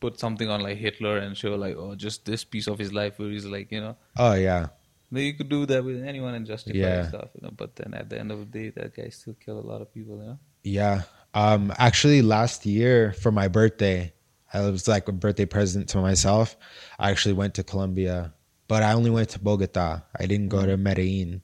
put 0.00 0.18
something 0.20 0.48
on 0.48 0.60
like 0.62 0.76
Hitler 0.78 1.18
and 1.18 1.36
show 1.36 1.54
like 1.56 1.76
oh 1.76 1.94
just 1.94 2.24
this 2.24 2.44
piece 2.44 2.66
of 2.66 2.78
his 2.78 2.92
life 2.92 3.18
where 3.18 3.30
he's 3.30 3.46
like 3.46 3.70
you 3.72 3.80
know 3.80 3.96
oh 4.16 4.34
yeah, 4.34 4.68
you 5.10 5.34
could 5.34 5.48
do 5.48 5.64
that 5.66 5.84
with 5.84 6.04
anyone 6.04 6.34
and 6.34 6.46
justify 6.46 6.78
Yeah. 6.78 7.08
stuff, 7.08 7.30
you 7.34 7.40
know. 7.42 7.52
But 7.56 7.76
then 7.76 7.94
at 7.94 8.10
the 8.10 8.18
end 8.18 8.30
of 8.32 8.38
the 8.40 8.46
day, 8.46 8.70
that 8.76 8.94
guy 8.94 9.08
still 9.08 9.34
killed 9.34 9.64
a 9.64 9.66
lot 9.66 9.80
of 9.80 9.92
people, 9.94 10.16
you 10.18 10.26
know. 10.26 10.38
yeah. 10.62 11.02
Um, 11.34 11.72
actually, 11.76 12.22
last 12.22 12.64
year 12.64 13.12
for 13.12 13.30
my 13.30 13.48
birthday, 13.48 14.12
I 14.52 14.60
was 14.70 14.88
like 14.88 15.06
a 15.08 15.12
birthday 15.12 15.44
present 15.44 15.88
to 15.90 15.98
myself. 15.98 16.56
I 16.98 17.10
actually 17.10 17.34
went 17.34 17.54
to 17.54 17.62
Colombia, 17.62 18.32
but 18.68 18.82
I 18.82 18.92
only 18.94 19.10
went 19.10 19.28
to 19.30 19.38
Bogota. 19.38 20.00
I 20.18 20.24
didn't 20.26 20.48
go 20.48 20.64
to 20.64 20.76
Medellin. 20.76 21.42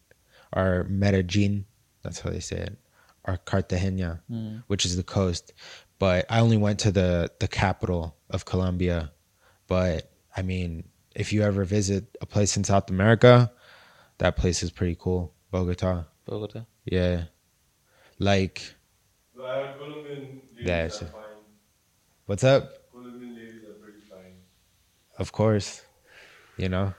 or 0.54 0.84
Medellin. 0.88 1.64
That's 2.02 2.20
how 2.20 2.30
they 2.30 2.40
say 2.40 2.56
it, 2.56 2.76
or 3.24 3.36
Cartagena, 3.36 4.22
Mm. 4.30 4.64
which 4.66 4.84
is 4.84 4.96
the 4.96 5.02
coast. 5.02 5.52
But 6.02 6.26
I 6.28 6.40
only 6.40 6.56
went 6.56 6.80
to 6.80 6.90
the 6.90 7.30
the 7.38 7.46
capital 7.46 8.16
of 8.28 8.44
Colombia. 8.44 9.12
But 9.68 10.10
I 10.36 10.42
mean, 10.42 10.88
if 11.14 11.32
you 11.32 11.42
ever 11.44 11.62
visit 11.64 12.16
a 12.20 12.26
place 12.26 12.56
in 12.56 12.64
South 12.64 12.90
America, 12.90 13.52
that 14.18 14.34
place 14.36 14.64
is 14.64 14.72
pretty 14.72 14.96
cool. 14.98 15.32
Bogota. 15.52 16.06
Bogota. 16.24 16.66
Yeah. 16.84 17.26
Like, 18.18 18.74
Colombian 19.36 20.40
ladies 20.56 20.66
That's- 20.66 21.02
are 21.02 21.06
fine. 21.06 21.22
what's 22.26 22.42
up? 22.42 22.90
Colombian 22.90 23.36
ladies 23.36 23.62
are 23.62 23.74
pretty 23.74 24.00
fine. 24.10 24.34
Of 25.18 25.30
course. 25.30 25.82
You 26.56 26.68
know, 26.68 26.94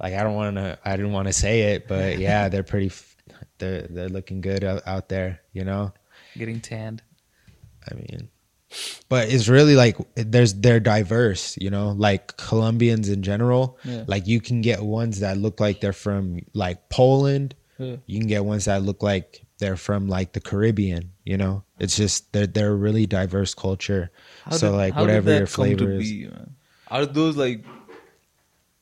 like 0.00 0.14
I 0.14 0.22
don't 0.22 0.36
want 0.36 0.54
to. 0.54 0.78
I 0.84 0.94
didn't 0.96 1.12
want 1.12 1.26
to 1.26 1.32
say 1.32 1.74
it, 1.74 1.88
but 1.88 2.18
yeah, 2.26 2.48
they're 2.48 2.62
pretty. 2.62 2.86
f- 2.94 3.16
They're 3.58 3.88
they're 3.90 4.08
looking 4.08 4.40
good 4.40 4.62
out, 4.62 4.82
out 4.86 5.08
there. 5.08 5.40
You 5.52 5.64
know, 5.64 5.92
Getting 6.38 6.60
tanned. 6.60 7.02
I 7.90 7.94
mean, 7.94 8.28
but 9.08 9.28
it's 9.32 9.48
really 9.48 9.74
like 9.76 9.96
there's 10.14 10.54
they're 10.54 10.80
diverse. 10.80 11.56
You 11.60 11.70
know, 11.70 11.90
like 11.90 12.36
Colombians 12.36 13.08
in 13.08 13.22
general. 13.22 13.78
Yeah. 13.84 14.04
Like 14.06 14.26
you 14.26 14.40
can 14.40 14.60
get 14.60 14.82
ones 14.82 15.20
that 15.20 15.36
look 15.38 15.60
like 15.60 15.80
they're 15.80 15.92
from 15.92 16.40
like 16.54 16.88
Poland. 16.88 17.54
Yeah. 17.78 17.96
You 18.06 18.18
can 18.18 18.28
get 18.28 18.44
ones 18.44 18.66
that 18.66 18.82
look 18.82 19.02
like 19.02 19.42
they're 19.58 19.76
from 19.76 20.06
like 20.08 20.32
the 20.32 20.40
Caribbean. 20.40 21.12
You 21.24 21.36
know, 21.36 21.64
it's 21.78 21.96
just 21.96 22.32
they're 22.32 22.46
they're 22.46 22.72
a 22.72 22.76
really 22.76 23.06
diverse 23.06 23.54
culture. 23.54 24.10
How 24.44 24.52
so 24.56 24.70
did- 24.72 24.76
like 24.76 24.96
whatever 24.96 25.36
your 25.36 25.46
flavor 25.46 25.92
is. 25.92 26.10
be. 26.10 26.28
Are 26.88 27.06
those 27.06 27.36
like? 27.36 27.64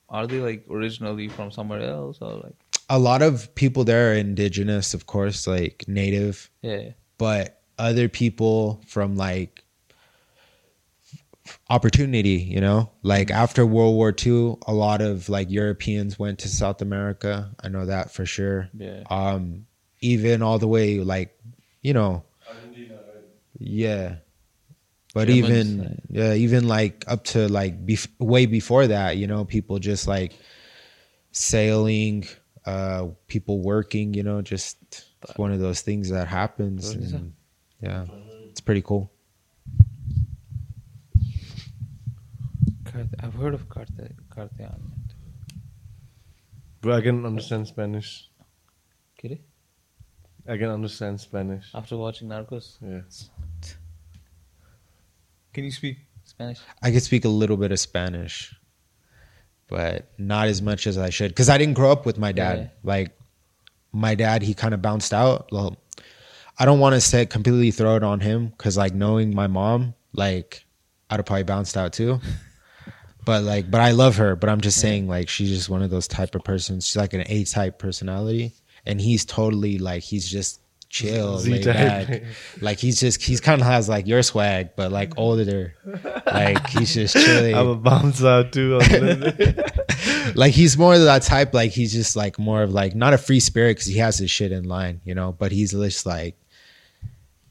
Are 0.09 0.27
they 0.27 0.41
like 0.41 0.65
originally 0.71 1.29
from 1.29 1.51
somewhere 1.51 1.83
else 1.83 2.19
or 2.21 2.35
like? 2.35 2.55
a 2.91 2.99
lot 2.99 3.21
of 3.21 3.55
people 3.55 3.85
there 3.85 4.11
are 4.13 4.15
indigenous, 4.15 4.95
of 4.95 5.05
course, 5.05 5.47
like 5.47 5.85
native, 5.87 6.51
Yeah. 6.63 6.93
but 7.19 7.58
other 7.79 8.09
people 8.09 8.83
from 8.87 9.17
like 9.17 9.65
opportunity, 11.71 12.37
you 12.37 12.61
know, 12.61 12.91
like 13.03 13.31
after 13.31 13.65
World 13.65 13.95
War 13.95 14.15
II, 14.15 14.57
a 14.67 14.73
lot 14.75 15.01
of 15.01 15.29
like 15.29 15.51
Europeans 15.51 16.19
went 16.19 16.41
to 16.41 16.49
South 16.49 16.83
America. 16.83 17.51
I 17.63 17.69
know 17.69 17.87
that 17.87 18.11
for 18.11 18.27
sure. 18.27 18.69
Yeah. 18.77 19.03
Um, 19.11 19.67
even 20.01 20.43
all 20.43 20.59
the 20.59 20.69
way, 20.69 20.99
like, 21.01 21.39
you 21.83 21.93
know, 21.95 22.25
yeah. 23.59 24.17
But 25.15 25.29
Germans, 25.29 25.49
even 25.69 25.79
like- 25.85 25.97
yeah, 26.11 26.35
even 26.35 26.69
like 26.69 27.05
up 27.09 27.25
to 27.27 27.49
like 27.49 27.85
bef- 27.85 28.09
way 28.19 28.47
before 28.47 28.87
that, 28.89 29.17
you 29.17 29.27
know, 29.27 29.45
people 29.45 29.79
just 29.79 30.07
like 30.07 30.33
sailing, 31.33 32.27
uh, 32.67 33.09
people 33.27 33.61
working, 33.61 34.15
you 34.15 34.23
know, 34.23 34.43
just 34.43 34.77
it's 35.23 35.37
one 35.37 35.53
of 35.53 35.61
those 35.61 35.81
things 35.81 36.11
that 36.11 36.29
happens. 36.29 36.91
And, 36.91 37.33
yeah, 37.81 38.07
it's 38.51 38.61
pretty 38.61 38.83
cool. 38.83 39.11
Carte- 42.85 43.15
I've 43.21 43.35
heard 43.35 43.55
of 43.55 43.69
Carte 43.69 44.13
Cartean. 44.31 44.93
But 46.81 46.93
I 46.93 47.01
can 47.01 47.25
understand 47.27 47.67
Spanish. 47.67 48.29
Kiri? 49.19 49.41
I 50.49 50.57
can 50.57 50.69
understand 50.71 51.21
Spanish. 51.21 51.71
After 51.75 51.97
watching 51.97 52.29
Narcos, 52.29 52.79
Yeah. 52.81 53.03
can 55.53 55.65
you 55.65 55.71
speak 55.73 55.99
Spanish? 56.25 56.61
I 56.83 56.91
could 56.93 57.03
speak 57.03 57.25
a 57.25 57.29
little 57.29 57.57
bit 57.57 57.73
of 57.73 57.81
Spanish, 57.81 58.55
but 59.69 60.11
not 60.19 60.47
as 60.49 60.63
much 60.63 60.87
as 60.87 60.97
I 60.97 61.11
should 61.11 61.31
because 61.33 61.49
I 61.49 61.59
didn't 61.59 61.75
grow 61.75 61.91
up 61.93 62.07
with 62.07 62.17
my 62.17 62.33
dad. 62.33 62.59
Yeah. 62.59 62.69
Like 62.85 63.19
my 63.93 64.15
dad, 64.15 64.43
he 64.43 64.55
kind 64.55 64.73
of 64.73 64.81
bounced 64.81 65.13
out. 65.13 65.49
Well, 65.53 65.77
I 66.59 66.65
don't 66.65 66.81
want 66.81 66.95
to 66.95 67.01
say 67.01 67.25
completely 67.27 67.71
throw 67.71 67.97
it 67.97 68.03
on 68.03 68.21
him 68.21 68.49
because 68.49 68.77
like 68.77 68.95
knowing 68.95 69.35
my 69.35 69.47
mom, 69.47 69.95
like 70.13 70.67
I'd 71.09 71.17
have 71.17 71.27
probably 71.27 71.45
bounced 71.45 71.77
out 71.77 71.93
too. 71.93 72.21
But 73.29 73.43
like, 73.43 73.71
but 73.71 73.83
I 73.83 73.91
love 73.91 74.17
her. 74.17 74.37
But 74.37 74.49
I'm 74.49 74.63
just 74.63 74.81
saying, 74.81 75.07
like, 75.07 75.29
she's 75.29 75.51
just 75.51 75.69
one 75.69 75.83
of 75.83 75.91
those 75.91 76.09
type 76.09 76.35
of 76.35 76.43
persons. 76.45 76.87
She's 76.87 76.97
like 76.97 77.13
an 77.13 77.25
A 77.27 77.45
type 77.45 77.79
personality, 77.79 78.55
and 78.87 78.99
he's 78.99 79.27
totally 79.27 79.77
like 79.77 80.03
he's 80.03 80.27
just 80.27 80.63
chill, 80.89 81.39
laid 81.41 81.67
back. 81.67 82.23
Like 82.63 82.79
he's 82.79 82.99
just 82.99 83.23
he's 83.23 83.43
kind 83.43 83.61
of 83.61 83.67
has 83.67 83.87
like 83.87 84.07
your 84.07 84.23
swag, 84.23 84.71
but 84.77 84.91
like 84.91 85.19
older. 85.19 85.75
Like 86.25 86.69
he's 86.69 86.95
just 86.95 87.17
chilling. 87.17 87.55
I'm 87.55 87.69
a 87.69 87.77
bounce 87.77 88.25
out 88.25 88.51
too. 88.53 88.79
like 90.35 90.55
he's 90.55 90.79
more 90.79 90.95
of 90.95 91.03
that 91.03 91.21
type. 91.23 91.53
Like 91.53 91.73
he's 91.73 91.93
just 91.93 92.17
like 92.17 92.39
more 92.39 92.63
of 92.63 92.73
like 92.73 92.95
not 92.95 93.13
a 93.13 93.19
free 93.19 93.41
spirit 93.41 93.77
because 93.77 93.87
he 93.87 93.99
has 93.99 94.17
his 94.17 94.31
shit 94.31 94.53
in 94.53 94.65
line, 94.65 95.03
you 95.05 95.15
know. 95.15 95.33
But 95.33 95.53
he's 95.53 95.73
just 95.73 96.07
like, 96.07 96.35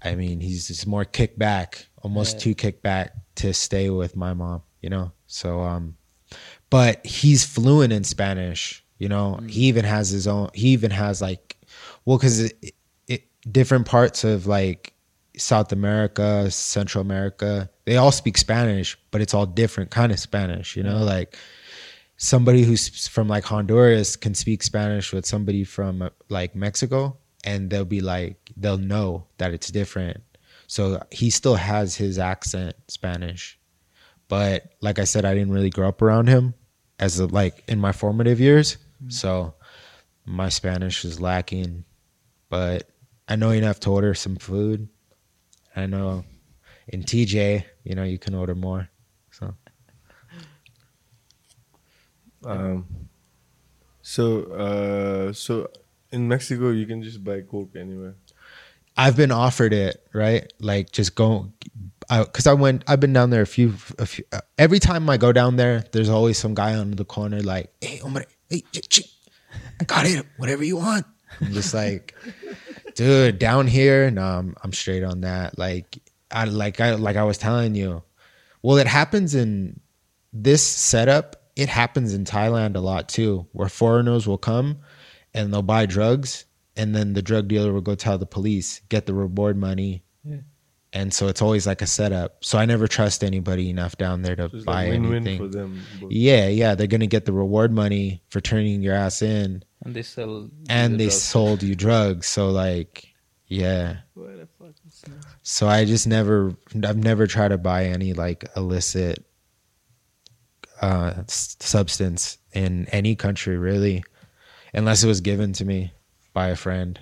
I 0.07 0.15
mean, 0.15 0.39
he's 0.39 0.67
just 0.67 0.87
more 0.87 1.05
kick 1.05 1.37
back, 1.37 1.87
almost 2.01 2.39
too 2.39 2.55
kick 2.55 2.81
back 2.81 3.13
to 3.35 3.53
stay 3.53 3.89
with 3.89 4.15
my 4.15 4.33
mom, 4.33 4.61
you 4.81 4.89
know. 4.89 5.11
So 5.27 5.61
um, 5.61 5.97
but 6.69 7.05
he's 7.05 7.45
fluent 7.45 7.93
in 7.93 8.03
Spanish. 8.03 8.83
You 8.97 9.09
know, 9.09 9.39
he 9.47 9.65
even 9.65 9.85
has 9.85 10.09
his 10.09 10.27
own. 10.27 10.49
He 10.53 10.69
even 10.69 10.91
has 10.91 11.21
like, 11.21 11.57
well, 12.05 12.17
because 12.17 12.39
it, 12.39 12.73
it, 13.07 13.23
different 13.51 13.85
parts 13.85 14.23
of 14.23 14.47
like 14.47 14.93
South 15.37 15.71
America, 15.71 16.49
Central 16.49 17.01
America, 17.03 17.69
they 17.85 17.97
all 17.97 18.11
speak 18.11 18.37
Spanish, 18.37 18.97
but 19.11 19.21
it's 19.21 19.33
all 19.33 19.45
different 19.45 19.91
kind 19.91 20.11
of 20.11 20.19
Spanish. 20.19 20.75
You 20.75 20.83
know, 20.83 21.03
like 21.03 21.37
somebody 22.17 22.63
who's 22.63 23.07
from 23.07 23.27
like 23.27 23.43
Honduras 23.43 24.15
can 24.15 24.33
speak 24.33 24.63
Spanish 24.63 25.13
with 25.13 25.25
somebody 25.25 25.63
from 25.63 26.01
uh, 26.01 26.09
like 26.29 26.55
Mexico, 26.55 27.17
and 27.43 27.69
they'll 27.69 27.85
be 27.85 28.01
like 28.01 28.51
they'll 28.57 28.77
know 28.77 29.27
that 29.37 29.53
it's 29.53 29.71
different. 29.71 30.21
So 30.67 31.01
he 31.11 31.29
still 31.29 31.55
has 31.55 31.95
his 31.95 32.19
accent 32.19 32.75
Spanish, 32.87 33.57
but 34.27 34.73
like 34.81 34.99
I 34.99 35.05
said, 35.05 35.23
I 35.25 35.33
didn't 35.33 35.53
really 35.53 35.69
grow 35.69 35.87
up 35.87 36.01
around 36.01 36.27
him 36.27 36.53
as 36.99 37.19
a, 37.19 37.27
like 37.27 37.63
in 37.67 37.79
my 37.79 37.91
formative 37.91 38.39
years, 38.39 38.77
so 39.07 39.53
my 40.25 40.49
Spanish 40.49 41.05
is 41.05 41.21
lacking. 41.21 41.85
But 42.49 42.89
I 43.27 43.35
know 43.35 43.51
enough 43.51 43.79
to 43.81 43.91
order 43.91 44.13
some 44.13 44.35
food. 44.35 44.89
I 45.75 45.85
know 45.85 46.25
in 46.87 47.03
TJ, 47.03 47.63
you 47.83 47.95
know, 47.95 48.03
you 48.03 48.17
can 48.17 48.33
order 48.35 48.55
more. 48.55 48.89
So 49.31 49.53
um, 52.45 52.85
so, 54.01 54.43
uh, 54.43 55.33
so 55.33 55.69
in 56.11 56.27
Mexico, 56.27 56.69
you 56.69 56.85
can 56.85 57.03
just 57.03 57.23
buy 57.23 57.41
Coke 57.41 57.75
anywhere. 57.75 58.15
I've 58.95 59.15
been 59.15 59.31
offered 59.31 59.73
it, 59.73 60.03
right? 60.13 60.51
Like 60.59 60.91
just 60.91 61.15
go, 61.15 61.51
because 62.09 62.47
I, 62.47 62.53
went. 62.53 62.83
I've 62.87 62.99
been 62.99 63.13
down 63.13 63.29
there 63.29 63.43
a 63.43 63.47
few, 63.47 63.75
a 63.99 64.05
few. 64.05 64.23
Uh, 64.31 64.41
every 64.57 64.79
time 64.79 65.07
I 65.09 65.17
go 65.17 65.31
down 65.31 65.55
there, 65.55 65.83
there's 65.91 66.09
always 66.09 66.37
some 66.37 66.55
guy 66.55 66.75
on 66.75 66.91
the 66.91 67.05
corner 67.05 67.41
like, 67.41 67.71
"Hey, 67.79 67.97
hombre, 67.97 68.25
hey, 68.49 68.63
I 69.79 69.83
got 69.85 70.07
it. 70.07 70.25
Whatever 70.37 70.63
you 70.63 70.77
want." 70.77 71.05
I'm 71.41 71.53
just 71.53 71.73
like, 71.73 72.15
dude, 72.95 73.37
down 73.37 73.67
here, 73.67 74.09
no, 74.09 74.23
I'm, 74.23 74.55
I'm 74.63 74.73
straight 74.73 75.03
on 75.03 75.21
that. 75.21 75.59
Like, 75.59 75.99
I 76.31 76.45
like 76.45 76.79
I 76.79 76.95
like 76.95 77.17
I 77.17 77.23
was 77.23 77.37
telling 77.37 77.75
you. 77.75 78.03
Well, 78.63 78.77
it 78.77 78.87
happens 78.87 79.35
in 79.35 79.79
this 80.33 80.65
setup. 80.65 81.35
It 81.55 81.69
happens 81.69 82.13
in 82.15 82.25
Thailand 82.25 82.75
a 82.75 82.79
lot 82.79 83.09
too, 83.09 83.45
where 83.51 83.69
foreigners 83.69 84.25
will 84.27 84.39
come 84.39 84.79
and 85.37 85.53
they'll 85.53 85.61
buy 85.61 85.85
drugs, 85.85 86.45
and 86.75 86.95
then 86.95 87.13
the 87.13 87.21
drug 87.21 87.47
dealer 87.47 87.71
will 87.73 87.81
go 87.81 87.95
tell 87.95 88.17
the 88.17 88.25
police, 88.25 88.81
get 88.89 89.05
the 89.05 89.13
reward 89.13 89.55
money. 89.57 90.03
Yeah. 90.23 90.37
And 90.93 91.13
so 91.13 91.27
it's 91.27 91.41
always 91.41 91.67
like 91.67 91.81
a 91.81 91.85
setup. 91.87 92.43
So 92.43 92.57
I 92.57 92.65
never 92.65 92.87
trust 92.87 93.23
anybody 93.23 93.69
enough 93.69 93.97
down 93.97 94.21
there 94.21 94.35
to 94.37 94.49
So 94.49 94.63
buy 94.63 94.85
like 94.89 94.93
anything. 94.99 95.37
for 95.37 95.47
them. 95.47 95.81
Yeah, 96.09 96.47
yeah, 96.47 96.75
they're 96.75 96.87
gonna 96.87 97.07
get 97.07 97.25
the 97.25 97.33
reward 97.33 97.71
money 97.71 98.23
for 98.29 98.39
turning 98.41 98.81
your 98.81 98.95
ass 98.95 99.21
in, 99.21 99.63
And 99.83 99.93
they 99.95 100.01
sell. 100.01 100.49
and 100.69 100.93
the 100.93 100.97
they 100.97 101.03
drugs. 101.05 101.21
sold 101.21 101.61
you 101.63 101.75
drugs. 101.75 102.27
So 102.27 102.49
like, 102.49 103.05
yeah. 103.47 103.97
What 104.13 104.37
the 104.37 104.47
fuck 104.57 104.75
is 104.87 105.01
this? 105.01 105.13
So 105.43 105.67
I 105.67 105.83
just 105.85 106.07
never, 106.07 106.55
I've 106.83 106.97
never 106.97 107.27
tried 107.27 107.49
to 107.49 107.57
buy 107.57 107.85
any 107.85 108.13
like 108.13 108.45
illicit 108.55 109.23
uh, 110.81 111.13
s- 111.27 111.57
substance 111.59 112.37
in 112.53 112.87
any 112.87 113.15
country 113.15 113.57
really, 113.57 114.03
unless 114.73 115.03
it 115.03 115.07
was 115.07 115.21
given 115.21 115.53
to 115.53 115.65
me 115.65 115.93
by 116.33 116.49
a 116.49 116.55
friend. 116.55 116.99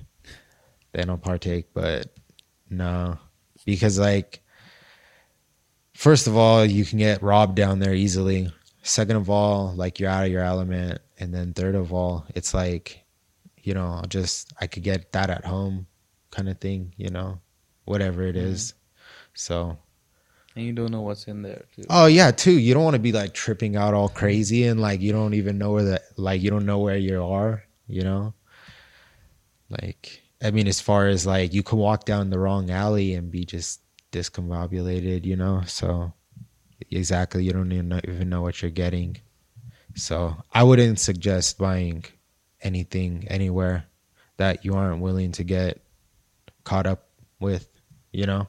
Then 0.94 1.10
I'll 1.10 1.18
partake, 1.18 1.74
but 1.74 2.08
no, 2.70 3.18
because 3.66 4.00
like, 4.00 4.42
first 5.94 6.28
of 6.28 6.38
all, 6.38 6.66
you 6.66 6.86
can 6.86 7.00
get 7.00 7.22
robbed 7.22 7.56
down 7.56 7.80
there 7.80 7.94
easily. 7.94 8.52
Second 8.82 9.18
of 9.18 9.30
all, 9.30 9.74
like 9.76 10.00
you're 10.00 10.10
out 10.10 10.26
of 10.26 10.32
your 10.32 10.44
element, 10.44 11.02
and 11.20 11.34
then 11.34 11.54
third 11.54 11.76
of 11.76 11.92
all, 11.92 12.26
it's 12.34 12.54
like, 12.54 13.04
you 13.62 13.74
know, 13.74 14.04
just 14.08 14.54
I 14.62 14.68
could 14.68 14.84
get 14.84 15.12
that 15.12 15.30
at 15.30 15.44
home, 15.44 15.88
kind 16.32 16.48
of 16.48 16.60
thing, 16.60 16.94
you 16.98 17.10
know 17.10 17.42
whatever 17.86 18.24
it 18.24 18.36
mm-hmm. 18.36 18.48
is. 18.48 18.74
So, 19.34 19.78
And 20.56 20.66
you 20.66 20.72
don't 20.74 20.92
know 20.92 21.02
what's 21.02 21.26
in 21.28 21.42
there 21.42 21.66
too. 21.76 21.84
oh 21.90 22.06
yeah, 22.06 22.32
too. 22.32 22.58
You 22.58 22.74
don't 22.74 22.84
want 22.84 22.94
to 22.96 23.00
be 23.00 23.12
like 23.12 23.34
tripping 23.34 23.76
out 23.76 23.94
all 23.94 24.08
crazy 24.10 24.64
and 24.66 24.80
like 24.80 25.02
you 25.02 25.12
don't 25.12 25.34
even 25.34 25.58
know 25.58 25.72
where 25.74 25.84
the 25.84 26.02
like 26.16 26.42
you 26.42 26.50
don't 26.50 26.66
know 26.66 26.80
where 26.80 26.98
you 26.98 27.22
are. 27.24 27.64
You 27.88 28.04
know, 28.04 28.34
Like, 29.70 30.22
I 30.44 30.52
mean, 30.52 30.68
as 30.68 30.80
far 30.82 31.08
as 31.08 31.26
like 31.26 31.54
you 31.54 31.64
can 31.64 31.78
walk 31.78 32.06
down 32.06 32.30
the 32.30 32.40
wrong 32.40 32.70
alley 32.70 33.14
and 33.14 33.32
be 33.32 33.46
just 33.46 33.82
discombobulated, 34.12 35.26
you 35.26 35.36
know. 35.36 35.62
So 35.68 36.14
exactly, 36.90 37.44
you 37.44 37.52
don't 37.54 37.72
even 37.72 37.90
know, 37.90 38.00
even 38.04 38.30
know 38.30 38.42
what 38.42 38.62
you're 38.62 38.72
getting. 38.72 39.18
So 39.96 40.36
I 40.54 40.64
wouldn't 40.64 41.00
suggest 41.00 41.58
buying 41.58 42.06
anything 42.62 43.26
anywhere 43.30 43.86
that 44.38 44.66
you 44.66 44.74
aren't 44.74 45.02
willing 45.02 45.32
to 45.34 45.44
get 45.44 45.82
caught 46.64 46.88
up 46.88 47.08
with, 47.40 47.68
you 48.12 48.26
know. 48.26 48.48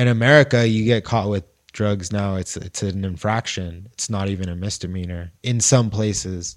In 0.00 0.08
America, 0.08 0.66
you 0.66 0.84
get 0.84 1.04
caught 1.04 1.28
with 1.28 1.44
drugs 1.72 2.10
now. 2.10 2.36
It's 2.36 2.56
it's 2.56 2.82
an 2.82 3.04
infraction. 3.04 3.86
It's 3.92 4.08
not 4.08 4.28
even 4.30 4.48
a 4.48 4.56
misdemeanor 4.56 5.30
in 5.42 5.60
some 5.60 5.90
places. 5.90 6.56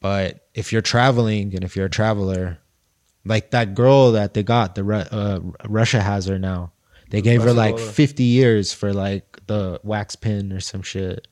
But 0.00 0.46
if 0.54 0.70
you're 0.70 0.82
traveling 0.82 1.54
and 1.54 1.64
if 1.64 1.76
you're 1.76 1.86
a 1.86 1.90
traveler, 1.90 2.58
like 3.24 3.52
that 3.52 3.74
girl 3.74 4.12
that 4.12 4.34
they 4.34 4.42
got, 4.42 4.74
the 4.74 4.84
uh, 4.86 5.40
Russia 5.66 6.02
has 6.02 6.26
her 6.26 6.38
now. 6.38 6.72
They 7.08 7.22
gave 7.22 7.42
her 7.42 7.54
like 7.54 7.76
Basketballer. 7.76 7.92
50 7.92 8.24
years 8.24 8.72
for 8.74 8.92
like 8.92 9.40
the 9.46 9.80
wax 9.82 10.14
pin 10.16 10.52
or 10.52 10.60
some 10.60 10.82
shit. 10.82 11.26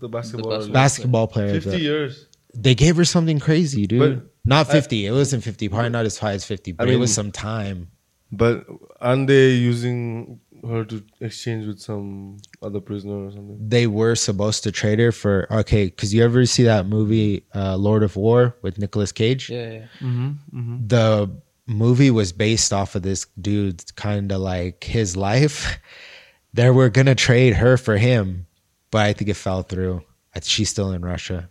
The 0.00 0.08
basketball. 0.08 0.50
basketball. 0.50 0.72
Basketball 0.74 1.26
player. 1.28 1.52
50 1.54 1.70
the- 1.70 1.80
years. 1.80 2.26
they 2.54 2.74
gave 2.74 2.96
her 2.96 3.04
something 3.06 3.38
crazy, 3.38 3.86
dude. 3.86 4.00
But 4.18 4.30
Not 4.44 4.68
I- 4.68 4.72
50. 4.72 5.06
it 5.06 5.12
wasn't 5.12 5.42
50. 5.44 5.68
Probably 5.70 5.88
not 5.88 6.04
as 6.04 6.18
high 6.18 6.32
as 6.32 6.44
50, 6.44 6.72
but 6.72 6.86
it 6.86 6.92
mean- 6.92 7.00
was 7.00 7.14
some 7.14 7.32
time. 7.32 7.88
But 8.32 8.66
aren't 9.00 9.26
they 9.26 9.50
using 9.50 10.40
her 10.62 10.84
to 10.84 11.02
exchange 11.20 11.66
with 11.66 11.80
some 11.80 12.38
other 12.62 12.80
prisoner 12.80 13.26
or 13.26 13.30
something? 13.30 13.56
They 13.60 13.86
were 13.86 14.14
supposed 14.14 14.62
to 14.64 14.72
trade 14.72 14.98
her 14.98 15.12
for 15.12 15.46
okay, 15.50 15.86
because 15.86 16.14
you 16.14 16.22
ever 16.24 16.46
see 16.46 16.64
that 16.64 16.86
movie 16.86 17.44
uh, 17.54 17.76
Lord 17.76 18.02
of 18.02 18.16
War 18.16 18.56
with 18.62 18.78
Nicolas 18.78 19.12
Cage? 19.12 19.50
Yeah, 19.50 19.70
yeah. 19.70 19.86
Mm-hmm. 20.00 20.28
mm-hmm. 20.54 20.86
the 20.86 21.30
movie 21.66 22.10
was 22.10 22.32
based 22.32 22.72
off 22.72 22.96
of 22.96 23.02
this 23.02 23.26
dude's 23.40 23.92
kind 23.92 24.32
of 24.32 24.40
like 24.40 24.84
his 24.84 25.16
life. 25.16 25.78
they 26.54 26.70
were 26.70 26.88
gonna 26.88 27.14
trade 27.14 27.54
her 27.54 27.76
for 27.76 27.96
him, 27.96 28.46
but 28.90 29.06
I 29.06 29.12
think 29.12 29.30
it 29.30 29.34
fell 29.34 29.62
through. 29.62 30.02
She's 30.42 30.70
still 30.70 30.92
in 30.92 31.02
Russia. 31.02 31.50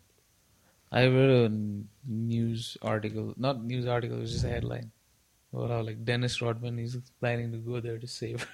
I 0.92 1.06
read 1.06 1.30
a 1.30 1.52
news 2.08 2.78
article, 2.82 3.34
not 3.38 3.64
news 3.64 3.86
article, 3.86 4.18
it 4.18 4.22
was 4.22 4.32
just 4.32 4.46
a 4.46 4.50
headline. 4.50 4.92
About 5.54 5.70
how 5.70 5.82
like 5.82 6.04
Dennis 6.06 6.42
Rodman 6.42 6.78
is 6.80 6.98
planning 7.20 7.52
to 7.52 7.58
go 7.58 7.80
there 7.80 7.98
to 7.98 8.08
save 8.08 8.48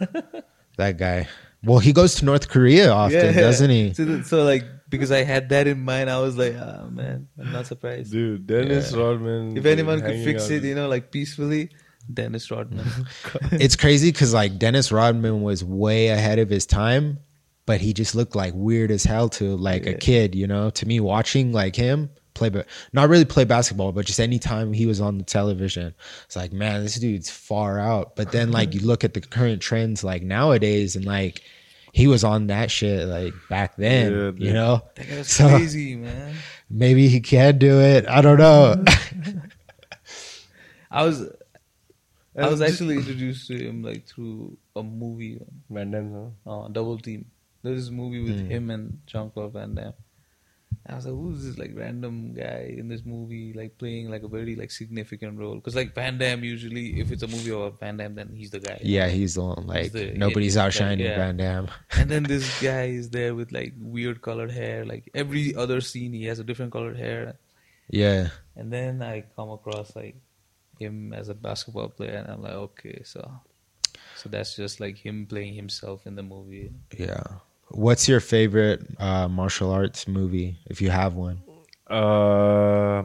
her. 0.00 0.24
That 0.78 0.96
guy. 0.96 1.26
Well, 1.64 1.80
he 1.80 1.92
goes 1.92 2.14
to 2.16 2.24
North 2.24 2.48
Korea 2.48 2.92
often, 2.92 3.34
doesn't 3.34 3.68
he? 3.68 3.92
So, 3.94 4.22
so 4.22 4.44
like 4.44 4.62
because 4.88 5.10
I 5.10 5.24
had 5.24 5.48
that 5.48 5.66
in 5.66 5.80
mind, 5.84 6.08
I 6.08 6.20
was 6.20 6.38
like, 6.38 6.54
ah 6.56 6.86
man, 6.88 7.26
I'm 7.36 7.50
not 7.50 7.66
surprised. 7.66 8.12
Dude, 8.12 8.46
Dennis 8.46 8.92
Yeah. 8.92 8.98
Rodman. 9.00 9.56
if 9.56 9.66
anyone 9.66 10.00
could 10.00 10.22
fix 10.22 10.48
it, 10.50 10.62
you 10.62 10.76
know, 10.76 10.86
like 10.88 11.10
peacefully, 11.10 11.70
Dennis 12.14 12.48
Rodman. 12.52 12.86
It's 13.52 13.74
crazy 13.74 14.12
because 14.12 14.32
like 14.32 14.56
Dennis 14.60 14.92
Rodman 14.92 15.42
was 15.42 15.64
way 15.64 16.08
ahead 16.08 16.38
of 16.38 16.48
his 16.48 16.64
time, 16.64 17.18
but 17.66 17.80
he 17.80 17.92
just 17.92 18.14
looked 18.14 18.36
like 18.36 18.54
weird 18.54 18.92
as 18.92 19.02
hell 19.02 19.28
to 19.30 19.56
like 19.56 19.84
a 19.84 19.94
kid. 19.94 20.36
You 20.36 20.46
know, 20.46 20.70
to 20.70 20.86
me 20.86 21.00
watching 21.00 21.50
like 21.52 21.74
him 21.74 22.10
play, 22.38 22.48
but 22.48 22.66
not 22.92 23.08
really 23.08 23.24
play 23.24 23.44
basketball, 23.44 23.92
but 23.92 24.06
just 24.06 24.20
anytime 24.20 24.72
he 24.72 24.86
was 24.86 25.00
on 25.00 25.18
the 25.18 25.24
television, 25.24 25.94
it's 26.24 26.36
like 26.36 26.52
man, 26.52 26.82
this 26.82 26.96
dude's 26.96 27.30
far 27.30 27.78
out. 27.78 28.16
But 28.16 28.32
then 28.32 28.50
like 28.52 28.74
you 28.74 28.80
look 28.80 29.04
at 29.04 29.14
the 29.14 29.20
current 29.20 29.60
trends 29.60 30.04
like 30.04 30.22
nowadays, 30.22 30.96
and 30.96 31.04
like 31.04 31.42
he 31.92 32.06
was 32.06 32.22
on 32.24 32.46
that 32.48 32.70
shit 32.70 33.06
like 33.08 33.34
back 33.50 33.76
then. 33.76 34.12
Yeah, 34.12 34.46
you 34.46 34.52
know, 34.52 34.82
that 34.94 35.10
was 35.18 35.28
So- 35.30 35.48
crazy, 35.48 35.96
man. 35.96 36.34
maybe 36.70 37.08
he 37.08 37.20
can 37.20 37.58
do 37.58 37.80
it. 37.80 38.06
I 38.08 38.20
don't 38.20 38.38
know. 38.38 38.84
I 40.90 41.04
was 41.04 41.28
I 42.36 42.48
was 42.48 42.60
actually 42.62 42.96
introduced 42.96 43.48
to 43.48 43.56
him 43.58 43.82
like 43.82 44.06
through 44.06 44.56
a 44.76 44.82
movie, 44.82 45.40
Van 45.68 45.90
Damme, 45.90 46.32
huh? 46.46 46.60
uh, 46.60 46.68
Double 46.68 46.98
Team. 46.98 47.26
There's 47.62 47.86
this 47.86 47.90
movie 47.90 48.22
with 48.22 48.40
Hmm. 48.40 48.50
him 48.50 48.70
and 48.70 48.98
Jean 49.06 49.30
Claude 49.30 49.52
Van 49.52 49.74
Damme. 49.74 49.92
I 50.88 50.94
was 50.96 51.04
like, 51.04 51.14
who's 51.14 51.44
this 51.44 51.58
like 51.58 51.72
random 51.74 52.32
guy 52.32 52.74
in 52.76 52.88
this 52.88 53.04
movie, 53.04 53.52
like 53.52 53.76
playing 53.76 54.10
like 54.10 54.22
a 54.22 54.28
very 54.28 54.56
like 54.56 54.70
significant 54.70 55.38
role? 55.38 55.56
Because 55.56 55.74
like 55.74 55.94
Van 55.94 56.16
Damme 56.16 56.44
usually, 56.44 56.98
if 57.00 57.12
it's 57.12 57.22
a 57.22 57.28
movie 57.28 57.50
about 57.50 57.78
Van 57.78 57.96
Damme, 57.98 58.14
then 58.14 58.30
he's 58.34 58.50
the 58.50 58.60
guy. 58.60 58.78
yeah, 58.82 59.08
he's 59.08 59.34
the 59.34 59.42
one. 59.42 59.66
Like 59.66 59.92
the- 59.92 60.12
nobody's 60.12 60.56
yeah, 60.56 60.64
outshining 60.64 61.06
yeah. 61.06 61.16
Van 61.16 61.36
Damme. 61.36 61.68
And 61.92 62.10
then 62.10 62.22
this 62.32 62.62
guy 62.62 62.84
is 62.84 63.10
there 63.10 63.34
with 63.34 63.52
like 63.52 63.74
weird 63.78 64.22
colored 64.22 64.50
hair. 64.50 64.86
Like 64.86 65.10
every 65.14 65.54
other 65.54 65.80
scene, 65.80 66.12
he 66.12 66.24
has 66.24 66.38
a 66.38 66.44
different 66.44 66.72
colored 66.72 66.96
hair. 66.96 67.36
Yeah. 67.90 68.28
And 68.56 68.72
then 68.72 69.02
I 69.02 69.24
come 69.36 69.50
across 69.50 69.94
like 69.94 70.16
him 70.78 71.12
as 71.12 71.28
a 71.28 71.34
basketball 71.34 71.88
player, 71.88 72.16
and 72.16 72.28
I'm 72.30 72.42
like, 72.42 72.52
okay, 72.52 73.02
so 73.04 73.30
so 74.16 74.28
that's 74.28 74.56
just 74.56 74.80
like 74.80 74.96
him 74.98 75.26
playing 75.26 75.54
himself 75.54 76.06
in 76.06 76.14
the 76.16 76.22
movie. 76.22 76.72
Yeah. 76.96 77.24
What's 77.70 78.08
your 78.08 78.20
favorite 78.20 78.86
uh, 78.98 79.28
martial 79.28 79.70
arts 79.70 80.08
movie, 80.08 80.58
if 80.66 80.80
you 80.80 80.90
have 80.90 81.14
one? 81.14 81.42
Uh, 81.88 83.02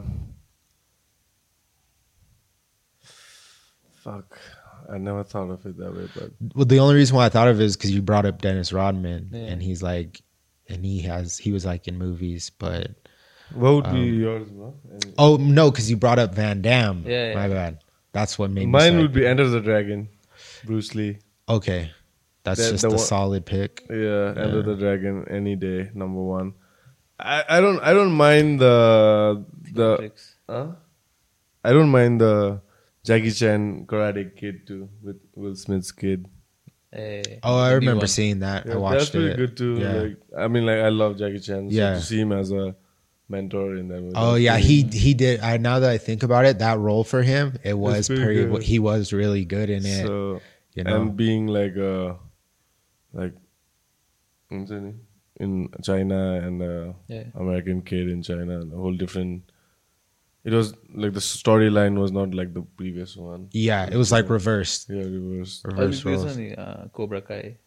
fuck. 3.91 4.38
I 4.91 4.98
never 4.98 5.23
thought 5.23 5.49
of 5.49 5.65
it 5.65 5.77
that 5.77 5.95
way, 5.95 6.07
but 6.14 6.31
Well, 6.56 6.65
the 6.65 6.80
only 6.80 6.95
reason 6.95 7.15
why 7.15 7.26
I 7.26 7.30
thought 7.30 7.48
of 7.48 7.60
it 7.60 7.64
is 7.64 7.77
because 7.77 7.91
you 7.91 8.02
brought 8.02 8.26
up 8.26 8.41
Dennis 8.41 8.73
Rodman, 8.73 9.30
Yeah. 9.31 9.40
and 9.44 9.61
he's 9.64 9.81
like, 9.81 10.22
and 10.69 10.85
he 10.85 11.02
has 11.02 11.38
he 11.38 11.52
was 11.52 11.65
like 11.65 11.88
in 11.88 11.98
movies, 11.98 12.52
but 12.57 12.91
what 13.53 13.73
would 13.76 13.84
be 13.85 14.10
Um, 14.10 14.19
yours, 14.19 14.49
bro? 14.49 14.76
And 14.91 15.14
oh 15.18 15.38
no, 15.38 15.72
because 15.72 15.90
you 15.90 15.95
brought 15.98 16.19
up 16.19 16.35
Van 16.35 16.61
Damme. 16.61 17.03
Yeah, 17.06 17.30
yeah. 17.30 17.34
my 17.35 17.48
bad. 17.48 17.80
That's 18.11 18.38
what 18.38 18.52
made 18.52 18.68
Mine 18.68 18.91
start- 18.91 19.02
would 19.02 19.14
be 19.14 19.26
Enter 19.26 19.48
the 19.48 19.61
Dragon, 19.61 20.10
Bruce 20.65 20.94
Lee. 20.95 21.19
okay. 21.49 21.91
That's 22.44 22.60
The- 22.64 22.72
just 22.72 22.82
the 22.84 22.88
a 22.90 22.91
one- 22.91 22.99
solid 22.99 23.45
pick. 23.45 23.86
Yeah, 23.90 24.34
End 24.36 24.53
Yeah. 24.56 24.61
the 24.61 24.76
Dragon 24.78 25.26
any 25.30 25.56
day, 25.56 25.90
number 25.94 26.22
one. 26.22 26.53
I, 27.20 27.44
I 27.48 27.61
don't 27.61 27.80
I 27.82 27.94
don't 27.94 28.11
mind 28.11 28.60
the 28.60 29.45
the 29.74 29.90
Matrix. 29.91 30.36
huh? 30.49 30.68
I 31.64 31.72
don't 31.72 31.90
mind 31.90 32.20
the 32.20 32.61
Jackie 33.06 33.32
Chan 33.32 33.86
Karate 33.86 34.36
Kid 34.36 34.68
too 34.68 34.90
with 35.02 35.18
Will 35.36 35.56
Smith's 35.56 35.91
kid. 35.91 36.28
Eh, 36.91 37.24
Oh, 37.44 37.57
I 37.57 37.74
remember 37.74 37.99
one. 38.02 38.07
seeing 38.07 38.40
that. 38.40 38.65
I 38.68 38.70
Yeah, 38.72 38.76
watched 38.78 38.99
that's 38.99 39.10
pretty 39.11 39.32
it. 39.32 39.38
good 39.38 39.56
too. 39.57 39.76
Yeah. 39.80 39.94
Like, 39.94 40.18
I 40.38 40.48
mean, 40.48 40.65
like 40.65 40.80
I 40.80 40.90
love 40.90 41.18
Jackie 41.18 41.40
Chan. 41.40 41.70
So 41.70 41.76
Yeah. 41.76 41.94
to 41.95 42.02
see 42.02 42.20
him 42.20 42.32
as 42.34 42.52
a 42.52 42.76
mentor 43.30 43.78
in 43.78 43.88
that 43.88 44.02
movie. 44.02 44.14
Oh 44.15 44.36
yeah, 44.36 44.57
he 44.57 44.84
he 44.84 45.14
did. 45.14 45.40
I 45.40 45.57
now 45.57 45.80
that 45.80 45.90
I 45.90 45.98
think 45.98 46.24
about 46.24 46.45
it, 46.45 46.60
that 46.60 46.78
role 46.80 47.03
for 47.06 47.22
him, 47.24 47.57
it 47.64 47.78
was 47.78 48.07
pretty 48.10 48.45
pretty. 48.48 48.65
He 48.65 48.80
was 48.80 49.14
really 49.14 49.45
good 49.45 49.70
in 49.70 49.86
it. 49.86 50.06
So 50.06 50.41
you 50.76 50.84
know, 50.84 51.02
and 51.02 51.15
being 51.15 51.48
like 51.48 51.76
a 51.78 52.18
like 53.14 53.34
what's 54.49 54.69
his 54.72 54.81
name? 54.81 55.02
in 55.40 55.68
China 55.81 56.34
and 56.45 56.61
a 56.61 56.94
Yeah. 57.07 57.23
American 57.35 57.81
kid 57.81 58.07
in 58.10 58.22
China, 58.22 58.60
and 58.60 58.72
a 58.72 58.76
whole 58.76 58.94
different. 58.94 59.49
It 60.44 60.52
was 60.53 60.73
like 60.94 61.14
the 61.14 61.19
storyline 61.22 61.98
was 61.99 62.11
not 62.11 62.34
like 62.35 62.53
the 62.53 62.61
previous 62.61 63.15
one. 63.15 63.48
yeah, 63.52 63.88
it 63.90 63.95
was 63.95 64.11
like 64.11 64.30
reversed. 64.30 64.90
Yeah, 64.90 65.03
reversed. 65.03 65.65
Oh, 65.65 65.69
Reverse 65.72 66.03
this 66.03 66.23
one, 66.38 66.53
uh, 66.53 66.88
Cobra 66.94 67.22
Kai. 67.22 67.57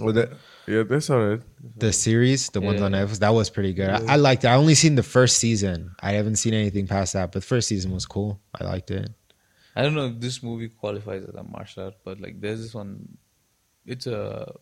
Oh, 0.00 0.10
that 0.12 0.32
yeah, 0.66 0.82
that's 0.84 1.10
alright. 1.10 1.42
The 1.76 1.92
series, 1.92 2.48
the 2.48 2.62
ones 2.62 2.80
on 2.80 2.92
Netflix, 2.92 3.18
that 3.18 3.28
was 3.34 3.50
pretty 3.50 3.74
good. 3.74 3.88
Yeah. 3.88 4.00
I, 4.08 4.14
I 4.14 4.16
liked 4.16 4.42
it. 4.44 4.48
I 4.48 4.54
only 4.54 4.74
seen 4.74 4.94
the 4.94 5.02
first 5.02 5.36
season. 5.38 5.94
I 6.00 6.12
haven't 6.12 6.36
seen 6.36 6.54
anything 6.54 6.86
past 6.86 7.12
that, 7.12 7.26
but 7.30 7.42
the 7.42 7.46
first 7.46 7.68
season 7.68 7.92
was 7.92 8.06
cool. 8.06 8.40
I 8.58 8.64
liked 8.64 8.90
it. 8.90 9.10
I 9.76 9.82
don't 9.82 9.94
know 9.94 10.06
if 10.06 10.18
this 10.18 10.42
movie 10.42 10.68
qualifies 10.70 11.24
as 11.24 11.34
a 11.34 11.42
martial 11.44 11.84
art, 11.84 11.94
but 12.04 12.18
like 12.20 12.40
there's 12.40 12.62
this 12.62 12.74
one. 12.74 13.18
It's 13.84 14.06
a 14.06 14.54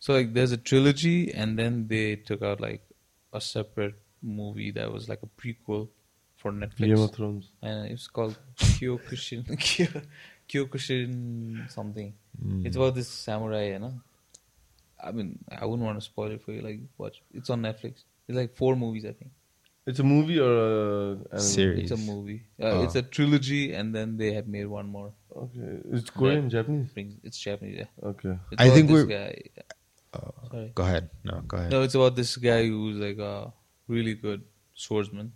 so 0.00 0.12
like 0.14 0.34
there's 0.34 0.50
a 0.52 0.56
trilogy, 0.56 1.32
and 1.32 1.56
then 1.58 1.86
they 1.86 2.16
took 2.16 2.42
out 2.42 2.60
like 2.60 2.82
a 3.32 3.40
separate 3.40 3.94
movie 4.22 4.70
that 4.72 4.90
was 4.92 5.08
like 5.08 5.20
a 5.22 5.30
prequel 5.40 5.88
for 6.36 6.50
Netflix, 6.52 6.78
Game 6.88 6.98
of 7.00 7.12
Thrones. 7.14 7.50
and 7.62 7.86
it's 7.92 8.06
called 8.08 8.36
Kyokushin 8.56 9.44
Kyokushin 10.48 11.70
something. 11.70 12.14
Mm. 12.44 12.66
It's 12.66 12.76
about 12.76 12.94
this 12.94 13.08
samurai, 13.08 13.68
you 13.72 13.78
know. 13.78 14.00
I 15.02 15.12
mean, 15.12 15.38
I 15.50 15.64
wouldn't 15.64 15.84
want 15.86 15.98
to 15.98 16.04
spoil 16.04 16.30
it 16.32 16.42
for 16.44 16.52
you. 16.52 16.60
Like, 16.60 16.80
watch. 16.98 17.22
It's 17.32 17.48
on 17.50 17.62
Netflix. 17.62 18.04
It's 18.28 18.36
like 18.36 18.54
four 18.56 18.76
movies, 18.76 19.04
I 19.04 19.12
think. 19.12 19.30
It's 19.86 19.98
a 19.98 20.04
movie 20.04 20.38
or 20.38 20.52
a 20.52 21.10
anime? 21.32 21.38
Series. 21.40 21.90
It's 21.90 22.00
a 22.00 22.04
movie. 22.12 22.42
Uh, 22.60 22.64
Oh. 22.66 22.82
It's 22.84 22.94
a 22.96 23.02
trilogy, 23.02 23.72
and 23.72 23.94
then 23.94 24.16
they 24.18 24.32
have 24.34 24.46
made 24.46 24.66
one 24.66 24.88
more. 24.88 25.12
Okay, 25.34 25.78
it's 25.92 26.10
Korean, 26.10 26.50
Japanese. 26.50 26.90
Brings- 26.92 27.16
It's 27.24 27.38
Japanese, 27.38 27.78
yeah. 27.78 28.08
Okay. 28.10 28.36
It's 28.52 28.60
I 28.60 28.68
think 28.70 28.90
we're- 28.90 29.06
guy. 29.06 29.42
Oh, 30.14 30.34
Sorry. 30.50 30.72
go 30.74 30.82
ahead. 30.82 31.10
No, 31.24 31.40
go 31.46 31.56
ahead. 31.56 31.70
No, 31.70 31.82
it's 31.82 31.94
about 31.94 32.16
this 32.16 32.36
guy 32.36 32.66
who's 32.66 32.96
like 32.96 33.18
a 33.18 33.52
really 33.88 34.14
good 34.14 34.42
swordsman, 34.74 35.32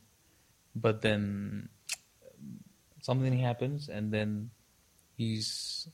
but 0.75 1.01
then 1.03 1.69
something 3.03 3.39
happens, 3.39 3.89
and 3.89 4.13
then 4.13 4.51
he's 5.17 5.87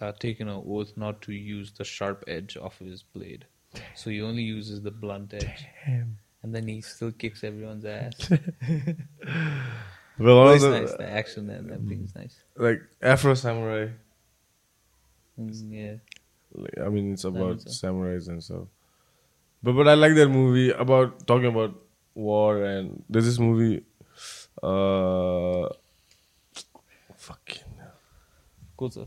uh, 0.00 0.12
taken 0.12 0.48
an 0.48 0.62
oath 0.66 0.92
not 0.96 1.22
to 1.22 1.32
use 1.32 1.70
the 1.72 1.84
sharp 1.84 2.24
edge 2.26 2.56
of 2.56 2.76
his 2.78 3.02
blade, 3.04 3.46
so 3.94 4.10
he 4.10 4.20
only 4.22 4.42
uses 4.42 4.82
the 4.82 4.90
blunt 4.90 5.32
edge, 5.34 5.66
Damn. 5.86 6.18
and 6.42 6.52
then 6.54 6.66
he 6.66 6.80
still 6.80 7.12
kicks 7.12 7.44
everyone's 7.44 7.84
ass. 7.84 8.30
But 10.18 10.34
one 10.34 10.46
Oh, 10.48 10.50
it's 10.52 10.62
the, 10.64 10.70
nice. 10.70 10.92
The 10.94 11.06
action 11.10 11.50
and 11.50 11.70
everything 11.70 12.02
is 12.04 12.14
nice. 12.14 12.40
like 12.56 12.80
Afro 13.02 13.34
Samurai. 13.34 13.88
Mm, 15.38 15.70
yeah. 15.70 15.94
Like, 16.56 16.78
I 16.84 16.88
mean, 16.88 17.12
it's 17.12 17.24
about 17.24 17.58
samurais 17.66 18.28
and 18.28 18.42
stuff. 18.42 18.66
But 19.62 19.72
but 19.72 19.88
I 19.88 19.94
like 19.94 20.14
that 20.14 20.28
movie 20.28 20.70
about 20.70 21.26
talking 21.26 21.46
about 21.48 21.74
war 22.14 22.62
and 22.64 23.02
there's 23.08 23.26
this 23.26 23.38
movie. 23.38 23.84
Uh, 24.62 25.68
fucking 27.16 27.62
Cool, 28.76 28.90
sir. 28.90 29.06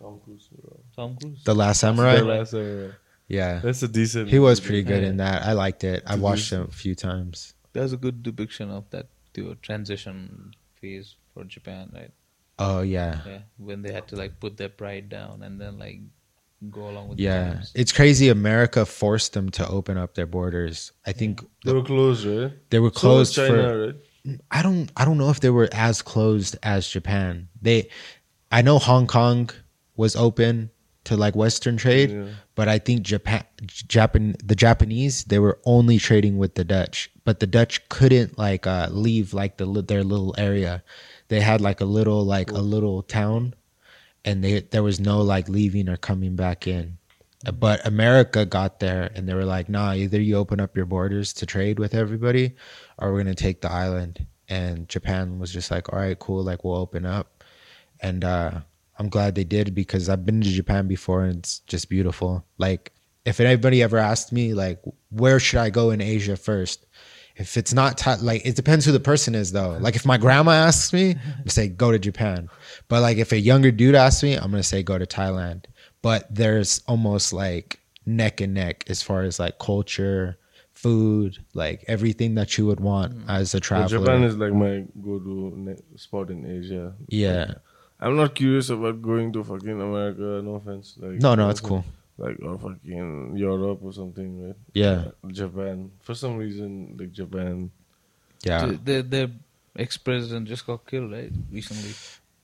Tom 0.00 0.20
Cruise. 0.24 0.48
bro. 0.52 0.80
Tom 0.96 1.16
Cruise. 1.16 1.44
The 1.44 1.54
Last 1.54 1.80
Samurai. 1.80 2.16
The 2.16 2.24
Last 2.24 2.50
Samurai. 2.52 2.90
Yeah, 3.28 3.60
That's 3.60 3.82
a 3.82 3.88
decent. 3.88 4.28
he 4.28 4.38
was 4.38 4.60
movie. 4.60 4.66
pretty 4.68 4.82
good 4.84 5.02
Yeah. 5.02 5.08
in 5.10 5.16
that. 5.18 5.42
I 5.42 5.52
liked 5.52 5.84
it. 5.84 6.02
I 6.06 6.16
watched 6.16 6.50
see- 6.50 6.56
it 6.56 6.68
a 6.68 6.72
few 6.72 6.94
times. 6.94 7.54
There's 7.72 7.92
a 7.92 7.96
good 7.96 8.22
depiction 8.22 8.70
of 8.70 8.88
that 8.90 9.08
the 9.32 9.56
transition 9.60 10.52
phase 10.80 11.16
for 11.32 11.44
Japan, 11.44 11.90
right? 11.92 12.12
Oh 12.58 12.82
yeah, 12.82 13.20
Yeah, 13.26 13.42
when 13.58 13.82
they 13.82 13.92
had 13.92 14.06
to 14.08 14.16
like 14.16 14.38
put 14.38 14.56
their 14.56 14.68
pride 14.68 15.08
down 15.08 15.42
and 15.42 15.60
then 15.60 15.78
like 15.78 16.00
go 16.70 16.88
along 16.88 17.08
with 17.08 17.18
yeah. 17.20 17.54
times. 17.54 17.72
It's 17.74 17.92
crazy. 17.92 18.28
America 18.28 18.86
forced 18.86 19.32
them 19.34 19.50
to 19.50 19.68
open 19.68 19.96
up 19.98 20.14
their 20.14 20.26
borders. 20.26 20.92
I 21.06 21.12
think 21.12 21.40
They 21.64 21.72
were 21.72 21.82
closed, 21.82 22.26
right? 22.26 22.52
they 22.70 22.78
were 22.78 22.90
So 22.90 23.00
closed 23.00 23.34
China, 23.34 23.48
for. 23.62 23.86
right? 23.86 23.94
I 24.50 24.62
don't. 24.62 24.90
I 24.96 25.04
don't 25.04 25.18
know 25.18 25.28
if 25.28 25.40
they 25.40 25.50
were 25.50 25.68
as 25.72 26.00
closed 26.00 26.56
as 26.62 26.88
Japan. 26.88 27.48
They, 27.60 27.90
I 28.50 28.62
know 28.62 28.78
Hong 28.78 29.06
Kong 29.06 29.50
was 29.96 30.16
open 30.16 30.70
to 31.04 31.14
like 31.18 31.36
Western 31.36 31.76
trade, 31.76 32.10
Yeah. 32.10 32.28
but 32.54 32.66
I 32.66 32.78
think 32.78 33.02
Japan, 33.02 33.44
Japan, 33.66 34.34
the 34.42 34.54
Japanese, 34.54 35.24
they 35.24 35.38
were 35.38 35.60
only 35.66 35.98
trading 35.98 36.38
with 36.38 36.54
the 36.54 36.64
Dutch, 36.64 37.10
but 37.24 37.40
the 37.40 37.46
Dutch 37.46 37.86
couldn't 37.90 38.38
like 38.38 38.66
uh, 38.66 38.88
leave 38.90 39.34
like 39.34 39.58
the 39.58 39.66
their 39.82 40.02
little 40.02 40.34
area. 40.38 40.82
They 41.28 41.40
had 41.40 41.60
like 41.60 41.82
a 41.82 41.84
little 41.84 42.24
like 42.24 42.50
a 42.50 42.62
little 42.62 43.02
town, 43.02 43.54
and 44.24 44.42
they 44.42 44.60
there 44.60 44.82
was 44.82 45.00
no 45.00 45.20
like 45.22 45.48
leaving 45.48 45.88
or 45.88 45.96
coming 45.96 46.36
back 46.36 46.66
in. 46.66 46.98
But 47.52 47.86
America 47.86 48.46
got 48.46 48.80
there, 48.80 49.10
and 49.14 49.28
they 49.28 49.34
were 49.34 49.44
like, 49.44 49.68
"Nah, 49.68 49.92
either 49.94 50.20
you 50.20 50.36
open 50.36 50.60
up 50.60 50.76
your 50.76 50.86
borders 50.86 51.32
to 51.34 51.46
trade 51.46 51.78
with 51.78 51.94
everybody, 51.94 52.54
or 52.98 53.12
we're 53.12 53.22
gonna 53.22 53.34
take 53.34 53.60
the 53.60 53.70
island." 53.70 54.26
And 54.48 54.88
Japan 54.88 55.38
was 55.38 55.52
just 55.52 55.70
like, 55.70 55.92
"All 55.92 55.98
right, 55.98 56.18
cool, 56.18 56.42
like 56.42 56.64
we'll 56.64 56.76
open 56.76 57.04
up." 57.04 57.44
And 58.00 58.24
uh, 58.24 58.60
I'm 58.98 59.08
glad 59.08 59.34
they 59.34 59.44
did 59.44 59.74
because 59.74 60.08
I've 60.08 60.24
been 60.24 60.40
to 60.40 60.48
Japan 60.48 60.86
before 60.86 61.24
and 61.24 61.38
it's 61.38 61.60
just 61.60 61.88
beautiful. 61.88 62.44
Like 62.58 62.92
if 63.24 63.40
anybody 63.40 63.82
ever 63.82 63.98
asked 63.98 64.32
me 64.32 64.54
like 64.54 64.80
where 65.10 65.40
should 65.40 65.60
I 65.60 65.70
go 65.70 65.90
in 65.90 66.00
Asia 66.00 66.36
first? 66.36 66.83
If 67.36 67.56
it's 67.56 67.72
not 67.72 67.98
Tha- 67.98 68.18
like 68.22 68.46
it 68.46 68.54
depends 68.54 68.84
who 68.84 68.92
the 68.92 69.00
person 69.00 69.34
is 69.34 69.52
though. 69.52 69.76
Like 69.80 69.96
if 69.96 70.06
my 70.06 70.16
grandma 70.18 70.52
asks 70.52 70.92
me, 70.92 71.16
I 71.44 71.48
say 71.48 71.68
go 71.68 71.90
to 71.90 71.98
Japan. 71.98 72.48
But 72.88 73.02
like 73.02 73.18
if 73.18 73.32
a 73.32 73.38
younger 73.38 73.70
dude 73.70 73.94
asks 73.94 74.22
me, 74.22 74.34
I'm 74.34 74.50
gonna 74.50 74.62
say 74.62 74.82
go 74.82 74.98
to 74.98 75.06
Thailand. 75.06 75.64
But 76.02 76.32
there's 76.32 76.82
almost 76.86 77.32
like 77.32 77.80
neck 78.06 78.40
and 78.40 78.54
neck 78.54 78.84
as 78.88 79.02
far 79.02 79.22
as 79.22 79.38
like 79.38 79.58
culture, 79.58 80.38
food, 80.72 81.38
like 81.54 81.84
everything 81.88 82.34
that 82.36 82.56
you 82.58 82.66
would 82.66 82.80
want 82.80 83.16
mm. 83.16 83.24
as 83.28 83.54
a 83.54 83.56
But 83.56 83.62
traveler. 83.62 83.98
Japan 83.98 84.22
is 84.22 84.36
like 84.36 84.52
my 84.52 84.84
go-to 85.02 85.76
spot 85.96 86.30
in 86.30 86.44
Asia. 86.44 86.94
yeah. 87.08 87.54
I'm 88.00 88.16
not 88.16 88.34
curious 88.34 88.68
about 88.68 89.00
going 89.00 89.32
to 89.32 89.42
fucking 89.44 89.80
America. 89.80 90.42
No 90.44 90.56
offense. 90.56 90.94
Like 90.98 91.20
No, 91.20 91.34
no, 91.34 91.48
it's 91.48 91.60
cool. 91.60 91.84
Like 92.16 92.38
or 92.42 92.58
fucking 92.58 93.36
Europe 93.36 93.80
or 93.82 93.92
something, 93.92 94.46
right? 94.46 94.56
Yeah. 94.72 95.06
Japan. 95.26 95.90
For 96.00 96.14
some 96.14 96.36
reason, 96.36 96.96
like 96.98 97.12
Japan. 97.12 97.70
Yeah. 98.44 98.66
The, 98.66 98.76
the, 98.76 99.02
the 99.02 99.32
ex-president 99.76 100.46
just 100.46 100.66
got 100.66 100.86
killed, 100.86 101.12
right? 101.12 101.32
Recently. 101.50 101.90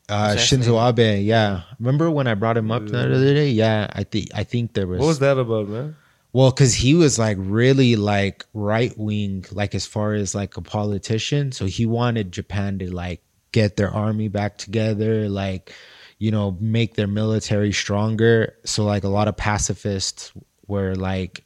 Uh, 0.08 0.34
Shinzo 0.34 0.74
Abe, 0.88 1.22
yeah. 1.22 1.62
Remember 1.78 2.10
when 2.10 2.26
I 2.26 2.34
brought 2.34 2.56
him 2.56 2.72
up 2.72 2.84
the 2.86 2.98
other 2.98 3.34
day? 3.34 3.50
Yeah, 3.50 3.86
I 3.92 4.02
think 4.02 4.28
I 4.34 4.42
think 4.42 4.72
there 4.72 4.88
was, 4.88 4.98
What 4.98 5.06
was 5.06 5.18
that 5.20 5.38
about, 5.38 5.68
man? 5.68 5.94
well, 6.32 6.50
because 6.50 6.74
he 6.74 6.94
was 6.94 7.18
like 7.18 7.36
really 7.38 7.94
like 7.94 8.44
right 8.52 8.96
wing, 8.98 9.44
like 9.52 9.74
as 9.74 9.86
far 9.86 10.14
as 10.14 10.34
like 10.34 10.56
a 10.56 10.62
politician. 10.62 11.52
So 11.52 11.66
he 11.66 11.86
wanted 11.86 12.32
Japan 12.32 12.78
to 12.80 12.92
like 12.92 13.22
get 13.52 13.76
their 13.76 13.90
army 13.90 14.28
back 14.28 14.58
together, 14.58 15.28
like 15.28 15.72
you 16.20 16.30
know, 16.30 16.56
make 16.60 16.94
their 16.94 17.08
military 17.08 17.72
stronger. 17.72 18.54
So 18.64 18.84
like 18.84 19.02
a 19.02 19.08
lot 19.08 19.26
of 19.26 19.36
pacifists 19.36 20.32
were 20.68 20.94
like 20.94 21.44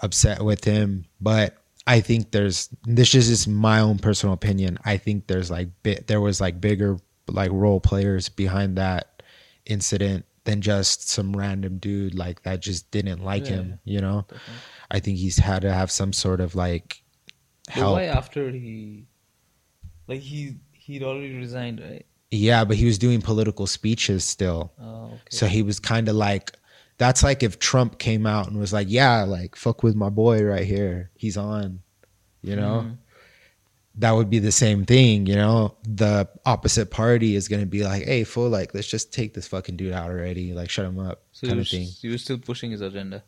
upset 0.00 0.42
with 0.42 0.64
him, 0.64 1.04
but 1.20 1.56
I 1.86 2.00
think 2.00 2.30
there's 2.32 2.68
this 2.84 3.14
is 3.14 3.28
just 3.28 3.46
my 3.46 3.80
own 3.80 3.98
personal 3.98 4.32
opinion. 4.32 4.78
I 4.84 4.96
think 4.96 5.26
there's 5.28 5.50
like 5.50 5.68
bit 5.82 6.06
there 6.08 6.20
was 6.20 6.40
like 6.40 6.60
bigger 6.60 6.98
like 7.28 7.50
role 7.52 7.78
players 7.80 8.28
behind 8.28 8.76
that 8.78 9.22
incident 9.66 10.24
than 10.44 10.62
just 10.62 11.08
some 11.10 11.36
random 11.36 11.76
dude 11.78 12.14
like 12.14 12.42
that 12.42 12.60
just 12.60 12.90
didn't 12.90 13.22
like 13.22 13.44
Yeah. 13.44 13.50
him, 13.50 13.78
you 13.84 14.00
know? 14.00 14.22
Definitely. 14.22 14.54
I 14.90 15.00
think 15.00 15.18
he's 15.18 15.36
had 15.38 15.62
to 15.62 15.72
have 15.72 15.90
some 15.90 16.12
sort 16.14 16.40
of 16.40 16.54
like 16.54 17.02
But 17.66 17.74
help. 17.74 17.92
why 17.96 18.04
after 18.04 18.50
he, 18.50 19.06
like 20.08 20.20
he 20.20 20.56
he'd 20.72 21.02
already 21.02 21.36
resigned, 21.36 21.80
right? 21.80 22.06
Yeah, 22.30 22.64
but 22.64 22.76
he 22.76 22.84
was 22.86 22.98
doing 22.98 23.20
political 23.20 23.66
speeches 23.66 24.24
still. 24.24 24.72
Oh, 24.80 25.06
okay. 25.06 25.18
So 25.30 25.46
he 25.46 25.62
was 25.62 25.80
kind 25.80 26.08
of 26.08 26.14
like, 26.14 26.52
that's 26.98 27.22
like 27.22 27.42
if 27.42 27.58
Trump 27.58 27.98
came 27.98 28.26
out 28.26 28.46
and 28.48 28.58
was 28.58 28.72
like, 28.72 28.86
yeah, 28.90 29.22
like 29.24 29.56
fuck 29.56 29.82
with 29.82 29.94
my 29.96 30.10
boy 30.10 30.42
right 30.44 30.64
here. 30.66 31.10
He's 31.16 31.36
on, 31.36 31.80
you 32.42 32.54
know? 32.56 32.84
Mhm. 32.86 32.96
That 33.96 34.12
would 34.12 34.30
be 34.30 34.38
the 34.38 34.52
same 34.52 34.84
thing, 34.86 35.26
you 35.26 35.34
know? 35.34 35.76
The 35.82 36.28
opposite 36.46 36.90
party 36.90 37.34
is 37.34 37.48
going 37.48 37.60
to 37.60 37.66
be 37.66 37.82
like, 37.82 38.04
hey, 38.04 38.22
fool, 38.24 38.48
like, 38.48 38.72
let's 38.74 38.86
just 38.86 39.12
take 39.12 39.34
this 39.34 39.48
fucking 39.48 39.76
dude 39.76 39.92
out 39.92 40.08
already. 40.10 40.54
Like, 40.54 40.70
shut 40.70 40.86
him 40.86 40.98
up, 41.00 41.22
So 41.32 41.48
kind 41.48 41.56
he 41.58 41.62
of 41.62 41.68
thing. 41.68 41.88
he 42.00 42.08
was 42.08 42.22
still 42.22 42.38
pushing 42.38 42.70
his 42.70 42.80
agenda. 42.80 43.24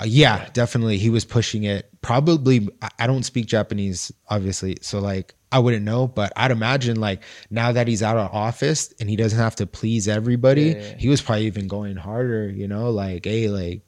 Uh, 0.00 0.04
yeah, 0.06 0.48
definitely. 0.52 0.96
He 0.98 1.10
was 1.10 1.24
pushing 1.24 1.64
it. 1.64 1.90
Probably, 2.02 2.68
I- 2.80 2.90
I 3.00 3.06
don't 3.08 3.24
speak 3.24 3.46
Japanese, 3.46 4.12
obviously. 4.28 4.76
So, 4.80 5.00
like, 5.00 5.34
I 5.56 5.58
wouldn't 5.58 5.84
know, 5.84 6.06
but 6.06 6.32
I'd 6.36 6.50
imagine, 6.50 7.00
like, 7.00 7.22
now 7.50 7.72
that 7.72 7.88
he's 7.88 8.02
out 8.02 8.18
of 8.18 8.30
office 8.34 8.92
and 9.00 9.08
he 9.08 9.16
doesn't 9.16 9.38
have 9.38 9.56
to 9.56 9.66
please 9.66 10.06
everybody, 10.06 10.66
Yeah. 10.76 10.96
he 10.98 11.08
was 11.08 11.22
probably 11.22 11.46
even 11.46 11.66
going 11.66 11.96
harder, 11.96 12.48
you 12.50 12.68
know? 12.68 12.90
Like, 12.90 13.24
hey, 13.24 13.48
like, 13.48 13.80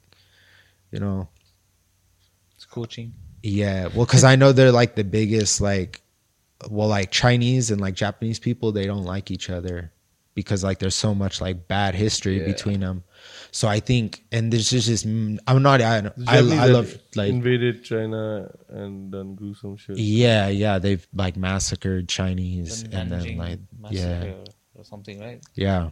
you 0.91 0.99
know, 1.01 1.29
It's 2.57 2.65
coaching. 2.65 3.13
yeah. 3.43 3.89
Well, 3.89 4.07
because 4.07 4.25
I 4.25 4.37
know 4.37 4.53
they're 4.53 4.73
like 4.73 4.95
the 4.97 5.05
biggest, 5.05 5.61
like, 5.61 6.01
well, 6.71 6.89
like 6.89 7.11
Chinese 7.11 7.71
and 7.71 7.81
like 7.81 7.95
Japanese 7.95 8.39
people, 8.39 8.73
they 8.73 8.87
don't 8.87 9.05
like 9.05 9.31
each 9.31 9.51
other 9.51 9.93
because 10.35 10.65
like 10.65 10.79
there's 10.79 10.95
so 10.95 11.15
much 11.15 11.41
like 11.41 11.69
bad 11.69 11.95
history 11.95 12.39
Yeah. 12.39 12.47
between 12.47 12.81
them. 12.81 13.05
So 13.51 13.67
I 13.69 13.81
think, 13.81 14.23
and 14.31 14.53
there's 14.53 14.71
just, 14.71 15.05
I'm 15.05 15.39
not, 15.63 15.81
I, 15.81 16.01
The 16.03 16.13
I, 16.27 16.35
Japanese 16.37 16.59
I 16.59 16.67
love 16.67 16.99
like, 17.17 17.29
invaded 17.31 17.83
China 17.85 18.51
and 18.69 19.11
done 19.11 19.35
gruesome 19.35 19.77
shit. 19.77 19.97
yeah, 19.99 20.49
yeah, 20.49 20.79
they've 20.79 21.07
like 21.15 21.37
massacred 21.37 22.09
Chinese 22.09 22.85
The 22.85 22.97
and 22.97 23.11
then 23.13 23.37
like, 23.39 23.59
yeah, 23.91 24.35
or 24.75 24.85
something, 24.85 25.19
right? 25.21 25.41
yeah. 25.55 25.91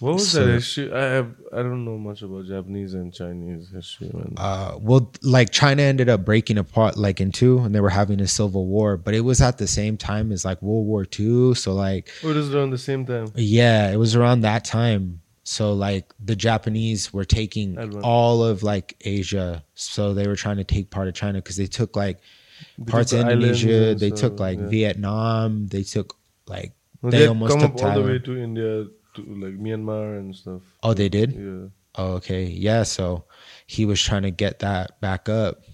What 0.00 0.14
was 0.14 0.30
So- 0.30 0.46
that 0.46 0.54
issue? 0.56 0.90
I 0.94 1.02
have 1.02 1.34
I 1.52 1.56
don't 1.58 1.84
know 1.84 1.98
much 1.98 2.22
about 2.22 2.46
Japanese 2.46 2.94
and 2.94 3.12
Chinese 3.12 3.68
history, 3.70 4.10
man. 4.14 4.32
Uh, 4.38 4.78
well, 4.80 5.12
like 5.22 5.50
China 5.50 5.82
ended 5.82 6.08
up 6.08 6.24
breaking 6.24 6.56
apart 6.56 6.96
like 6.96 7.20
in 7.20 7.32
two, 7.32 7.58
and 7.58 7.74
they 7.74 7.80
were 7.80 7.90
having 7.90 8.18
a 8.22 8.26
civil 8.26 8.64
war, 8.66 8.96
but 8.96 9.12
it 9.12 9.20
was 9.20 9.42
at 9.42 9.58
the 9.58 9.66
same 9.66 9.98
time 9.98 10.32
as 10.32 10.42
like 10.42 10.62
World 10.62 10.86
War 10.86 11.04
Two. 11.04 11.54
So 11.54 11.74
like, 11.74 12.08
oh, 12.24 12.30
it 12.30 12.34
was 12.34 12.54
around 12.54 12.70
the 12.70 12.78
same 12.78 13.04
time. 13.04 13.30
Yeah, 13.34 13.90
it 13.92 13.96
was 13.98 14.16
around 14.16 14.40
that 14.40 14.64
time. 14.64 15.20
So 15.50 15.72
like 15.72 16.14
the 16.24 16.36
Japanese 16.36 17.12
were 17.12 17.24
taking 17.24 17.76
all 18.04 18.44
of 18.44 18.62
like 18.62 18.94
Asia. 19.00 19.64
So 19.74 20.14
they 20.14 20.28
were 20.28 20.36
trying 20.36 20.58
to 20.58 20.64
take 20.64 20.90
part 20.90 21.08
of 21.08 21.14
China 21.14 21.38
because 21.38 21.56
they 21.56 21.66
took 21.66 21.96
like 21.96 22.20
parts 22.86 23.12
of 23.12 23.18
Indonesia. 23.18 23.96
They 23.96 24.10
took 24.10 24.38
like 24.38 24.60
yeah. 24.60 24.68
Vietnam. 24.68 25.66
They 25.66 25.82
took 25.82 26.16
like 26.46 26.70
they 27.02 27.10
they, 27.10 27.26
almost 27.26 27.50
come 27.50 27.62
took 27.62 27.82
up 27.82 27.82
all 27.82 28.00
the 28.00 28.06
way 28.06 28.20
to 28.20 28.38
India 28.38 28.86
to 29.16 29.20
like 29.26 29.58
Myanmar 29.58 30.20
and 30.20 30.36
stuff. 30.36 30.62
oh 30.84 30.94
they 30.94 31.08
did. 31.08 31.32
Yeah. 31.32 31.66
Oh 31.96 32.12
okay, 32.22 32.44
yeah. 32.44 32.84
So 32.84 33.24
he 33.66 33.84
was 33.84 34.00
trying 34.00 34.22
to 34.22 34.30
get 34.30 34.60
that 34.60 35.00
back 35.00 35.28
up, 35.28 35.66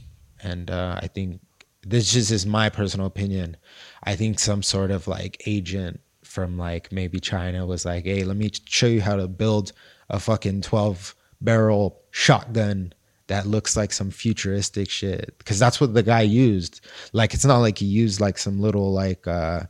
and 0.42 0.70
uh, 0.70 0.98
I 1.02 1.08
think 1.08 1.44
this 1.84 2.14
just 2.14 2.30
is 2.30 2.46
my 2.46 2.70
personal 2.70 3.06
opinion. 3.06 3.58
I 4.02 4.16
think 4.16 4.38
some 4.38 4.62
sort 4.62 4.90
of 4.90 5.06
like 5.06 5.42
agent 5.44 6.00
from 6.36 6.58
like 6.58 6.92
maybe 6.92 7.18
China 7.18 7.64
was 7.64 7.86
like, 7.86 8.04
"Hey, 8.04 8.22
let 8.22 8.36
me 8.36 8.50
show 8.66 8.86
you 8.86 9.00
how 9.00 9.16
to 9.16 9.26
build 9.26 9.72
a 10.10 10.20
fucking 10.20 10.60
twelve 10.60 11.14
barrel 11.40 11.98
shotgun." 12.10 12.92
That 13.28 13.46
looks 13.46 13.74
like 13.76 13.92
some 13.92 14.10
futuristic 14.10 14.88
shit 14.90 15.34
because 15.38 15.58
that's 15.58 15.80
what 15.80 15.94
the 15.94 16.02
guy 16.02 16.20
used. 16.20 16.80
Like 17.12 17.32
it's 17.34 17.44
not 17.46 17.58
like 17.66 17.78
he 17.78 17.86
used 17.86 18.20
like 18.20 18.36
some 18.38 18.60
little 18.60 18.92
like 18.92 19.26
uh 19.26 19.62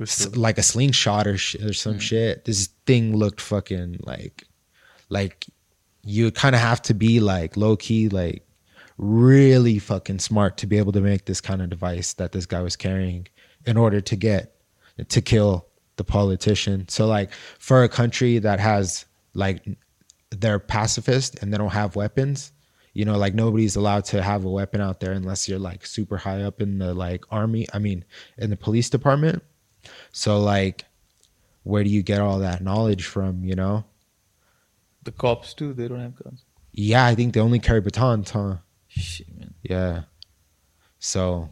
s- 0.00 0.36
like 0.36 0.58
a 0.58 0.62
slingshot 0.62 1.26
or 1.26 1.38
sh- 1.38 1.56
or 1.56 1.72
some 1.72 1.98
shit. 1.98 2.44
This 2.44 2.68
thing 2.86 3.16
looked 3.16 3.40
fucking 3.40 4.00
like 4.04 4.44
like 5.08 5.46
you 6.04 6.30
kind 6.30 6.54
of 6.54 6.60
have 6.60 6.82
to 6.82 6.94
be 6.94 7.18
like 7.18 7.56
low 7.56 7.76
key 7.76 8.10
like 8.10 8.46
really 8.98 9.78
fucking 9.78 10.18
smart 10.20 10.58
to 10.58 10.66
be 10.66 10.78
able 10.78 10.92
to 10.92 11.00
make 11.00 11.24
this 11.24 11.40
kind 11.40 11.62
of 11.62 11.70
device 11.70 12.12
that 12.14 12.32
this 12.32 12.46
guy 12.46 12.60
was 12.60 12.76
carrying 12.76 13.26
in 13.66 13.76
order 13.78 14.00
to 14.02 14.16
get 14.16 14.54
to 15.08 15.20
kill 15.20 15.66
the 15.96 16.04
politician. 16.04 16.88
So 16.88 17.06
like 17.06 17.32
for 17.58 17.82
a 17.82 17.88
country 17.88 18.38
that 18.38 18.60
has 18.60 19.04
like 19.34 19.64
they're 20.30 20.58
pacifist 20.58 21.42
and 21.42 21.52
they 21.52 21.58
don't 21.58 21.70
have 21.70 21.96
weapons, 21.96 22.52
you 22.92 23.04
know, 23.04 23.16
like 23.16 23.34
nobody's 23.34 23.76
allowed 23.76 24.04
to 24.06 24.22
have 24.22 24.44
a 24.44 24.50
weapon 24.50 24.80
out 24.80 25.00
there 25.00 25.12
unless 25.12 25.48
you're 25.48 25.58
like 25.58 25.86
super 25.86 26.16
high 26.16 26.42
up 26.42 26.60
in 26.60 26.78
the 26.78 26.94
like 26.94 27.24
army, 27.30 27.66
I 27.72 27.78
mean, 27.78 28.04
in 28.38 28.50
the 28.50 28.56
police 28.56 28.90
department. 28.90 29.42
So 30.12 30.40
like 30.40 30.84
where 31.64 31.82
do 31.82 31.90
you 31.90 32.02
get 32.02 32.20
all 32.20 32.38
that 32.40 32.62
knowledge 32.62 33.06
from, 33.06 33.44
you 33.44 33.54
know? 33.54 33.84
The 35.02 35.12
cops 35.12 35.54
too, 35.54 35.72
they 35.72 35.88
don't 35.88 36.00
have 36.00 36.16
guns. 36.16 36.44
Yeah, 36.72 37.06
I 37.06 37.14
think 37.14 37.34
they 37.34 37.40
only 37.40 37.58
carry 37.58 37.80
batons, 37.80 38.30
huh? 38.30 38.56
Shit, 38.88 39.34
man. 39.36 39.54
Yeah. 39.62 40.02
So 40.98 41.50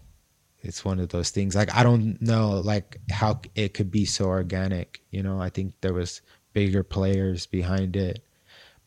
it's 0.62 0.84
one 0.84 1.00
of 1.00 1.10
those 1.10 1.30
things. 1.30 1.54
Like 1.54 1.74
I 1.74 1.82
don't 1.82 2.20
know 2.22 2.60
like 2.60 2.98
how 3.10 3.40
it 3.54 3.74
could 3.74 3.90
be 3.90 4.04
so 4.06 4.26
organic, 4.26 5.02
you 5.10 5.22
know? 5.22 5.40
I 5.40 5.50
think 5.50 5.74
there 5.80 5.94
was 5.94 6.22
bigger 6.52 6.82
players 6.82 7.46
behind 7.46 7.96
it. 7.96 8.24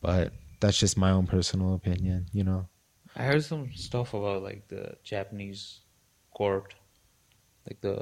But 0.02 0.34
that's 0.60 0.80
just 0.80 0.98
my 0.98 1.12
own 1.12 1.28
personal 1.28 1.76
opinion, 1.76 2.28
you 2.32 2.44
know. 2.44 2.68
I 3.16 3.24
heard 3.24 3.44
some 3.44 3.72
stuff 3.74 4.14
about 4.14 4.44
like 4.44 4.68
the 4.68 4.98
Japanese 5.04 5.82
court, 6.32 6.76
like 7.68 7.82
the 7.82 7.98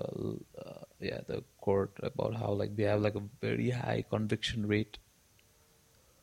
uh, 0.57 0.83
yeah 0.99 1.21
the 1.27 1.43
court 1.59 1.91
about 2.03 2.35
how 2.35 2.51
like 2.53 2.75
they 2.75 2.83
have 2.83 3.01
like 3.01 3.15
a 3.15 3.23
very 3.41 3.69
high 3.71 4.03
conviction 4.09 4.67
rate. 4.67 4.97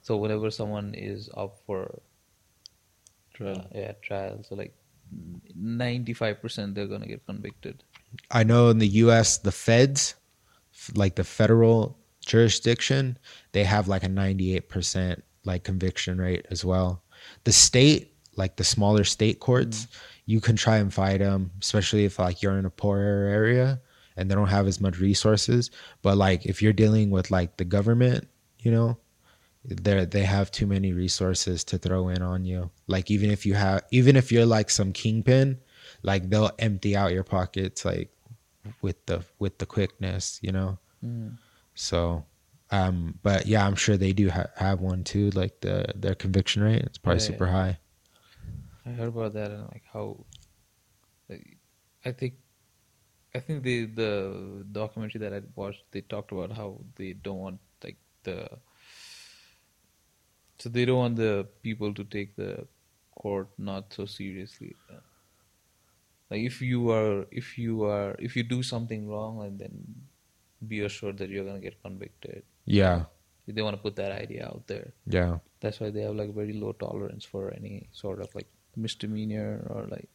So 0.02 0.16
whenever 0.16 0.51
someone 0.51 0.94
is 0.94 1.31
up 1.36 1.59
for 1.66 2.02
Trial. 3.35 3.59
uh, 3.59 3.68
yeah 3.74 3.93
trial, 4.02 4.43
so 4.43 4.55
like 4.55 4.74
ninety 5.55 6.12
five 6.12 6.41
percent 6.41 6.74
they're 6.74 6.87
gonna 6.87 7.07
get 7.07 7.24
convicted. 7.27 7.82
I 8.31 8.45
know 8.45 8.69
in 8.69 8.78
the 8.78 8.89
US 8.89 9.39
the 9.39 9.53
feds 9.53 10.15
like 10.95 11.16
the 11.16 11.24
federal 11.24 11.99
jurisdiction, 12.24 13.19
they 13.53 13.65
have 13.65 13.89
like 13.89 14.05
a 14.05 14.09
98% 14.09 15.20
like 15.45 15.65
conviction 15.65 16.19
rate 16.19 16.47
as 16.51 16.65
well. 16.65 17.03
The 17.45 17.53
state, 17.53 18.15
like 18.37 18.57
the 18.57 18.65
smaller 18.65 19.05
state 19.05 19.41
courts, 19.41 19.87
mm-hmm. 19.87 19.99
you 20.27 20.41
can 20.41 20.57
try 20.57 20.78
and 20.78 20.93
fight 20.93 21.19
them, 21.19 21.51
especially 21.61 22.05
if 22.05 22.19
like 22.19 22.43
you're 22.43 22.59
in 22.59 22.66
a 22.66 22.70
poorer 22.70 23.28
area 23.28 23.81
and 24.16 24.31
they 24.31 24.35
don't 24.35 24.49
have 24.49 24.66
as 24.66 24.81
much 24.81 24.99
resources. 24.99 25.70
But 26.03 26.16
like 26.16 26.47
if 26.47 26.62
you're 26.62 26.73
dealing 26.73 27.11
with 27.11 27.31
like 27.31 27.57
the 27.57 27.65
government, 27.65 28.28
you 28.59 28.70
know, 28.70 28.99
they 29.65 30.05
they 30.07 30.23
have 30.24 30.51
too 30.51 30.66
many 30.66 30.93
resources 30.93 31.65
to 31.65 31.78
throw 31.78 32.09
in 32.09 32.23
on 32.23 32.45
you. 32.45 32.70
Like 32.87 33.11
even 33.11 33.31
if 33.31 33.45
you 33.47 33.55
have, 33.55 33.82
even 33.91 34.16
if 34.16 34.32
you're 34.32 34.47
like 34.47 34.70
some 34.70 34.93
kingpin, 34.93 35.61
like 36.03 36.31
they'll 36.31 36.51
empty 36.59 36.97
out 36.97 37.12
your 37.12 37.24
pockets 37.24 37.85
like 37.85 38.11
with 38.82 39.05
the 39.07 39.24
with 39.39 39.59
the 39.59 39.66
quickness, 39.66 40.39
you 40.43 40.53
know. 40.53 40.78
So, 41.74 42.24
um, 42.70 43.19
but 43.23 43.47
yeah, 43.47 43.66
I'm 43.66 43.74
sure 43.77 43.97
they 43.97 44.12
do 44.12 44.31
ha- 44.31 44.51
have 44.57 44.81
one 44.81 45.05
too. 45.05 45.31
Like 45.31 45.61
the 45.61 45.87
their 45.95 46.15
conviction 46.15 46.62
rate, 46.62 46.82
it's 46.82 46.99
probably 46.99 47.20
super 47.20 47.47
high. 47.47 47.78
I 48.87 48.91
heard 48.91 49.09
about 49.09 49.35
that 49.35 49.51
and 49.51 49.65
like 49.69 49.85
how, 49.93 50.24
like, 51.28 51.59
I 52.05 52.12
think, 52.12 52.35
I 53.35 53.41
think 53.41 53.62
the 53.62 53.87
the 53.87 54.66
documentary 54.73 55.20
that 55.20 55.32
I 55.35 55.43
watched, 55.55 55.85
they 55.93 56.01
talked 56.03 56.32
about 56.32 56.53
how 56.53 56.81
they 56.97 57.12
don't 57.12 57.39
want 57.39 57.61
like 57.85 57.99
the, 58.24 58.49
so 60.61 60.69
they 60.69 60.85
don't 60.85 60.99
want 60.99 61.16
the 61.16 61.47
people 61.62 61.93
to 61.95 62.05
take 62.05 62.37
the 62.37 62.66
court 63.15 63.49
not 63.59 63.93
so 63.93 64.05
seriously. 64.07 64.77
Like 66.31 66.43
if 66.43 66.62
you 66.62 66.91
are, 66.91 67.27
if 67.32 67.59
you 67.59 67.85
are, 67.85 68.15
if 68.19 68.37
you 68.37 68.43
do 68.45 68.62
something 68.62 69.09
wrong, 69.09 69.43
and 69.45 69.59
then 69.59 69.74
be 70.66 70.81
assured 70.81 71.19
that 71.19 71.28
you're 71.28 71.45
gonna 71.45 71.59
get 71.61 71.82
convicted. 71.82 72.45
Yeah, 72.66 73.05
They 73.49 73.62
want 73.62 73.74
to 73.77 73.82
put 73.82 73.97
that 73.97 74.12
idea 74.12 74.47
out 74.47 74.62
there. 74.69 74.93
yeah, 75.07 75.39
That's 75.61 75.81
why 75.81 75.91
they 75.91 76.03
have 76.03 76.15
like 76.15 76.32
very 76.35 76.53
low 76.53 76.73
tolerance 76.73 77.24
for 77.24 77.51
any 77.53 77.89
sort 77.91 78.20
of 78.20 78.32
like 78.35 78.47
misdemeanor 78.77 79.66
or 79.70 79.87
like 79.91 80.09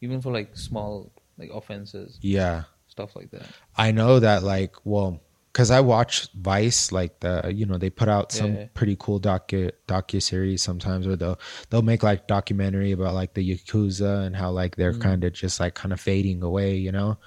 even 0.00 0.22
for 0.22 0.32
like 0.32 0.56
small 0.56 1.12
like 1.36 1.50
offenses, 1.52 2.18
yeah. 2.22 2.64
stuff 2.86 3.14
like 3.14 3.30
that. 3.32 3.46
I 3.76 3.92
know 3.92 4.20
that 4.20 4.42
like 4.42 4.74
well, 4.84 5.20
because 5.52 5.70
I 5.70 5.80
watch 5.80 6.28
Vice, 6.34 6.92
like 6.92 7.20
the 7.20 7.52
you 7.54 7.66
know 7.66 7.78
they 7.78 7.90
put 7.90 8.08
out 8.08 8.32
some 8.32 8.54
Yeah. 8.54 8.66
pretty 8.74 8.96
cool 8.98 9.20
docu 9.20 9.70
docu 9.88 10.22
series 10.22 10.62
sometimes 10.62 11.06
where 11.06 11.16
they'll 11.16 11.38
they'll 11.70 11.82
make 11.82 12.02
like 12.02 12.26
documentary 12.26 12.92
about 12.92 13.14
like 13.14 13.34
the 13.34 13.42
yakuza 13.50 14.24
and 14.26 14.36
how 14.36 14.50
like 14.50 14.76
they're 14.76 14.92
Mm. 14.92 15.00
kind 15.00 15.24
of 15.24 15.32
just 15.32 15.58
like 15.60 15.74
kind 15.74 15.92
of 15.92 16.00
fading 16.00 16.42
away, 16.42 16.76
you 16.76 16.92
know, 16.92 17.18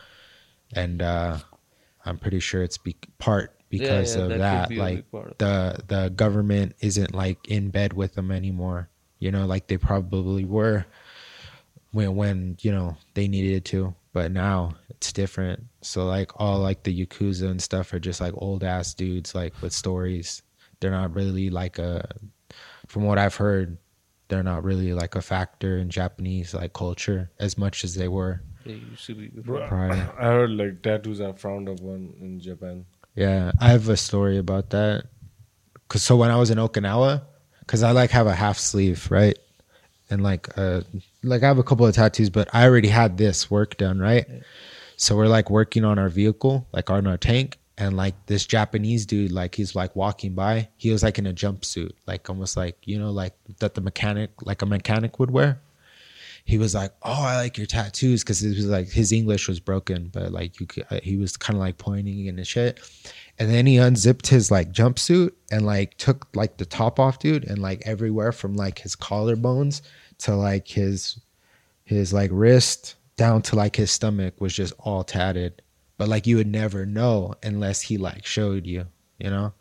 and 0.74 1.02
uh 1.02 1.40
I'm 2.06 2.18
pretty 2.18 2.40
sure 2.40 2.64
it's 2.64 2.78
be- 2.80 2.96
part 3.20 3.56
because 3.70 4.16
yeah, 4.16 4.24
of 4.24 4.30
that 4.30 4.70
that, 4.70 4.78
like 4.78 5.06
of 5.14 5.38
the 5.38 5.80
the 5.88 6.10
government 6.10 6.76
isn't 6.80 7.14
like 7.14 7.38
in 7.48 7.70
bed 7.70 7.94
with 7.94 8.14
them 8.16 8.32
anymore, 8.32 8.90
you 9.20 9.32
know, 9.32 9.46
like 9.46 9.68
they 9.68 9.78
probably 9.78 10.46
were 10.46 10.86
when 11.92 12.16
when 12.16 12.58
you 12.62 12.72
know 12.72 12.96
they 13.14 13.28
needed 13.28 13.66
to 13.66 13.94
but 14.14 14.32
now 14.32 14.74
it's 14.90 15.14
different 15.14 15.64
so 15.82 16.06
like 16.06 16.32
all 16.40 16.60
like 16.60 16.84
the 16.84 17.06
yakuza 17.06 17.50
and 17.50 17.62
stuff 17.62 17.94
are 17.94 18.00
just 18.00 18.20
like 18.22 18.34
old 18.38 18.64
ass 18.64 18.94
dudes 18.94 19.34
like 19.34 19.54
with 19.62 19.72
stories 19.74 20.42
they're 20.80 20.92
not 20.92 21.14
really 21.16 21.50
like 21.50 21.80
a 21.80 22.04
from 22.88 23.04
what 23.04 23.18
i've 23.18 23.36
heard 23.36 23.78
they're 24.28 24.44
not 24.44 24.64
really 24.64 24.94
like 24.94 25.16
a 25.16 25.22
factor 25.22 25.78
in 25.78 25.90
japanese 25.90 26.54
like 26.54 26.74
culture 26.74 27.32
as 27.40 27.58
much 27.58 27.84
as 27.84 27.96
they 27.96 28.08
were 28.08 28.42
They 28.66 28.74
used 28.74 29.06
to 29.08 29.16
be. 29.16 29.28
Bro, 29.30 29.68
Prior. 29.68 30.14
I 30.20 30.26
heard 30.38 30.52
like 30.52 30.82
tattoos 30.84 31.20
are 31.22 31.34
frowned 31.34 31.68
upon 31.70 32.14
in 32.22 32.40
Japan. 32.40 32.86
yeah 33.16 33.52
i 33.60 33.70
have 33.70 33.88
a 33.90 33.98
story 33.98 34.38
about 34.38 34.70
that 34.72 35.06
cuz 35.88 36.04
so 36.04 36.16
when 36.16 36.32
i 36.32 36.38
was 36.38 36.50
in 36.52 36.58
okinawa 36.60 37.24
cuz 37.68 37.82
i 37.84 37.92
like 37.92 38.12
have 38.12 38.28
a 38.28 38.36
half 38.36 38.58
sleeve 38.60 39.08
right 39.12 39.38
and 40.12 40.22
like 40.22 40.56
uh 40.58 40.82
like 41.24 41.42
i 41.44 41.48
have 41.48 41.58
a 41.58 41.64
couple 41.64 41.86
of 41.86 41.96
tattoos 41.96 42.30
but 42.30 42.48
i 42.54 42.66
already 42.66 42.90
had 42.90 43.18
this 43.18 43.50
work 43.50 43.78
done 43.78 44.00
right? 44.00 44.26
So 44.98 45.16
we're 45.16 45.28
like 45.28 45.50
working 45.50 45.84
on 45.84 45.98
our 45.98 46.10
vehicle 46.10 46.68
like 46.74 46.92
on 46.92 47.08
our 47.08 47.18
tank 47.18 47.58
and 47.78 47.98
like 47.98 48.14
this 48.28 48.46
japanese 48.46 49.06
dude 49.08 49.32
like 49.32 49.56
he's 49.56 49.74
like 49.76 49.96
walking 49.96 50.36
by. 50.36 50.68
He 50.78 50.92
was 50.92 51.02
like 51.02 51.18
in 51.18 51.26
a 51.26 51.34
jumpsuit 51.34 51.94
like 52.06 52.30
almost 52.30 52.56
like 52.56 52.78
you 52.84 53.00
know 53.00 53.10
like 53.10 53.34
that 53.60 53.74
the 53.74 53.82
mechanic 53.82 54.30
like 54.44 54.62
a 54.62 54.66
mechanic 54.68 55.18
would 55.20 55.32
wear 55.32 55.60
he 56.46 56.58
was 56.58 56.74
like, 56.74 56.94
"Oh, 57.04 57.24
I 57.24 57.38
like 57.38 57.58
your 57.58 57.68
tattoos," 57.68 58.24
because 58.24 58.44
it 58.44 58.56
was 58.56 58.66
like 58.66 58.90
his 58.90 59.12
English 59.12 59.48
was 59.48 59.60
broken, 59.60 60.10
but 60.12 60.32
like 60.32 60.60
you, 60.60 60.66
could, 60.66 60.86
uh, 60.90 61.00
he 61.04 61.18
was 61.18 61.38
kind 61.38 61.56
of 61.58 61.62
like 61.62 61.78
pointing 61.78 62.28
and 62.28 62.46
shit. 62.46 62.80
And 63.40 63.50
then 63.50 63.66
he 63.66 63.78
unzipped 63.78 64.28
his 64.28 64.52
like 64.52 64.72
jumpsuit 64.72 65.32
and 65.52 65.66
like 65.66 65.98
took 65.98 66.28
like 66.36 66.58
the 66.58 66.66
top 66.66 67.00
off, 67.00 67.20
dude, 67.20 67.46
and 67.46 67.60
like 67.60 67.82
everywhere 67.86 68.32
from 68.32 68.56
like 68.56 68.80
his 68.80 68.96
collarbones 68.96 69.82
to 70.20 70.36
like 70.36 70.68
his 70.68 71.20
his 71.84 72.14
like 72.14 72.32
wrist 72.34 72.96
down 73.18 73.42
to 73.44 73.56
like 73.56 73.76
his 73.76 73.92
stomach 73.92 74.40
was 74.40 74.54
just 74.54 74.74
all 74.80 75.04
tatted. 75.04 75.62
But 75.98 76.10
like 76.10 76.26
you 76.26 76.38
would 76.38 76.48
never 76.48 76.86
know 76.86 77.36
unless 77.44 77.82
he 77.82 77.98
like 77.98 78.26
showed 78.26 78.66
you, 78.66 78.88
you 79.20 79.30
know. 79.30 79.54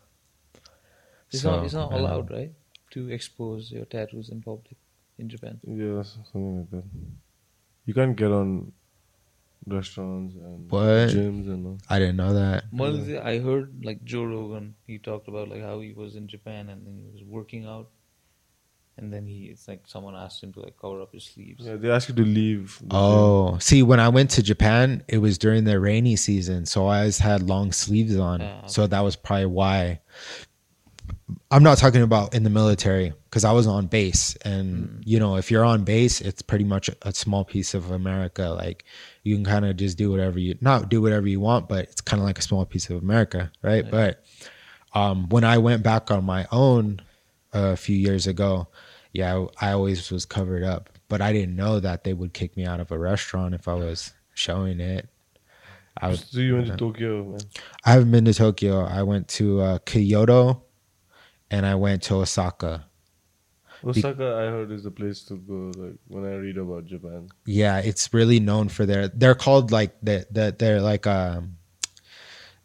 It's 1.32 1.43
So, 1.43 1.51
not 1.57 1.65
it's 1.65 1.74
not 1.74 1.93
allowed, 1.93 2.31
right? 2.31 2.52
To 2.90 3.09
expose 3.11 3.70
your 3.70 3.85
tattoos 3.85 4.31
in 4.31 4.43
public 4.43 4.77
in 5.20 5.28
Japan. 5.28 5.60
Yeah, 5.66 6.02
something 6.02 6.59
like 6.59 6.70
that. 6.70 6.84
You 7.86 7.94
can't 7.94 8.16
get 8.16 8.30
on 8.32 8.72
restaurants 9.66 10.34
and 10.36 10.70
What? 10.70 11.09
gyms 11.14 11.47
and 11.47 11.66
all. 11.66 11.78
I 11.88 11.98
didn't 11.98 12.16
know 12.16 12.32
that. 12.34 12.64
Malaysia, 12.72 13.24
I 13.24 13.38
heard 13.38 13.84
like 13.84 14.02
Joe 14.05 14.24
Rogan. 14.24 14.74
He 14.86 14.98
talked 14.98 15.28
about 15.28 15.48
like 15.48 15.62
how 15.62 15.80
he 15.80 15.92
was 15.92 16.16
in 16.16 16.26
Japan 16.28 16.68
and 16.68 16.86
then 16.86 16.97
he 16.98 17.06
was 17.12 17.22
working 17.22 17.66
out, 17.66 17.88
and 18.97 19.12
then 19.12 19.26
he 19.26 19.38
it's 19.52 19.68
like 19.68 19.82
someone 19.86 20.14
asked 20.16 20.42
him 20.42 20.52
to 20.55 20.60
like 20.60 20.76
cover 20.80 21.01
up 21.02 21.12
his 21.12 21.24
sleeves. 21.24 21.64
Yeah, 21.66 21.76
they 21.76 21.90
asked 21.90 22.09
you 22.09 22.14
to 22.16 22.22
leave. 22.24 22.78
the 22.80 22.97
Oh, 22.97 23.59
see, 23.60 23.82
when 23.82 24.01
I 24.01 24.09
went 24.09 24.30
to 24.30 24.42
Japan, 24.42 25.05
it 25.09 25.18
was 25.18 25.36
during 25.38 25.64
the 25.64 25.78
rainy 25.80 26.16
season, 26.16 26.64
so 26.66 26.86
I 26.86 26.98
always 27.01 27.18
had 27.18 27.42
long 27.42 27.72
sleeves 27.72 28.16
on. 28.16 28.40
Ah, 28.42 28.66
So 28.66 28.86
that 28.86 29.01
was 29.01 29.16
probably 29.16 29.47
why. 29.47 30.01
I'm 31.51 31.62
not 31.62 31.78
talking 31.78 32.02
about 32.02 32.35
in 32.35 32.43
the 32.43 32.51
military 32.51 33.12
because 33.24 33.44
I 33.44 33.52
was 33.52 33.66
on 33.66 33.86
base, 33.86 34.36
and 34.44 35.02
you 35.05 35.19
know, 35.19 35.36
if 35.36 35.51
you're 35.51 35.65
on 35.65 35.85
base, 35.85 36.20
it's 36.20 36.43
pretty 36.43 36.65
much 36.65 36.90
a 37.02 37.12
small 37.12 37.44
piece 37.44 37.74
of 37.74 37.90
America. 37.90 38.48
Like 38.48 38.85
you 39.23 39.35
can 39.35 39.44
kind 39.44 39.65
of 39.65 39.77
just 39.77 39.98
do 39.98 40.11
whatever 40.11 40.39
you 40.39 40.57
not 40.61 40.89
do 40.89 41.02
whatever 41.02 41.27
you 41.27 41.40
want, 41.40 41.69
but 41.69 41.85
it's 41.85 42.01
kind 42.01 42.20
of 42.20 42.27
like 42.27 42.39
a 42.39 42.43
small 42.43 42.65
piece 42.65 42.90
of 42.90 43.02
America, 43.02 43.51
right? 43.62 43.85
Right. 43.85 43.90
But 43.90 44.24
um, 44.94 45.28
when 45.28 45.44
I 45.44 45.59
went 45.59 45.82
back 45.82 46.11
on 46.11 46.24
my 46.24 46.47
own 46.51 47.01
a 47.52 47.77
few 47.77 47.97
years 47.97 48.27
ago, 48.27 48.69
yeah, 49.12 49.47
I 49.61 49.73
always 49.73 50.11
was 50.11 50.24
covered 50.24 50.62
up, 50.62 50.90
but 51.09 51.20
I 51.20 51.32
didn't 51.32 51.57
know 51.57 51.81
that 51.81 52.05
they 52.05 52.12
would 52.12 52.32
kick 52.32 52.57
me 52.57 52.65
out 52.65 52.81
of 52.81 52.90
a 52.93 52.98
restaurant 52.98 53.55
if 53.55 53.69
I 53.69 53.74
was 53.74 54.12
showing 54.35 54.81
it. 54.81 55.09
I 55.97 56.09
was. 56.09 56.27
So 56.31 56.40
you 56.40 56.55
went 56.55 56.69
to 56.69 56.77
Tokyo, 56.77 57.24
man. 57.24 57.40
I 57.85 57.93
haven't 57.93 58.11
been 58.11 58.24
to 58.24 58.35
Tokyo. 58.35 58.85
I 58.85 59.02
went 59.02 59.28
to 59.28 59.61
uh, 59.61 59.78
Kyoto, 59.78 60.62
and 61.51 61.66
I 61.66 61.74
went 61.74 62.02
to 62.05 62.16
Osaka. 62.16 62.86
Osaka, 63.85 64.36
I 64.36 64.51
heard, 64.51 64.70
is 64.70 64.85
the 64.85 64.90
place 64.90 65.22
to 65.24 65.36
go. 65.36 65.72
Like 65.77 65.97
when 66.09 66.24
I 66.24 66.35
read 66.36 66.59
about 66.59 66.86
Japan. 66.86 67.28
Yeah, 67.47 67.78
it's 67.78 68.12
really 68.12 68.39
known 68.39 68.68
for 68.68 68.85
their. 68.85 69.09
They're 69.09 69.35
called 69.35 69.72
like 69.72 69.97
the 70.02 70.27
the 70.31 70.55
they're 70.56 70.82
like 70.82 71.06
um, 71.06 71.56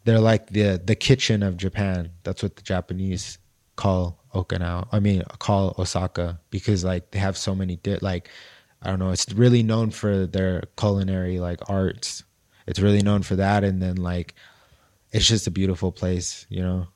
they're 0.04 0.20
like 0.20 0.48
the 0.50 0.80
the 0.82 0.94
kitchen 0.94 1.42
of 1.42 1.56
Japan. 1.56 2.10
That's 2.22 2.42
what 2.42 2.56
the 2.56 2.62
Japanese 2.62 3.38
call 3.76 4.22
Okinawa. 4.34 4.88
I 4.92 5.00
mean, 5.00 5.22
call 5.38 5.74
Osaka 5.78 6.38
because 6.50 6.84
like 6.84 7.10
they 7.12 7.18
have 7.18 7.36
so 7.36 7.54
many 7.54 7.76
di- 7.76 7.98
like 8.02 8.28
I 8.82 8.90
don't 8.90 8.98
know. 8.98 9.10
It's 9.10 9.32
really 9.32 9.62
known 9.62 9.90
for 9.90 10.26
their 10.26 10.64
culinary 10.76 11.40
like 11.40 11.70
arts. 11.70 12.24
It's 12.66 12.80
really 12.80 13.02
known 13.02 13.22
for 13.22 13.36
that, 13.36 13.64
and 13.64 13.80
then 13.80 13.96
like 13.96 14.34
it's 15.12 15.26
just 15.26 15.46
a 15.46 15.50
beautiful 15.50 15.92
place, 15.92 16.46
you 16.50 16.62
know. 16.62 16.88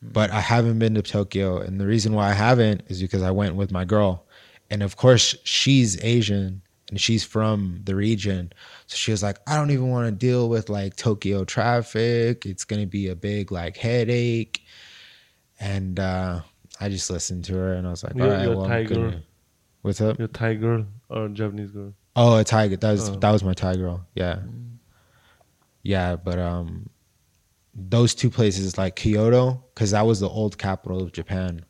But 0.00 0.30
I 0.30 0.40
haven't 0.40 0.78
been 0.78 0.94
to 0.94 1.02
Tokyo, 1.02 1.58
and 1.58 1.80
the 1.80 1.86
reason 1.86 2.12
why 2.12 2.30
I 2.30 2.32
haven't 2.34 2.82
is 2.88 3.00
because 3.00 3.22
I 3.22 3.32
went 3.32 3.56
with 3.56 3.72
my 3.72 3.84
girl, 3.84 4.26
and 4.70 4.82
of 4.82 4.96
course 4.96 5.34
she's 5.44 6.02
Asian 6.04 6.62
and 6.90 7.00
she's 7.00 7.24
from 7.24 7.80
the 7.84 7.94
region, 7.96 8.52
so 8.86 8.96
she 8.96 9.10
was 9.10 9.22
like, 9.22 9.38
I 9.46 9.56
don't 9.56 9.70
even 9.72 9.90
want 9.90 10.06
to 10.06 10.12
deal 10.12 10.48
with 10.48 10.68
like 10.70 10.94
Tokyo 10.96 11.44
traffic. 11.44 12.46
It's 12.46 12.64
gonna 12.64 12.86
be 12.86 13.08
a 13.08 13.16
big 13.16 13.50
like 13.52 13.76
headache, 13.76 14.64
and 15.60 15.98
uh 15.98 16.40
I 16.80 16.88
just 16.88 17.10
listened 17.10 17.44
to 17.46 17.54
her, 17.54 17.72
and 17.74 17.86
I 17.86 17.90
was 17.90 18.04
like, 18.04 18.14
You're- 18.14 18.30
all 18.30 18.36
right, 18.36 18.42
you're 18.44 18.56
well, 18.56 18.64
I'm 18.66 18.70
Thai 18.70 18.82
girl. 18.84 19.14
What's 19.82 20.00
up? 20.00 20.18
Your 20.18 20.28
Thai 20.28 20.54
girl 20.54 20.86
or 21.08 21.28
Japanese 21.28 21.72
girl? 21.72 21.92
Oh, 22.14 22.36
a 22.38 22.44
Thai. 22.44 22.68
That 22.68 22.82
was 22.92 23.08
Oh. 23.10 23.16
that 23.16 23.30
was 23.32 23.42
my 23.42 23.52
Thai 23.54 23.74
girl. 23.76 24.06
Yeah, 24.14 24.38
yeah. 25.82 26.16
But 26.16 26.38
um, 26.38 26.88
those 27.78 28.14
two 28.14 28.30
places 28.30 28.76
like 28.76 28.96
Kyoto, 28.96 29.64
because 29.74 29.92
that 29.92 30.06
was 30.06 30.20
the 30.20 30.28
old 30.28 30.58
capital 30.58 31.02
of 31.02 31.12
Japan. 31.12 31.64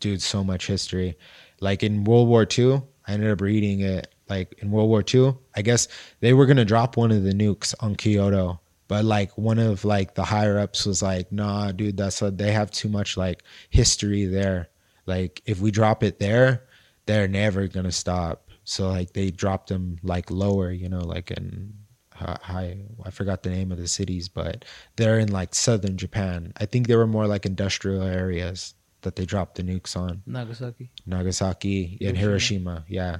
Dude, 0.00 0.22
so 0.22 0.42
much 0.42 0.66
history. 0.66 1.16
Like 1.60 1.82
in 1.82 2.04
World 2.04 2.28
War 2.28 2.46
II, 2.46 2.82
I 3.06 3.12
ended 3.12 3.30
up 3.30 3.40
reading 3.40 3.80
it. 3.80 4.08
Like 4.28 4.54
in 4.58 4.70
World 4.70 4.88
War 4.88 5.04
II, 5.06 5.34
I 5.54 5.62
guess 5.62 5.86
they 6.20 6.32
were 6.32 6.46
gonna 6.46 6.64
drop 6.64 6.96
one 6.96 7.12
of 7.12 7.24
the 7.24 7.32
nukes 7.32 7.74
on 7.80 7.94
Kyoto, 7.94 8.60
but 8.88 9.04
like 9.04 9.36
one 9.36 9.58
of 9.58 9.84
like 9.84 10.14
the 10.14 10.24
higher 10.24 10.58
ups 10.58 10.86
was 10.86 11.02
like, 11.02 11.30
"Nah, 11.30 11.72
dude, 11.72 11.98
that's 11.98 12.22
a, 12.22 12.30
they 12.30 12.52
have 12.52 12.70
too 12.70 12.88
much 12.88 13.18
like 13.18 13.42
history 13.68 14.24
there. 14.24 14.70
Like 15.04 15.42
if 15.44 15.60
we 15.60 15.70
drop 15.70 16.02
it 16.02 16.18
there, 16.18 16.64
they're 17.04 17.28
never 17.28 17.68
gonna 17.68 17.92
stop." 17.92 18.48
So 18.64 18.88
like 18.88 19.12
they 19.12 19.30
dropped 19.30 19.68
them 19.68 19.98
like 20.02 20.30
lower, 20.30 20.70
you 20.70 20.88
know, 20.88 21.02
like 21.02 21.30
in 21.30 21.74
hi- 22.14 22.76
I 23.04 23.10
forgot 23.10 23.42
the 23.42 23.50
name 23.50 23.72
of 23.72 23.78
the 23.78 23.88
cities, 23.88 24.28
but 24.28 24.64
they're 24.96 25.18
in 25.18 25.30
like 25.32 25.54
southern 25.54 25.96
Japan. 25.96 26.52
I 26.56 26.66
think 26.66 26.86
they 26.86 26.96
were 26.96 27.06
more 27.06 27.26
like 27.26 27.44
industrial 27.46 28.02
areas 28.02 28.74
that 29.02 29.16
they 29.16 29.24
dropped 29.26 29.56
the 29.56 29.62
nukes 29.62 29.96
on. 29.96 30.22
Nagasaki. 30.26 30.90
Nagasaki 31.06 31.98
and 32.00 32.16
Hiroshima. 32.16 32.84
Yeah. 32.88 33.18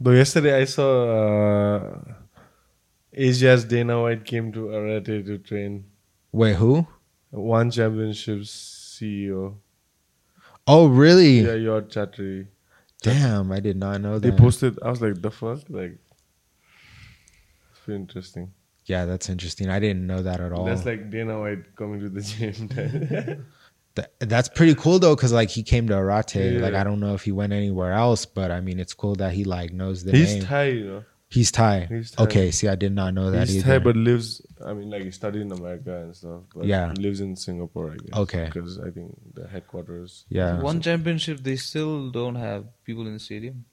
Though 0.00 0.12
yesterday 0.12 0.60
I 0.60 0.64
saw 0.64 1.76
uh, 1.76 1.98
Asia's 3.12 3.64
Dana 3.64 4.00
White 4.02 4.24
came 4.24 4.52
to 4.52 4.66
Arate 4.66 5.24
to 5.26 5.38
train. 5.38 5.84
Wait, 6.32 6.56
who? 6.56 6.86
One 7.30 7.70
Championship 7.70 8.40
CEO. 8.40 9.54
Oh, 10.66 10.86
really? 10.88 11.40
Yeah, 11.40 11.54
your 11.54 11.82
Chatri. 11.82 12.48
Damn, 13.06 13.52
I 13.52 13.60
did 13.60 13.76
not 13.76 14.00
know 14.00 14.18
They 14.18 14.30
that. 14.30 14.36
They 14.36 14.42
posted. 14.42 14.78
I 14.82 14.90
was 14.90 15.00
like, 15.00 15.20
the 15.22 15.30
fuck, 15.30 15.60
like, 15.68 15.98
it's 17.70 17.80
pretty 17.84 18.00
interesting. 18.00 18.52
yeah, 18.86 19.04
that's 19.04 19.28
interesting. 19.28 19.68
I 19.68 19.78
didn't 19.80 20.06
know 20.06 20.22
that 20.22 20.40
at 20.40 20.52
all. 20.52 20.64
That's 20.64 20.84
like 20.86 21.10
Dana 21.10 21.40
White 21.40 21.74
coming 21.76 22.00
to 22.00 22.08
the 22.08 22.20
gym. 22.20 22.68
Th- 23.96 24.08
that's 24.18 24.48
pretty 24.50 24.74
cool 24.74 24.98
though, 24.98 25.16
because 25.16 25.32
like 25.32 25.48
he 25.48 25.62
came 25.62 25.88
to 25.88 25.94
Arate. 25.94 26.60
Like 26.60 26.74
I 26.74 26.84
don't 26.84 27.00
know 27.00 27.14
if 27.14 27.22
he 27.22 27.32
went 27.32 27.52
anywhere 27.54 27.92
else, 27.92 28.26
but 28.26 28.50
I 28.50 28.60
mean 28.60 28.78
it's 28.78 28.92
cool 28.92 29.14
that 29.16 29.32
he 29.32 29.44
like 29.44 29.72
knows 29.72 30.04
the 30.04 30.12
He's 30.12 30.34
name. 30.34 30.42
Thai, 30.42 30.64
you 30.64 30.84
know. 30.86 31.04
He's 31.28 31.50
Thai. 31.50 31.86
He's 31.90 32.12
Thai. 32.12 32.24
Okay, 32.24 32.50
see, 32.52 32.68
I 32.68 32.76
did 32.76 32.92
not 32.92 33.12
know 33.12 33.30
that 33.32 33.48
He's 33.48 33.58
either. 33.58 33.78
Thai, 33.78 33.84
but 33.84 33.96
lives. 33.96 34.40
I 34.64 34.72
mean, 34.74 34.90
like 34.90 35.02
he 35.02 35.10
studied 35.10 35.42
in 35.42 35.50
America 35.52 36.02
and 36.02 36.14
stuff. 36.14 36.42
But 36.54 36.66
Yeah. 36.66 36.92
lives 36.96 37.20
in 37.20 37.34
Singapore, 37.36 37.92
I 37.92 37.96
guess. 37.96 38.16
Okay. 38.16 38.44
Because 38.46 38.78
I 38.78 38.90
think 38.90 39.14
the 39.34 39.48
headquarters. 39.48 40.24
yeah, 40.28 40.60
One 40.60 40.80
championship, 40.80 41.40
they 41.42 41.56
still 41.56 42.10
don't 42.10 42.36
have 42.36 42.66
people 42.84 43.06
in 43.06 43.14
the 43.14 43.18
stadium. 43.18 43.64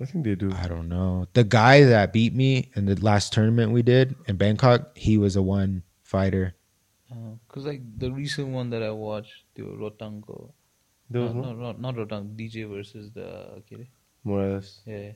I 0.00 0.06
think 0.06 0.24
they 0.24 0.34
do. 0.34 0.50
I 0.52 0.66
don't 0.68 0.88
know. 0.88 1.26
The 1.34 1.44
guy 1.44 1.84
that 1.84 2.14
beat 2.14 2.34
me 2.34 2.70
in 2.74 2.86
the 2.86 2.96
last 2.96 3.34
tournament 3.34 3.72
we 3.72 3.82
did 3.82 4.16
in 4.26 4.36
Bangkok, 4.36 4.96
he 4.96 5.18
was 5.18 5.36
a 5.36 5.42
one 5.42 5.82
fighter. 6.02 6.54
Uh, 7.12 7.36
because 7.46 7.66
like 7.66 7.82
the 7.98 8.10
recent 8.10 8.48
one 8.48 8.70
that 8.70 8.82
I 8.82 8.90
watched, 8.90 9.44
the 9.54 9.62
Rotango. 9.62 10.52
There 11.10 11.20
was 11.22 11.34
no, 11.34 11.42
no 11.42 11.52
no, 11.52 11.72
not, 11.72 11.80
not 11.80 11.94
Rotango. 11.96 12.34
DJ 12.36 12.66
versus 12.70 13.10
the 13.12 13.26
uh, 13.28 13.60
Kid. 13.68 13.88
Moraes. 14.24 14.78
Yeah. 14.86 15.12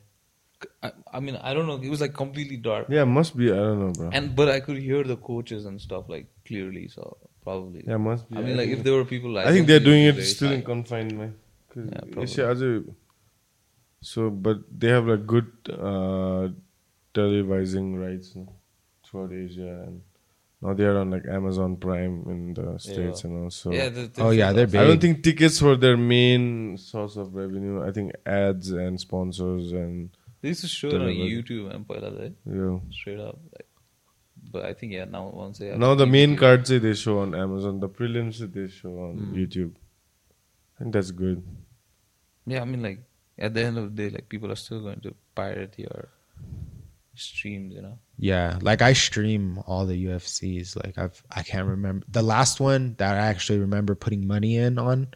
I, 0.82 0.93
I 1.12 1.20
mean, 1.20 1.36
I 1.36 1.55
don't 1.55 1.66
know. 1.66 1.81
It 1.81 1.89
was 1.89 2.01
like 2.01 2.15
completely 2.15 2.57
dark. 2.57 2.86
Yeah, 2.89 3.05
must 3.05 3.36
be. 3.36 3.51
I 3.51 3.57
don't 3.57 3.81
know, 3.81 3.93
bro. 3.93 4.11
And 4.12 4.35
but 4.36 4.49
I 4.49 4.61
could 4.61 4.78
hear 4.78 5.03
the 5.05 5.16
coaches 5.16 5.66
and 5.66 5.81
stuff 5.81 6.09
like 6.09 6.27
clearly, 6.47 6.89
so 6.89 7.16
probably. 7.43 7.85
yeah, 7.86 7.97
must 7.97 8.28
be. 8.31 8.36
I 8.36 8.43
mean, 8.43 8.57
like 8.57 8.69
if 8.69 8.82
there 8.82 8.95
were 8.95 9.05
people 9.05 9.31
like. 9.31 9.47
I 9.47 9.53
think 9.53 9.66
they're 9.66 9.81
doing 9.81 10.05
it 10.05 10.23
still 10.24 10.49
in 10.53 10.61
Very 10.61 10.62
confinement. 10.74 11.36
'Cause 11.70 11.89
Yeah, 11.93 12.23
Asia 12.23 12.51
Aja- 12.51 12.85
So, 14.01 14.31
but 14.31 14.59
they 14.78 14.89
have 14.89 15.07
like 15.07 15.27
good 15.27 15.51
uh, 15.70 16.49
televising 17.15 17.99
rights 17.99 18.36
no, 18.36 18.53
throughout 19.05 19.32
Asia, 19.32 19.85
and 19.86 20.03
now 20.61 20.74
they 20.74 20.85
are 20.85 20.99
on 20.99 21.11
like 21.11 21.27
Amazon 21.27 21.77
Prime 21.77 22.23
in 22.28 22.55
the 22.55 22.78
states 22.78 23.24
and 23.24 23.45
also. 23.45 23.73
Yeah. 23.73 23.89
the- 23.89 24.07
the- 24.09 24.23
Oh, 24.23 24.31
yeah, 24.31 24.53
they're 24.53 24.69
I 24.81 24.86
don't 24.86 25.01
think 25.01 25.23
tickets 25.23 25.61
were 25.62 25.77
their 25.77 25.97
main 25.97 26.77
source 26.77 27.16
of 27.16 27.35
revenue. 27.35 27.82
I 27.82 27.93
think 27.93 28.12
ads 28.27 28.70
and 28.70 29.01
sponsors 29.01 29.73
and 29.73 30.11
They 30.45 30.49
used 30.53 30.61
to 30.61 30.69
show 30.69 30.89
it 30.93 31.01
on 31.01 31.09
YouTube 31.09 31.73
and 31.75 31.89
pahla 31.89 32.09
they 32.19 32.33
you 32.53 32.57
know. 32.61 32.83
straight 32.93 33.19
up. 33.19 33.39
Like, 33.55 33.66
but 34.53 34.66
I 34.66 34.75
think 34.75 34.93
yeah, 34.93 35.07
now 35.07 35.31
once 35.33 35.57
they 35.57 35.73
Now 35.75 35.95
the 35.95 36.05
TV, 36.05 36.11
main 36.16 36.37
cards 36.37 36.69
say 36.69 36.77
they 36.77 36.93
show 36.93 37.21
on 37.21 37.35
Amazon, 37.35 37.81
the 37.81 37.89
prelims 37.89 38.41
they 38.53 38.69
show 38.69 38.93
on 39.09 39.15
Mm. 39.33 39.33
YouTube. 39.41 39.73
I 40.77 40.83
think 40.85 40.93
that's 40.93 41.12
good. 41.12 41.41
Yeah, 42.45 42.61
I 42.61 42.66
mean 42.66 42.83
like 42.83 43.01
at 43.39 43.55
the 43.55 43.62
end 43.65 43.79
of 43.79 43.97
the 43.97 44.03
day, 44.03 44.11
like 44.15 44.29
people 44.29 44.53
are 44.53 44.61
still 44.66 44.83
going 44.83 45.01
to 45.01 45.15
pirate 45.35 45.79
your 45.79 46.11
streams, 47.15 47.73
you 47.75 47.81
know. 47.81 47.99
Yeah, 48.19 48.59
like 48.61 48.83
I 48.83 48.93
stream 48.93 49.61
all 49.66 49.87
the 49.87 49.97
UFCs. 50.09 50.77
Like 50.85 50.99
I've 50.99 51.23
I 51.31 51.43
can't 51.43 51.66
remember 51.69 52.05
the 52.21 52.23
last 52.23 52.61
one 52.61 52.97
that 52.99 53.15
I 53.16 53.27
actually 53.33 53.61
remember 53.61 53.95
putting 53.95 54.27
money 54.27 54.59
in 54.59 54.79
on 54.79 55.09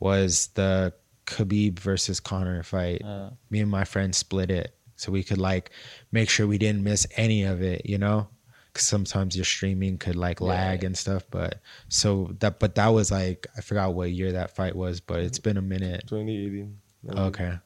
was 0.00 0.48
the 0.54 0.92
Khabib 1.26 1.78
versus 1.78 2.20
Conor 2.20 2.62
fight. 2.62 3.02
Uh, 3.04 3.30
Me 3.50 3.60
and 3.60 3.70
my 3.70 3.84
friend 3.84 4.14
split 4.14 4.50
it 4.50 4.74
so 4.96 5.10
we 5.12 5.22
could 5.22 5.38
like 5.38 5.70
make 6.10 6.28
sure 6.28 6.46
we 6.46 6.58
didn't 6.58 6.82
miss 6.82 7.06
any 7.16 7.42
of 7.44 7.62
it, 7.62 7.86
you 7.86 7.98
know? 7.98 8.28
Cuz 8.74 8.84
sometimes 8.84 9.36
your 9.36 9.44
streaming 9.44 9.98
could 9.98 10.16
like 10.16 10.40
Yeah. 10.40 10.46
lag 10.48 10.84
and 10.84 10.96
stuff, 10.96 11.24
but 11.30 11.60
so 11.88 12.34
that 12.40 12.58
but 12.58 12.74
that 12.76 12.88
was 12.88 13.10
like 13.10 13.46
I 13.56 13.60
forgot 13.60 13.94
what 13.94 14.10
year 14.12 14.32
that 14.32 14.54
fight 14.56 14.74
was, 14.74 15.00
but 15.00 15.20
it's 15.20 15.38
been 15.38 15.56
a 15.58 15.62
minute. 15.62 16.04
2018. 16.08 16.78
I 17.04 17.12
think. 17.12 17.18
Okay. 17.18 17.58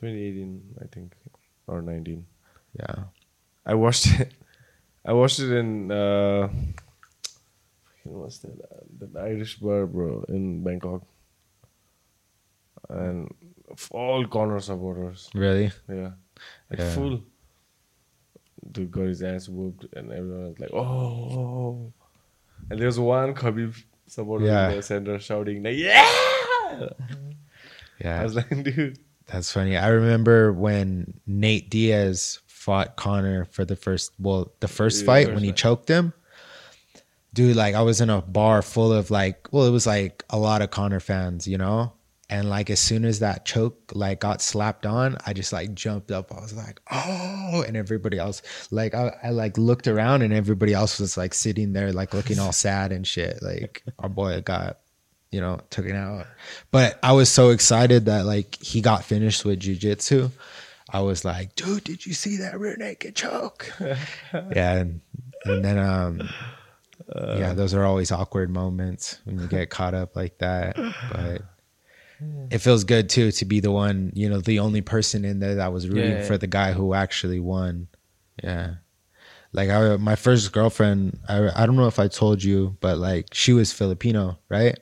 2018, 0.00 0.74
I 0.82 0.86
think, 0.88 1.14
or 1.66 1.80
19. 1.82 2.26
Yeah. 2.78 3.04
I 3.64 3.74
watched 3.74 4.06
it. 4.20 4.32
I 5.06 5.12
watched 5.12 5.38
it 5.40 5.52
in 5.52 5.90
uh, 5.90 6.48
fucking 7.84 8.18
what's 8.18 8.38
that? 8.38 8.50
Uh, 8.60 8.84
that 8.98 9.16
Irish 9.20 9.58
bar, 9.58 9.86
bro, 9.86 10.24
in 10.28 10.62
Bangkok, 10.62 11.02
and 12.88 13.28
all 13.90 14.26
Conor 14.26 14.60
supporters. 14.60 15.30
Really? 15.34 15.70
Yeah, 15.88 16.10
like 16.70 16.78
Yeah. 16.80 16.90
full. 16.94 17.20
Dude 18.72 18.90
got 18.90 19.02
his 19.06 19.22
ass 19.22 19.48
whooped, 19.48 19.86
and 19.94 20.10
everyone 20.10 20.48
was 20.48 20.58
like, 20.60 20.70
"Oh!" 20.72 20.78
oh, 20.78 21.38
oh. 21.38 21.92
And 22.70 22.80
there's 22.80 22.98
one 22.98 23.34
Khabib 23.34 23.76
supporter 24.06 24.46
Yeah. 24.46 24.70
in 24.70 24.76
the 24.76 24.82
center 24.82 25.18
shouting, 25.18 25.62
like, 25.62 25.76
"Yeah!" 25.76 26.88
Yeah. 28.00 28.20
I 28.20 28.24
was 28.24 28.34
like, 28.34 28.48
"Dude, 28.64 28.98
That's 29.26 29.52
funny. 29.52 29.76
I 29.76 29.88
remember 29.88 30.52
when 30.52 31.20
Nate 31.26 31.70
Diaz 31.70 32.40
fought 32.46 32.96
Conor 32.96 33.44
for 33.44 33.64
the 33.64 33.76
first 33.76 34.12
well, 34.18 34.52
the 34.60 34.68
first 34.68 35.00
Yeah, 35.02 35.06
fight 35.06 35.26
first 35.26 35.34
when 35.34 35.44
he 35.44 35.52
choked 35.52 35.88
him. 35.88 36.12
Dude, 37.34 37.56
like 37.56 37.74
I 37.74 37.82
was 37.82 38.00
in 38.00 38.10
a 38.10 38.22
bar 38.22 38.62
full 38.62 38.92
of 38.92 39.10
like 39.10 39.48
well, 39.52 39.64
it 39.66 39.70
was 39.70 39.86
like 39.86 40.24
a 40.30 40.38
lot 40.38 40.62
of 40.62 40.70
Conor 40.70 41.00
fans, 41.00 41.46
you 41.46 41.58
know? 41.58 41.92
And 42.34 42.50
like 42.50 42.68
as 42.68 42.80
soon 42.80 43.04
as 43.04 43.20
that 43.20 43.44
choke 43.44 43.92
like 43.94 44.18
got 44.18 44.42
slapped 44.42 44.86
on, 44.86 45.16
I 45.24 45.32
just 45.34 45.52
like 45.52 45.72
jumped 45.72 46.10
up. 46.10 46.32
I 46.32 46.40
was 46.40 46.52
like, 46.52 46.80
oh, 46.90 47.62
and 47.64 47.76
everybody 47.76 48.18
else 48.18 48.42
like 48.72 48.92
I, 48.92 49.16
I 49.22 49.30
like 49.30 49.56
looked 49.56 49.86
around 49.86 50.22
and 50.22 50.32
everybody 50.32 50.74
else 50.74 50.98
was 50.98 51.16
like 51.16 51.32
sitting 51.32 51.74
there 51.74 51.92
like 51.92 52.12
looking 52.12 52.40
all 52.40 52.50
sad 52.50 52.90
and 52.90 53.06
shit. 53.06 53.40
Like 53.40 53.84
our 54.00 54.08
boy 54.08 54.40
got 54.40 54.78
you 55.30 55.40
know, 55.40 55.60
took 55.70 55.86
it 55.86 55.94
out. 55.94 56.26
But 56.72 56.98
I 57.04 57.12
was 57.12 57.28
so 57.28 57.50
excited 57.50 58.06
that 58.06 58.26
like 58.26 58.60
he 58.60 58.80
got 58.80 59.04
finished 59.04 59.44
with 59.44 59.60
jujitsu. 59.60 60.32
I 60.90 61.02
was 61.02 61.24
like, 61.24 61.54
dude, 61.54 61.84
did 61.84 62.04
you 62.04 62.14
see 62.14 62.38
that 62.38 62.58
rear 62.58 62.76
naked 62.76 63.14
choke? 63.14 63.72
yeah, 63.80 64.74
and, 64.74 65.00
and 65.44 65.64
then 65.64 65.78
um 65.78 66.28
yeah, 67.14 67.54
those 67.54 67.74
are 67.74 67.84
always 67.84 68.10
awkward 68.10 68.50
moments 68.50 69.20
when 69.22 69.38
you 69.38 69.46
get 69.46 69.70
caught 69.70 69.94
up 69.94 70.16
like 70.16 70.38
that. 70.38 70.74
But 71.12 71.42
it 72.50 72.58
feels 72.58 72.84
good 72.84 73.08
too 73.08 73.32
to 73.32 73.44
be 73.44 73.60
the 73.60 73.70
one, 73.72 74.12
you 74.14 74.28
know, 74.28 74.40
the 74.40 74.58
only 74.60 74.80
person 74.80 75.24
in 75.24 75.40
there 75.40 75.56
that 75.56 75.72
was 75.72 75.88
rooting 75.88 76.12
Yeah. 76.12 76.24
for 76.24 76.38
the 76.38 76.46
guy 76.46 76.72
who 76.72 76.94
actually 76.94 77.40
won. 77.40 77.88
Yeah. 78.42 78.74
Like 79.52 79.70
I, 79.70 79.96
my 79.96 80.16
first 80.16 80.52
girlfriend, 80.52 81.18
I, 81.28 81.50
I 81.54 81.66
don't 81.66 81.76
know 81.76 81.86
if 81.86 81.98
I 81.98 82.08
told 82.08 82.42
you, 82.42 82.76
but 82.80 82.98
like 82.98 83.28
she 83.32 83.52
was 83.52 83.72
Filipino, 83.72 84.38
right? 84.48 84.78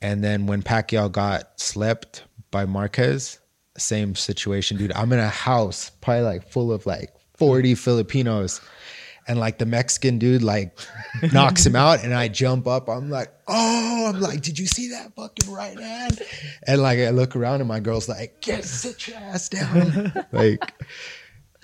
And 0.00 0.22
then 0.22 0.46
when 0.46 0.62
Pacquiao 0.62 1.10
got 1.10 1.60
slept 1.60 2.24
by 2.50 2.66
Marquez, 2.66 3.38
same 3.78 4.14
situation, 4.14 4.76
dude. 4.76 4.92
I'm 4.92 5.12
in 5.12 5.18
a 5.18 5.28
house, 5.28 5.90
probably 6.00 6.22
like 6.22 6.48
full 6.48 6.72
of 6.72 6.84
like 6.86 7.10
40 7.36 7.74
Filipinos. 7.74 8.60
And 9.28 9.38
like 9.38 9.58
the 9.58 9.66
Mexican 9.66 10.18
dude 10.18 10.42
like 10.42 10.78
knocks 11.32 11.64
him 11.64 11.76
out, 11.76 12.02
and 12.02 12.12
I 12.12 12.28
jump 12.28 12.66
up. 12.66 12.88
I'm 12.88 13.08
like, 13.10 13.32
oh, 13.46 14.12
I'm 14.12 14.20
like, 14.20 14.42
did 14.42 14.58
you 14.58 14.66
see 14.66 14.90
that 14.90 15.14
fucking 15.14 15.52
right 15.52 15.78
hand? 15.78 16.20
And 16.66 16.82
like 16.82 16.98
I 16.98 17.10
look 17.10 17.36
around, 17.36 17.60
and 17.60 17.68
my 17.68 17.80
girl's 17.80 18.08
like, 18.08 18.40
get 18.40 18.64
sit 18.64 19.06
your 19.08 19.18
ass 19.18 19.48
down. 19.48 20.12
like, 20.32 20.72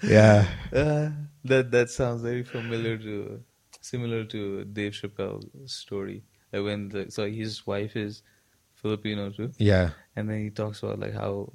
yeah, 0.02 0.46
Uh, 0.72 1.10
that 1.44 1.70
that 1.70 1.90
sounds 1.90 2.22
very 2.22 2.44
familiar 2.44 2.96
to 2.98 3.42
similar 3.80 4.24
to 4.24 4.64
Dave 4.64 4.92
Chappelle's 4.92 5.72
story. 5.72 6.22
Like 6.52 6.62
when 6.62 6.88
the, 6.88 7.10
so 7.10 7.28
his 7.28 7.66
wife 7.66 7.96
is 7.96 8.22
Filipino 8.74 9.30
too, 9.30 9.50
yeah, 9.58 9.90
and 10.14 10.28
then 10.30 10.42
he 10.44 10.50
talks 10.50 10.82
about 10.82 11.00
like 11.00 11.14
how 11.14 11.52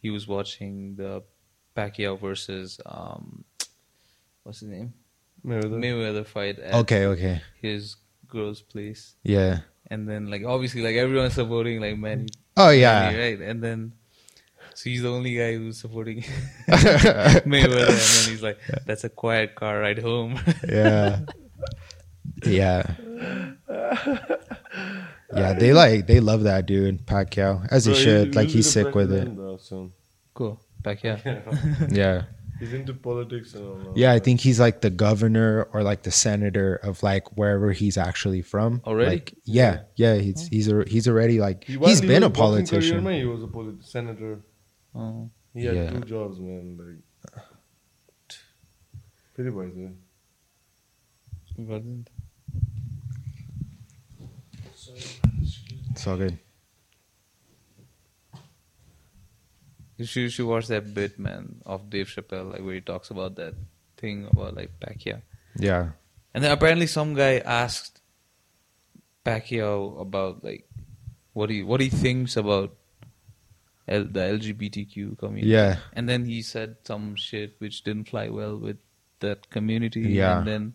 he 0.00 0.10
was 0.10 0.26
watching 0.26 0.96
the 0.96 1.22
Pacquiao 1.76 2.18
versus 2.18 2.80
um 2.86 3.44
what's 4.44 4.60
his 4.60 4.68
name 4.68 4.94
Mayweather. 5.44 5.78
Mayweather 5.82 6.24
fight 6.26 6.58
at 6.58 6.74
okay, 6.74 7.06
okay, 7.06 7.42
his 7.60 7.96
girl's 8.28 8.62
place, 8.62 9.14
yeah. 9.22 9.60
and 9.88 10.08
then 10.08 10.30
like 10.30 10.42
obviously 10.44 10.80
like 10.82 10.96
everyone's 10.96 11.34
supporting 11.34 11.80
like 11.80 11.98
Manny, 11.98 12.28
Oh 12.56 12.68
Manny, 12.68 12.80
yeah, 12.80 13.14
right, 13.16 13.40
and 13.40 13.62
then. 13.62 13.92
So 14.76 14.90
he's 14.90 15.02
the 15.02 15.08
only 15.12 15.36
guy 15.36 15.54
who's 15.54 15.78
supporting 15.78 16.22
Mayweather, 16.68 17.86
and 17.86 17.98
then 17.98 18.30
he's 18.30 18.42
like, 18.42 18.58
"That's 18.86 19.04
a 19.04 19.08
quiet 19.08 19.54
car 19.54 19.78
ride 19.78 20.00
home." 20.00 20.40
yeah, 20.68 21.20
yeah, 22.44 22.82
yeah. 25.32 25.52
They 25.54 25.72
like 25.72 26.06
they 26.06 26.20
love 26.20 26.42
that 26.44 26.66
dude 26.66 27.06
Pacquiao 27.06 27.66
as 27.70 27.84
he 27.84 27.92
Bro, 27.92 28.00
should. 28.00 28.26
he'll 28.28 28.34
like 28.34 28.48
he's 28.48 28.70
sick 28.70 28.94
with 28.94 29.12
it. 29.12 29.28
president, 29.30 29.36
Bro, 29.36 29.56
soon. 29.58 29.92
cool. 30.34 30.60
Back 30.82 31.02
yeah. 31.04 32.24
Yeah, 32.64 32.70
He's 32.70 32.80
into 32.80 32.94
politics 32.94 33.54
and 33.54 33.66
all 33.66 33.74
that. 33.76 33.96
yeah. 33.96 34.12
I 34.12 34.18
think 34.20 34.40
he's 34.40 34.58
like 34.58 34.80
the 34.80 34.90
governor 34.90 35.68
or 35.72 35.82
like 35.82 36.02
the 36.02 36.10
senator 36.10 36.76
of 36.76 37.02
like 37.02 37.36
wherever 37.36 37.72
he's 37.72 37.96
actually 37.98 38.42
from. 38.42 38.80
Already? 38.86 39.10
Like, 39.10 39.34
yeah, 39.44 39.82
yeah. 39.96 40.14
He's 40.16 40.44
oh. 40.44 40.48
he's 40.50 40.68
a, 40.68 40.84
he's 40.86 41.08
already 41.08 41.40
like 41.40 41.64
He, 41.64 41.76
while 41.76 41.90
he's 41.90 42.00
been 42.00 42.22
a 42.22 42.28
was 42.28 42.38
boxing 42.38 42.66
career, 42.66 42.80
politician. 42.80 43.04
man, 43.04 43.14
he 43.20 43.24
was 43.26 43.42
a 43.42 43.46
polit- 43.48 43.84
senator. 43.84 44.40
Oh. 44.94 45.30
He 45.52 45.64
had 45.66 45.74
Yeah. 45.76 45.90
two 45.90 46.00
jobs, 46.00 46.38
man. 46.40 46.76
Like, 46.78 47.46
pretty 49.34 49.50
wise, 49.50 49.74
man. 49.74 49.96
It's 55.90 56.06
all 56.06 56.16
good. 56.16 56.38
You 59.96 60.06
should, 60.06 60.46
watch 60.46 60.66
that 60.68 60.92
bit, 60.92 61.18
man, 61.18 61.62
of 61.64 61.88
Dave 61.88 62.08
Chappelle, 62.08 62.50
like 62.52 62.62
where 62.62 62.74
he 62.74 62.80
talks 62.80 63.10
about 63.10 63.36
that 63.36 63.54
thing 63.96 64.26
about 64.30 64.56
like 64.56 64.80
Pacquiao. 64.80 65.22
Yeah, 65.56 65.90
And 66.34 66.42
then 66.42 66.50
apparently 66.50 66.86
some 66.88 67.14
guy 67.14 67.38
asked 67.38 68.00
Pacquiao 69.24 70.00
about 70.00 70.42
like 70.42 70.68
what 71.32 71.48
he 71.50 71.62
what 71.62 71.80
he 71.80 71.88
thinks 71.90 72.36
about 72.36 72.74
L, 73.86 74.04
the 74.04 74.20
LGBTQ 74.20 75.18
community. 75.18 75.50
yeah, 75.50 75.76
And 75.92 76.08
then 76.08 76.24
he 76.24 76.42
said 76.42 76.76
some 76.84 77.14
shit 77.14 77.54
which 77.58 77.84
didn't 77.84 78.08
fly 78.08 78.28
well 78.30 78.56
with 78.56 78.78
that 79.20 79.48
community. 79.50 80.00
Yeah. 80.00 80.38
And 80.38 80.46
then 80.46 80.74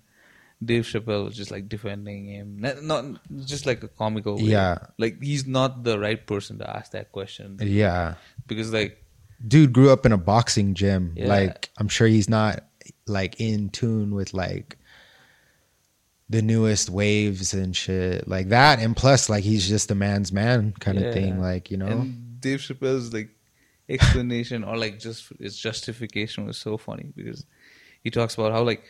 Dave 0.64 0.84
Chappelle 0.86 1.26
was 1.26 1.36
just 1.36 1.52
like 1.52 1.68
defending 1.68 2.28
him. 2.28 2.60
Not, 2.60 2.84
not 2.84 3.06
just 3.46 3.66
like 3.66 3.84
a 3.84 3.88
comical 3.88 4.38
way. 4.38 4.44
Yeah. 4.44 4.78
Like 4.98 5.22
he's 5.22 5.46
not 5.46 5.84
the 5.84 6.00
right 6.00 6.26
person 6.26 6.60
to 6.60 6.70
ask 6.70 6.92
that 6.92 7.12
question. 7.12 7.58
yeah. 7.62 8.16
Because 8.48 8.72
like 8.72 9.04
dude 9.48 9.74
grew 9.74 9.92
up 9.92 10.06
in 10.06 10.12
a 10.12 10.18
boxing 10.18 10.74
gym. 10.74 11.14
Yeah. 11.16 11.28
Like 11.28 11.70
I'm 11.78 11.88
sure 11.88 12.08
he's 12.08 12.30
not 12.30 12.66
like 13.08 13.40
in 13.40 13.70
tune 13.70 14.14
with 14.14 14.34
like 14.34 14.78
the 16.30 16.42
newest 16.42 16.90
waves 16.90 17.54
and 17.54 17.76
shit 17.76 18.28
like 18.28 18.50
that. 18.50 18.80
And 18.80 18.96
plus, 18.96 19.30
like 19.30 19.44
he's 19.44 19.68
just 19.68 19.90
a 19.92 19.96
man's 19.96 20.32
man 20.32 20.74
kind 20.80 21.00
Yeah. 21.00 21.08
of 21.08 21.14
thing. 21.14 21.40
Like 21.42 21.72
you 21.72 21.78
know, 21.78 21.88
And 21.88 22.40
Dave 22.42 22.60
Chappelle's 22.60 23.14
like 23.14 23.30
explanation 23.88 24.64
or 24.64 24.78
like 24.78 25.00
just 25.00 25.32
his 25.40 25.58
justification 25.58 26.46
was 26.46 26.58
so 26.58 26.78
funny 26.78 27.12
because 27.16 27.46
he 28.04 28.12
talks 28.12 28.36
about 28.36 28.52
how 28.52 28.62
like 28.64 28.84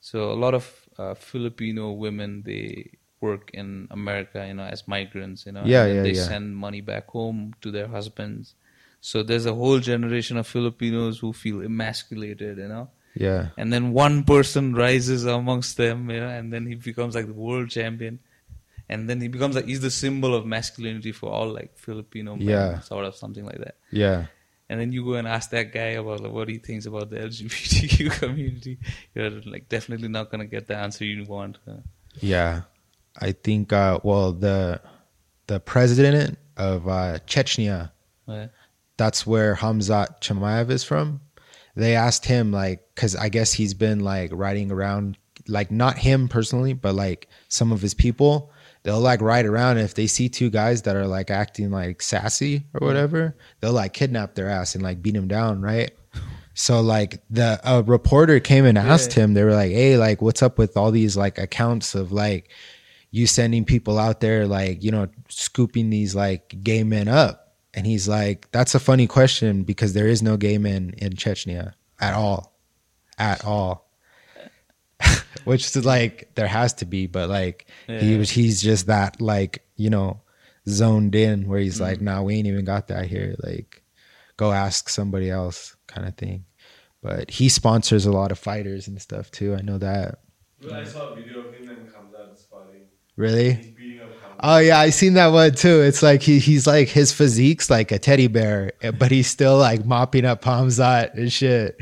so 0.00 0.32
a 0.32 0.34
lot 0.34 0.54
of 0.54 0.88
uh, 0.98 1.14
Filipino 1.14 1.92
women 1.92 2.42
they 2.44 2.90
work 3.20 3.50
in 3.54 3.86
America, 3.92 4.44
you 4.44 4.54
know, 4.54 4.64
as 4.64 4.88
migrants, 4.88 5.46
you 5.46 5.52
know, 5.52 5.62
Yeah, 5.64 5.84
and 5.84 5.94
yeah, 5.96 6.02
they 6.02 6.12
yeah. 6.14 6.24
send 6.26 6.56
money 6.56 6.80
back 6.80 7.08
home 7.08 7.54
to 7.60 7.70
their 7.70 7.86
husbands. 7.86 8.56
So 9.04 9.22
there's 9.24 9.46
a 9.46 9.54
whole 9.60 9.80
generation 9.80 10.36
of 10.38 10.46
Filipinos 10.46 11.18
who 11.18 11.32
feel 11.32 11.60
emasculated, 11.60 12.58
you 12.58 12.68
know. 12.68 12.86
yeah, 13.14 13.48
And 13.58 13.72
then 13.72 13.92
one 13.92 14.22
person 14.24 14.74
rises 14.74 15.24
amongst 15.26 15.76
them, 15.76 16.08
you 16.08 16.20
know, 16.20 16.28
and 16.38 16.52
then 16.52 16.66
he 16.70 16.76
becomes 16.76 17.14
like 17.18 17.26
the 17.26 17.34
world 17.46 17.68
champion. 17.68 18.20
And 18.88 19.08
then 19.10 19.20
he 19.20 19.26
becomes 19.28 19.54
like 19.56 19.66
he's 19.66 19.80
the 19.80 19.90
symbol 19.90 20.34
of 20.38 20.46
masculinity 20.46 21.12
for 21.12 21.28
all 21.32 21.48
like 21.52 21.76
Filipino 21.76 22.36
men, 22.36 22.46
Yeah. 22.48 22.80
sort 22.80 23.04
of 23.04 23.16
something 23.16 23.44
like 23.44 23.58
that. 23.58 23.74
yeah, 23.90 24.26
And 24.70 24.78
then 24.80 24.92
you 24.92 25.04
go 25.04 25.14
and 25.20 25.26
ask 25.26 25.50
that 25.50 25.72
guy 25.72 25.90
about 26.02 26.20
like, 26.20 26.32
what 26.32 26.48
he 26.48 26.58
thinks 26.58 26.86
about 26.86 27.10
the 27.10 27.16
LGBTQ 27.28 28.10
community. 28.22 28.78
You're 29.14 29.30
like 29.54 29.68
definitely 29.68 30.08
not 30.08 30.30
gonna 30.30 30.46
get 30.46 30.66
the 30.70 30.76
answer 30.76 31.04
you 31.04 31.24
want. 31.24 31.58
Yeah. 32.20 32.62
I 33.18 33.32
think. 33.32 33.72
uh 33.72 33.98
Well, 34.08 34.32
the 34.32 34.80
the 35.50 35.58
president 35.60 36.38
of 36.56 36.86
uh 36.88 37.18
Chechnya, 37.26 37.90
yeah. 38.28 38.46
That's 39.02 39.26
where 39.26 39.56
Hamzat 39.56 40.20
Chimaev 40.20 40.70
is 40.70 40.84
from. 40.84 41.22
They 41.74 41.96
asked 41.96 42.24
him 42.24 42.52
like, 42.52 42.84
because 42.94 43.16
I 43.16 43.30
guess 43.30 43.52
he's 43.52 43.74
been 43.74 43.98
like 43.98 44.30
riding 44.32 44.70
around, 44.70 45.18
like 45.48 45.72
not 45.72 45.98
him 45.98 46.28
personally, 46.28 46.72
but 46.72 46.94
like 46.94 47.26
some 47.48 47.72
of 47.72 47.82
his 47.82 47.94
people. 47.94 48.52
They'll 48.84 49.00
like 49.00 49.20
ride 49.20 49.44
around 49.44 49.78
and 49.78 49.84
if 49.84 49.94
they 49.94 50.06
see 50.06 50.28
two 50.28 50.50
guys 50.50 50.82
that 50.82 50.94
are 50.94 51.08
like 51.08 51.32
acting 51.32 51.72
like 51.72 52.00
sassy 52.00 52.64
or 52.74 52.86
whatever, 52.86 53.36
they'll 53.58 53.72
like 53.72 53.92
kidnap 53.92 54.36
their 54.36 54.48
ass 54.48 54.76
and 54.76 54.84
like 54.84 55.02
beat 55.02 55.16
him 55.16 55.26
down, 55.26 55.60
right? 55.60 55.90
So 56.54 56.80
like 56.80 57.24
the 57.28 57.58
a 57.64 57.82
reporter 57.82 58.38
came 58.38 58.64
and 58.66 58.78
asked 58.78 59.14
him, 59.14 59.34
they 59.34 59.42
were 59.42 59.54
like, 59.54 59.72
"Hey, 59.72 59.96
like 59.96 60.22
what's 60.22 60.44
up 60.44 60.58
with 60.58 60.76
all 60.76 60.92
these 60.92 61.16
like 61.16 61.38
accounts 61.38 61.96
of 61.96 62.12
like 62.12 62.50
you 63.10 63.26
sending 63.26 63.64
people 63.64 63.98
out 63.98 64.20
there 64.20 64.46
like, 64.46 64.84
you 64.84 64.92
know, 64.92 65.08
scooping 65.28 65.90
these 65.90 66.14
like 66.14 66.54
gay 66.62 66.84
men 66.84 67.08
up?" 67.08 67.41
And 67.74 67.86
he's 67.86 68.06
like, 68.08 68.50
"That's 68.52 68.74
a 68.74 68.80
funny 68.80 69.06
question 69.06 69.62
because 69.62 69.94
there 69.94 70.06
is 70.06 70.22
no 70.22 70.36
gay 70.36 70.58
men 70.58 70.94
in 70.98 71.12
Chechnya 71.12 71.72
at 72.00 72.14
all. 72.14 72.58
At 73.18 73.44
all." 73.44 73.90
Which 75.44 75.64
is 75.76 75.84
like 75.84 76.34
there 76.34 76.46
has 76.46 76.74
to 76.74 76.84
be, 76.84 77.06
but 77.06 77.28
like 77.28 77.66
he 77.86 78.16
was 78.16 78.30
he's 78.30 78.62
just 78.62 78.86
that 78.86 79.20
like, 79.20 79.64
you 79.76 79.90
know, 79.90 80.20
zoned 80.68 81.14
in 81.14 81.48
where 81.48 81.60
he's 81.60 81.80
like, 81.80 81.98
mm. 81.98 82.02
"Nah, 82.02 82.22
we 82.22 82.36
ain't 82.36 82.46
even 82.46 82.64
got 82.64 82.88
that 82.88 83.06
here." 83.06 83.34
Like 83.42 83.82
go 84.36 84.52
ask 84.52 84.88
somebody 84.88 85.30
else 85.30 85.76
kind 85.86 86.06
of 86.06 86.16
thing. 86.16 86.44
But 87.02 87.30
he 87.30 87.48
sponsors 87.48 88.06
a 88.06 88.12
lot 88.12 88.30
of 88.32 88.38
fighters 88.38 88.86
and 88.88 89.00
stuff 89.00 89.30
too. 89.30 89.54
I 89.54 89.62
know 89.62 89.78
that. 89.78 90.20
I 90.72 90.84
saw 90.84 91.10
a 91.10 91.14
video 91.14 91.40
of 91.40 91.54
him 91.54 91.68
and 91.68 91.88
Hamzat 91.88 92.38
sparring. 92.38 92.86
Really? 93.16 93.54
He's 93.54 93.70
beating 93.70 94.00
up 94.00 94.10
Hamzat. 94.22 94.31
Oh 94.42 94.58
yeah, 94.58 94.78
I 94.80 94.90
seen 94.90 95.14
that 95.14 95.28
one 95.28 95.54
too. 95.54 95.80
It's 95.82 96.02
like 96.02 96.22
he 96.22 96.38
he's 96.38 96.66
like 96.66 96.88
his 96.88 97.12
physique's 97.12 97.70
like 97.70 97.92
a 97.92 97.98
teddy 97.98 98.26
bear, 98.26 98.72
but 98.98 99.10
he's 99.10 99.28
still 99.28 99.56
like 99.56 99.84
mopping 99.84 100.24
up 100.24 100.42
Hamzat 100.42 101.14
and 101.14 101.32
shit. 101.32 101.78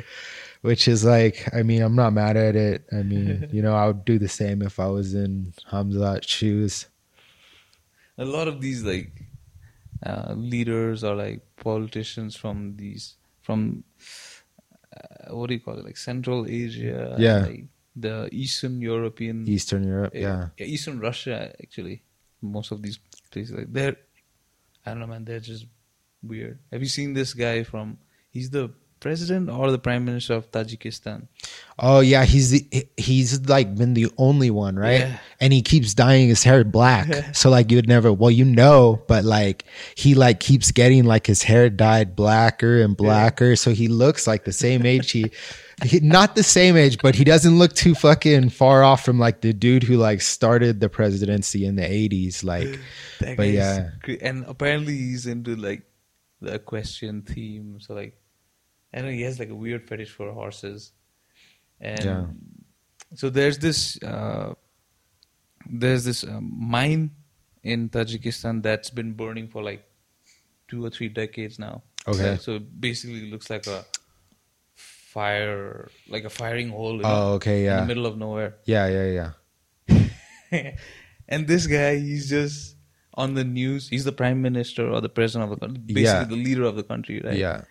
Which 0.63 0.87
is 0.89 1.07
like, 1.07 1.49
I 1.55 1.63
mean, 1.63 1.81
I'm 1.81 1.97
not 1.97 2.13
mad 2.13 2.37
at 2.37 2.55
it. 2.55 2.85
I 2.93 3.03
mean, 3.03 3.49
you 3.53 3.63
know, 3.63 3.75
I 3.75 3.87
would 3.87 4.05
do 4.05 4.19
the 4.19 4.29
same 4.29 4.61
if 4.61 4.79
I 4.79 4.89
was 4.89 5.15
in 5.15 5.55
Hamzat's 5.73 6.29
shoes. 6.29 6.87
a 8.19 8.25
lot 8.27 8.47
of 8.47 8.61
these 8.61 8.83
like 8.85 9.11
uh, 10.05 10.35
leaders 10.37 11.03
or 11.03 11.15
like 11.15 11.41
politicians 11.57 12.37
from 12.37 12.77
these 12.77 13.17
from 13.41 13.85
uh, 14.95 15.35
what 15.35 15.49
do 15.49 15.55
you 15.55 15.61
call 15.61 15.79
it 15.79 15.85
like 15.85 15.97
Central 15.97 16.47
Asia, 16.47 17.17
Yeah. 17.19 17.47
like 17.47 17.65
the 17.97 18.29
Eastern 18.31 18.83
European, 18.83 19.49
Eastern 19.49 19.85
Europe, 19.85 20.13
yeah. 20.15 20.49
Eastern 20.59 21.01
Russia 21.01 21.55
actually. 21.63 22.03
Most 22.43 22.73
of 22.73 22.83
these 22.83 22.99
places 23.31 23.55
like 23.55 23.73
they're, 23.73 23.97
I 24.85 24.91
don't 24.91 25.01
know, 25.01 25.07
man, 25.07 25.25
they're 25.25 25.41
just 25.41 25.67
weird. 26.23 26.59
Have 26.73 26.83
you 26.83 26.89
seen 26.89 27.15
this 27.15 27.35
guy 27.35 27.63
from? 27.63 27.99
He's 28.31 28.51
the 28.51 28.73
president 29.01 29.49
or 29.49 29.71
the 29.71 29.79
prime 29.79 30.05
minister 30.05 30.35
of 30.35 30.51
Tajikistan. 30.53 31.27
Oh 31.79 32.01
yeah, 32.01 32.25
he's 32.25 32.51
the, 32.51 32.87
he's 32.97 33.49
like 33.49 33.75
been 33.75 33.95
the 33.95 34.09
only 34.19 34.51
one, 34.51 34.77
right? 34.77 35.01
Yeah. 35.01 35.19
And 35.41 35.53
he 35.53 35.63
keeps 35.63 35.95
dyeing 35.95 36.29
his 36.29 36.45
hair 36.45 36.63
black. 36.63 37.35
so 37.35 37.51
like 37.51 37.71
you'd 37.73 37.89
never 37.89 38.13
well, 38.13 38.31
you 38.31 38.45
know, 38.45 39.03
but 39.09 39.25
like 39.25 39.65
he 39.97 40.15
like 40.15 40.39
keeps 40.39 40.71
getting 40.71 41.05
like 41.05 41.27
his 41.27 41.43
hair 41.43 41.71
dyed 41.71 42.15
blacker 42.15 42.81
and 42.83 42.97
blacker. 42.97 43.57
So 43.57 43.73
he 43.73 43.89
looks 43.89 44.27
like 44.27 44.45
the 44.45 44.53
same 44.53 44.87
age 44.87 45.11
he 45.11 45.33
he, 45.85 46.01
not 46.01 46.35
the 46.35 46.43
same 46.43 46.77
age, 46.77 46.99
but 47.03 47.15
he 47.15 47.25
doesn't 47.25 47.59
look 47.59 47.73
too 47.75 47.95
fucking 47.95 48.51
far 48.51 48.83
off 48.83 49.05
from 49.05 49.19
like 49.19 49.41
the 49.41 49.53
dude 49.53 49.83
who 49.83 49.97
like 49.97 50.21
started 50.21 50.81
the 50.81 50.89
presidency 50.89 51.65
in 51.65 51.77
the 51.77 51.91
eighties. 51.91 52.43
Like, 52.45 52.79
That 53.21 53.37
But 53.37 53.49
yeah. 53.49 53.91
and 54.23 54.45
apparently 54.47 54.97
he's 54.97 55.27
into 55.27 55.57
like 55.57 55.83
the 56.41 56.55
equestrian 56.55 57.23
theme. 57.23 57.79
So 57.81 57.95
like, 57.95 58.19
I 58.95 59.03
know 59.03 59.11
he 59.11 59.23
has 59.23 59.39
like 59.39 59.51
a 59.51 59.55
weird 59.55 59.87
fetish 59.89 60.11
for 60.11 60.33
horses, 60.33 60.93
and 61.81 62.05
Yeah. 62.05 62.27
so 63.15 63.29
there's 63.31 63.59
this 63.59 64.03
uh, 64.03 64.55
there's 65.69 66.05
this 66.05 66.25
um, 66.25 66.51
mine 66.59 67.11
in 67.63 67.89
Tajikistan 67.91 68.63
that's 68.63 68.91
been 68.91 69.13
burning 69.13 69.49
for 69.49 69.63
like 69.63 69.85
two 70.69 70.85
or 70.85 70.91
three 70.91 71.09
decades 71.09 71.59
now. 71.59 71.83
Okay. 72.09 72.37
So 72.41 72.57
it 72.57 72.81
basically 72.81 73.31
looks 73.31 73.51
like 73.51 73.67
a 73.67 73.85
fire, 75.11 75.91
like 76.09 76.25
a 76.25 76.31
firing 76.31 76.71
hole. 76.71 76.97
You 76.99 77.03
oh, 77.05 77.09
know, 77.09 77.33
okay, 77.43 77.67
In 77.67 77.71
the 77.71 77.81
yeah, 77.83 77.85
middle 77.85 78.07
of 78.07 78.17
nowhere. 78.17 78.55
yeah, 78.65 78.87
yeah, 78.87 79.09
yeah. 79.19 79.31
and 81.29 81.47
this 81.47 81.67
guy, 81.67 81.97
he's 81.99 82.31
just 82.31 82.77
on 83.15 83.35
the 83.35 83.45
news. 83.45 83.89
He's 83.89 84.05
the 84.05 84.13
prime 84.13 84.41
minister 84.43 84.89
or 84.89 85.01
the 85.01 85.09
president 85.09 85.51
of 85.53 85.59
the 85.59 85.67
country, 85.67 85.83
basically 85.83 86.03
Yeah. 86.05 86.25
the 86.25 86.37
leader 86.37 86.65
of 86.65 86.77
the 86.77 86.83
country, 86.85 87.21
right? 87.25 87.37
Yeah, 87.37 87.63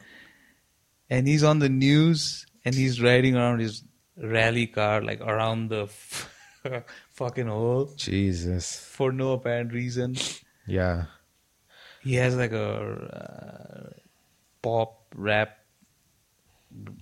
And 1.10 1.28
he's 1.28 1.44
on 1.44 1.60
the 1.60 1.70
news 1.70 2.46
and 2.66 2.76
he's 2.76 3.02
riding 3.02 3.36
around 3.36 3.60
his 3.60 3.84
rally 4.18 4.68
car, 4.68 5.02
like 5.02 5.22
around 5.22 5.70
the 5.70 5.88
fucking 7.12 7.48
hole 7.48 7.94
Jesus, 7.96 8.80
for 8.80 9.12
no 9.12 9.32
apparent 9.34 9.72
reason. 9.74 10.16
yeah, 10.68 11.06
He 12.04 12.16
has 12.16 12.36
like 12.36 12.52
a 12.52 12.68
uh, 13.16 13.90
pop 14.62 15.08
rap 15.16 15.58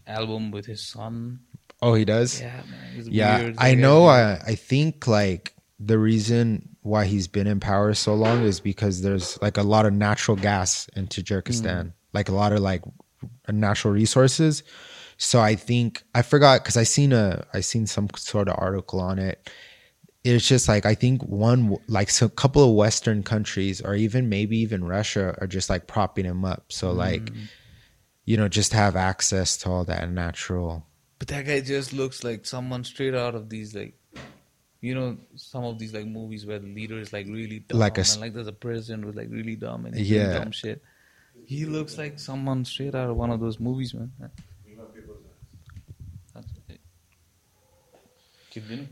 album 0.06 0.52
with 0.52 0.66
his 0.66 0.82
son. 0.82 1.40
oh, 1.82 1.94
he 1.94 2.06
does. 2.06 2.42
Yeah, 2.42 2.62
man. 2.70 3.04
Yeah, 3.10 3.40
weird. 3.40 3.56
I 3.58 3.76
know. 3.76 4.06
I 4.06 4.40
I 4.46 4.56
think 4.56 5.08
like 5.08 5.54
the 5.80 6.00
reason 6.00 6.76
why 6.82 7.06
he's 7.06 7.28
been 7.28 7.48
in 7.48 7.60
power 7.60 7.94
so 7.94 8.16
long 8.16 8.44
is 8.44 8.60
because 8.60 9.02
there's 9.02 9.40
like 9.42 9.58
a 9.58 9.64
lot 9.64 9.86
of 9.86 9.94
natural 9.94 10.38
gas 10.38 10.90
in 10.96 11.08
Tajikistan, 11.08 11.82
hmm. 11.84 11.90
like 12.14 12.30
a 12.30 12.34
lot 12.34 12.54
of 12.54 12.60
like 12.60 12.82
natural 13.50 13.94
resources. 13.94 14.64
So 15.18 15.40
I 15.40 15.56
think 15.56 16.04
I 16.16 16.22
forgot 16.22 16.64
because 16.64 16.78
I 16.78 16.84
seen 16.84 17.12
a 17.12 17.46
I 17.54 17.62
seen 17.62 17.88
some 17.88 18.08
sort 18.16 18.48
of 18.48 18.56
article 18.58 19.00
on 19.00 19.20
it. 19.20 19.50
It's 20.24 20.48
just 20.48 20.68
like 20.68 20.86
I 20.86 20.94
think 20.96 21.24
one 21.24 21.78
like 21.88 22.10
so 22.10 22.28
a 22.28 22.30
couple 22.30 22.68
of 22.68 22.76
Western 22.76 23.24
countries 23.24 23.82
or 23.82 23.96
even 23.96 24.30
maybe 24.30 24.58
even 24.58 24.84
Russia 24.84 25.36
are 25.40 25.48
just 25.48 25.70
like 25.70 25.88
propping 25.88 26.26
him 26.26 26.46
up. 26.46 26.72
So 26.72 26.92
like 26.92 27.30
hmm. 27.30 27.44
You 28.28 28.38
know 28.38 28.48
just 28.48 28.74
have 28.74 28.96
access 28.96 29.58
to 29.58 29.70
all 29.72 29.84
that 29.86 30.08
natural. 30.12 30.86
But 31.18 31.30
that 31.30 31.46
guy 31.48 31.62
just 31.62 31.94
looks 31.94 32.24
like 32.24 32.46
someone 32.46 32.84
straight 32.84 33.16
out 33.16 33.34
of 33.34 33.50
these 33.50 33.74
like, 33.74 33.96
you 34.82 34.94
know, 34.94 35.18
some 35.36 35.64
of 35.64 35.80
these 35.80 35.94
like 35.94 36.06
movies 36.06 36.46
where 36.46 36.60
the 36.60 36.68
leader 36.68 37.00
is 37.00 37.12
like 37.12 37.26
really 37.26 37.60
dumb, 37.60 37.80
Like 37.80 37.98
a, 37.98 38.02
and 38.02 38.22
like 38.22 38.34
there's 38.36 38.46
a 38.48 38.52
president 38.54 39.06
who's 39.06 39.16
like 39.16 39.30
really 39.32 39.56
dumb 39.56 39.86
and 39.88 39.96
he's 39.96 40.12
Yeah. 40.12 40.34
dumb 40.38 40.52
shit. 40.52 40.84
He 41.46 41.66
looks 41.66 41.98
like 41.98 42.20
someone 42.20 42.66
straight 42.66 42.94
out 42.94 43.10
of 43.10 43.16
one 43.16 43.32
of 43.32 43.40
those 43.40 43.60
movies, 43.60 43.94
man. 43.96 44.12
That's 46.36 46.48
it. 46.70 46.80
Keep 48.52 48.68
doing. 48.68 48.90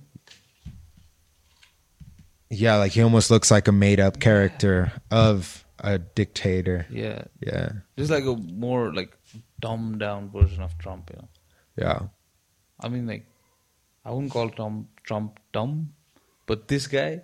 Yeah, 2.50 2.78
like 2.78 2.94
he 2.94 3.02
almost 3.02 3.30
looks 3.30 3.52
like 3.52 3.68
a 3.68 3.72
made 3.72 4.00
up 4.00 4.20
character 4.20 4.94
of 5.12 5.66
a 5.80 6.00
dictator. 6.00 6.86
Yeah, 6.90 7.24
Yeah. 7.46 7.70
just 7.98 8.10
like 8.12 8.24
a 8.24 8.36
more 8.36 8.94
like 8.94 9.12
dumbed 9.60 10.00
down 10.00 10.30
version 10.30 10.62
of 10.62 10.78
Trump. 10.78 11.10
You 11.12 11.18
know, 11.22 11.30
Yeah. 11.78 12.00
I 12.80 12.90
mean 12.90 13.08
like, 13.08 13.26
I 14.04 14.12
wouldn't 14.12 14.32
call 14.32 14.50
Trump 14.50 14.88
Trump 15.04 15.40
dumb, 15.54 15.94
but 16.46 16.68
this 16.68 16.88
guy, 16.88 17.22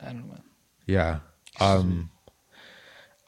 I 0.00 0.06
don't 0.06 0.28
know. 0.28 0.40
Yeah. 0.86 1.20
Um 1.60 2.10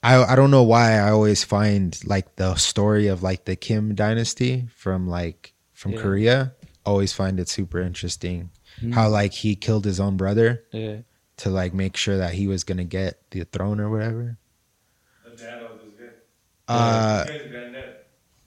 I 0.02 0.22
I 0.24 0.36
don't 0.36 0.50
know 0.50 0.62
why 0.62 0.92
I 0.98 1.10
always 1.10 1.44
find 1.44 1.98
like 2.04 2.36
the 2.36 2.54
story 2.56 3.06
of 3.08 3.22
like 3.22 3.44
the 3.44 3.56
Kim 3.56 3.94
dynasty 3.94 4.66
from 4.74 5.06
like 5.08 5.54
from 5.72 5.92
Yeah. 5.92 6.00
Korea 6.02 6.54
always 6.86 7.12
find 7.12 7.40
it 7.40 7.48
super 7.48 7.80
interesting. 7.80 8.50
Hmm. 8.80 8.92
How 8.92 9.08
like 9.08 9.32
he 9.32 9.56
killed 9.56 9.84
his 9.84 10.00
own 10.00 10.16
brother 10.16 10.64
Yeah. 10.72 10.98
to 11.38 11.50
like 11.50 11.72
make 11.74 11.96
sure 11.96 12.18
that 12.18 12.34
he 12.34 12.46
was 12.46 12.64
going 12.64 12.78
to 12.78 12.84
get 12.84 13.30
the 13.30 13.44
throne 13.44 13.80
or 13.80 13.88
whatever. 13.90 14.36
The 15.24 15.36
dad 15.36 15.62
of 15.62 15.80
this 15.80 15.94
guy. 15.98 16.12
Uh 16.68 17.24
This 17.24 17.42
guy's 17.42 17.50
granddad. 17.50 17.94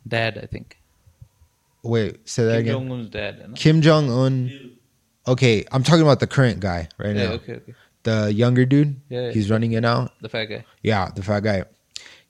Dad, 0.08 0.40
I 0.42 0.46
think. 0.46 0.78
wait, 1.84 2.28
say 2.28 2.46
that 2.46 2.52
Kim 2.54 2.60
again. 2.62 2.74
Jong 2.74 2.92
Un's 2.92 3.10
dad. 3.10 3.40
Know? 3.50 3.54
Kim 3.56 3.82
Jong 3.82 4.10
Un. 4.10 4.72
Okay, 5.28 5.66
I'm 5.72 5.84
talking 5.84 6.02
about 6.02 6.20
the 6.22 6.28
current 6.28 6.60
guy 6.62 6.88
right 6.98 7.16
Yeah, 7.16 7.24
now. 7.28 7.32
okay, 7.34 7.54
okay. 7.56 7.74
The 8.04 8.32
younger 8.34 8.66
dude. 8.66 9.02
Yeah, 9.10 9.32
He's 9.32 9.50
running 9.52 9.74
it 9.74 9.82
now. 9.82 10.10
the 10.22 10.30
fat 10.30 10.46
guy. 10.46 10.64
Yeah, 10.82 11.10
the 11.14 11.22
fat 11.24 11.42
guy. 11.42 11.66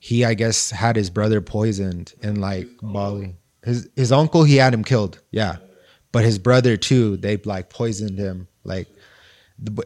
He, 0.00 0.24
I 0.24 0.34
guess, 0.34 0.70
had 0.70 0.96
his 0.96 1.08
brother 1.10 1.40
poisoned 1.40 2.14
in 2.22 2.40
like 2.40 2.66
Bali. 2.82 3.36
His 3.64 3.88
his 3.96 4.10
uncle, 4.12 4.42
he 4.44 4.56
had 4.56 4.74
him 4.74 4.82
killed. 4.84 5.20
Yeah, 5.30 5.56
but 6.12 6.24
his 6.24 6.38
brother 6.38 6.76
too. 6.76 7.16
They 7.16 7.36
like 7.38 7.68
poisoned 7.70 8.18
him. 8.18 8.48
Like, 8.64 8.88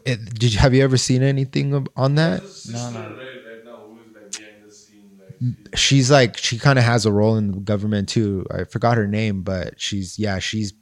it, 0.05 0.33
did 0.39 0.53
you 0.53 0.59
have 0.59 0.73
you 0.73 0.83
ever 0.83 0.97
seen 0.97 1.21
anything 1.23 1.87
on 1.95 2.15
that? 2.15 2.41
There's 2.41 2.51
a 2.51 2.53
sister, 2.53 2.91
No, 2.91 2.91
no. 2.91 3.15
Right, 3.15 3.17
right 3.19 3.65
now, 3.65 3.75
who 3.77 3.99
is 4.01 4.13
like 4.15 4.31
behind 4.31 4.63
the 4.65 4.71
scene, 4.73 5.19
like 5.19 5.32
she's- 5.75 6.09
like 6.11 6.37
she 6.37 6.57
kind 6.57 6.77
of 6.79 6.85
has 6.85 7.05
a 7.05 7.11
role 7.11 7.37
in 7.37 7.51
the 7.51 7.59
government 7.59 8.09
too. 8.09 8.45
I 8.51 8.63
forgot 8.65 8.97
her 8.97 9.07
name, 9.07 9.41
but 9.43 9.79
she's 9.79 10.17
yeah 10.19 10.39
she's 10.39 10.73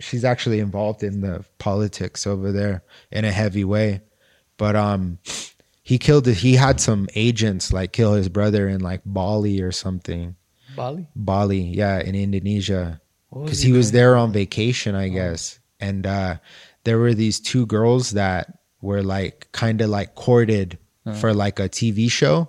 she's 0.00 0.24
actually 0.24 0.60
involved 0.60 1.02
in 1.02 1.20
the 1.20 1.44
politics 1.58 2.26
over 2.26 2.52
there 2.52 2.82
in 3.10 3.24
a 3.24 3.32
heavy 3.32 3.64
way. 3.64 4.02
But 4.58 4.76
um, 4.76 5.18
he 5.82 5.98
killed 5.98 6.26
it. 6.28 6.38
He 6.38 6.54
had 6.56 6.80
some 6.80 7.08
agents 7.14 7.72
like 7.72 7.92
kill 7.92 8.14
his 8.14 8.28
brother 8.28 8.68
in 8.68 8.80
like 8.80 9.02
Bali 9.04 9.60
or 9.60 9.72
something. 9.72 10.36
Bali? 10.74 11.06
Bali, 11.16 11.60
yeah, 11.60 12.00
in 12.00 12.14
Indonesia, 12.14 13.00
because 13.32 13.62
he 13.62 13.72
was 13.72 13.92
there 13.92 14.16
on 14.16 14.32
vacation, 14.32 14.94
I 14.94 15.08
guess. 15.08 15.58
And 15.80 16.06
uh, 16.06 16.36
there 16.84 16.98
were 16.98 17.14
these 17.14 17.40
two 17.40 17.64
girls 17.66 18.10
that 18.12 18.58
were 18.82 19.02
like 19.02 19.48
kind 19.52 19.80
of 19.80 19.88
like 19.90 20.14
courted 20.14 20.78
for 21.20 21.32
like 21.32 21.58
a 21.60 21.68
TV 21.68 22.10
show. 22.10 22.48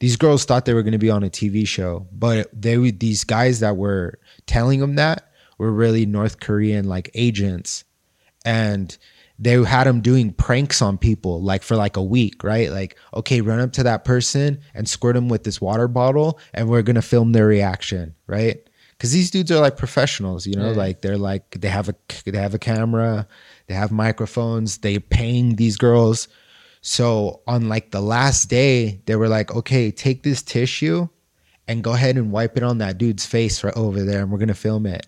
These 0.00 0.16
girls 0.16 0.44
thought 0.44 0.64
they 0.64 0.74
were 0.74 0.82
going 0.82 0.92
to 0.92 0.98
be 0.98 1.10
on 1.10 1.22
a 1.22 1.30
TV 1.30 1.66
show, 1.66 2.06
but 2.10 2.48
they 2.58 2.76
these 2.90 3.24
guys 3.24 3.60
that 3.60 3.76
were 3.76 4.18
telling 4.46 4.80
them 4.80 4.96
that 4.96 5.30
were 5.58 5.70
really 5.70 6.06
North 6.06 6.40
Korean 6.40 6.86
like 6.88 7.10
agents, 7.14 7.84
and 8.44 8.96
they 9.38 9.62
had 9.62 9.84
them 9.84 10.00
doing 10.00 10.32
pranks 10.32 10.82
on 10.82 10.98
people 10.98 11.42
like 11.42 11.62
for 11.62 11.76
like 11.76 11.96
a 11.96 12.02
week, 12.02 12.42
right? 12.42 12.70
Like, 12.70 12.96
okay, 13.14 13.40
run 13.42 13.60
up 13.60 13.72
to 13.74 13.82
that 13.84 14.04
person 14.04 14.60
and 14.74 14.88
squirt 14.88 15.14
them 15.14 15.28
with 15.28 15.44
this 15.44 15.60
water 15.60 15.86
bottle, 15.88 16.38
and 16.54 16.68
we're 16.68 16.82
gonna 16.82 17.02
film 17.02 17.32
their 17.32 17.46
reaction, 17.46 18.14
right? 18.26 18.58
Because 18.92 19.12
these 19.12 19.30
dudes 19.30 19.50
are 19.50 19.60
like 19.60 19.76
professionals, 19.78 20.46
you 20.46 20.54
know, 20.56 20.70
Yeah. 20.70 20.76
like 20.76 21.00
they're 21.02 21.18
like 21.18 21.58
they 21.60 21.68
have 21.68 21.90
a 21.90 21.94
they 22.24 22.38
have 22.38 22.54
a 22.54 22.58
camera, 22.58 23.26
they 23.66 23.74
have 23.74 23.90
microphones, 23.90 24.78
they're 24.78 25.00
paying 25.00 25.56
these 25.56 25.76
girls. 25.76 26.26
So 26.80 27.42
on 27.46 27.68
like 27.68 27.90
the 27.90 28.00
last 28.00 28.48
day, 28.48 29.00
they 29.06 29.16
were 29.16 29.28
like, 29.28 29.54
okay, 29.54 29.90
take 29.90 30.22
this 30.22 30.42
tissue 30.42 31.08
and 31.68 31.84
go 31.84 31.92
ahead 31.92 32.16
and 32.16 32.32
wipe 32.32 32.56
it 32.56 32.62
on 32.62 32.78
that 32.78 32.98
dude's 32.98 33.26
face 33.26 33.62
right 33.62 33.76
over 33.76 34.02
there, 34.02 34.22
and 34.22 34.30
we're 34.30 34.38
gonna 34.38 34.54
film 34.54 34.86
it. 34.86 35.06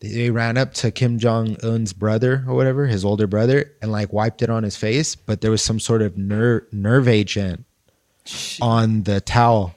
They, 0.00 0.30
ran 0.30 0.56
up 0.56 0.72
to 0.74 0.90
Kim 0.90 1.18
Jong 1.18 1.58
Un's 1.62 1.92
brother 1.92 2.42
or 2.48 2.54
whatever, 2.54 2.86
his 2.86 3.04
older 3.04 3.26
brother, 3.26 3.72
and 3.82 3.92
like 3.92 4.10
wiped 4.10 4.40
it 4.40 4.48
on 4.48 4.62
his 4.62 4.76
face, 4.76 5.14
but 5.14 5.42
there 5.42 5.50
was 5.50 5.60
some 5.60 5.78
sort 5.78 6.00
of 6.00 6.16
nerve 6.16 6.72
nerve 6.72 7.06
agent 7.06 7.66
on 8.62 9.02
the 9.02 9.20
towel. 9.20 9.74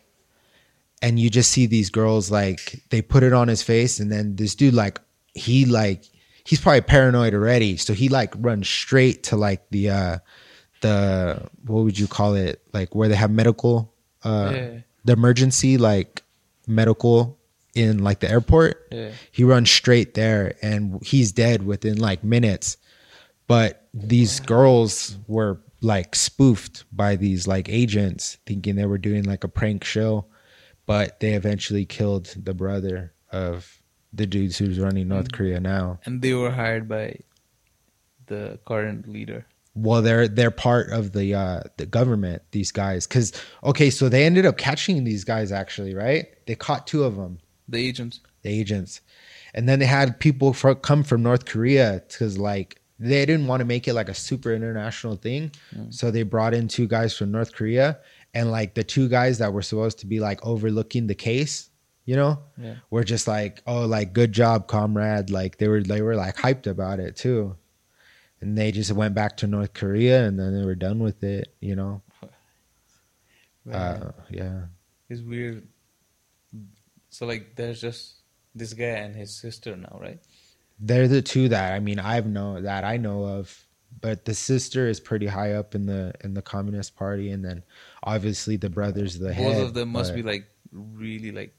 And 1.02 1.20
you 1.20 1.30
just 1.30 1.52
see 1.52 1.66
these 1.66 1.90
girls 1.90 2.32
like 2.32 2.82
they 2.90 3.02
put 3.02 3.24
it 3.24 3.34
on 3.34 3.50
his 3.50 3.62
face, 3.62 4.00
and 4.00 4.10
then 4.10 4.38
this 4.38 4.56
dude 4.56 4.74
like 4.74 5.02
he 5.34 5.66
like 5.66 6.06
he's 6.46 6.62
probably 6.62 6.82
paranoid 6.82 7.34
already, 7.34 7.76
so 7.76 7.94
he 7.94 8.08
like 8.08 8.34
runs 8.38 8.70
straight 8.70 9.24
to 9.24 9.36
like 9.36 9.70
the 9.72 9.90
uh 9.90 10.18
the 10.84 11.42
what 11.66 11.84
would 11.84 11.98
you 11.98 12.08
call 12.08 12.36
it? 12.36 12.62
Like 12.74 12.94
where 12.94 13.10
they 13.10 13.16
have 13.16 13.32
medical 13.32 13.92
uh 14.24 14.52
Yeah. 14.54 14.78
the 15.04 15.14
emergency 15.14 15.78
like 15.78 16.22
medical 16.68 17.40
in 17.74 18.04
like 18.04 18.20
the 18.20 18.30
airport. 18.30 18.88
Yeah. 18.92 19.12
he 19.32 19.44
runs 19.44 19.72
straight 19.72 20.14
there 20.14 20.54
and 20.62 21.04
he's 21.04 21.32
dead 21.32 21.66
within 21.66 21.98
like 21.98 22.24
minutes. 22.24 22.78
But 23.48 23.88
these 23.94 24.40
girls 24.40 25.18
were 25.28 25.60
like 25.82 26.16
spoofed 26.16 26.86
by 26.96 27.16
these 27.18 27.48
like 27.48 27.68
agents 27.68 28.38
thinking 28.46 28.76
they 28.76 28.86
were 28.86 29.00
doing 29.10 29.24
like 29.24 29.44
a 29.44 29.50
prank 29.50 29.84
show. 29.84 30.26
But 30.86 31.20
they 31.20 31.34
eventually 31.34 31.86
killed 31.86 32.26
the 32.38 32.54
brother 32.54 33.14
of 33.32 33.82
the 34.14 34.28
dudes 34.28 34.58
who's 34.60 34.78
running 34.80 35.08
north 35.08 35.32
korea 35.32 35.60
now. 35.60 36.00
And 36.06 36.22
they 36.22 36.34
were 36.36 36.52
hired 36.52 36.88
by 36.88 37.20
the 38.28 38.60
current 38.66 39.08
leader. 39.10 39.46
Well 39.76 40.02
they're 40.02 40.28
they're 40.28 40.52
part 40.52 40.90
of 40.92 41.14
the 41.14 41.34
uh 41.34 41.62
the 41.78 41.86
government 41.86 42.42
these 42.52 42.72
guys 42.72 43.08
because 43.08 43.32
okay 43.64 43.90
so 43.90 44.08
they 44.10 44.24
ended 44.26 44.46
up 44.46 44.58
catching 44.58 45.04
these 45.04 45.24
guys 45.24 45.52
actually 45.52 45.96
right 45.96 46.26
they 46.46 46.56
caught 46.56 46.86
two 46.86 47.04
of 47.04 47.16
them 47.16 47.40
The 47.70 47.80
agents. 47.80 48.20
the 48.44 48.50
agents 48.50 49.02
and 49.56 49.68
then 49.68 49.80
they 49.80 49.86
had 49.86 50.20
people 50.20 50.54
fro- 50.54 50.76
come 50.76 51.04
from 51.04 51.24
North 51.24 51.46
Korea 51.46 52.04
because 52.08 52.38
like 52.38 52.80
they 53.00 53.26
didn't 53.26 53.48
want 53.48 53.60
to 53.62 53.66
make 53.66 53.88
it 53.88 53.94
like 53.96 54.10
a 54.10 54.14
super 54.14 54.54
international 54.54 55.16
thing, 55.16 55.52
Mm. 55.76 55.94
so 55.94 56.10
they 56.12 56.24
brought 56.24 56.54
in 56.54 56.68
two 56.68 56.88
guys 56.88 57.18
from 57.18 57.32
North 57.32 57.52
Korea, 57.54 58.00
and 58.34 58.50
like 58.52 58.76
the 58.76 58.84
two 58.84 59.10
guys 59.10 59.40
that 59.40 59.52
were 59.52 59.62
supposed 59.64 60.00
to 60.00 60.06
be 60.08 60.20
like 60.20 60.40
overlooking 60.46 61.08
the 61.08 61.16
case, 61.16 61.70
you 62.06 62.16
know, 62.16 62.40
Yeah. 62.58 62.76
were 62.92 63.04
just 63.04 63.28
like, 63.28 63.62
oh, 63.68 63.86
like 63.86 64.14
good 64.14 64.32
job, 64.32 64.68
comrade. 64.68 65.30
Like 65.32 65.58
they 65.58 65.68
were 65.68 65.82
they 65.84 66.02
were 66.02 66.16
like 66.16 66.38
hyped 66.38 66.66
about 66.68 67.00
it 67.00 67.16
too, 67.16 67.56
and 68.44 68.58
they 68.58 68.72
just 68.72 68.92
went 68.92 69.16
back 69.16 69.38
to 69.38 69.48
North 69.48 69.74
Korea, 69.74 70.26
and 70.28 70.38
then 70.38 70.54
they 70.58 70.66
were 70.66 70.76
done 70.76 71.00
with 71.00 71.24
it, 71.24 71.56
you 71.60 71.76
know. 71.76 72.02
Uh, 73.72 74.12
yeah. 74.30 74.64
It's 75.08 75.22
weird. 75.22 75.66
So 77.10 77.26
like, 77.26 77.56
there's 77.56 77.80
just 77.80 78.16
this 78.54 78.74
guy 78.74 78.84
and 79.06 79.16
his 79.16 79.34
sister 79.34 79.74
now, 79.78 79.98
right? 80.02 80.20
They're 80.80 81.08
the 81.08 81.22
two 81.22 81.48
that 81.48 81.72
I 81.72 81.80
mean 81.80 81.98
I've 81.98 82.26
know 82.28 82.60
that 82.60 82.84
I 82.84 82.98
know 82.98 83.24
of, 83.24 83.66
but 84.02 84.26
the 84.26 84.34
sister 84.34 84.90
is 84.90 85.00
pretty 85.00 85.28
high 85.28 85.54
up 85.54 85.76
in 85.76 85.86
the 85.86 86.12
in 86.26 86.34
the 86.34 86.42
Communist 86.42 86.98
Party, 86.98 87.32
and 87.32 87.46
then 87.46 87.64
obviously 88.04 88.58
the 88.58 88.70
brother's 88.70 89.18
the 89.18 89.28
Both 89.28 89.36
head. 89.36 89.64
of 89.64 89.74
them 89.74 89.90
must 89.90 90.14
be 90.14 90.24
like 90.24 90.46
really 90.74 91.32
like 91.32 91.56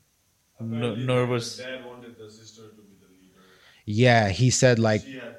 n- 0.61 1.07
nervous. 1.07 1.57
Dad 1.57 1.87
wanted 1.87 2.19
the 2.19 2.31
sister 2.31 2.63
to 2.69 2.83
be 2.83 2.97
the 3.01 3.09
leader. 3.19 3.41
Yeah, 3.87 4.29
he 4.29 4.51
said 4.51 4.79
like 4.79 5.05
She 5.05 5.15
had, 5.15 5.37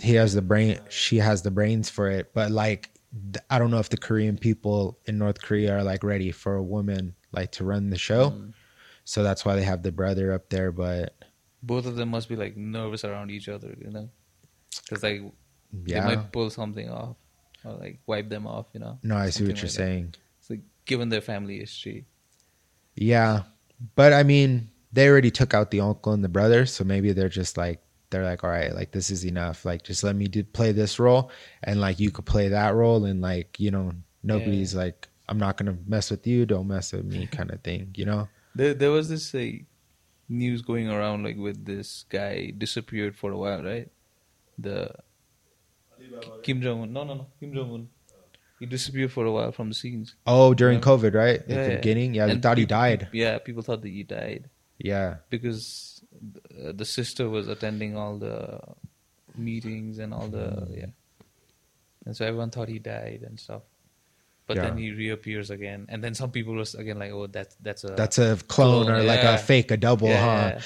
he, 0.00 0.14
has 0.14 0.34
the 0.34 0.42
brain. 0.42 0.78
She 0.88 1.18
has 1.18 1.42
the 1.42 1.50
brains 1.50 1.90
for 1.90 2.10
it, 2.10 2.32
but 2.34 2.50
like 2.50 2.90
I 3.50 3.58
don't 3.58 3.70
know 3.70 3.78
if 3.78 3.88
the 3.88 3.96
Korean 3.96 4.36
people 4.36 4.98
in 5.06 5.18
North 5.18 5.40
Korea 5.40 5.78
are 5.78 5.82
like 5.82 6.02
ready 6.02 6.32
for 6.32 6.56
a 6.56 6.62
woman 6.62 7.14
like 7.32 7.52
to 7.52 7.64
run 7.64 7.90
the 7.90 7.98
show. 7.98 8.30
Mm. 8.30 8.52
So 9.04 9.22
that's 9.22 9.44
why 9.44 9.54
they 9.54 9.62
have 9.62 9.82
the 9.82 9.92
brother 9.92 10.32
up 10.32 10.48
there. 10.48 10.72
But 10.72 11.14
Both 11.62 11.86
of 11.86 11.96
them 11.96 12.10
must 12.10 12.28
be 12.28 12.36
like 12.36 12.56
nervous 12.56 13.04
around 13.04 13.30
each 13.30 13.48
other, 13.48 13.74
you 13.80 13.90
know, 13.90 14.10
because 14.82 15.02
like 15.02 15.22
yeah. 15.84 16.08
they 16.08 16.16
might 16.16 16.32
pull 16.32 16.50
something 16.50 16.90
off 16.90 17.16
or 17.64 17.74
like 17.74 17.98
wipe 18.06 18.28
them 18.28 18.46
off, 18.46 18.66
you 18.72 18.80
know. 18.80 18.98
no, 19.02 19.16
I 19.16 19.30
see 19.30 19.44
what 19.44 19.56
you're 19.56 19.64
like 19.64 19.70
saying. 19.70 20.14
It's 20.40 20.50
like 20.50 20.60
given 20.84 21.08
their 21.08 21.20
family 21.20 21.58
history. 21.58 22.06
Yeah, 22.94 23.42
but 23.94 24.12
I 24.12 24.22
mean, 24.22 24.70
they 24.92 25.08
already 25.08 25.30
took 25.30 25.52
out 25.54 25.70
the 25.70 25.80
uncle 25.80 26.12
and 26.12 26.24
the 26.24 26.28
brother, 26.28 26.66
so 26.66 26.84
maybe 26.84 27.12
they're 27.12 27.28
just 27.28 27.56
like 27.56 27.80
they're 28.10 28.24
like, 28.24 28.44
all 28.44 28.50
right, 28.50 28.74
like 28.74 28.92
this 28.92 29.10
is 29.10 29.24
enough. 29.24 29.64
Like 29.64 29.82
just 29.82 30.04
let 30.04 30.16
me 30.16 30.26
do, 30.28 30.44
play 30.44 30.72
this 30.72 30.98
role, 30.98 31.30
and 31.62 31.80
like 31.80 31.98
you 32.00 32.10
could 32.10 32.26
play 32.26 32.48
that 32.48 32.74
role, 32.74 33.04
and 33.04 33.20
like 33.20 33.58
you 33.58 33.70
know 33.70 33.92
nobody's 34.22 34.74
like 34.74 35.08
I'm 35.28 35.38
not 35.38 35.56
gonna 35.56 35.76
mess 35.86 36.10
with 36.10 36.26
you, 36.26 36.46
don't 36.46 36.68
mess 36.68 36.92
with 36.92 37.04
me, 37.04 37.26
kind 37.26 37.50
of 37.50 37.60
thing. 37.62 37.90
You 37.96 38.04
know? 38.06 38.28
There, 38.54 38.74
there 38.74 38.90
was 38.90 39.08
this 39.08 39.34
uh, 39.34 39.50
news 40.28 40.62
going 40.62 40.88
around 40.88 41.24
like 41.24 41.36
with 41.36 41.64
this 41.64 42.04
guy 42.08 42.52
disappeared 42.56 43.16
for 43.16 43.30
a 43.32 43.36
while, 43.38 43.62
right? 43.62 43.90
The 44.58 44.90
Kim 46.42 46.62
Jong 46.62 46.82
Un. 46.82 46.92
No, 46.92 47.04
no, 47.04 47.14
no. 47.14 47.26
Kim 47.40 47.54
Jong 47.54 47.72
Un. 47.74 47.88
He 48.58 48.64
disappeared 48.66 49.12
for 49.12 49.26
a 49.26 49.30
while 49.32 49.52
from 49.52 49.68
the 49.68 49.74
scenes. 49.74 50.14
Oh, 50.26 50.54
during 50.54 50.78
Yeah. 50.78 50.84
COVID, 50.84 51.14
right? 51.14 51.40
At 51.40 51.48
Yeah, 51.48 51.62
the 51.64 51.68
yeah. 51.70 51.76
beginning, 51.76 52.14
yeah, 52.14 52.26
they 52.26 52.32
And 52.32 52.42
thought 52.42 52.56
he 52.58 52.64
died. 52.64 53.08
Yeah, 53.12 53.38
people 53.38 53.62
thought 53.62 53.82
that 53.82 53.88
he 53.88 54.02
died 54.02 54.48
Yeah, 54.78 55.16
because 55.28 56.02
the 56.50 56.84
sister 56.84 57.28
was 57.28 57.48
attending 57.48 57.96
all 57.96 58.18
the 58.18 58.60
meetings 59.36 59.98
and 59.98 60.14
all 60.14 60.28
the 60.28 60.66
yeah, 60.70 60.86
and 62.04 62.16
so 62.16 62.24
everyone 62.24 62.50
thought 62.50 62.68
he 62.68 62.78
died 62.78 63.24
and 63.26 63.38
stuff. 63.38 63.62
But 64.46 64.58
then 64.58 64.76
he 64.76 64.92
reappears 64.92 65.50
again, 65.50 65.86
and 65.88 66.02
then 66.04 66.14
some 66.14 66.30
people 66.30 66.54
was 66.54 66.76
again 66.76 67.00
like, 67.00 67.10
"Oh, 67.10 67.26
that's 67.26 67.56
that's 67.56 67.82
a 67.82 67.88
that's 67.88 68.18
a 68.18 68.38
clone, 68.46 68.86
Clone, 68.86 69.00
or 69.00 69.02
like 69.02 69.24
a 69.24 69.38
fake, 69.38 69.72
a 69.72 69.76
double, 69.76 70.08
yeah, 70.08 70.52
huh? 70.52 70.60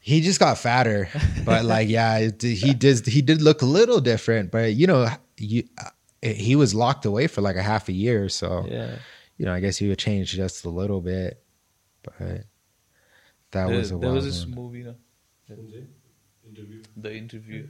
He 0.00 0.22
just 0.22 0.40
got 0.40 0.56
fatter, 0.56 1.08
but 1.44 1.64
like, 1.64 1.88
yeah, 1.90 2.18
it, 2.18 2.40
he 2.40 2.72
did. 2.72 3.06
He 3.06 3.20
did 3.20 3.42
look 3.42 3.60
a 3.60 3.66
little 3.66 4.00
different, 4.00 4.50
but 4.50 4.72
you 4.72 4.86
know, 4.86 5.08
you, 5.36 5.64
uh, 5.78 5.90
he 6.22 6.56
was 6.56 6.74
locked 6.74 7.04
away 7.04 7.26
for 7.26 7.42
like 7.42 7.56
a 7.56 7.62
half 7.62 7.88
a 7.90 7.92
year, 7.92 8.30
so 8.30 8.64
yeah. 8.66 8.96
you 9.36 9.44
know, 9.44 9.52
I 9.52 9.60
guess 9.60 9.76
he 9.76 9.88
would 9.88 9.98
change 9.98 10.32
just 10.32 10.64
a 10.64 10.70
little 10.70 11.02
bit, 11.02 11.42
but 12.02 12.46
that 13.52 13.68
there, 13.68 13.76
was 13.76 13.90
a 13.90 13.96
there 13.96 14.10
wild 14.10 14.14
was 14.14 14.24
this 14.24 14.46
one. 14.46 14.54
movie, 14.54 14.82
no? 14.82 14.94
interview. 16.48 16.82
the 16.96 17.14
interview. 17.14 17.68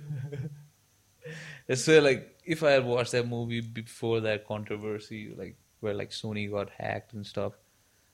so 1.75 2.01
like 2.01 2.39
if 2.45 2.63
I 2.63 2.71
had 2.73 2.85
watched 2.85 3.13
that 3.13 3.29
movie 3.29 3.61
before 3.61 4.21
that 4.21 4.47
controversy, 4.47 5.35
like 5.37 5.57
where 5.81 5.95
like 5.95 6.11
Sony 6.11 6.51
got 6.51 6.71
hacked 6.71 7.13
and 7.13 7.27
stuff, 7.27 7.53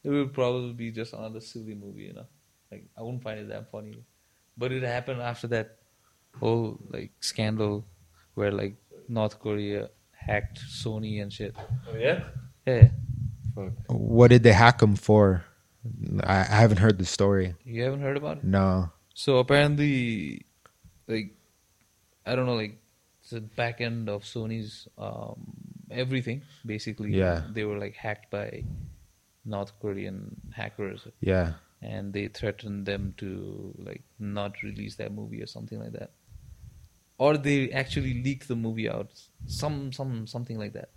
it 0.03 0.11
would 0.11 0.33
probably 0.33 0.73
be 0.73 0.91
just 0.91 1.13
another 1.13 1.41
silly 1.41 1.75
movie, 1.75 2.03
you 2.03 2.15
know. 2.15 2.27
Like 2.71 2.85
I 2.97 3.03
wouldn't 3.03 3.23
find 3.23 3.41
it 3.41 3.49
that 3.49 3.71
funny, 3.71 4.05
but 4.57 4.73
it 4.73 4.83
happened 4.83 5.23
after 5.23 5.47
that 5.49 5.79
whole 6.39 6.79
like 6.91 7.13
scandal 7.21 7.87
where 8.35 8.53
like 8.53 8.77
North 9.09 9.39
Korea 9.39 9.91
hacked 10.13 10.61
Sony 10.61 11.23
and 11.23 11.33
shit. 11.33 11.57
Oh 11.89 11.97
yeah. 11.97 12.25
Yeah, 12.67 12.89
Fuck. 13.55 13.73
What 13.89 14.29
did 14.29 14.43
they 14.43 14.53
hack 14.53 14.83
him 14.83 14.95
for? 14.95 15.45
I, 16.25 16.41
I 16.41 16.45
haven't 16.65 16.79
heard 16.79 16.99
the 16.99 17.05
story. 17.07 17.55
you 17.65 17.83
haven't 17.83 18.01
heard 18.01 18.17
about 18.17 18.39
it? 18.39 18.45
No. 18.45 18.91
So 19.15 19.39
apparently, 19.39 20.47
like, 21.07 21.35
I 22.27 22.35
don't 22.37 22.47
know, 22.47 22.55
like, 22.55 22.79
the 23.31 23.41
back 23.41 23.81
end 23.83 24.09
of 24.09 24.23
Sony's 24.23 24.89
um, 24.97 25.37
everything, 25.91 26.43
basically. 26.65 27.13
Yeah. 27.15 27.43
They 27.53 27.65
were 27.65 27.77
like 27.79 27.95
hacked 27.95 28.31
by 28.31 28.65
North 29.45 29.73
Korean 29.81 30.41
hackers, 30.53 31.07
Yeah. 31.21 31.53
and 31.83 32.13
they 32.13 32.29
threatened 32.29 32.87
them 32.87 33.13
to 33.19 33.75
like 33.79 34.03
not 34.19 34.63
release 34.63 34.97
that 34.97 35.13
movie 35.13 35.43
or 35.43 35.47
something 35.47 35.79
like 35.79 35.93
that, 35.93 36.13
or 37.19 37.37
they 37.37 37.71
actually 37.71 38.23
leaked 38.23 38.49
the 38.49 38.57
movie 38.57 38.89
out, 38.89 39.11
some 39.47 39.93
some 39.93 40.27
something 40.27 40.57
like 40.59 40.73
that, 40.73 40.89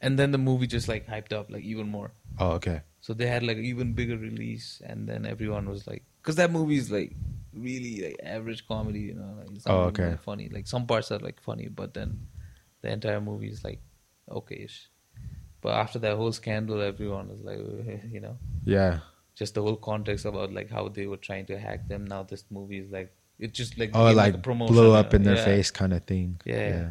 and 0.00 0.18
then 0.18 0.30
the 0.30 0.38
movie 0.38 0.66
just 0.66 0.88
like 0.88 1.06
hyped 1.06 1.32
up 1.34 1.50
like 1.50 1.62
even 1.64 1.88
more. 1.88 2.12
Oh, 2.38 2.52
okay. 2.52 2.80
So 3.08 3.14
they 3.14 3.26
had 3.26 3.42
like 3.42 3.56
an 3.56 3.64
even 3.64 3.94
bigger 3.94 4.18
release, 4.18 4.82
and 4.84 5.08
then 5.08 5.24
everyone 5.24 5.66
was 5.66 5.86
like, 5.86 6.02
because 6.20 6.36
that 6.36 6.52
movie 6.52 6.76
is 6.76 6.90
like 6.90 7.16
really 7.54 8.02
like 8.04 8.16
average 8.22 8.68
comedy, 8.68 9.00
you 9.00 9.14
know, 9.14 9.34
like 9.38 9.48
it's 9.54 9.66
oh, 9.66 9.72
not 9.72 9.80
Oh, 9.84 9.84
okay. 9.86 10.10
that 10.10 10.20
funny. 10.22 10.50
Like 10.50 10.66
some 10.66 10.86
parts 10.86 11.10
are 11.10 11.18
like 11.18 11.40
funny, 11.40 11.68
but 11.68 11.94
then 11.94 12.26
the 12.82 12.90
entire 12.92 13.22
movie 13.22 13.48
is 13.48 13.64
like 13.64 13.80
okayish. 14.28 14.88
But 15.62 15.72
after 15.76 15.98
that 16.00 16.16
whole 16.18 16.32
scandal, 16.32 16.82
everyone 16.82 17.28
was 17.30 17.40
like, 17.40 17.60
you 18.12 18.20
know, 18.20 18.36
Yeah. 18.66 18.98
just 19.34 19.54
the 19.54 19.62
whole 19.62 19.76
context 19.76 20.26
about 20.26 20.52
like 20.52 20.68
how 20.68 20.88
they 20.88 21.06
were 21.06 21.16
trying 21.16 21.46
to 21.46 21.58
hack 21.58 21.88
them. 21.88 22.04
Now 22.04 22.24
this 22.24 22.44
movie 22.50 22.80
is 22.80 22.90
like 22.90 23.10
it 23.38 23.54
just 23.54 23.78
like 23.78 23.92
Oh, 23.94 24.12
like, 24.12 24.34
a 24.34 24.38
promotion, 24.50 24.84
you 24.84 24.92
up 24.92 25.14
in 25.14 25.22
their 25.22 25.36
Yeah. 25.36 25.44
face 25.46 25.70
kind 25.70 25.94
of 25.94 26.04
thing. 26.04 26.42
Yeah. 26.44 26.68
yeah. 26.68 26.90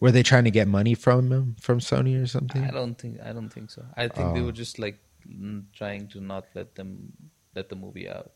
Were 0.00 0.10
they 0.10 0.22
trying 0.22 0.44
to 0.44 0.50
get 0.50 0.68
money 0.68 0.94
from 0.94 1.32
him, 1.32 1.56
from 1.62 1.78
Sony 1.78 2.22
or 2.22 2.26
something? 2.26 2.62
I 2.62 2.70
don't 2.70 2.96
think 2.98 3.20
I 3.24 3.32
don't 3.32 3.48
think 3.48 3.70
so. 3.70 3.86
I 3.96 4.08
think 4.08 4.34
they 4.34 4.40
Oh. 4.44 4.52
were 4.52 4.52
just 4.64 4.78
like 4.78 4.98
trying 5.72 6.08
to 6.08 6.20
not 6.20 6.46
let 6.54 6.74
them 6.74 7.12
let 7.54 7.68
the 7.68 7.76
movie 7.76 8.08
out 8.08 8.32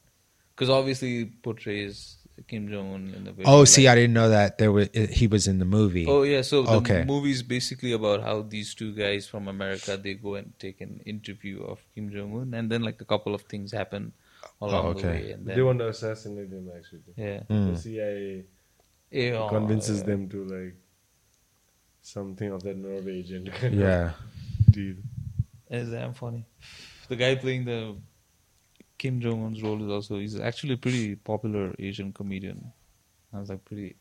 because 0.55 0.71
obviously 0.71 1.23
it 1.23 1.43
portrays 1.43 2.17
Kim 2.49 2.69
Jong 2.71 2.95
Un 2.95 3.15
in 3.15 3.25
the 3.25 3.33
very. 3.33 3.45
Oh, 3.47 3.65
see, 3.65 3.85
like- 3.85 3.93
I 3.93 3.95
didn't 3.97 4.15
know 4.15 4.29
that 4.31 4.57
there 4.57 4.73
was 4.73 4.89
he 5.13 5.27
was 5.27 5.47
in 5.47 5.59
the 5.59 5.65
movie. 5.67 6.07
Oh 6.09 6.23
yeah, 6.23 6.41
so 6.43 6.63
the 6.63 6.81
Okay. 6.81 7.05
movie 7.05 7.31
is 7.33 7.43
basically 7.43 7.93
about 7.93 8.23
how 8.23 8.41
these 8.43 8.75
two 8.75 8.95
guys 8.95 9.27
from 9.29 9.47
America 9.49 9.97
they 9.97 10.15
go 10.15 10.37
and 10.37 10.53
take 10.59 10.81
an 10.81 11.01
interview 11.05 11.63
of 11.63 11.81
Kim 11.95 12.11
Jong 12.11 12.33
Un, 12.41 12.55
and 12.55 12.71
then 12.73 12.83
like 12.83 13.01
a 13.01 13.05
couple 13.05 13.35
of 13.35 13.43
things 13.43 13.73
happen 13.73 14.13
along 14.63 14.87
Oh, 14.87 14.93
the 14.95 14.99
okay. 15.01 15.09
way, 15.09 15.33
and 15.33 15.47
then 15.47 15.55
They 15.57 15.63
want 15.63 15.79
to 15.81 15.89
assassinate 15.89 16.49
him 16.51 16.71
actually. 16.75 17.13
yeah, 17.17 17.41
Mm. 17.51 17.67
The 17.75 17.77
CIA 17.77 18.45
Yeah, 19.11 19.49
convinces 19.51 20.03
them 20.03 20.29
to 20.31 20.45
like 20.45 20.77
something 22.03 22.51
of 22.53 22.63
that 22.63 22.77
Norwegian 22.77 23.51
Yeah. 23.73 24.13
deal. 24.71 24.97
It's 25.71 25.89
damn 25.91 26.13
funny. 26.15 26.45
The 27.09 27.17
guy 27.17 27.35
playing 27.37 27.65
the 27.65 27.97
Kim 28.99 29.21
Jong 29.21 29.45
Un's 29.47 29.63
role 29.63 29.83
is 29.83 29.89
also 29.91 30.19
he's 30.19 30.39
actually 30.39 30.75
a 30.75 30.77
pretty 30.77 31.15
popular 31.17 31.75
Asian 31.79 32.13
comedian. 32.13 32.73
I 33.33 33.39
was 33.39 33.49
like 33.49 33.65
pretty 33.65 33.97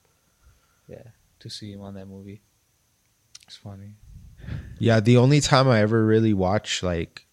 yeah 0.87 1.03
to 1.39 1.49
see 1.49 1.71
him 1.71 1.81
on 1.81 1.93
that 1.93 2.07
movie. 2.07 2.41
It's 3.47 3.55
funny. 3.55 3.91
Yeah, 4.79 4.99
the 4.99 5.17
only 5.17 5.41
time 5.41 5.67
I 5.67 5.79
ever 5.81 6.03
really 6.05 6.33
watch 6.33 6.81
like 6.83 7.27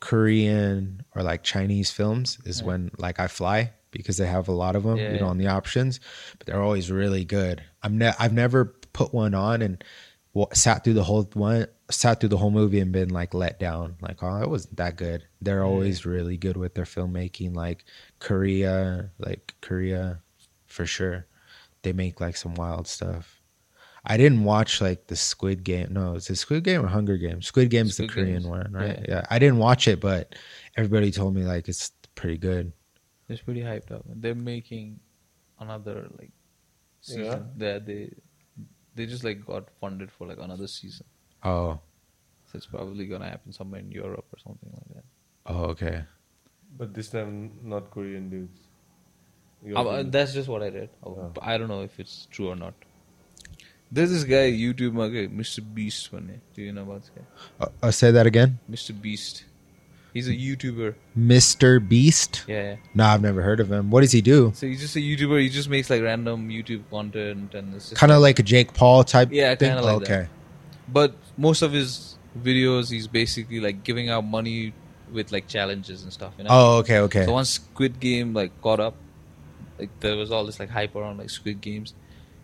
Korean 0.00 1.02
or 1.14 1.22
like 1.22 1.42
Chinese 1.42 1.90
films 1.90 2.38
is 2.44 2.60
Yeah. 2.60 2.66
when 2.66 2.90
like 2.98 3.18
I 3.18 3.28
fly 3.28 3.72
because 3.90 4.18
they 4.18 4.26
have 4.26 4.48
a 4.48 4.52
lot 4.52 4.76
of 4.76 4.82
them, 4.82 4.96
Yeah, 4.98 5.12
you 5.12 5.20
know, 5.20 5.24
yeah. 5.26 5.30
on 5.30 5.38
the 5.38 5.46
options, 5.46 6.00
but 6.38 6.46
they're 6.46 6.62
always 6.62 6.90
really 6.90 7.24
good. 7.24 7.62
I'm 7.82 7.96
ne- 7.98 8.12
I've 8.18 8.32
never 8.32 8.66
put 8.92 9.14
one 9.14 9.34
on 9.34 9.62
and 9.62 9.82
wa 10.34 10.46
sat 10.52 10.84
through 10.84 10.94
the 10.94 11.04
whole 11.04 11.24
one, 11.32 11.66
sat 11.90 12.20
through 12.20 12.30
the 12.30 12.36
whole 12.36 12.50
movie 12.50 12.80
and 12.80 12.92
been 12.92 13.10
like 13.10 13.34
let 13.34 13.60
down. 13.60 13.96
Like, 14.00 14.22
oh, 14.22 14.42
it 14.42 14.50
wasn't 14.50 14.76
that 14.76 14.96
good. 14.96 15.24
They're 15.40 15.64
always 15.64 16.04
really 16.04 16.36
good 16.36 16.56
with 16.56 16.74
their 16.74 16.84
filmmaking. 16.84 17.54
Like 17.54 17.84
Korea, 18.18 19.10
like 19.18 19.54
Korea, 19.60 20.20
for 20.66 20.86
sure. 20.86 21.26
They 21.82 21.92
make 21.92 22.20
like 22.20 22.36
some 22.36 22.54
wild 22.54 22.88
stuff. 22.88 23.40
I 24.04 24.16
didn't 24.16 24.44
watch 24.44 24.80
like 24.80 25.08
the 25.08 25.16
Squid 25.16 25.64
Game. 25.64 25.92
No, 25.92 26.14
is 26.14 26.30
it 26.30 26.36
Squid 26.36 26.64
Game 26.64 26.84
or 26.84 26.86
Hunger 26.88 27.16
game 27.16 27.42
Squid 27.42 27.70
Game's 27.70 27.96
the 27.96 28.04
Squid 28.04 28.10
Korean 28.10 28.42
Games. 28.42 28.46
one, 28.46 28.72
right? 28.72 28.98
Yeah. 29.00 29.16
Yeah. 29.16 29.26
I 29.30 29.38
didn't 29.38 29.58
watch 29.58 29.88
it, 29.88 30.00
but 30.00 30.34
everybody 30.76 31.10
told 31.10 31.34
me 31.34 31.42
like 31.42 31.68
it's 31.68 31.92
pretty 32.14 32.38
good. 32.38 32.72
It's 33.28 33.40
pretty 33.40 33.60
hyped 33.60 33.90
up. 33.90 34.02
They're 34.06 34.34
making 34.34 35.00
another 35.58 36.08
like 36.18 36.32
season. 37.00 37.50
Yeah. 37.58 37.78
They 37.78 38.12
they 38.94 39.06
just 39.06 39.24
like 39.24 39.44
got 39.44 39.68
funded 39.80 40.10
for 40.10 40.26
like 40.26 40.38
another 40.38 40.66
season. 40.68 41.06
Oh. 41.46 41.78
So 42.46 42.56
it's 42.56 42.66
probably 42.66 43.06
gonna 43.06 43.28
happen 43.28 43.52
somewhere 43.52 43.80
in 43.80 43.90
Europe 43.90 44.26
or 44.32 44.38
something 44.38 44.70
like 44.72 44.88
that. 44.94 45.04
Oh, 45.46 45.64
okay. 45.74 46.04
But 46.76 46.92
this 46.92 47.08
time, 47.08 47.52
not 47.62 47.90
Korean 47.90 48.28
dudes. 48.28 48.60
Uh, 49.74 50.02
that's 50.06 50.32
just 50.32 50.48
what 50.48 50.62
I 50.62 50.68
read. 50.68 50.90
Oh. 51.04 51.32
I 51.40 51.56
don't 51.56 51.68
know 51.68 51.82
if 51.82 51.98
it's 51.98 52.26
true 52.30 52.48
or 52.50 52.56
not. 52.56 52.74
There's 53.90 54.10
this 54.10 54.24
guy 54.24 54.50
YouTube 54.50 54.94
Mr. 55.30 55.62
Beast 55.74 56.12
one. 56.12 56.40
Do 56.54 56.62
you 56.62 56.72
know 56.72 56.82
about 56.82 57.02
this 57.02 57.10
guy? 57.14 57.22
Uh, 57.60 57.68
uh, 57.82 57.90
say 57.90 58.10
that 58.10 58.26
again. 58.26 58.58
Mr. 58.70 59.00
Beast. 59.00 59.44
He's 60.12 60.28
a 60.28 60.32
YouTuber. 60.32 60.94
Mr. 61.16 61.86
Beast. 61.86 62.44
Yeah, 62.48 62.62
yeah. 62.62 62.76
No, 62.94 63.04
I've 63.04 63.22
never 63.22 63.42
heard 63.42 63.60
of 63.60 63.70
him. 63.70 63.90
What 63.90 64.00
does 64.00 64.12
he 64.12 64.22
do? 64.22 64.50
So 64.54 64.66
he's 64.66 64.80
just 64.80 64.96
a 64.96 64.98
YouTuber. 64.98 65.40
He 65.42 65.50
just 65.50 65.68
makes 65.68 65.90
like 65.90 66.02
random 66.02 66.48
YouTube 66.48 66.88
content 66.90 67.54
and 67.54 67.74
it's 67.74 67.92
kind 67.92 68.10
of 68.10 68.20
like, 68.20 68.30
like 68.30 68.38
a 68.38 68.42
Jake 68.42 68.72
Paul 68.72 69.04
type. 69.04 69.28
Yeah, 69.30 69.54
kind 69.54 69.78
of 69.78 69.84
like 69.84 69.96
okay. 69.96 70.06
That. 70.06 70.28
But 70.88 71.14
most 71.36 71.62
of 71.62 71.72
his 71.72 72.16
videos, 72.40 72.90
he's 72.90 73.06
basically 73.06 73.60
like 73.60 73.82
giving 73.82 74.08
out 74.08 74.24
money 74.24 74.72
with 75.12 75.32
like 75.32 75.48
challenges 75.48 76.02
and 76.02 76.12
stuff. 76.12 76.32
You 76.38 76.44
know? 76.44 76.50
Oh, 76.52 76.76
okay, 76.78 76.98
okay. 77.00 77.24
So 77.24 77.32
once 77.32 77.50
Squid 77.50 78.00
Game 78.00 78.34
like 78.34 78.60
caught 78.60 78.80
up, 78.80 78.94
like 79.78 79.90
there 80.00 80.16
was 80.16 80.30
all 80.30 80.44
this 80.44 80.58
like 80.58 80.70
hype 80.70 80.94
around 80.94 81.18
like 81.18 81.30
Squid 81.30 81.60
Games. 81.60 81.94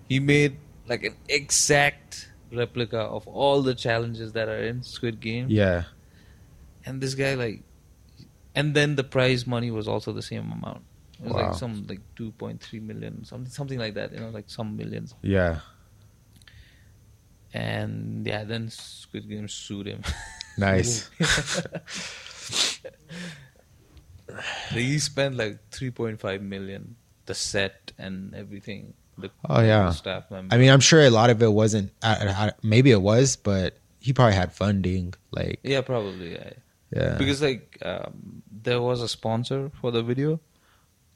He 0.09 0.21
made 0.21 0.57
like 0.87 1.05
an 1.05 1.17
exact 1.29 2.31
replica 2.53 2.99
of 2.99 3.27
all 3.27 3.63
the 3.63 3.75
challenges 3.75 4.33
that 4.33 4.49
are 4.49 4.63
in 4.63 4.83
Squid 4.83 5.21
Game. 5.21 5.47
Yeah. 5.49 5.85
And 6.85 7.01
this 7.01 7.15
guy 7.15 7.35
like, 7.35 7.63
and 8.55 8.75
then 8.75 8.97
the 8.97 9.05
prize 9.05 9.47
money 9.47 9.71
was 9.71 9.89
also 9.89 10.13
the 10.13 10.23
same 10.23 10.51
amount. 10.51 10.83
It 11.19 11.27
was 11.27 11.33
wow. 11.35 11.47
like 11.47 11.55
some 11.55 11.87
like 11.89 12.01
two 12.17 12.33
point 12.33 12.61
three 12.61 12.81
million, 12.81 13.25
something 13.25 13.51
something 13.51 13.79
like 13.79 13.95
that. 13.95 14.13
You 14.13 14.21
know, 14.21 14.31
like 14.31 14.51
some 14.51 14.77
millions. 14.77 15.15
Yeah. 15.23 15.61
And 17.55 18.27
yeah, 18.27 18.45
then 18.45 18.71
Squid 18.71 19.29
Game 19.29 19.49
sued 19.49 19.87
him. 19.87 20.03
Nice. 20.59 21.09
he 24.69 24.99
spent 24.99 25.37
like 25.37 25.71
three 25.71 25.91
point 25.91 26.21
five 26.21 26.43
million, 26.43 26.97
the 27.25 27.33
set 27.35 27.93
and 27.97 28.35
everything 28.35 28.93
the 29.19 29.31
oh 29.49 29.63
yeah 29.63 29.91
staff 29.91 30.31
member. 30.31 30.55
I 30.55 30.59
mean, 30.59 30.71
I'm 30.71 30.81
sure 30.81 31.01
a 31.01 31.11
lot 31.11 31.31
of 31.31 31.43
it 31.43 31.53
wasn't. 31.53 31.93
Maybe 32.63 32.91
it 32.91 33.01
was, 33.01 33.37
but 33.37 33.79
he 34.01 34.13
probably 34.13 34.35
had 34.35 34.53
funding. 34.53 35.15
Like 35.31 35.61
yeah, 35.63 35.81
probably 35.81 36.33
yeah. 36.33 36.51
Yeah, 36.95 37.17
because 37.17 37.41
like 37.41 37.79
um, 37.83 38.43
there 38.51 38.83
was 38.83 39.01
a 39.01 39.09
sponsor 39.09 39.71
for 39.81 39.91
the 39.91 40.03
video, 40.03 40.41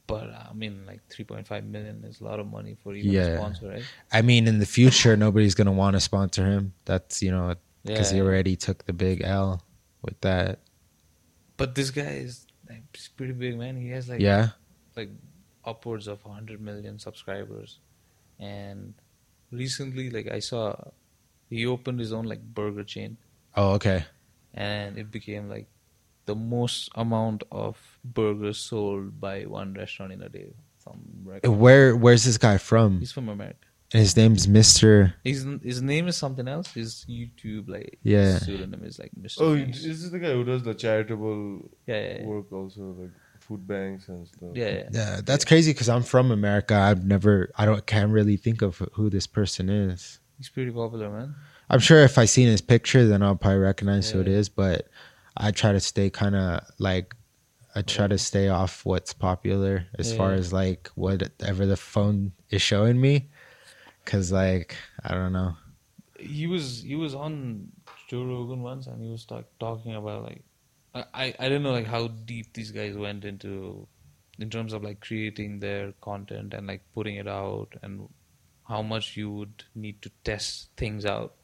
but 0.06 0.30
uh, 0.30 0.44
I 0.50 0.52
mean, 0.52 0.84
like 0.86 1.00
3.5 1.08 1.68
million 1.68 2.04
is 2.04 2.20
a 2.20 2.24
lot 2.24 2.40
of 2.40 2.46
money 2.46 2.76
for 2.82 2.94
even 2.94 3.12
yeah. 3.12 3.22
a 3.22 3.36
sponsor, 3.38 3.68
right? 3.68 3.84
I 4.12 4.22
mean, 4.22 4.46
in 4.46 4.58
the 4.58 4.66
future, 4.66 5.16
nobody's 5.16 5.54
gonna 5.54 5.72
want 5.72 5.94
to 5.94 6.00
sponsor 6.00 6.46
him. 6.46 6.72
That's 6.84 7.22
you 7.22 7.30
know 7.30 7.54
because 7.84 8.12
yeah. 8.12 8.16
he 8.16 8.22
already 8.22 8.56
took 8.56 8.86
the 8.86 8.92
big 8.92 9.22
L 9.22 9.62
with 10.02 10.20
that. 10.20 10.60
But 11.56 11.74
this 11.74 11.90
guy 11.90 12.02
is 12.02 12.46
like, 12.68 12.82
pretty 13.16 13.32
big, 13.32 13.58
man. 13.58 13.76
He 13.80 13.88
has 13.90 14.08
like 14.08 14.20
yeah, 14.20 14.50
like 14.96 15.10
upwards 15.66 16.06
of 16.06 16.24
100 16.24 16.60
million 16.60 16.98
subscribers 16.98 17.80
and 18.38 18.94
recently 19.50 20.10
like 20.10 20.28
i 20.28 20.38
saw 20.38 20.74
he 21.50 21.66
opened 21.66 21.98
his 21.98 22.12
own 22.12 22.24
like 22.24 22.40
burger 22.54 22.84
chain 22.84 23.16
oh 23.56 23.72
okay 23.72 24.04
and 24.54 24.96
it 24.96 25.10
became 25.10 25.48
like 25.48 25.66
the 26.26 26.34
most 26.34 26.88
amount 26.94 27.42
of 27.50 27.95
burgers 28.14 28.58
sold 28.58 29.20
by 29.20 29.42
one 29.42 29.74
restaurant 29.74 30.12
in 30.12 30.22
a 30.22 30.28
day 30.28 30.52
some 30.78 31.00
where 31.44 31.96
where's 31.96 32.24
this 32.24 32.38
guy 32.38 32.58
from 32.58 32.98
he's 32.98 33.12
from 33.12 33.28
america 33.28 33.58
and 33.92 34.00
his 34.00 34.16
name's 34.16 34.48
Mr. 34.48 35.14
His 35.22 35.46
his 35.62 35.80
name 35.80 36.08
is 36.08 36.16
something 36.16 36.48
else. 36.48 36.72
His 36.74 37.06
YouTube 37.08 37.68
like 37.68 38.00
yeah 38.02 38.38
pseudonym 38.38 38.82
is 38.82 38.98
like 38.98 39.12
Mr. 39.14 39.40
Oh, 39.40 39.54
Beast. 39.54 39.84
this 39.84 40.02
is 40.02 40.10
the 40.10 40.18
guy 40.18 40.32
who 40.32 40.42
does 40.42 40.64
the 40.64 40.74
charitable 40.74 41.70
yeah, 41.86 41.94
yeah, 41.94 42.18
yeah. 42.18 42.26
work 42.26 42.52
also 42.52 42.96
like 42.98 43.12
food 43.46 43.66
banks 43.66 44.08
and 44.08 44.26
stuff. 44.26 44.50
Yeah, 44.54 44.68
yeah. 44.68 44.88
yeah 44.90 45.20
that's 45.24 45.44
crazy 45.44 45.72
because 45.72 45.88
I'm 45.88 46.02
from 46.02 46.30
America. 46.30 46.74
I've 46.74 47.06
never, 47.06 47.50
I 47.56 47.64
don't, 47.64 47.84
can't 47.86 48.10
really 48.10 48.36
think 48.36 48.62
of 48.62 48.82
who 48.92 49.08
this 49.08 49.26
person 49.26 49.68
is. 49.68 50.18
He's 50.36 50.48
pretty 50.48 50.70
popular, 50.70 51.10
man. 51.10 51.34
I'm 51.70 51.80
sure 51.80 52.00
if 52.00 52.18
I 52.18 52.26
seen 52.26 52.48
his 52.48 52.60
picture, 52.60 53.06
then 53.06 53.22
I'll 53.22 53.36
probably 53.36 53.60
recognize 53.60 54.08
yeah. 54.08 54.14
who 54.14 54.20
it 54.22 54.28
is. 54.28 54.48
But 54.48 54.88
I 55.36 55.50
try 55.50 55.72
to 55.72 55.80
stay 55.80 56.10
kind 56.10 56.34
of 56.34 56.60
like, 56.78 57.14
I 57.76 57.82
try 57.82 58.06
to 58.06 58.16
stay 58.16 58.48
off 58.48 58.86
what's 58.86 59.12
popular 59.12 59.86
as 59.98 60.10
yeah. 60.10 60.16
far 60.16 60.32
as 60.32 60.52
like 60.52 60.88
whatever 60.94 61.66
the 61.66 61.76
phone 61.76 62.32
is 62.50 62.62
showing 62.62 62.98
me, 62.98 63.28
because 64.02 64.32
like 64.32 64.74
I 65.04 65.12
don't 65.12 65.34
know. 65.34 65.56
He 66.18 66.46
was 66.46 66.82
he 66.82 66.96
was 66.96 67.14
on 67.14 67.68
Joe 68.08 68.24
Rogan 68.24 68.62
once, 68.62 68.86
and 68.86 69.02
he 69.02 69.10
was 69.10 69.26
talk, 69.26 69.44
talking 69.60 69.94
about 69.94 70.24
like 70.24 70.42
I 70.94 71.34
I 71.38 71.48
don't 71.50 71.62
know 71.62 71.72
like 71.72 71.86
how 71.86 72.08
deep 72.08 72.54
these 72.54 72.70
guys 72.70 72.96
went 72.96 73.26
into 73.26 73.86
in 74.38 74.48
terms 74.48 74.72
of 74.72 74.82
like 74.82 75.00
creating 75.00 75.60
their 75.60 75.92
content 76.00 76.54
and 76.54 76.66
like 76.66 76.82
putting 76.94 77.16
it 77.16 77.28
out 77.28 77.74
and 77.82 78.08
how 78.68 78.82
much 78.82 79.16
you 79.16 79.30
would 79.30 79.64
need 79.74 80.00
to 80.02 80.10
test 80.24 80.70
things 80.76 81.04
out 81.04 81.34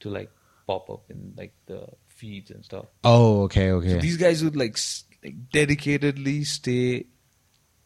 to 0.00 0.10
like 0.10 0.30
pop 0.66 0.90
up 0.90 1.04
in 1.10 1.34
like 1.36 1.54
the 1.66 1.86
feeds 2.08 2.50
and 2.50 2.64
stuff. 2.64 2.86
Oh, 3.04 3.42
okay, 3.44 3.72
okay. 3.72 3.94
So 3.94 3.98
these 3.98 4.16
guys 4.16 4.44
would 4.44 4.56
like, 4.56 4.78
like 5.22 5.50
dedicatedly 5.50 6.46
stay 6.46 7.06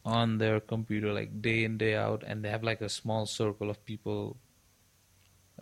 on 0.04 0.38
their 0.38 0.60
computer 0.60 1.12
like 1.12 1.40
day 1.40 1.64
in 1.64 1.78
day 1.78 1.94
out, 1.94 2.22
and 2.26 2.44
they 2.44 2.50
have 2.50 2.62
like 2.62 2.80
a 2.80 2.88
small 2.88 3.26
circle 3.26 3.70
of 3.70 3.84
people 3.84 4.36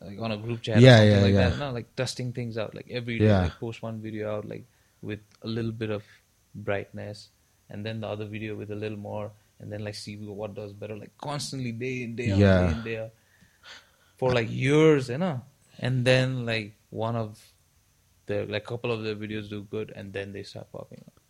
like 0.01 0.19
on 0.19 0.33
a 0.33 0.37
group 0.37 0.63
chat 0.63 0.81
yeah, 0.81 0.95
or 0.95 0.97
something 0.97 1.13
yeah, 1.13 1.23
like 1.23 1.35
yeah. 1.35 1.49
that. 1.51 1.59
No, 1.59 1.71
like 1.71 1.95
testing 1.97 2.33
things 2.33 2.59
out. 2.59 2.75
Like 2.75 2.89
every 2.91 3.19
day, 3.19 3.27
yeah. 3.27 3.43
like 3.43 3.59
post 3.61 3.83
one 3.83 4.01
video 4.01 4.37
out, 4.37 4.49
like 4.49 4.65
with 5.01 5.21
a 5.43 5.49
little 5.49 5.73
bit 5.73 5.91
of 5.91 6.03
brightness 6.55 7.29
and 7.71 7.85
then 7.85 8.01
the 8.01 8.07
other 8.07 8.27
video 8.27 8.55
with 8.55 8.71
a 8.71 8.75
little 8.75 8.99
more 8.99 9.31
and 9.59 9.73
then 9.73 9.85
like 9.85 9.95
see 9.95 10.17
what 10.17 10.55
does 10.55 10.73
better 10.73 10.97
like 10.97 11.17
constantly 11.19 11.73
day 11.73 12.03
in 12.03 12.15
day 12.15 12.31
out 12.31 12.39
yeah. 12.39 12.67
day 12.67 12.73
in 12.73 12.85
day 12.85 12.99
out 12.99 13.11
for 14.17 14.33
like 14.33 14.51
years 14.51 15.09
you 15.09 15.19
know 15.19 15.41
and 15.79 16.05
then 16.05 16.45
like 16.45 16.75
one 16.91 17.17
of 17.17 17.41
the 18.27 18.45
like 18.47 18.65
couple 18.65 18.93
of 18.93 19.03
the 19.03 19.15
videos 19.15 19.49
do 19.49 19.63
good 19.63 19.93
and 19.97 20.13
then 20.13 20.33
they 20.33 20.43
start 20.43 20.71
popping 20.71 21.03
up 21.07 21.22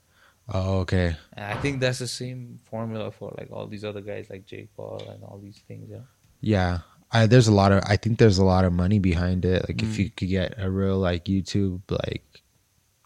oh 0.48 0.78
okay 0.78 1.16
and 1.34 1.44
i 1.46 1.54
think 1.60 1.80
that's 1.80 1.98
the 1.98 2.08
same 2.08 2.58
formula 2.64 3.10
for 3.10 3.34
like 3.38 3.50
all 3.52 3.66
these 3.66 3.84
other 3.84 4.00
guys 4.00 4.28
like 4.28 4.44
jake 4.44 4.68
paul 4.76 5.02
and 5.08 5.22
all 5.22 5.38
these 5.42 5.62
things 5.68 5.88
yeah 5.90 6.00
yeah 6.40 6.78
I, 7.12 7.26
there's 7.26 7.48
a 7.48 7.52
lot 7.52 7.72
of 7.72 7.82
i 7.86 7.96
think 7.96 8.18
there's 8.18 8.38
a 8.38 8.44
lot 8.44 8.64
of 8.64 8.72
money 8.72 8.98
behind 8.98 9.44
it 9.44 9.68
like 9.68 9.78
mm. 9.78 9.82
if 9.82 9.98
you 9.98 10.10
could 10.10 10.28
get 10.28 10.54
a 10.58 10.70
real 10.70 10.98
like 10.98 11.26
youtube 11.26 11.82
like 11.90 12.42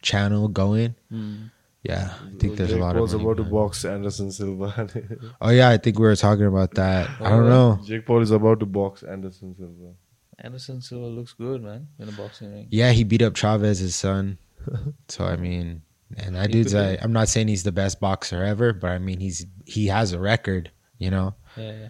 channel 0.07 0.49
going. 0.49 0.95
Mm. 1.13 1.51
Yeah, 1.83 2.15
I 2.21 2.39
think 2.39 2.57
there's 2.57 2.71
Jake 2.71 2.81
a 2.81 2.83
lot 2.83 2.97
Paul's 2.97 3.13
of. 3.13 3.21
about 3.21 3.37
to 3.37 3.45
box 3.45 3.85
Anderson 3.85 4.33
Silva. 4.33 4.89
oh 5.41 5.51
yeah, 5.51 5.69
I 5.69 5.77
think 5.77 5.99
we 5.99 6.05
were 6.05 6.17
talking 6.17 6.47
about 6.47 6.75
that. 6.75 7.09
Oh, 7.21 7.25
I 7.25 7.29
don't 7.31 7.49
know. 7.49 7.79
Jake 7.85 8.07
Paul 8.07 8.23
is 8.23 8.33
about 8.33 8.59
to 8.61 8.67
box 8.67 9.05
Anderson 9.05 9.55
Silva. 9.55 9.95
Anderson 10.39 10.81
Silva 10.81 11.07
looks 11.07 11.33
good, 11.33 11.63
man, 11.63 11.87
in 11.99 12.07
the 12.07 12.13
boxing 12.13 12.53
ring. 12.53 12.67
Yeah, 12.71 12.91
he 12.91 13.05
beat 13.05 13.23
up 13.23 13.35
Chavez's 13.35 13.95
son. 13.95 14.39
so 15.09 15.25
I 15.25 15.37
mean, 15.37 15.83
and 16.17 16.37
that 16.37 16.51
dude's. 16.51 16.75
I, 16.75 16.99
I'm 17.03 17.13
not 17.13 17.29
saying 17.29 17.49
he's 17.49 17.65
the 17.65 17.73
best 17.73 18.01
boxer 18.01 18.45
ever, 18.45 18.73
but 18.73 18.91
I 18.91 18.99
mean 18.99 19.21
he's 19.21 19.47
he 19.65 19.87
has 19.89 20.13
a 20.13 20.19
record. 20.19 20.71
You 20.99 21.11
know. 21.11 21.35
Yeah. 21.57 21.89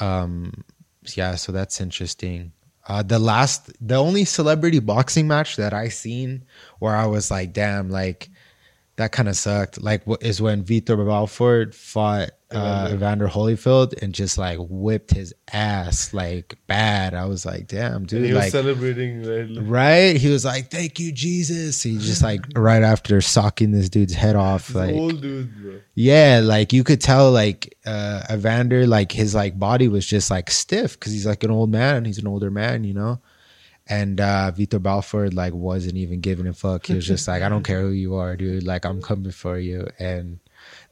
yeah. 0.00 0.22
Um. 0.22 0.64
Yeah. 1.14 1.34
So 1.34 1.52
that's 1.52 1.80
interesting. 1.80 2.52
Uh, 2.86 3.02
the 3.02 3.18
last, 3.18 3.70
the 3.80 3.94
only 3.94 4.24
celebrity 4.24 4.80
boxing 4.80 5.28
match 5.28 5.54
that 5.56 5.72
I 5.72 5.88
seen 5.88 6.44
where 6.80 6.96
I 6.96 7.06
was 7.06 7.30
like, 7.30 7.52
damn, 7.52 7.90
like 7.90 8.28
that 8.96 9.12
kind 9.12 9.28
of 9.28 9.36
sucked. 9.36 9.80
Like, 9.80 10.04
what 10.04 10.22
is 10.22 10.42
when 10.42 10.64
Vitor 10.64 11.06
Belfort 11.06 11.74
fought 11.74 12.30
uh, 12.54 12.90
Evander 12.92 13.28
Holyfield 13.28 14.00
and 14.02 14.14
just 14.14 14.38
like 14.38 14.58
whipped 14.60 15.12
his 15.12 15.34
ass 15.52 16.12
like 16.12 16.56
bad. 16.66 17.14
I 17.14 17.26
was 17.26 17.44
like, 17.44 17.66
damn, 17.66 18.04
dude. 18.04 18.24
he 18.24 18.32
was 18.32 18.42
like, 18.42 18.52
celebrating, 18.52 19.22
right? 19.22 19.68
right? 19.68 20.16
He 20.16 20.28
was 20.28 20.44
like, 20.44 20.70
thank 20.70 20.98
you, 20.98 21.12
Jesus. 21.12 21.82
He 21.82 21.98
just 21.98 22.22
like 22.22 22.40
right 22.54 22.82
after 22.82 23.20
socking 23.20 23.72
this 23.72 23.88
dude's 23.88 24.14
head 24.14 24.36
off. 24.36 24.74
Like, 24.74 24.94
old 24.94 25.20
dude, 25.20 25.54
bro. 25.62 25.80
Yeah, 25.94 26.40
like 26.42 26.72
you 26.72 26.84
could 26.84 27.00
tell, 27.00 27.30
like 27.30 27.76
uh, 27.86 28.22
Evander, 28.30 28.86
like 28.86 29.12
his 29.12 29.34
like 29.34 29.58
body 29.58 29.88
was 29.88 30.06
just 30.06 30.30
like 30.30 30.50
stiff 30.50 30.98
because 30.98 31.12
he's 31.12 31.26
like 31.26 31.44
an 31.44 31.50
old 31.50 31.70
man. 31.70 32.04
He's 32.04 32.18
an 32.18 32.26
older 32.26 32.50
man, 32.50 32.84
you 32.84 32.94
know. 32.94 33.20
And 33.88 34.20
uh 34.20 34.52
Vitor 34.54 34.80
Belfort 34.80 35.34
like 35.34 35.52
wasn't 35.52 35.96
even 35.96 36.20
giving 36.20 36.46
a 36.46 36.52
fuck. 36.52 36.86
He 36.86 36.94
was 36.94 37.06
just 37.06 37.26
like, 37.26 37.42
I 37.42 37.48
don't 37.48 37.64
care 37.64 37.80
who 37.80 37.90
you 37.90 38.14
are, 38.14 38.36
dude. 38.36 38.62
Like 38.62 38.84
I'm 38.84 39.02
coming 39.02 39.32
for 39.32 39.58
you. 39.58 39.88
And 39.98 40.38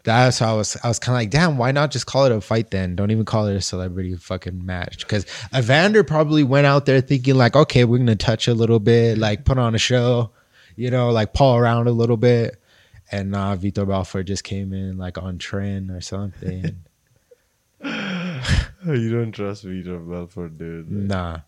that's 0.02 0.38
how 0.38 0.54
I 0.54 0.56
was. 0.56 0.76
I 0.82 0.88
was 0.88 0.98
kind 0.98 1.14
of 1.14 1.20
like, 1.20 1.30
damn, 1.30 1.58
why 1.58 1.72
not 1.72 1.90
just 1.90 2.06
call 2.06 2.24
it 2.24 2.32
a 2.32 2.40
fight 2.40 2.70
then? 2.70 2.96
Don't 2.96 3.10
even 3.10 3.24
call 3.24 3.46
it 3.46 3.56
a 3.56 3.60
celebrity 3.60 4.14
fucking 4.16 4.64
match. 4.64 4.98
Because 5.00 5.26
Evander 5.54 6.04
probably 6.04 6.42
went 6.42 6.66
out 6.66 6.86
there 6.86 7.00
thinking 7.00 7.34
like, 7.34 7.56
okay, 7.56 7.84
we're 7.84 7.98
gonna 7.98 8.16
touch 8.16 8.48
a 8.48 8.54
little 8.54 8.80
bit, 8.80 9.18
like 9.18 9.44
put 9.44 9.58
on 9.58 9.74
a 9.74 9.78
show, 9.78 10.30
you 10.76 10.90
know, 10.90 11.10
like 11.10 11.32
paw 11.34 11.56
around 11.56 11.86
a 11.86 11.92
little 11.92 12.16
bit. 12.16 12.56
and 13.12 13.34
uh, 13.34 13.56
Vitor 13.56 13.86
Belfort 13.86 14.26
just 14.26 14.44
came 14.44 14.72
in 14.72 14.96
like 14.96 15.18
on 15.18 15.38
trend 15.38 15.90
or 15.90 16.00
something. 16.00 16.76
you 17.82 19.10
don't 19.10 19.32
trust 19.32 19.64
Vitor 19.64 20.08
Belfort, 20.08 20.58
dude. 20.58 20.90
Nah, 20.90 21.40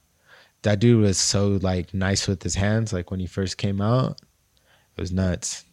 that 0.63 0.79
dude 0.79 1.01
was 1.01 1.19
so 1.19 1.59
like 1.63 1.93
nice 1.95 2.27
with 2.27 2.43
his 2.43 2.55
hands. 2.55 2.93
Like 2.93 3.11
when 3.11 3.21
he 3.21 3.27
first 3.27 3.59
came 3.59 3.81
out, 3.81 4.21
it 4.97 5.01
was 5.01 5.13
nuts. 5.13 5.65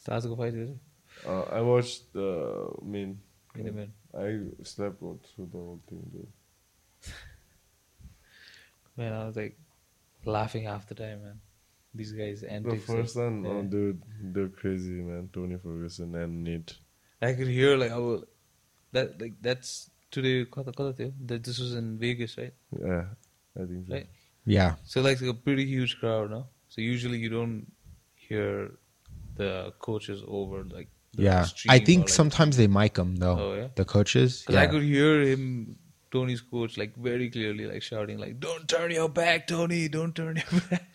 Stars 0.00 0.24
go 0.26 0.34
fight 0.34 0.54
is 0.54 0.70
it? 0.70 0.78
Uh, 1.26 1.42
I 1.52 1.60
watched. 1.60 2.04
Uh, 2.16 2.72
I 2.80 2.84
mean, 2.84 3.20
In. 3.54 3.92
I 4.16 4.64
slept 4.64 5.02
all 5.02 5.20
through 5.22 5.48
the 5.52 5.58
whole 5.58 5.80
thing, 5.88 6.02
dude. 6.12 6.26
Man, 8.96 9.12
I 9.12 9.26
was 9.26 9.36
like 9.36 9.58
laughing 10.24 10.64
half 10.64 10.86
the 10.88 10.94
time, 10.94 11.22
man. 11.22 11.40
These 11.94 12.12
guys 12.12 12.40
The 12.40 12.76
first 12.86 13.16
one 13.16 13.42
one, 13.42 13.52
oh, 13.52 13.56
yeah. 13.56 13.68
dude, 13.68 14.02
they're 14.22 14.48
crazy, 14.48 15.02
man. 15.02 15.28
Tony 15.32 15.56
Ferguson 15.56 16.14
and 16.14 16.44
Nate. 16.44 16.78
I 17.20 17.32
could 17.34 17.48
hear 17.48 17.76
like 17.76 17.90
I 17.90 17.98
will, 17.98 18.24
that 18.92 19.20
like 19.20 19.34
that's 19.42 19.90
today 20.10 20.44
kata 20.44 20.72
kata 20.72 20.92
थियो, 20.94 21.12
that 21.26 21.44
this 21.44 21.58
was 21.58 21.74
in 21.74 21.98
Vegas, 21.98 22.38
right? 22.38 22.54
Yeah, 22.72 23.04
I 23.56 23.66
think 23.66 23.86
so. 23.86 23.94
Right. 23.94 24.08
Yeah, 24.46 24.76
So 24.84 25.02
like 25.02 25.20
a 25.20 25.34
pretty 25.34 25.66
huge 25.66 25.98
crowd, 25.98 26.30
no? 26.30 26.46
So 26.68 26.80
usually 26.80 27.18
you 27.18 27.28
don't 27.28 27.66
hear 28.14 28.72
the 29.40 29.72
coaches 29.78 30.22
over 30.26 30.64
like 30.64 30.88
the 31.14 31.22
yeah. 31.24 31.46
I 31.68 31.76
or, 31.76 31.84
think 31.88 32.00
like- 32.02 32.08
sometimes 32.20 32.56
they 32.56 32.66
mic 32.66 32.94
them 32.94 33.16
though. 33.16 33.38
Oh 33.38 33.54
yeah. 33.54 33.68
The 33.74 33.84
coaches. 33.84 34.44
Because 34.46 34.56
I 34.56 34.66
could 34.66 34.82
hear 34.82 35.22
him, 35.22 35.76
Tony's 36.12 36.40
coach, 36.40 36.76
like 36.76 36.94
very 36.96 37.30
clearly, 37.30 37.66
like 37.66 37.82
shouting, 37.82 38.18
like 38.18 38.38
"Don't 38.40 38.68
turn 38.68 38.90
your 38.90 39.08
back, 39.08 39.46
Tony! 39.46 39.88
Don't 39.88 40.14
turn 40.14 40.36
your 40.36 40.60
back!" 40.70 40.86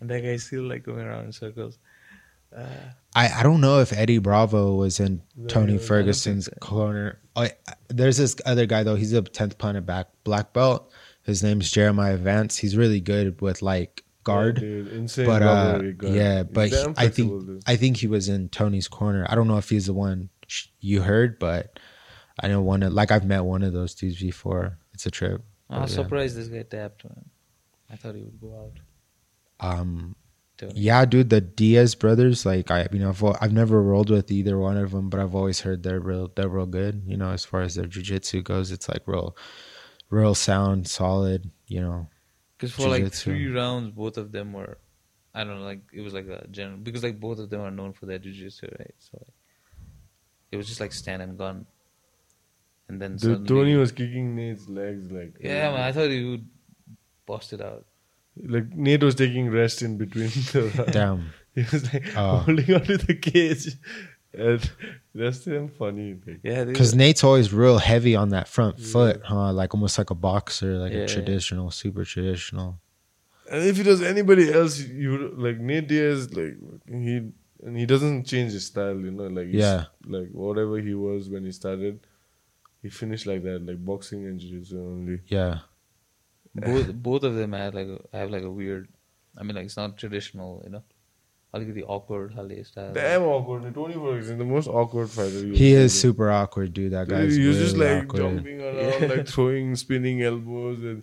and 0.00 0.10
that 0.10 0.20
guy's 0.22 0.44
still 0.44 0.64
like 0.64 0.82
going 0.84 1.06
around 1.06 1.26
in 1.26 1.32
circles. 1.32 1.78
Uh, 2.56 2.66
I, 3.14 3.40
I 3.40 3.42
don't 3.42 3.60
know 3.60 3.80
if 3.80 3.92
Eddie 3.92 4.18
Bravo 4.18 4.74
was 4.74 5.00
in 5.00 5.20
Tony 5.48 5.78
Ferguson's 5.78 6.46
so. 6.46 6.52
corner. 6.60 7.18
Oh, 7.34 7.48
there's 7.88 8.16
this 8.18 8.36
other 8.46 8.66
guy 8.66 8.82
though. 8.82 8.94
He's 8.94 9.12
a 9.12 9.22
tenth 9.22 9.58
punter 9.58 9.80
back 9.80 10.08
black 10.24 10.52
belt. 10.52 10.92
His 11.22 11.42
name's 11.42 11.70
Jeremiah 11.70 12.16
Vance. 12.16 12.56
He's 12.56 12.76
really 12.76 13.00
good 13.00 13.40
with 13.40 13.62
like 13.62 14.04
guard. 14.26 14.56
Yeah, 14.56 14.68
dude, 14.68 14.88
insane. 14.92 15.26
but 15.26 15.42
uh, 15.42 15.78
guard. 15.78 16.02
yeah, 16.02 16.42
but 16.42 16.68
he- 16.68 16.84
I 16.96 17.08
think 17.08 17.30
dude. 17.30 17.62
I 17.66 17.76
think 17.76 17.96
he 17.96 18.08
was 18.08 18.28
in 18.28 18.48
Tony's 18.50 18.88
corner. 18.88 19.24
I 19.28 19.34
don't 19.34 19.48
know 19.48 19.56
if 19.56 19.70
he's 19.70 19.86
the 19.86 19.94
one 19.94 20.28
sh- 20.46 20.66
you 20.80 21.00
heard, 21.00 21.38
but 21.38 21.78
I 22.42 22.48
know 22.48 22.60
one 22.60 22.82
of 22.82 22.92
like 22.92 23.10
I've 23.10 23.24
met 23.24 23.44
one 23.44 23.62
of 23.62 23.72
those 23.72 23.94
dudes 23.94 24.20
before. 24.20 24.78
It's 24.92 25.06
a 25.06 25.10
trip. 25.10 25.42
I 25.70 25.80
was 25.80 25.92
yeah. 25.96 26.02
surprised 26.02 26.36
this 26.36 26.48
guy 26.48 26.62
tapped, 26.62 27.04
man. 27.04 27.24
I 27.90 27.96
thought 27.96 28.16
he 28.16 28.22
would 28.22 28.40
go 28.40 28.52
out. 28.60 28.78
Um, 29.60 30.16
Tony. 30.58 30.72
yeah, 30.74 31.04
dude, 31.04 31.30
the 31.30 31.40
Diaz 31.40 31.94
brothers. 31.94 32.44
Like 32.44 32.70
I, 32.70 32.88
you 32.92 32.98
know, 32.98 33.10
I've, 33.10 33.24
I've 33.40 33.52
never 33.52 33.82
rolled 33.82 34.10
with 34.10 34.30
either 34.30 34.58
one 34.58 34.76
of 34.76 34.90
them, 34.90 35.08
but 35.08 35.20
I've 35.20 35.34
always 35.34 35.60
heard 35.60 35.82
they're 35.82 36.00
real. 36.00 36.30
They're 36.34 36.48
real 36.48 36.66
good. 36.66 37.02
You 37.06 37.16
know, 37.16 37.30
as 37.30 37.44
far 37.44 37.62
as 37.62 37.74
their 37.74 37.86
jujitsu 37.86 38.42
goes, 38.42 38.72
it's 38.72 38.88
like 38.88 39.02
real, 39.06 39.36
real 40.10 40.34
sound, 40.34 40.88
solid. 40.88 41.50
You 41.68 41.80
know, 41.80 42.08
Because 42.56 42.72
for 42.72 42.88
like 42.88 43.02
Jiu-jitsu. 43.02 43.30
three 43.30 43.46
rounds, 43.50 43.90
both 43.90 44.16
of 44.16 44.32
them 44.32 44.52
were, 44.52 44.78
I 45.34 45.44
don't 45.44 45.58
know, 45.60 45.64
like 45.66 45.82
it 45.92 46.00
was 46.00 46.14
like 46.14 46.26
a 46.26 46.46
general 46.50 46.78
because 46.78 47.02
like 47.02 47.20
both 47.20 47.38
of 47.38 47.50
them 47.50 47.60
are 47.60 47.70
known 47.70 47.92
for 47.92 48.06
their 48.06 48.18
jiu-jitsu, 48.18 48.68
right? 48.78 48.94
So 48.98 49.18
like, 49.20 49.34
it 50.52 50.56
was 50.56 50.66
just 50.66 50.80
like 50.80 50.92
stand 50.92 51.20
and 51.22 51.36
gun, 51.36 51.66
and 52.88 53.00
then 53.02 53.12
Dude, 53.12 53.20
suddenly, 53.20 53.48
Tony 53.48 53.76
was 53.76 53.92
kicking 53.92 54.34
Nate's 54.34 54.68
legs 54.68 55.10
like. 55.10 55.34
yeah, 55.40 55.70
man, 55.72 55.80
I 55.82 55.92
thought 55.92 56.08
he 56.10 56.24
would 56.24 56.46
bust 57.26 57.52
it 57.52 57.60
out. 57.60 57.84
Like 58.42 58.74
Nate 58.74 59.02
was 59.02 59.14
taking 59.14 59.50
rest 59.50 59.82
in 59.82 59.98
between 59.98 60.28
the. 60.52 60.88
damn. 60.90 61.30
He 61.54 61.62
was 61.72 61.90
like 61.92 62.04
Oh. 62.16 62.38
holding 62.38 62.74
onto 62.74 62.96
the 62.98 63.14
cage, 63.14 63.76
and 64.36 64.70
that's 65.14 65.44
damn 65.44 65.68
funny. 65.68 66.16
Yeah, 66.42 66.64
Because 66.64 66.92
were- 66.92 66.98
Nate's 66.98 67.24
always 67.24 67.52
real 67.52 67.78
heavy 67.78 68.14
on 68.16 68.28
that 68.30 68.48
front 68.48 68.78
foot, 68.80 69.22
huh? 69.24 69.52
Like 69.52 69.74
almost 69.74 69.98
like 69.98 70.10
a 70.10 70.14
boxer, 70.14 70.78
like 70.78 70.92
Yeah, 70.92 70.98
a 70.98 71.00
yeah. 71.02 71.06
traditional, 71.06 71.70
super 71.70 72.04
traditional. 72.04 72.78
and 73.50 73.62
if 73.62 73.78
it 73.78 73.86
was 73.86 74.02
anybody 74.02 74.52
else, 74.52 74.78
you 74.80 75.10
would- 75.12 75.38
like 75.38 75.58
Nate 75.58 75.86
Diaz, 75.88 76.32
like 76.34 76.56
he 76.88 77.30
and 77.64 77.76
he 77.76 77.86
doesn't 77.86 78.24
change 78.24 78.52
his 78.52 78.66
style, 78.66 78.98
you 79.00 79.10
know, 79.10 79.28
like 79.28 79.46
he's- 79.46 79.62
Yeah. 79.62 79.84
like 80.06 80.28
whatever 80.32 80.78
he 80.78 80.94
was 80.94 81.28
when 81.28 81.44
he 81.44 81.52
started, 81.52 82.00
he 82.82 82.88
finished 82.90 83.26
like 83.26 83.42
that, 83.44 83.64
like 83.64 83.82
boxing 83.84 84.26
and 84.26 84.38
jiu-jitsu 84.40 84.78
only. 84.78 85.20
Yeah. 85.28 85.60
both 86.54 86.92
both 86.94 87.22
of 87.22 87.34
them 87.34 87.52
had 87.52 87.74
like 87.74 87.88
have 88.12 88.30
like 88.30 88.42
a 88.42 88.50
weird. 88.50 88.88
I 89.38 89.42
mean, 89.42 89.54
like 89.56 89.66
it's 89.66 89.76
not 89.76 89.96
traditional, 89.98 90.62
you 90.64 90.70
know. 90.70 90.82
I 91.54 91.58
like 91.58 91.72
the 91.72 91.84
awkward 91.84 92.34
Halle 92.34 92.62
style. 92.64 92.92
Damn 92.92 93.22
awkward. 93.22 93.72
Tony 93.74 93.94
Ferguson, 93.94 94.38
the 94.38 94.44
most 94.44 94.66
awkward 94.68 95.08
fighter. 95.08 95.38
you 95.46 95.54
He 95.54 95.72
will 95.74 95.80
is 95.82 95.94
see. 95.94 96.00
super 96.00 96.30
awkward, 96.30 96.74
dude. 96.74 96.92
That 96.92 97.08
Dude, 97.08 97.18
guy's 97.18 97.36
he 97.36 97.46
was 97.46 97.56
really 97.56 97.66
just 97.66 97.76
like 97.78 98.04
awkward. 98.04 98.18
jumping 98.36 98.60
around, 98.60 99.08
like 99.16 99.28
throwing, 99.28 99.74
spinning 99.76 100.22
elbows, 100.22 100.80
and 100.80 101.02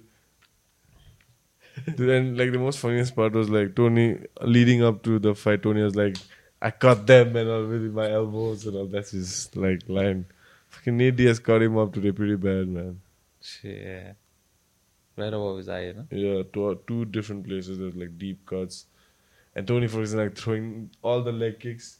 Dude, 1.96 2.10
and 2.10 2.38
like 2.38 2.52
the 2.52 2.60
most 2.60 2.78
funniest 2.80 3.16
part 3.16 3.34
was 3.34 3.50
like 3.50 3.76
Tony 3.76 4.20
leading 4.42 4.84
up 4.84 5.02
to 5.04 5.18
the 5.18 5.34
fight. 5.34 5.64
Tony 5.64 5.82
was 5.82 5.96
like, 5.96 6.18
"I 6.62 6.70
cut 6.70 7.08
them 7.08 7.36
and 7.36 7.50
all 7.50 7.66
with 7.66 7.92
my 7.94 8.12
elbows 8.12 8.68
and 8.68 8.76
all." 8.78 8.86
That's 8.86 9.10
his 9.12 9.50
like 9.56 9.82
line. 9.90 10.26
Fucking 10.70 10.96
Nate 10.98 11.16
Diaz 11.16 11.40
cut 11.40 11.64
him 11.64 11.78
up 11.78 11.92
today 11.94 12.12
pretty 12.12 12.36
bad, 12.36 12.68
man. 12.68 13.02
Yeah. 13.64 14.14
Right 15.18 15.34
above 15.34 15.58
his 15.58 15.70
eye, 15.70 15.86
you 15.86 15.94
know. 15.94 16.08
Yeah, 16.12 16.44
two, 16.54 16.80
two 16.88 17.06
different 17.06 17.48
places 17.48 17.78
there's 17.80 17.96
like 17.96 18.18
deep 18.20 18.46
cuts, 18.46 18.86
and 19.56 19.68
Tony 19.68 19.88
Ferguson 19.88 20.20
like 20.20 20.36
throwing 20.38 20.90
all 21.02 21.22
the 21.24 21.32
leg 21.32 21.60
kicks. 21.60 22.00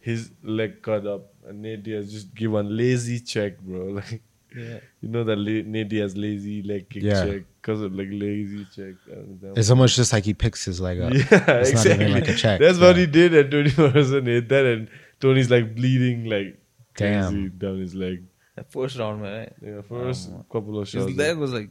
His 0.00 0.30
leg 0.42 0.82
cut 0.82 1.06
up, 1.06 1.32
and 1.46 1.62
Nate 1.62 1.82
Diaz 1.84 2.10
just 2.12 2.34
give 2.34 2.50
one 2.52 2.76
lazy 2.76 3.20
check, 3.20 3.58
bro. 3.60 3.84
Like 4.00 4.20
Yeah. 4.54 4.80
you 5.00 5.08
know 5.08 5.24
that 5.24 5.36
la- 5.36 5.62
Nate 5.74 5.88
Diaz 5.88 6.14
lazy 6.16 6.62
leg 6.62 6.88
kick 6.90 7.02
Yeah. 7.04 7.24
check 7.24 7.42
because 7.60 7.80
of 7.82 7.94
like 7.94 8.08
lazy 8.10 8.66
check. 8.74 8.96
and 9.10 9.40
that 9.40 9.56
It's 9.56 9.70
almost 9.70 9.96
just 9.96 10.12
like 10.12 10.24
he 10.24 10.34
picks 10.34 10.64
his 10.64 10.80
leg 10.80 11.00
up. 11.00 11.14
yeah, 11.14 11.20
It's 11.20 11.30
not 11.40 11.58
exactly. 11.86 12.04
even 12.06 12.12
like 12.12 12.28
a 12.28 12.34
check, 12.34 12.60
That's 12.60 12.78
what 12.78 12.96
he 12.96 13.06
did, 13.06 13.32
and 13.34 13.50
Tony 13.50 13.70
Ferguson 13.78 14.26
hit 14.26 14.48
that, 14.50 14.66
and 14.66 14.88
Tony's 15.20 15.50
like 15.50 15.74
bleeding 15.74 16.24
like 16.26 16.60
Damn. 16.96 17.32
crazy 17.32 17.48
down 17.48 17.78
his 17.80 17.94
leg. 17.94 18.24
That 18.56 18.70
first 18.72 18.98
round, 18.98 19.22
man. 19.22 19.38
Right? 19.38 19.52
Yeah, 19.62 19.80
first 19.82 20.28
Um, 20.30 20.44
couple 20.52 20.78
of 20.80 20.88
shots. 20.88 21.06
His 21.06 21.16
leg 21.16 21.38
was 21.38 21.52
like 21.52 21.70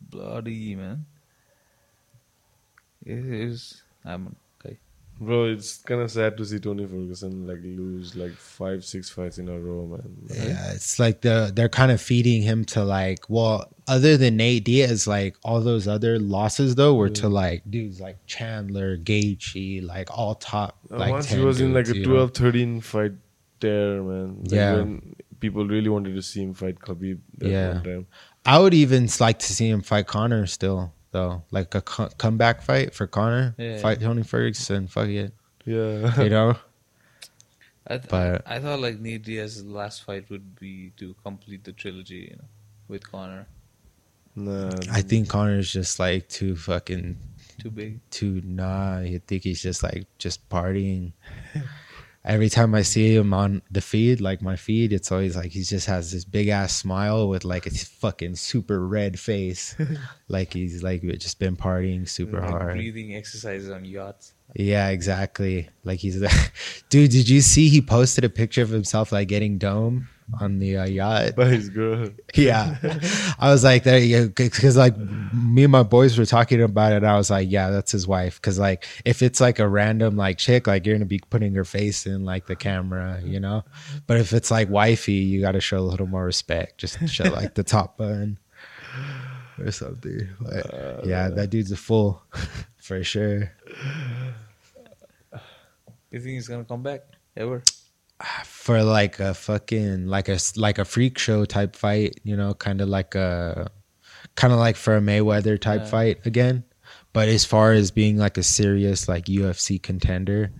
bloody, 0.00 0.74
man. 0.74 1.06
It 3.06 3.24
is. 3.24 3.82
I'm 4.04 4.36
okay. 4.64 4.78
Bro, 5.20 5.44
it's 5.46 5.78
kind 5.78 6.00
of 6.00 6.10
sad 6.10 6.36
to 6.36 6.44
see 6.44 6.58
Tony 6.60 6.86
Ferguson 6.86 7.46
like 7.46 7.58
lose 7.62 8.14
like 8.14 8.32
five, 8.32 8.84
six 8.84 9.10
fights 9.10 9.38
in 9.38 9.48
a 9.48 9.58
row, 9.58 9.86
man. 9.86 10.16
Yeah, 10.28 10.72
it's 10.72 10.98
like 10.98 11.22
the 11.22 11.50
they're 11.54 11.68
kind 11.68 11.90
of 11.90 12.00
feeding 12.00 12.42
him 12.42 12.64
to 12.66 12.84
like 12.84 13.20
well, 13.28 13.68
other 13.88 14.16
than 14.16 14.36
Nate 14.36 14.64
Diaz, 14.64 15.06
like 15.06 15.36
all 15.42 15.60
those 15.60 15.88
other 15.88 16.18
losses 16.18 16.74
though 16.76 16.94
were 16.94 17.10
to 17.10 17.28
like 17.28 17.62
dudes 17.68 18.00
like 18.00 18.18
Chandler, 18.26 18.96
Gaethje, 18.96 19.84
like 19.84 20.08
all 20.16 20.34
top. 20.36 20.76
Uh, 20.90 20.98
Like 20.98 21.10
once 21.10 21.26
he 21.28 21.36
10 21.36 21.44
was 21.44 21.60
in 21.60 21.74
like 21.74 21.88
a 21.88 21.96
you 21.96 22.04
12, 22.04 22.32
13 22.32 22.80
fight 22.80 23.12
there, 23.60 24.02
man. 24.02 24.38
Like 24.42 24.52
Yeah. 24.52 24.74
When 24.76 25.16
people 25.40 25.66
really 25.66 25.88
wanted 25.88 26.14
to 26.14 26.22
see 26.22 26.42
him 26.42 26.54
fight 26.54 26.78
Khabib 26.78 27.18
that 27.38 27.48
Yeah. 27.48 27.80
time. 27.82 28.06
I 28.46 28.58
would 28.58 28.72
even 28.74 29.08
like 29.20 29.40
to 29.40 29.52
see 29.52 29.68
him 29.68 29.82
fight 29.82 30.06
Conor 30.06 30.46
still 30.46 30.92
though, 31.10 31.42
like 31.50 31.74
a 31.74 31.80
co- 31.82 32.10
comeback 32.18 32.62
fight 32.62 32.94
for 32.94 33.06
Conor, 33.06 33.54
Yeah. 33.58 33.78
fight 33.78 34.00
Tony 34.00 34.22
Ferguson. 34.22 34.86
Fuck 34.88 35.08
it, 35.08 35.32
Yeah. 35.64 36.22
you 36.22 36.30
know. 36.30 36.56
I 37.86 37.96
th- 37.98 38.08
But- 38.10 38.42
I 38.46 38.58
thought 38.60 38.80
like 38.80 39.00
Nate 39.00 39.22
Diaz's 39.24 39.64
last 39.64 40.04
fight 40.04 40.28
would 40.30 40.54
be 40.60 40.90
to 40.98 41.14
complete 41.24 41.64
the 41.64 41.72
trilogy, 41.72 42.28
you 42.30 42.36
know, 42.36 42.48
with 42.88 43.02
Conor. 43.10 43.46
nah. 44.36 44.70
I 44.92 45.02
think 45.02 45.28
Conor's 45.28 45.72
just 45.72 45.98
like 45.98 46.28
too 46.28 46.54
fucking 46.54 47.16
Too 47.58 47.70
big. 47.70 48.00
too 48.10 48.40
nah. 48.44 48.98
I 48.98 49.20
think 49.26 49.42
he's 49.44 49.62
just 49.62 49.82
like 49.82 50.06
just 50.18 50.48
partying. 50.50 51.12
Every 52.24 52.48
time 52.48 52.74
I 52.74 52.82
see 52.82 53.14
him 53.14 53.32
on 53.32 53.62
the 53.70 53.80
feed, 53.80 54.20
like 54.20 54.42
my 54.42 54.56
feed, 54.56 54.92
it's 54.92 55.10
always 55.10 55.36
like 55.36 55.52
he 55.52 55.62
just 55.62 55.86
has 55.86 56.12
this 56.12 56.24
big 56.24 56.48
ass 56.48 56.76
smile 56.76 57.28
with 57.28 57.44
like 57.44 57.66
a 57.66 57.70
fucking 57.70 58.34
super 58.34 58.86
red 58.86 59.18
face, 59.18 59.76
like 60.28 60.52
he's 60.52 60.82
like 60.82 61.02
just 61.18 61.38
been 61.38 61.56
partying 61.56 62.08
super 62.08 62.40
like 62.40 62.50
hard. 62.50 62.74
breathing 62.74 63.14
exercises 63.14 63.70
on 63.70 63.84
yachts. 63.84 64.34
Yeah, 64.54 64.88
exactly. 64.88 65.68
Like 65.84 66.00
he's 66.00 66.20
dude. 66.90 67.10
Did 67.10 67.28
you 67.28 67.40
see 67.40 67.68
he 67.68 67.80
posted 67.80 68.24
a 68.24 68.28
picture 68.28 68.62
of 68.62 68.70
himself 68.70 69.12
like 69.12 69.28
getting 69.28 69.58
dome 69.58 70.08
on 70.40 70.58
the 70.58 70.78
uh, 70.78 70.86
yacht? 70.86 71.36
by 71.36 71.46
his 71.46 71.68
girl. 71.68 72.08
Yeah, 72.34 72.76
I 73.38 73.50
was 73.50 73.64
like, 73.64 73.84
there 73.84 73.98
you 73.98 74.28
because 74.28 74.76
like 74.76 74.96
me 74.96 75.64
and 75.64 75.72
my 75.72 75.82
boys 75.82 76.18
were 76.18 76.26
talking 76.26 76.62
about 76.62 76.92
it. 76.92 77.04
I 77.04 77.16
was 77.16 77.30
like, 77.30 77.50
yeah, 77.50 77.70
that's 77.70 77.92
his 77.92 78.06
wife. 78.06 78.40
Because 78.40 78.58
like 78.58 78.86
if 79.04 79.22
it's 79.22 79.40
like 79.40 79.58
a 79.58 79.68
random 79.68 80.16
like 80.16 80.38
chick, 80.38 80.66
like 80.66 80.86
you're 80.86 80.94
gonna 80.94 81.06
be 81.06 81.20
putting 81.30 81.54
her 81.54 81.64
face 81.64 82.06
in 82.06 82.24
like 82.24 82.46
the 82.46 82.56
camera, 82.56 83.20
you 83.24 83.40
know. 83.40 83.64
But 84.06 84.18
if 84.18 84.32
it's 84.32 84.50
like 84.50 84.70
wifey, 84.70 85.12
you 85.12 85.40
got 85.40 85.52
to 85.52 85.60
show 85.60 85.78
a 85.78 85.80
little 85.80 86.06
more 86.06 86.24
respect. 86.24 86.78
Just 86.78 87.08
show 87.08 87.24
like 87.24 87.54
the 87.54 87.64
top 87.64 87.96
bun 87.96 88.38
or 89.58 89.70
something. 89.70 90.28
But, 90.40 91.06
yeah, 91.06 91.28
that 91.28 91.50
dude's 91.50 91.72
a 91.72 91.76
fool 91.76 92.22
for 92.76 93.02
sure. 93.02 93.52
You 96.10 96.20
think 96.20 96.34
he's 96.34 96.48
gonna 96.48 96.64
come 96.64 96.82
back 96.82 97.02
ever? 97.36 97.62
For 98.68 98.82
like 98.84 99.18
a 99.18 99.32
fucking 99.32 100.08
like 100.08 100.28
a 100.28 100.38
like 100.56 100.76
a 100.76 100.84
freak 100.84 101.16
show 101.18 101.46
type 101.46 101.74
fight, 101.74 102.20
you 102.22 102.36
know, 102.36 102.52
kind 102.52 102.82
of 102.82 102.88
like 102.90 103.14
a 103.14 103.70
kind 104.34 104.52
of 104.52 104.58
like 104.58 104.76
for 104.76 104.94
a 104.94 105.00
Mayweather 105.00 105.58
type 105.58 105.80
Yeah. 105.84 105.88
fight 105.88 106.26
again. 106.26 106.64
But 107.14 107.28
as 107.28 107.46
far 107.46 107.72
as 107.72 107.90
being 107.90 108.18
like 108.18 108.36
a 108.36 108.42
serious 108.42 109.08
like 109.08 109.24
UFC 109.24 109.82
contender, 109.82 110.52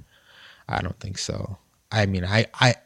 I 0.67 0.81
don't 0.81 0.99
think 0.99 1.19
so. 1.19 1.59
I 1.93 2.07
mean, 2.07 2.25
I 2.25 2.47
I 2.59 2.77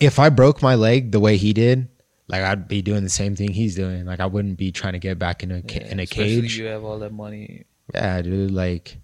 if 0.00 0.18
I 0.18 0.28
broke 0.28 0.60
my 0.60 0.74
leg 0.74 1.12
the 1.12 1.20
way 1.20 1.38
he 1.38 1.54
did, 1.54 1.88
like 2.28 2.42
I'd 2.42 2.68
be 2.68 2.82
doing 2.82 3.04
the 3.04 3.08
same 3.08 3.34
thing 3.36 3.54
he's 3.54 3.74
doing. 3.74 4.04
Like 4.04 4.20
I 4.20 4.26
wouldn't 4.26 4.58
be 4.58 4.70
trying 4.70 4.92
to 4.92 4.98
get 4.98 5.18
back 5.18 5.42
in 5.42 5.50
a 5.50 5.62
Yeah, 5.64 5.86
in 5.92 5.98
a 5.98 6.04
cage. 6.06 6.58
You 6.58 6.66
have 6.66 6.84
all 6.84 6.98
that 6.98 7.12
money. 7.14 7.64
Yeah, 7.94 8.20
dude. 8.20 8.50
Like, 8.50 8.98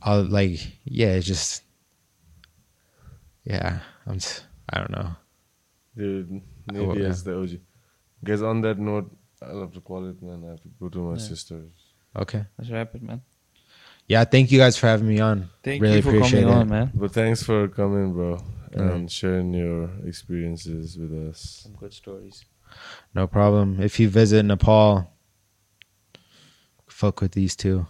I'll 0.00 0.24
like, 0.24 0.60
yeah. 0.84 1.12
It's 1.12 1.26
just, 1.26 1.62
yeah. 3.44 3.80
I'm. 4.08 4.16
s- 4.16 4.44
I 4.70 4.78
don't 4.78 4.90
know. 4.90 5.10
Dude, 5.96 6.42
maybe 6.72 7.00
yeah. 7.00 7.08
as 7.08 7.22
the 7.24 7.38
OG. 7.40 7.60
Guys, 8.24 8.42
on 8.42 8.60
that 8.62 8.78
note, 8.78 9.10
I'll 9.42 9.60
have 9.60 9.72
to 9.72 9.80
call 9.80 10.08
it, 10.08 10.20
man. 10.22 10.44
I 10.46 10.50
have 10.50 10.62
to 10.62 10.68
go 10.80 10.88
to 10.88 10.98
my 10.98 11.12
Yeah. 11.12 11.18
sister's. 11.18 11.70
Okay. 12.16 12.44
Let's 12.58 12.70
wrap 12.70 12.94
it, 12.94 13.02
man. 13.02 13.22
Yeah. 14.06 14.24
Thank 14.24 14.50
you 14.52 14.58
guys 14.58 14.76
for 14.76 14.86
having 14.88 15.06
me 15.08 15.20
on. 15.20 15.50
Thank 15.62 15.82
Really 15.82 15.96
you 15.96 16.02
for 16.02 16.10
appreciate 16.10 16.42
coming 16.42 16.56
it. 16.56 16.60
on, 16.60 16.68
man. 16.68 16.90
But 16.94 17.12
thanks 17.12 17.42
for 17.42 17.68
coming, 17.68 18.12
bro, 18.14 18.38
Yeah. 18.72 18.90
and 18.92 19.10
sharing 19.10 19.52
your 19.54 19.90
experiences 20.06 20.96
with 20.98 21.12
us. 21.28 21.60
Some 21.64 21.74
good 21.74 21.92
stories. 21.92 22.44
No 23.14 23.26
problem. 23.26 23.80
If 23.80 23.98
you 24.00 24.08
visit 24.08 24.42
Nepal, 24.44 25.10
fuck 26.88 27.20
with 27.20 27.32
these 27.32 27.54
two. 27.56 27.86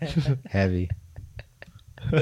Heavy. 0.46 0.88